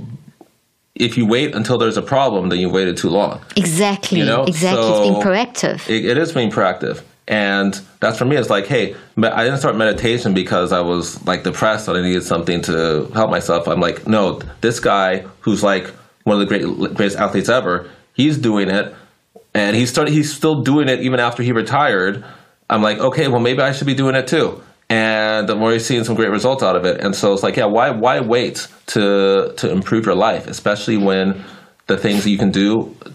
if 1.00 1.16
you 1.16 1.26
wait 1.26 1.54
until 1.54 1.78
there's 1.78 1.96
a 1.96 2.02
problem, 2.02 2.48
then 2.48 2.58
you 2.58 2.68
waited 2.68 2.96
too 2.96 3.08
long. 3.08 3.40
Exactly. 3.56 4.18
You 4.18 4.26
know, 4.26 4.44
exactly. 4.44 4.86
it's 4.88 5.00
being 5.00 5.22
proactive. 5.22 5.88
It, 5.88 6.04
it 6.04 6.18
is 6.18 6.32
being 6.32 6.50
proactive, 6.50 7.02
and 7.26 7.80
that's 8.00 8.18
for 8.18 8.24
me. 8.24 8.36
It's 8.36 8.50
like, 8.50 8.66
hey, 8.66 8.94
I 9.16 9.44
didn't 9.44 9.58
start 9.58 9.76
meditation 9.76 10.34
because 10.34 10.72
I 10.72 10.80
was 10.80 11.24
like 11.26 11.42
depressed 11.42 11.88
and 11.88 11.96
I 11.96 12.02
needed 12.02 12.22
something 12.22 12.60
to 12.62 13.06
help 13.14 13.30
myself. 13.30 13.66
I'm 13.68 13.80
like, 13.80 14.06
no, 14.06 14.40
this 14.60 14.80
guy 14.80 15.24
who's 15.40 15.62
like 15.62 15.86
one 16.24 16.40
of 16.40 16.40
the 16.40 16.46
great 16.46 16.94
greatest 16.94 17.18
athletes 17.18 17.48
ever, 17.48 17.88
he's 18.14 18.38
doing 18.38 18.68
it, 18.68 18.94
and 19.54 19.74
he 19.74 19.86
started. 19.86 20.12
He's 20.12 20.32
still 20.32 20.62
doing 20.62 20.88
it 20.88 21.00
even 21.00 21.20
after 21.20 21.42
he 21.42 21.52
retired. 21.52 22.24
I'm 22.68 22.82
like, 22.82 22.98
okay, 22.98 23.26
well, 23.26 23.40
maybe 23.40 23.62
I 23.62 23.72
should 23.72 23.86
be 23.86 23.94
doing 23.94 24.14
it 24.14 24.28
too. 24.28 24.62
And 24.90 25.48
I'm 25.48 25.62
already 25.62 25.78
seeing 25.78 26.02
some 26.02 26.16
great 26.16 26.30
results 26.30 26.62
out 26.64 26.74
of 26.74 26.84
it. 26.84 27.00
And 27.00 27.14
so 27.14 27.32
it's 27.32 27.44
like, 27.44 27.56
yeah, 27.56 27.64
why 27.64 27.90
why 27.90 28.20
wait 28.20 28.66
to 28.88 29.54
to 29.56 29.70
improve 29.70 30.04
your 30.04 30.16
life, 30.16 30.46
especially 30.48 30.96
when 30.96 31.44
the 31.90 31.96
things 32.04 32.24
that 32.24 32.30
you 32.34 32.38
can 32.44 32.50
do 32.50 32.68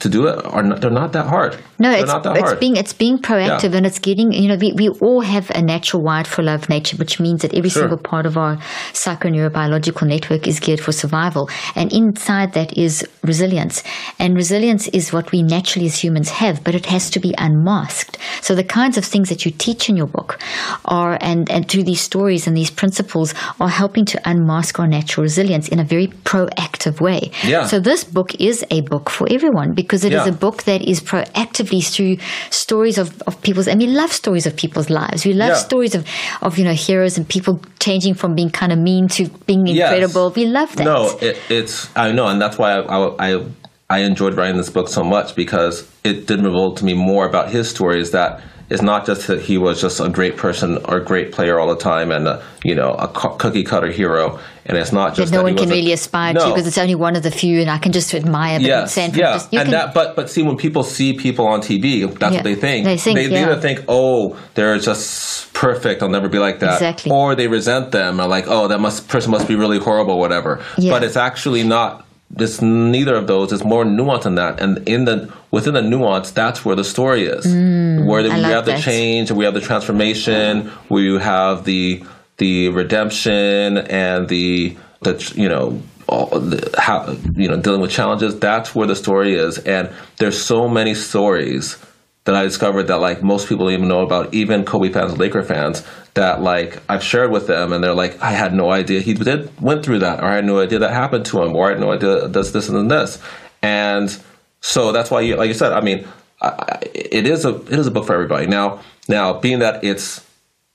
to 0.03 0.07
do 0.15 0.27
it 0.27 0.35
are 0.55 0.63
not, 0.69 0.81
they're 0.81 0.91
not 1.03 1.11
that 1.17 1.27
hard. 1.35 1.53
No, 1.83 1.89
they're 1.91 2.01
it's, 2.03 2.11
not 2.15 2.23
that 2.23 2.35
it's 2.37 2.49
hard. 2.49 2.59
being 2.59 2.75
it's 2.81 2.93
being 2.93 3.17
proactive 3.17 3.71
Yeah. 3.71 3.77
and 3.77 3.85
it's 3.89 3.99
getting 4.09 4.31
you 4.31 4.47
know 4.49 4.57
we, 4.63 4.69
we 4.81 4.87
all 5.05 5.21
have 5.21 5.49
a 5.59 5.61
natural 5.61 6.03
wired 6.07 6.27
for 6.27 6.41
love 6.43 6.69
nature, 6.75 6.97
which 6.97 7.19
means 7.25 7.39
that 7.43 7.53
every 7.59 7.69
Sure. 7.69 7.83
single 7.83 7.97
part 8.11 8.25
of 8.25 8.37
our 8.37 8.57
psychoneurobiological 8.93 10.05
network 10.07 10.47
is 10.47 10.59
geared 10.59 10.79
for 10.79 10.91
survival, 10.91 11.49
and 11.75 11.91
inside 11.93 12.53
that 12.53 12.77
is 12.77 13.07
resilience. 13.23 13.83
And 14.19 14.35
resilience 14.35 14.87
is 14.89 15.11
what 15.13 15.31
we 15.31 15.41
naturally 15.43 15.87
as 15.87 15.97
humans 16.03 16.29
have, 16.29 16.63
but 16.63 16.75
it 16.75 16.85
has 16.87 17.09
to 17.11 17.19
be 17.19 17.33
unmasked. 17.37 18.17
So 18.41 18.53
the 18.55 18.63
kinds 18.63 18.97
of 18.97 19.05
things 19.05 19.29
that 19.29 19.45
you 19.45 19.51
teach 19.51 19.89
in 19.89 19.95
your 19.97 20.07
book 20.07 20.39
are 20.85 21.17
and 21.21 21.49
and 21.49 21.67
through 21.69 21.83
these 21.83 22.01
stories 22.01 22.47
and 22.47 22.55
these 22.55 22.71
principles 22.71 23.33
are 23.59 23.69
helping 23.69 24.05
to 24.05 24.17
unmask 24.29 24.79
our 24.79 24.87
natural 24.87 25.23
resilience 25.23 25.67
in 25.69 25.79
a 25.79 25.83
very 25.83 26.07
proactive 26.07 26.74
way. 26.93 27.31
Yeah. 27.43 27.65
So 27.65 27.79
this 27.79 28.03
book 28.03 28.35
is 28.39 28.65
a 28.71 28.81
book 28.81 29.09
for 29.09 29.27
everyone 29.31 29.73
because 29.73 30.03
it 30.05 30.13
is 30.13 30.25
Yeah. 30.25 30.33
a 30.33 30.35
book 30.35 30.63
that 30.63 30.81
is 30.81 31.01
proactively 31.01 31.83
through 31.85 32.17
stories 32.49 32.97
of, 32.97 33.21
of 33.27 33.41
people's 33.41 33.67
and 33.67 33.79
we 33.79 33.87
love 33.87 34.11
stories 34.11 34.45
of 34.45 34.55
people's 34.55 34.89
lives. 34.89 35.25
We 35.25 35.33
love 35.33 35.49
Yeah. 35.49 35.55
stories 35.55 35.95
of, 35.95 36.05
of, 36.41 36.57
you 36.57 36.63
know, 36.65 36.73
heroes 36.73 37.17
and 37.17 37.27
people 37.27 37.61
changing 37.79 38.13
from 38.15 38.35
being 38.35 38.49
kind 38.49 38.71
of 38.71 38.79
mean 38.79 39.07
to 39.09 39.27
being 39.45 39.65
Yes. 39.67 39.91
incredible. 39.91 40.31
We 40.35 40.45
love 40.45 40.75
that. 40.75 40.83
No, 40.85 41.17
it, 41.21 41.37
it's 41.49 41.89
I 41.95 42.11
know, 42.11 42.27
and 42.27 42.41
that's 42.41 42.57
why 42.57 42.73
I, 42.73 42.79
I 42.79 43.29
I 43.35 43.41
I 43.89 43.99
enjoyed 43.99 44.35
writing 44.35 44.57
this 44.57 44.69
book 44.69 44.87
so 44.87 45.03
much 45.03 45.35
because 45.35 45.87
it 46.03 46.25
did 46.27 46.43
reveal 46.43 46.73
to 46.75 46.83
me 46.85 46.93
more 46.93 47.27
about 47.27 47.49
his 47.51 47.69
stories 47.69 48.11
that. 48.11 48.41
It's 48.69 48.81
not 48.81 49.05
just 49.05 49.27
that 49.27 49.41
he 49.41 49.57
was 49.57 49.79
just 49.79 49.99
a 49.99 50.09
great 50.09 50.37
person 50.37 50.77
or 50.85 50.97
a 50.97 51.03
great 51.03 51.31
player 51.31 51.59
all 51.59 51.67
the 51.67 51.77
time, 51.77 52.11
and 52.11 52.27
a, 52.27 52.43
you 52.63 52.73
know 52.73 52.93
a 52.93 53.07
co- 53.07 53.35
cookie 53.35 53.63
cutter 53.63 53.91
hero. 53.91 54.39
And 54.67 54.75
it's 54.79 54.91
not 54.91 55.13
just 55.13 55.31
that 55.31 55.37
no 55.37 55.43
that 55.43 55.53
one 55.53 55.57
can 55.57 55.69
really 55.69 55.91
aspire 55.91 56.33
to 56.33 56.39
because 56.47 56.65
it's 56.65 56.79
only 56.79 56.95
one 56.95 57.15
of 57.15 57.21
the 57.21 57.29
few 57.29 57.61
and 57.61 57.69
I 57.69 57.77
can 57.77 57.91
just 57.91 58.11
admire 58.15 58.57
but 58.57 58.65
Yes, 58.65 58.97
yeah, 58.97 59.33
just, 59.33 59.53
and 59.53 59.61
can, 59.61 59.71
that, 59.71 59.93
but 59.93 60.15
but 60.15 60.27
see, 60.27 60.41
when 60.41 60.57
people 60.57 60.81
see 60.81 61.13
people 61.13 61.45
on 61.45 61.61
TV, 61.61 62.01
that's 62.17 62.33
Yeah, 62.33 62.39
what 62.39 62.43
they 62.43 62.55
think. 62.55 62.85
they 62.85 62.97
think, 62.97 63.15
they, 63.15 63.27
yeah. 63.27 63.43
either 63.43 63.61
think, 63.61 63.85
oh, 63.87 64.35
they're 64.55 64.79
just 64.79 65.53
perfect. 65.53 66.01
I'll 66.01 66.09
never 66.09 66.29
be 66.29 66.39
like 66.39 66.59
that. 66.61 66.73
Exactly. 66.73 67.11
Or 67.11 67.35
they 67.35 67.47
resent 67.47 67.91
them, 67.91 68.19
or 68.19 68.25
like, 68.27 68.45
oh, 68.47 68.67
that 68.69 68.79
must 68.79 69.07
person 69.07 69.29
must 69.29 69.47
be 69.47 69.55
really 69.55 69.77
horrible, 69.77 70.17
whatever. 70.17 70.63
Yeah. 70.79 70.91
But 70.91 71.03
it's 71.03 71.15
actually 71.17 71.63
not. 71.63 72.04
It's 72.37 72.61
neither 72.61 73.15
of 73.15 73.27
those. 73.27 73.53
It's 73.53 73.63
more 73.63 73.85
nuance 73.85 74.23
than 74.23 74.35
that, 74.35 74.59
and 74.59 74.87
in 74.87 75.05
the 75.05 75.31
within 75.51 75.73
the 75.75 75.81
nuance, 75.81 76.31
that's 76.31 76.65
where 76.65 76.75
the 76.75 76.83
story 76.83 77.23
is. 77.25 77.45
where 77.45 78.23
the, 78.23 78.29
Mm, 78.29 78.35
we 78.35 78.41
like 78.41 78.51
have 78.51 78.65
the 78.65 78.77
change, 78.77 79.29
and 79.29 79.37
we 79.37 79.45
have 79.45 79.53
the 79.53 79.61
transformation, 79.61 80.67
where 80.89 81.03
you 81.03 81.17
have 81.19 81.63
the 81.65 82.03
the 82.37 82.69
redemption 82.69 83.77
and 83.77 84.27
the 84.27 84.75
the 85.01 85.33
you 85.35 85.47
know 85.47 85.81
all 86.07 86.27
the, 86.39 86.73
how 86.77 87.15
you 87.35 87.47
know 87.47 87.57
dealing 87.57 87.81
with 87.81 87.91
challenges. 87.91 88.37
That's 88.39 88.75
where 88.75 88.87
the 88.87 88.95
story 88.95 89.35
is, 89.35 89.59
and 89.59 89.89
there's 90.17 90.41
so 90.41 90.67
many 90.67 90.93
stories 90.93 91.77
that 92.25 92.35
I 92.35 92.43
discovered 92.43 92.83
that 92.87 92.97
like 92.97 93.23
most 93.23 93.47
people 93.47 93.71
even 93.71 93.87
know 93.87 94.01
about, 94.01 94.33
even 94.33 94.65
Kobe 94.65 94.89
fans, 94.89 95.17
Laker 95.17 95.43
fans, 95.43 95.85
that 96.15 96.41
like 96.41 96.81
I've 96.89 97.03
shared 97.03 97.31
with 97.31 97.47
them, 97.47 97.71
and 97.71 97.83
they're 97.83 97.93
like, 97.93 98.21
I 98.21 98.31
had 98.31 98.53
no 98.53 98.71
idea 98.71 99.01
he 99.01 99.13
did 99.13 99.49
went 99.61 99.85
through 99.85 99.99
that, 99.99 100.21
or 100.21 100.25
I 100.25 100.35
had 100.35 100.45
no 100.45 100.59
idea 100.59 100.79
that 100.79 100.91
happened 100.91 101.25
to 101.27 101.41
him, 101.41 101.55
or 101.55 101.67
I 101.67 101.69
had 101.71 101.79
no 101.79 101.91
idea 101.91 102.27
does 102.27 102.51
this 102.51 102.67
and 102.67 102.77
then 102.77 102.87
this, 102.87 103.19
and 103.61 104.15
so 104.61 104.91
that's 104.91 105.11
why, 105.11 105.21
you, 105.21 105.35
like 105.35 105.47
you 105.47 105.53
said, 105.53 105.73
I 105.73 105.81
mean, 105.81 106.07
I, 106.41 106.79
it 106.93 107.27
is 107.27 107.45
a 107.45 107.55
it 107.55 107.73
is 107.73 107.85
a 107.85 107.91
book 107.91 108.07
for 108.07 108.13
everybody. 108.13 108.47
Now, 108.47 108.81
now 109.07 109.39
being 109.39 109.59
that 109.59 109.83
it's 109.83 110.25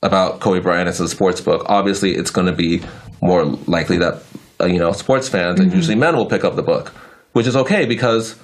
about 0.01 0.39
Kobe 0.39 0.59
Bryant, 0.59 0.87
it's 0.87 0.99
a 0.99 1.07
sports 1.07 1.41
book. 1.41 1.65
Obviously, 1.67 2.15
it's 2.15 2.31
going 2.31 2.47
to 2.47 2.53
be 2.53 2.81
more 3.21 3.43
likely 3.43 3.97
that 3.97 4.23
uh, 4.61 4.65
you 4.65 4.79
know 4.79 4.93
sports 4.93 5.27
fans 5.27 5.59
and 5.59 5.73
usually 5.73 5.95
men 5.95 6.15
will 6.15 6.25
pick 6.25 6.45
up 6.45 6.55
the 6.55 6.63
book, 6.63 6.89
which 7.33 7.47
is 7.47 7.55
okay 7.55 7.85
because 7.85 8.35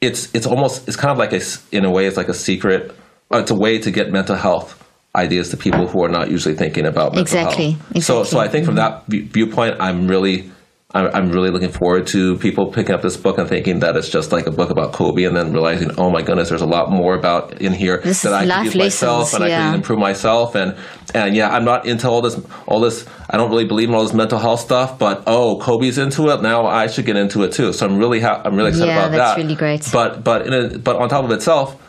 it's 0.00 0.34
it's 0.34 0.46
almost 0.46 0.86
it's 0.88 0.96
kind 0.96 1.12
of 1.12 1.18
like 1.18 1.32
a 1.32 1.40
in 1.72 1.84
a 1.84 1.90
way 1.90 2.06
it's 2.06 2.16
like 2.16 2.28
a 2.28 2.34
secret. 2.34 2.92
uh, 3.32 3.38
It's 3.38 3.50
a 3.50 3.54
way 3.54 3.78
to 3.78 3.90
get 3.90 4.10
mental 4.10 4.36
health 4.36 4.76
ideas 5.14 5.50
to 5.50 5.56
people 5.56 5.86
who 5.88 6.02
are 6.04 6.08
not 6.08 6.30
usually 6.30 6.54
thinking 6.54 6.86
about 6.86 7.14
mental 7.14 7.20
Exactly, 7.22 7.70
health. 7.72 8.04
So 8.04 8.24
so. 8.24 8.38
I 8.38 8.48
think 8.48 8.64
from 8.64 8.76
that 8.76 9.04
viewpoint, 9.08 9.76
I'm 9.80 10.06
really. 10.08 10.50
I'm 10.92 11.06
I'm 11.14 11.30
really 11.30 11.50
looking 11.50 11.70
forward 11.70 12.08
to 12.08 12.36
people 12.38 12.72
picking 12.72 12.94
up 12.94 13.02
this 13.02 13.16
book 13.16 13.38
and 13.38 13.48
thinking 13.48 13.78
that 13.80 13.96
it's 13.96 14.08
just 14.08 14.32
like 14.32 14.46
a 14.46 14.50
book 14.50 14.70
about 14.70 14.92
Kobe, 14.92 15.22
and 15.24 15.36
then 15.36 15.52
realizing, 15.52 15.92
oh 15.98 16.10
my 16.10 16.22
goodness, 16.22 16.48
there's 16.48 16.62
a 16.62 16.66
lot 16.66 16.90
more 16.90 17.14
about 17.14 17.60
in 17.60 17.72
here 17.72 17.98
This 17.98 18.22
that 18.22 18.34
I 18.34 18.46
can 18.46 18.64
use 18.64 18.74
myself 18.74 19.32
and 19.34 19.44
I 19.44 19.48
yeah. 19.48 19.66
can 19.66 19.74
improve 19.76 20.00
myself. 20.00 20.56
And 20.56 20.76
and 21.14 21.36
yeah, 21.36 21.50
I'm 21.50 21.64
not 21.64 21.86
into 21.86 22.08
all 22.08 22.22
this 22.22 22.40
all 22.66 22.80
this. 22.80 23.06
I 23.28 23.36
don't 23.36 23.50
really 23.50 23.66
believe 23.66 23.88
in 23.88 23.94
all 23.94 24.02
this 24.02 24.12
mental 24.12 24.38
health 24.40 24.60
stuff, 24.60 24.98
but 24.98 25.22
oh, 25.26 25.58
Kobe's 25.60 25.96
into 25.96 26.28
it 26.30 26.42
now. 26.42 26.66
I 26.66 26.88
should 26.88 27.06
get 27.06 27.16
into 27.16 27.44
it 27.44 27.52
too. 27.52 27.72
So 27.72 27.86
I'm 27.86 27.96
really 27.96 28.20
ha- 28.20 28.42
I'm 28.44 28.56
really 28.56 28.70
excited 28.70 28.88
Yeah, 28.88 29.06
about 29.06 29.10
that's 29.12 29.36
that. 29.36 29.42
really 29.42 29.54
great. 29.54 29.88
But 29.92 30.24
but 30.24 30.46
in 30.46 30.52
a, 30.52 30.78
but 30.78 30.96
on 30.96 31.08
top 31.08 31.24
of 31.24 31.30
itself, 31.30 31.80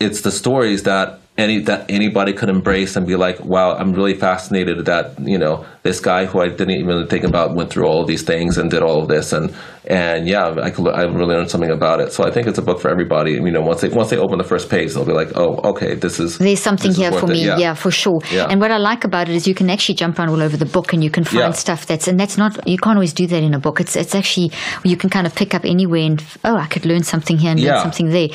it's 0.00 0.22
the 0.22 0.32
stories 0.32 0.84
that 0.84 1.20
any 1.38 1.60
that 1.62 1.90
anybody 1.90 2.32
could 2.32 2.48
embrace 2.48 2.96
and 2.96 3.06
be 3.06 3.16
like, 3.16 3.44
wow, 3.44 3.74
I'm 3.76 3.92
really 3.92 4.14
fascinated 4.14 4.84
that 4.86 5.18
you 5.20 5.38
know 5.38 5.66
this 5.82 6.00
guy 6.00 6.24
who 6.24 6.40
I 6.40 6.48
didn't 6.48 6.70
even 6.70 7.06
think 7.08 7.24
about 7.24 7.54
went 7.54 7.70
through 7.70 7.86
all 7.86 8.00
of 8.00 8.06
these 8.08 8.22
things 8.22 8.56
and 8.58 8.70
did 8.70 8.82
all 8.82 9.02
of 9.02 9.08
this 9.08 9.32
and 9.32 9.54
and 9.88 10.26
yeah, 10.26 10.54
I 10.62 10.70
could 10.70 10.88
I 10.88 11.02
really 11.02 11.34
learned 11.36 11.50
something 11.50 11.70
about 11.70 12.00
it. 12.00 12.12
So 12.12 12.24
I 12.24 12.30
think 12.30 12.46
it's 12.48 12.58
a 12.58 12.62
book 12.62 12.80
for 12.80 12.90
everybody. 12.90 13.32
You 13.32 13.50
know, 13.52 13.60
once 13.60 13.82
they 13.82 13.88
once 13.88 14.10
they 14.10 14.16
open 14.16 14.38
the 14.38 14.44
first 14.44 14.68
page, 14.70 14.94
they'll 14.94 15.04
be 15.04 15.12
like, 15.12 15.36
oh, 15.36 15.60
okay, 15.70 15.94
this 15.94 16.18
is 16.18 16.38
There's 16.38 16.60
something 16.60 16.90
is 16.90 16.96
here 16.96 17.12
for 17.12 17.26
me, 17.26 17.44
Yeah. 17.44 17.58
yeah. 17.58 17.74
for 17.74 17.90
sure. 17.90 18.20
Yeah. 18.32 18.46
And 18.50 18.60
what 18.60 18.70
I 18.70 18.78
like 18.78 19.04
about 19.04 19.28
it 19.28 19.34
is 19.34 19.46
you 19.46 19.54
can 19.54 19.70
actually 19.70 19.94
jump 19.94 20.18
around 20.18 20.30
all 20.30 20.42
over 20.42 20.56
the 20.56 20.66
book 20.66 20.92
and 20.92 21.04
you 21.04 21.10
can 21.10 21.24
find 21.24 21.38
Yeah. 21.38 21.50
stuff 21.52 21.86
that's 21.86 22.08
and 22.08 22.18
that's 22.18 22.36
not 22.36 22.66
you 22.66 22.78
can't 22.78 22.96
always 22.96 23.12
do 23.12 23.26
that 23.28 23.42
in 23.42 23.54
a 23.54 23.60
book. 23.60 23.80
It's 23.80 23.94
it's 23.94 24.14
actually 24.14 24.50
you 24.84 24.96
can 24.96 25.10
kind 25.10 25.26
of 25.26 25.34
pick 25.34 25.54
up 25.54 25.64
anywhere 25.64 26.02
and 26.02 26.24
oh, 26.44 26.56
I 26.56 26.66
could 26.66 26.84
learn 26.86 27.02
something 27.04 27.38
here 27.38 27.52
and 27.52 27.60
learn 27.60 27.80
something 27.80 28.08
there. 28.08 28.28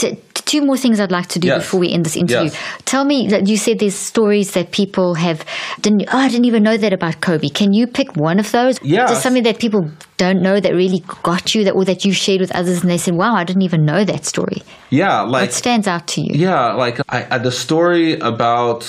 T- 0.00 0.16
two 0.50 0.62
more 0.62 0.76
things 0.76 0.98
I'd 0.98 1.12
like 1.12 1.28
to 1.28 1.38
do 1.38 1.48
Yes. 1.48 1.58
before 1.62 1.78
we 1.80 1.92
end 1.92 2.04
this 2.06 2.16
interview. 2.16 2.50
Yes. 2.50 2.56
Tell 2.86 3.04
me 3.04 3.28
that 3.28 3.46
you 3.46 3.56
said 3.56 3.78
there's 3.78 3.94
stories 3.94 4.52
that 4.56 4.72
people 4.72 5.14
have 5.14 5.44
didn't 5.82 6.04
oh 6.12 6.18
I 6.18 6.28
didn't 6.28 6.46
even 6.46 6.62
know 6.62 6.76
that 6.76 6.92
about 6.92 7.20
Kobe. 7.20 7.48
Can 7.50 7.72
you 7.72 7.86
pick 7.86 8.16
one 8.16 8.38
of 8.40 8.50
those? 8.50 8.80
Yes. 8.82 9.10
Just 9.10 9.22
something 9.22 9.44
that 9.44 9.58
people 9.60 9.82
don't 10.16 10.40
know 10.42 10.58
that 10.58 10.72
really 10.74 11.02
got 11.22 11.54
you 11.54 11.64
that 11.64 11.74
or 11.74 11.84
that 11.84 12.04
you 12.04 12.12
shared 12.12 12.40
with 12.40 12.50
others 12.60 12.80
and 12.82 12.90
they 12.90 12.98
said, 12.98 13.14
Wow, 13.14 13.34
I 13.34 13.44
didn't 13.44 13.62
even 13.62 13.84
know 13.84 14.02
that 14.04 14.24
story. 14.24 14.62
yeah, 14.90 15.20
like 15.20 15.42
What 15.48 15.52
stands 15.52 15.86
out 15.86 16.06
to 16.08 16.20
you? 16.22 16.32
Yeah, 16.32 16.72
like 16.72 16.98
I, 17.08 17.26
I, 17.30 17.38
the 17.38 17.52
story 17.52 18.18
about 18.18 18.82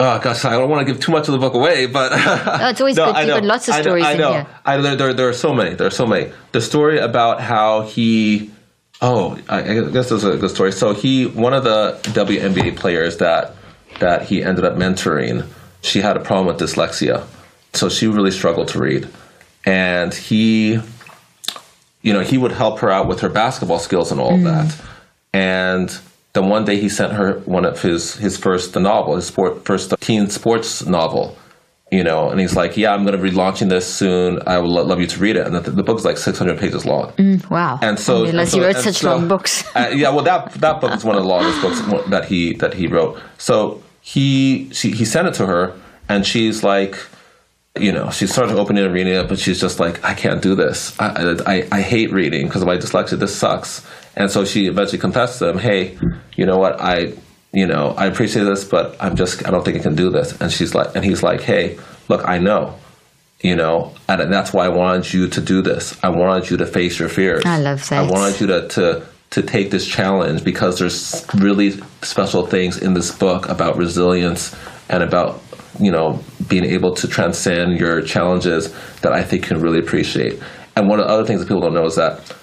Oh 0.00 0.18
gosh, 0.20 0.44
I 0.44 0.50
don't 0.52 0.70
want 0.70 0.86
to 0.86 0.92
give 0.92 1.02
too 1.02 1.10
much 1.10 1.26
of 1.26 1.32
the 1.32 1.38
book 1.38 1.54
away, 1.54 1.86
but 1.86 2.12
it's 2.70 2.80
always 2.80 2.96
no, 2.96 3.06
good. 3.06 3.16
I 3.16 3.20
You've 3.22 3.30
got 3.40 3.44
lots 3.44 3.68
of 3.68 3.74
I 3.74 3.78
know, 3.78 3.82
stories 3.82 4.04
I 4.06 4.14
know. 4.14 4.28
in 4.28 4.34
here. 4.34 4.46
I, 4.64 4.76
there, 4.76 4.96
there, 4.96 5.12
there 5.14 5.28
are 5.28 5.32
so 5.32 5.52
many. 5.52 5.74
There 5.74 5.88
are 5.88 5.98
so 6.02 6.06
many. 6.06 6.30
The 6.52 6.60
story 6.60 6.98
about 7.00 7.40
how 7.40 7.82
he, 7.82 8.52
oh, 9.00 9.38
I, 9.48 9.60
I 9.60 9.74
guess 9.90 10.08
this 10.08 10.12
is 10.12 10.24
a 10.24 10.36
good 10.36 10.50
story. 10.50 10.72
So 10.72 10.94
he, 10.94 11.26
one 11.26 11.54
of 11.54 11.64
the 11.64 11.98
WNBA 12.02 12.76
players 12.76 13.18
that 13.18 13.54
that 14.00 14.22
he 14.22 14.44
ended 14.44 14.64
up 14.64 14.74
mentoring, 14.74 15.46
she 15.80 16.00
had 16.00 16.16
a 16.16 16.20
problem 16.20 16.46
with 16.46 16.58
dyslexia, 16.58 17.26
so 17.72 17.88
she 17.88 18.06
really 18.06 18.30
struggled 18.30 18.68
to 18.68 18.78
read, 18.78 19.08
and 19.64 20.14
he, 20.14 20.78
you 22.02 22.12
know, 22.12 22.20
he 22.20 22.38
would 22.38 22.52
help 22.52 22.78
her 22.80 22.90
out 22.90 23.08
with 23.08 23.20
her 23.20 23.28
basketball 23.28 23.78
skills 23.78 24.12
and 24.12 24.20
all 24.20 24.34
of 24.34 24.40
mm. 24.40 24.44
that, 24.44 24.80
and 25.32 25.98
then 26.34 26.48
one 26.48 26.64
day 26.64 26.78
he 26.78 26.88
sent 26.88 27.12
her 27.14 27.40
one 27.40 27.64
of 27.64 27.80
his 27.82 28.14
his 28.16 28.36
first 28.36 28.74
the 28.74 28.80
novel, 28.80 29.16
his 29.16 29.26
sport, 29.26 29.64
first 29.64 29.92
teen 30.00 30.28
sports 30.30 30.86
novel, 30.86 31.36
you 31.90 32.04
know, 32.04 32.28
and 32.30 32.38
he's 32.40 32.54
like, 32.54 32.76
"Yeah, 32.76 32.92
I'm 32.92 33.04
going 33.04 33.16
to 33.16 33.22
be 33.22 33.30
launching 33.30 33.68
this 33.68 33.86
soon. 33.86 34.40
I 34.46 34.58
would 34.58 34.68
lo- 34.70 34.84
love 34.84 35.00
you 35.00 35.06
to 35.06 35.18
read 35.20 35.36
it." 35.36 35.46
And 35.46 35.56
the, 35.56 35.70
the 35.70 35.82
book's 35.82 36.04
like 36.04 36.18
600 36.18 36.58
pages 36.58 36.84
long. 36.84 37.12
Wow. 37.50 37.78
And 37.80 37.98
so, 37.98 38.24
Unless 38.24 38.52
and 38.52 38.56
you 38.56 38.62
so- 38.62 38.66
wrote 38.66 38.74
and 38.76 38.84
such 38.84 38.96
so- 38.96 39.10
long 39.16 39.28
books. 39.28 39.64
uh, 39.76 39.90
yeah, 39.94 40.10
well, 40.10 40.24
that 40.24 40.52
that 40.54 40.80
book 40.80 40.92
is 40.94 41.04
one 41.04 41.16
of 41.16 41.22
the 41.22 41.28
longest 41.28 41.62
books 41.62 41.80
that 42.10 42.26
he 42.26 42.54
that 42.54 42.74
he 42.74 42.86
wrote. 42.88 43.20
So 43.38 43.82
he 44.00 44.68
she, 44.72 44.90
he 44.92 45.04
sent 45.04 45.28
it 45.28 45.34
to 45.34 45.46
her, 45.46 45.74
and 46.08 46.26
she's 46.26 46.62
like, 46.62 46.98
you 47.78 47.92
know, 47.92 48.10
she 48.10 48.26
started 48.26 48.56
opening 48.58 48.84
and 48.84 48.92
reading 48.92 49.14
it, 49.14 49.28
but 49.28 49.38
she's 49.38 49.60
just 49.60 49.78
like, 49.80 50.02
I 50.04 50.14
can't 50.14 50.42
do 50.42 50.54
this. 50.54 50.98
I 51.00 51.36
I, 51.46 51.68
I 51.72 51.80
hate 51.80 52.12
reading 52.12 52.46
because 52.46 52.62
of 52.62 52.66
my 52.68 52.76
dyslexia. 52.76 53.18
This 53.18 53.34
sucks. 53.34 53.86
And 54.16 54.30
so 54.30 54.44
she 54.44 54.66
eventually 54.66 54.98
confessed 54.98 55.38
to 55.38 55.48
him, 55.50 55.58
Hey, 55.58 55.96
you 56.36 56.44
know 56.44 56.56
what? 56.58 56.80
I 56.80 57.12
you 57.52 57.66
know 57.66 57.94
I 57.96 58.06
appreciate 58.06 58.44
this, 58.44 58.64
but 58.64 58.96
I'm 59.00 59.16
just 59.16 59.46
I 59.46 59.50
don't 59.50 59.64
think 59.64 59.78
I 59.78 59.82
can 59.82 59.94
do 59.94 60.10
this. 60.10 60.38
And 60.40 60.52
she's 60.52 60.74
like, 60.74 60.94
and 60.94 61.04
he's 61.04 61.22
like, 61.22 61.40
Hey, 61.40 61.78
look, 62.08 62.26
I 62.26 62.38
know. 62.38 62.74
You 63.40 63.54
know, 63.54 63.94
and 64.08 64.32
that's 64.32 64.52
why 64.52 64.66
I 64.66 64.68
wanted 64.68 65.12
you 65.12 65.28
to 65.28 65.40
do 65.40 65.62
this. 65.62 65.96
I 66.02 66.08
wanted 66.08 66.50
you 66.50 66.56
to 66.56 66.66
face 66.66 66.98
your 66.98 67.08
fears. 67.08 67.44
I 67.46 67.58
love 67.58 67.88
that. 67.88 68.04
I 68.04 68.10
wanted 68.10 68.40
you 68.40 68.46
to, 68.48 68.68
to 68.68 69.06
to 69.30 69.42
take 69.42 69.70
this 69.70 69.86
challenge 69.86 70.42
because 70.42 70.78
there's 70.78 71.24
really 71.34 71.72
special 72.02 72.46
things 72.46 72.78
in 72.78 72.94
this 72.94 73.16
book 73.16 73.48
about 73.48 73.76
resilience 73.76 74.56
and 74.88 75.02
about 75.02 75.40
you 75.78 75.92
know 75.92 76.18
being 76.48 76.64
able 76.64 76.94
to 76.94 77.06
transcend 77.06 77.78
your 77.78 78.00
challenges 78.00 78.74
that 79.02 79.12
I 79.12 79.22
think 79.22 79.42
you 79.42 79.48
can 79.48 79.60
really 79.60 79.78
appreciate. 79.78 80.42
And 80.76 80.88
one 80.88 80.98
of 80.98 81.06
the 81.06 81.12
other 81.12 81.24
things 81.24 81.40
that 81.40 81.46
people 81.46 81.60
don't 81.60 81.74
know 81.74 81.86
is 81.86 81.96
that 81.96 82.34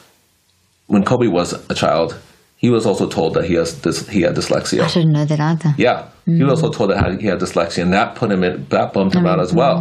when 0.88 1.04
Kobe 1.04 1.28
was 1.28 1.54
a 1.70 1.74
child, 1.74 2.20
he 2.66 2.72
was 2.72 2.88
also 2.88 3.08
told 3.08 3.36
that 3.36 3.46
he 3.46 3.54
has 3.54 3.80
this 3.82 4.10
he 4.10 4.22
had 4.22 4.34
dyslexia. 4.36 4.86
I 4.86 4.88
didn't 4.88 5.12
know 5.12 5.26
that 5.26 5.40
either. 5.40 5.76
Yeah, 5.78 6.10
he 6.26 6.44
was 6.44 6.64
also 6.64 6.72
mm. 6.72 6.78
told 6.78 6.90
that 6.90 7.22
he 7.22 7.28
had 7.28 7.40
dyslexia, 7.40 7.84
and 7.84 7.94
that 7.94 8.16
put 8.16 8.32
him 8.32 8.44
in 8.44 8.66
that 8.70 8.92
bummed 8.92 9.14
him 9.14 9.28
out 9.28 9.40
as 9.40 9.52
mm. 9.52 9.58
well. 9.58 9.78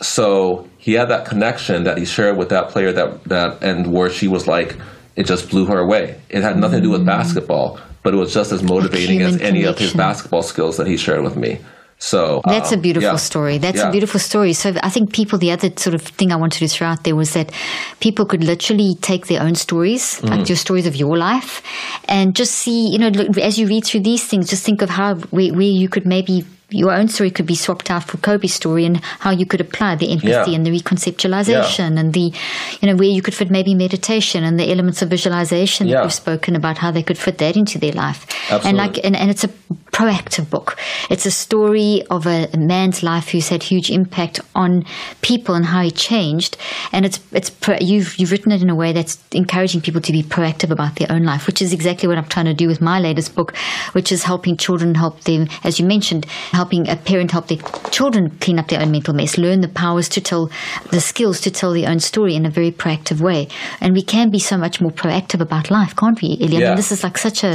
So 0.00 0.68
he 0.78 0.92
had 0.92 1.08
that 1.08 1.26
connection 1.26 1.82
that 1.82 1.98
he 1.98 2.04
shared 2.04 2.36
with 2.36 2.48
that 2.50 2.68
player 2.68 2.92
that 2.92 3.24
that 3.24 3.60
and 3.60 3.92
where 3.92 4.08
she 4.08 4.28
was 4.28 4.46
like, 4.46 4.76
it 5.16 5.26
just 5.26 5.50
blew 5.50 5.64
her 5.66 5.80
away. 5.80 6.20
It 6.28 6.42
had 6.42 6.56
nothing 6.58 6.78
to 6.78 6.84
do 6.84 6.90
with 6.90 7.02
mm. 7.02 7.06
basketball, 7.06 7.80
but 8.04 8.14
it 8.14 8.18
was 8.18 8.32
just 8.32 8.52
as 8.52 8.62
motivating 8.62 9.20
as 9.22 9.40
any 9.40 9.64
of 9.64 9.76
his 9.76 9.92
basketball 9.92 10.44
skills 10.44 10.76
that 10.76 10.86
he 10.86 10.96
shared 10.96 11.24
with 11.24 11.36
me. 11.36 11.58
So 12.04 12.40
That's 12.44 12.72
a 12.72 12.74
um, 12.74 12.80
beautiful 12.80 13.10
yeah. 13.10 13.16
story. 13.16 13.58
That's 13.58 13.78
Yeah. 13.78 13.88
a 13.88 13.92
beautiful 13.92 14.18
story. 14.18 14.54
So 14.54 14.74
I 14.82 14.90
think 14.90 15.12
people, 15.12 15.38
the 15.38 15.52
other 15.52 15.70
sort 15.76 15.94
of 15.94 16.02
thing 16.02 16.32
I 16.32 16.36
wanted 16.36 16.58
to 16.58 16.66
throw 16.66 16.88
out 16.88 17.04
there 17.04 17.14
was 17.14 17.30
that 17.34 17.52
people 18.00 18.26
could 18.26 18.42
literally 18.42 18.96
take 19.00 19.28
their 19.28 19.40
own 19.40 19.54
stories, 19.54 20.18
Mm. 20.20 20.30
like 20.30 20.48
your 20.48 20.56
stories 20.56 20.86
of 20.88 20.96
your 20.96 21.16
life, 21.16 21.62
and 22.08 22.34
just 22.34 22.56
see, 22.56 22.88
you 22.90 22.98
know, 22.98 23.08
look, 23.08 23.38
as 23.38 23.56
you 23.56 23.68
read 23.68 23.84
through 23.84 24.00
these 24.00 24.24
things, 24.24 24.50
just 24.50 24.64
think 24.64 24.82
of 24.82 24.90
how 24.90 25.14
where, 25.30 25.52
where 25.54 25.62
you 25.82 25.88
could 25.88 26.04
maybe 26.04 26.44
your 26.72 26.92
own 26.92 27.08
story 27.08 27.30
could 27.30 27.46
be 27.46 27.54
swapped 27.54 27.90
out 27.90 28.04
for 28.04 28.16
Kobe's 28.18 28.54
story 28.54 28.84
and 28.84 28.96
how 29.20 29.30
you 29.30 29.46
could 29.46 29.60
apply 29.60 29.96
the 29.96 30.10
empathy 30.12 30.28
Yeah. 30.50 30.56
and 30.56 30.66
the 30.66 30.70
reconceptualization 30.70 31.98
and 31.98 32.12
the, 32.12 32.32
you 32.80 32.88
know, 32.88 32.96
where 32.96 33.08
you 33.08 33.22
could 33.22 33.34
fit 33.34 33.50
maybe 33.50 33.74
meditation 33.74 34.44
and 34.44 34.58
the 34.58 34.70
elements 34.70 35.02
of 35.02 35.10
visualization 35.10 35.86
that 35.86 35.92
Yeah. 35.92 36.02
we've 36.02 36.12
spoken 36.12 36.56
about, 36.56 36.78
how 36.78 36.90
they 36.90 37.02
could 37.02 37.18
fit 37.18 37.38
that 37.38 37.56
into 37.56 37.78
their 37.78 37.92
life. 37.92 38.26
And 38.64 38.76
like, 38.76 38.98
and, 39.04 39.16
and 39.16 39.30
it's 39.30 39.44
a 39.44 39.48
proactive 39.92 40.48
book. 40.48 40.76
It's 41.10 41.26
a 41.26 41.30
story 41.30 42.02
of 42.10 42.26
a, 42.26 42.48
a 42.52 42.56
man's 42.56 43.02
life 43.02 43.28
who's 43.28 43.48
had 43.48 43.62
huge 43.62 43.90
impact 43.90 44.40
on 44.54 44.84
people 45.20 45.54
and 45.54 45.64
how 45.66 45.82
he 45.82 45.90
changed. 45.90 46.56
And 46.92 47.04
it's 47.04 47.20
it's 47.32 47.50
pro, 47.50 47.76
you've 47.80 48.16
you've 48.18 48.30
written 48.32 48.52
it 48.52 48.62
in 48.62 48.70
a 48.70 48.74
way 48.74 48.92
that's 48.92 49.18
encouraging 49.32 49.80
people 49.82 50.00
to 50.00 50.12
be 50.12 50.22
proactive 50.22 50.70
about 50.70 50.96
their 50.96 51.10
own 51.10 51.24
life, 51.24 51.46
which 51.46 51.60
is 51.60 51.72
exactly 51.72 52.08
what 52.08 52.16
I'm 52.18 52.24
trying 52.26 52.46
to 52.46 52.54
do 52.54 52.68
with 52.68 52.80
my 52.80 53.00
latest 53.00 53.34
book, 53.34 53.54
which 53.92 54.10
is 54.12 54.22
helping 54.24 54.56
children 54.56 54.94
help 54.94 55.20
them, 55.24 55.48
as 55.64 55.78
you 55.78 55.86
mentioned, 55.86 56.26
helping 56.62 56.88
a 56.88 56.96
parent 56.96 57.30
help 57.32 57.48
their 57.48 57.58
children 57.90 58.30
clean 58.40 58.58
up 58.60 58.68
their 58.68 58.80
own 58.82 58.90
mental 58.92 59.14
mess, 59.14 59.36
learn 59.36 59.60
the 59.60 59.68
powers 59.84 60.08
to 60.08 60.20
tell 60.20 60.44
the 60.90 61.00
skills 61.00 61.40
to 61.40 61.50
tell 61.50 61.72
their 61.74 61.88
own 61.90 61.98
story 61.98 62.34
in 62.34 62.46
a 62.46 62.50
very 62.58 62.70
proactive 62.70 63.20
way. 63.20 63.48
And 63.80 63.92
we 63.94 64.02
can 64.02 64.30
be 64.30 64.38
so 64.38 64.56
much 64.56 64.80
more 64.80 64.92
proactive 64.92 65.40
about 65.40 65.70
life, 65.70 65.94
can't 65.96 66.20
we, 66.22 66.28
Eli? 66.40 66.56
I 66.56 66.60
Yeah. 66.60 66.66
mean, 66.68 66.76
this 66.76 66.92
is 66.92 67.02
like 67.02 67.18
such 67.18 67.42
a 67.44 67.52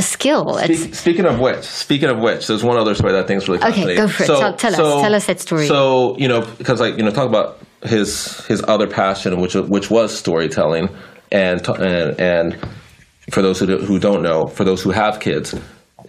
a 0.00 0.02
skill. 0.14 0.44
Speak, 0.64 0.94
speaking 0.94 1.26
of 1.32 1.36
which, 1.40 1.64
speaking 1.86 2.10
of 2.14 2.18
which, 2.26 2.46
there's 2.46 2.64
one 2.70 2.76
other 2.82 2.94
story 2.94 3.12
that 3.14 3.24
I 3.24 3.26
think 3.26 3.42
is 3.42 3.48
really 3.48 3.64
Okay, 3.70 3.96
go 3.96 4.06
for 4.08 4.22
it. 4.24 4.26
Tell- 4.26 4.54
tell 4.64 4.72
us. 4.72 5.02
Tell 5.04 5.14
us 5.14 5.26
that 5.26 5.40
story. 5.40 5.66
So 5.66 5.80
you 6.22 6.28
know, 6.28 6.40
because 6.58 6.78
like 6.84 6.94
you 6.98 7.04
know, 7.04 7.10
talk 7.20 7.28
about 7.34 7.48
his 7.94 8.44
his 8.50 8.60
other 8.74 8.86
passion, 8.86 9.40
which 9.42 9.54
which 9.54 9.88
was 9.90 10.08
storytelling, 10.24 10.86
and 11.46 11.60
and 11.68 12.20
and 12.20 12.46
for 13.34 13.40
those 13.46 13.58
who 13.60 13.66
do, 13.66 13.76
who 13.88 13.98
don't 13.98 14.22
know, 14.28 14.40
for 14.56 14.64
those 14.64 14.80
who 14.84 14.90
have 14.90 15.14
kids, 15.20 15.54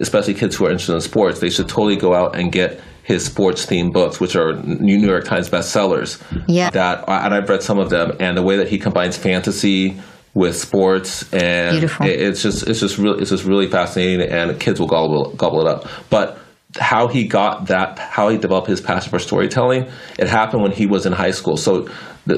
especially 0.00 0.34
kids 0.34 0.56
who 0.56 0.66
are 0.66 0.70
interested 0.70 0.94
in 0.94 1.00
sports, 1.00 1.40
they 1.40 1.50
should 1.50 1.68
totally 1.68 1.96
go 1.96 2.14
out 2.14 2.36
and 2.36 2.52
get 2.52 2.80
his 3.02 3.24
sports 3.24 3.66
themed 3.66 3.92
books, 3.92 4.18
which 4.18 4.34
are 4.34 4.54
New 4.62 4.98
York 4.98 5.24
Times 5.24 5.50
bestsellers. 5.50 6.22
Yeah. 6.48 6.70
That 6.70 7.04
and 7.08 7.34
I've 7.34 7.48
read 7.48 7.62
some 7.62 7.78
of 7.78 7.90
them, 7.90 8.12
and 8.18 8.36
the 8.36 8.42
way 8.42 8.56
that 8.56 8.68
he 8.68 8.78
combines 8.78 9.16
fantasy 9.16 10.00
with 10.32 10.56
sports 10.56 11.32
and 11.32 11.72
Beautiful. 11.72 12.06
it's 12.06 12.42
just 12.42 12.66
it's 12.66 12.80
just 12.80 12.98
really 12.98 13.20
it's 13.20 13.30
just 13.30 13.44
really 13.44 13.68
fascinating, 13.68 14.28
and 14.28 14.58
kids 14.58 14.80
will 14.80 14.88
gobble 14.88 15.32
gobble 15.34 15.60
it 15.60 15.68
up. 15.68 15.86
But 16.10 16.38
how 16.80 17.06
he 17.06 17.26
got 17.26 17.66
that, 17.66 17.98
how 17.98 18.28
he 18.28 18.38
developed 18.38 18.68
his 18.68 18.80
passion 18.80 19.10
for 19.10 19.18
storytelling, 19.18 19.88
it 20.18 20.26
happened 20.26 20.62
when 20.62 20.72
he 20.72 20.86
was 20.86 21.06
in 21.06 21.12
high 21.12 21.30
school. 21.30 21.56
So, 21.56 21.88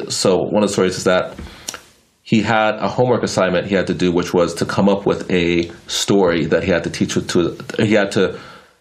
so 0.09 0.37
one 0.37 0.63
of 0.63 0.69
the 0.69 0.73
stories 0.73 0.99
is 0.99 1.05
that 1.05 1.39
he 2.27 2.43
had 2.43 2.75
a 2.81 2.89
homework 2.89 3.23
assignment 3.23 3.69
he 3.69 3.77
had 3.77 3.87
to 3.87 3.95
do, 3.95 4.11
which 4.11 4.35
was 4.35 4.53
to 4.55 4.67
come 4.67 4.89
up 4.89 5.07
with 5.07 5.31
a 5.31 5.71
story 5.87 6.45
that 6.47 6.65
he 6.65 6.73
had 6.73 6.83
to 6.83 6.91
teach 6.91 7.15
to. 7.15 7.57
He 7.79 7.93
had 7.93 8.11
to 8.13 8.39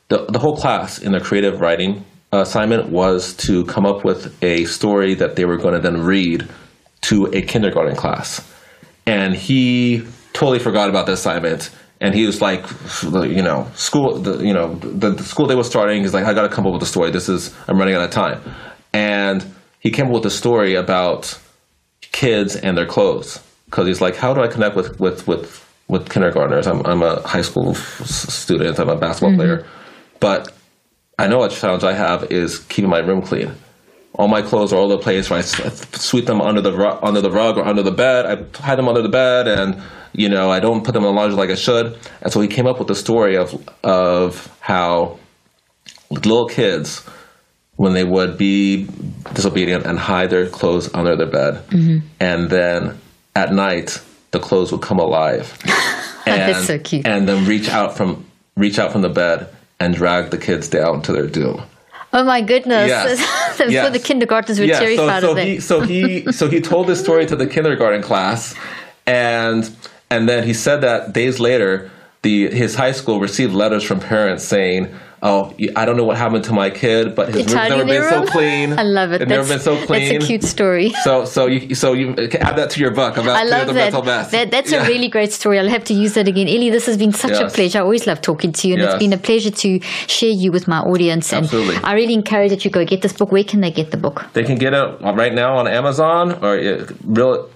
the 0.09 0.25
the 0.25 0.39
whole 0.39 0.57
class 0.57 0.97
in 0.97 1.11
their 1.11 1.21
creative 1.21 1.61
writing 1.61 2.03
assignment 2.31 2.89
was 2.89 3.35
to 3.35 3.63
come 3.65 3.85
up 3.85 4.03
with 4.03 4.35
a 4.43 4.65
story 4.65 5.13
that 5.13 5.35
they 5.35 5.45
were 5.45 5.57
going 5.57 5.75
to 5.75 5.79
then 5.79 6.01
read 6.01 6.47
to 7.01 7.27
a 7.33 7.41
kindergarten 7.43 7.95
class, 7.95 8.41
and 9.05 9.35
he 9.35 10.03
totally 10.33 10.59
forgot 10.59 10.89
about 10.89 11.05
the 11.05 11.13
assignment. 11.13 11.69
And 12.01 12.13
he 12.13 12.25
was 12.25 12.41
like, 12.41 12.65
you 13.03 13.41
know, 13.41 13.71
school, 13.75 14.17
the, 14.17 14.43
you 14.43 14.53
know, 14.53 14.75
the, 14.75 15.11
the 15.11 15.23
school 15.23 15.47
day 15.47 15.55
was 15.55 15.65
starting. 15.65 16.01
He's 16.01 16.13
like, 16.13 16.25
I 16.25 16.33
got 16.33 16.41
to 16.41 16.49
come 16.49 16.67
up 16.67 16.73
with 16.73 16.83
a 16.83 16.85
story. 16.85 17.09
This 17.09 17.29
is, 17.29 17.55
I'm 17.69 17.77
running 17.77 17.95
out 17.95 18.03
of 18.03 18.11
time. 18.11 18.41
And 18.91 19.45
he 19.79 19.91
came 19.91 20.07
up 20.07 20.11
with 20.11 20.25
a 20.25 20.29
story 20.29 20.75
about 20.75 21.39
kids 22.15 22.55
and 22.55 22.77
their 22.77 22.85
clothes 22.85 23.43
because 23.65 23.87
he's 23.87 23.99
like, 23.99 24.15
how 24.15 24.33
do 24.33 24.41
I 24.41 24.47
connect 24.47 24.75
with 24.75 24.99
with 24.99 25.27
with, 25.27 25.47
with 25.89 26.09
kindergartners? 26.09 26.65
I'm 26.65 26.83
I'm 26.85 27.03
a 27.03 27.21
high 27.27 27.41
school 27.41 27.75
student. 27.75 28.79
I'm 28.79 28.89
a 28.89 28.95
basketball 28.95 29.31
mm-hmm. 29.31 29.39
player, 29.39 29.67
but 30.21 30.51
I 31.19 31.27
know 31.27 31.43
a 31.43 31.49
challenge 31.49 31.83
I 31.83 31.93
have 31.93 32.31
is 32.31 32.59
keeping 32.59 32.89
my 32.89 32.99
room 32.99 33.21
clean. 33.21 33.53
All 34.13 34.29
my 34.29 34.41
clothes 34.41 34.71
are 34.71 34.77
all 34.77 34.85
over 34.85 34.95
the 34.95 35.03
place. 35.03 35.29
Right, 35.29 35.43
I 35.59 35.67
s- 35.67 36.01
sweep 36.01 36.25
them 36.25 36.41
under 36.41 36.61
the 36.61 36.71
ru- 36.71 36.99
under 37.03 37.19
the 37.19 37.31
rug 37.31 37.57
or 37.57 37.65
under 37.65 37.83
the 37.83 37.91
bed. 37.91 38.25
I 38.25 38.35
hide 38.61 38.77
them 38.77 38.87
under 38.87 39.01
the 39.01 39.09
bed, 39.09 39.49
and 39.49 39.81
you 40.13 40.29
know 40.29 40.49
I 40.49 40.61
don't 40.61 40.85
put 40.85 40.93
them 40.93 41.03
in 41.03 41.09
the 41.09 41.19
laundry 41.19 41.37
like 41.37 41.49
I 41.49 41.55
should. 41.55 41.97
And 42.21 42.31
so 42.31 42.39
he 42.39 42.47
came 42.47 42.65
up 42.65 42.79
with 42.79 42.87
the 42.87 42.95
story 42.95 43.35
of 43.35 43.61
of 43.83 44.49
how 44.61 45.19
little 46.09 46.47
kids 46.47 47.03
when 47.77 47.93
they 47.93 48.03
would 48.03 48.37
be 48.37 48.87
disobedient 49.33 49.85
and 49.85 49.99
hide 49.99 50.29
their 50.29 50.47
clothes 50.47 50.89
under 50.93 51.15
their 51.15 51.27
bed. 51.27 51.55
Mm-hmm. 51.69 52.07
And 52.19 52.49
then 52.49 52.99
at 53.35 53.51
night, 53.53 54.01
the 54.31 54.39
clothes 54.39 54.71
would 54.71 54.81
come 54.81 54.99
alive. 54.99 55.57
and, 56.25 56.53
That's 56.53 56.67
so 56.67 56.79
cute. 56.79 57.05
And 57.05 57.27
then 57.27 57.45
reach 57.45 57.69
out 57.69 57.97
from 57.97 58.25
reach 58.55 58.79
out 58.79 58.91
from 58.91 59.01
the 59.01 59.09
bed 59.09 59.49
and 59.79 59.93
drag 59.93 60.31
the 60.31 60.37
kids 60.37 60.69
down 60.69 61.01
to 61.03 61.11
their 61.11 61.27
doom. 61.27 61.61
Oh 62.13 62.23
my 62.23 62.41
goodness! 62.41 62.87
Yes. 62.87 63.59
I'm 63.59 63.69
Yes. 63.69 63.91
the 63.91 63.99
kindergartners 63.99 64.57
were 64.59 64.65
Yeah, 64.65 64.79
so, 64.79 64.85
terrified 64.85 65.21
so 65.21 65.29
of 65.31 65.35
that. 65.35 65.45
he 65.45 65.59
so 65.59 65.81
he 65.81 66.31
so 66.39 66.47
he 66.47 66.61
told 66.61 66.87
this 66.87 67.01
story 67.01 67.25
to 67.25 67.35
the 67.35 67.47
kindergarten 67.47 68.01
class 68.01 68.55
and 69.05 69.69
and 70.09 70.29
then 70.29 70.45
he 70.45 70.53
said 70.53 70.81
that 70.81 71.11
days 71.13 71.39
later 71.39 71.91
the 72.21 72.49
his 72.49 72.75
high 72.75 72.93
school 72.93 73.19
received 73.19 73.53
letters 73.53 73.83
from 73.83 73.99
parents 73.99 74.45
saying 74.45 74.93
oh, 75.25 75.53
I 75.75 75.85
don't 75.85 75.97
know 75.97 76.03
what 76.03 76.17
happened 76.17 76.43
to 76.45 76.53
my 76.53 76.69
kid, 76.69 77.15
but 77.15 77.29
his 77.29 77.37
room's 77.37 77.53
never 77.53 77.85
been 77.85 78.01
room? 78.01 78.25
so 78.27 78.31
clean. 78.31 78.79
I 78.79 78.83
love 78.83 79.11
it. 79.11 79.21
It's 79.21 79.29
never 79.29 79.47
been 79.47 79.59
so 79.59 79.75
clean. 79.85 80.13
That's 80.13 80.23
a 80.23 80.27
cute 80.27 80.43
story. 80.43 80.91
So, 81.03 81.25
so 81.25 81.47
you, 81.47 81.73
so 81.75 81.93
you 81.93 82.09
add 82.09 82.55
that 82.55 82.69
to 82.71 82.79
your 82.79 82.91
book 82.91 83.17
about 83.17 83.35
I 83.35 83.43
love 83.43 83.67
the 83.67 83.73
that. 83.73 83.85
mental 83.85 84.03
mess. 84.03 84.31
That, 84.31 84.51
that's 84.51 84.71
yeah. 84.71 84.83
a 84.83 84.87
really 84.87 85.09
great 85.09 85.33
story. 85.33 85.59
I'll 85.59 85.67
have 85.67 85.83
to 85.85 85.93
use 85.93 86.13
that 86.13 86.27
again. 86.27 86.47
Eli, 86.47 86.69
this 86.69 86.85
has 86.85 86.97
been 86.97 87.11
such 87.11 87.31
yes. 87.31 87.51
a 87.51 87.55
pleasure. 87.55 87.79
I 87.79 87.81
always 87.81 88.05
love 88.05 88.21
talking 88.21 88.51
to 88.51 88.67
you, 88.67 88.75
and 88.75 88.83
yes. 88.83 88.93
it's 88.93 88.99
been 88.99 89.13
a 89.13 89.17
pleasure 89.17 89.51
to 89.51 89.79
share 90.07 90.29
you 90.29 90.51
with 90.51 90.67
my 90.67 90.79
audience. 90.79 91.33
And 91.33 91.45
Absolutely. 91.45 91.77
I 91.83 91.93
really 91.93 92.13
encourage 92.13 92.51
that 92.51 92.63
you 92.63 92.71
go 92.71 92.85
get 92.85 93.01
this 93.01 93.13
book. 93.13 93.31
Where 93.31 93.43
can 93.43 93.61
they 93.61 93.71
get 93.71 93.91
the 93.91 93.97
book? 93.97 94.25
They 94.33 94.43
can 94.43 94.57
get 94.57 94.73
it 94.73 95.01
right 95.01 95.33
now 95.33 95.57
on 95.57 95.67
Amazon, 95.67 96.33
or 96.43 96.59
uh, 96.59 96.85
real 97.03 97.49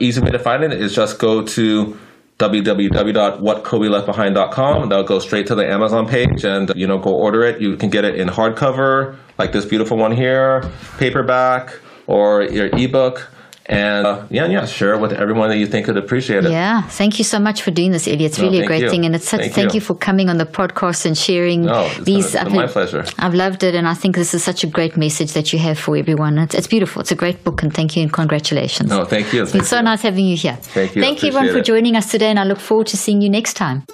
easy 0.00 0.20
way 0.20 0.30
to 0.30 0.38
find 0.38 0.62
it 0.62 0.72
is 0.72 0.94
just 0.94 1.18
go 1.18 1.44
to 1.44 1.98
www.whatkobeLeftBehind.com. 2.42 4.88
That'll 4.88 5.04
go 5.04 5.20
straight 5.20 5.46
to 5.46 5.54
the 5.54 5.70
Amazon 5.70 6.08
page 6.08 6.44
and, 6.44 6.72
you 6.74 6.88
know, 6.88 6.98
go 6.98 7.10
order 7.10 7.44
it. 7.44 7.60
You 7.60 7.76
can 7.76 7.88
get 7.88 8.04
it 8.04 8.16
in 8.16 8.26
hardcover, 8.28 9.16
like 9.38 9.52
this 9.52 9.64
beautiful 9.64 9.96
one 9.96 10.10
here, 10.12 10.68
paperback, 10.98 11.78
or 12.08 12.42
your 12.42 12.66
ebook 12.76 13.30
and 13.72 14.06
uh, 14.06 14.26
yeah, 14.28 14.46
yeah, 14.46 14.66
share 14.66 14.98
with 14.98 15.12
everyone 15.12 15.48
that 15.48 15.56
you 15.56 15.66
think 15.66 15.86
could 15.86 15.96
appreciate 15.96 16.44
it. 16.44 16.50
Yeah, 16.50 16.82
thank 16.82 17.18
you 17.18 17.24
so 17.24 17.38
much 17.38 17.62
for 17.62 17.70
doing 17.70 17.92
this, 17.92 18.06
Eli. 18.06 18.24
It's 18.24 18.38
no, 18.38 18.44
really 18.44 18.60
a 18.60 18.66
great 18.66 18.82
you. 18.82 18.90
thing, 18.90 19.06
and 19.06 19.14
it's 19.14 19.28
such, 19.28 19.40
thank, 19.40 19.52
thank 19.52 19.72
you. 19.72 19.76
you. 19.76 19.80
for 19.80 19.94
coming 19.94 20.28
on 20.28 20.36
the 20.36 20.44
podcast 20.44 21.06
and 21.06 21.16
sharing 21.16 21.62
no, 21.62 21.88
these. 22.00 22.32
Been, 22.32 22.52
my 22.52 22.66
pleasure. 22.66 23.04
I've 23.18 23.34
loved 23.34 23.62
it, 23.62 23.74
and 23.74 23.88
I 23.88 23.94
think 23.94 24.16
this 24.16 24.34
is 24.34 24.44
such 24.44 24.62
a 24.62 24.66
great 24.66 24.96
message 24.96 25.32
that 25.32 25.52
you 25.52 25.58
have 25.58 25.78
for 25.78 25.96
everyone. 25.96 26.38
It's, 26.38 26.54
it's 26.54 26.66
beautiful. 26.66 27.00
It's 27.00 27.12
a 27.12 27.16
great 27.16 27.42
book, 27.44 27.62
and 27.62 27.72
thank 27.72 27.96
you 27.96 28.02
and 28.02 28.12
congratulations. 28.12 28.90
No, 28.90 29.04
thank 29.04 29.32
you. 29.32 29.42
It's 29.42 29.52
been 29.52 29.64
so 29.64 29.78
you. 29.78 29.82
nice 29.82 30.02
having 30.02 30.26
you 30.26 30.36
here. 30.36 30.56
Thank 30.56 30.94
you. 30.94 31.02
Thank 31.02 31.22
you, 31.22 31.28
everyone, 31.28 31.52
for 31.52 31.58
it. 31.58 31.64
joining 31.64 31.96
us 31.96 32.10
today, 32.10 32.28
and 32.28 32.38
I 32.38 32.44
look 32.44 32.60
forward 32.60 32.88
to 32.88 32.96
seeing 32.96 33.22
you 33.22 33.30
next 33.30 33.54
time. 33.54 33.84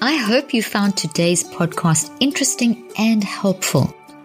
I 0.00 0.14
hope 0.14 0.54
you 0.54 0.62
found 0.62 0.96
today's 0.96 1.42
podcast 1.42 2.16
interesting 2.20 2.88
and 2.96 3.24
helpful. 3.24 3.92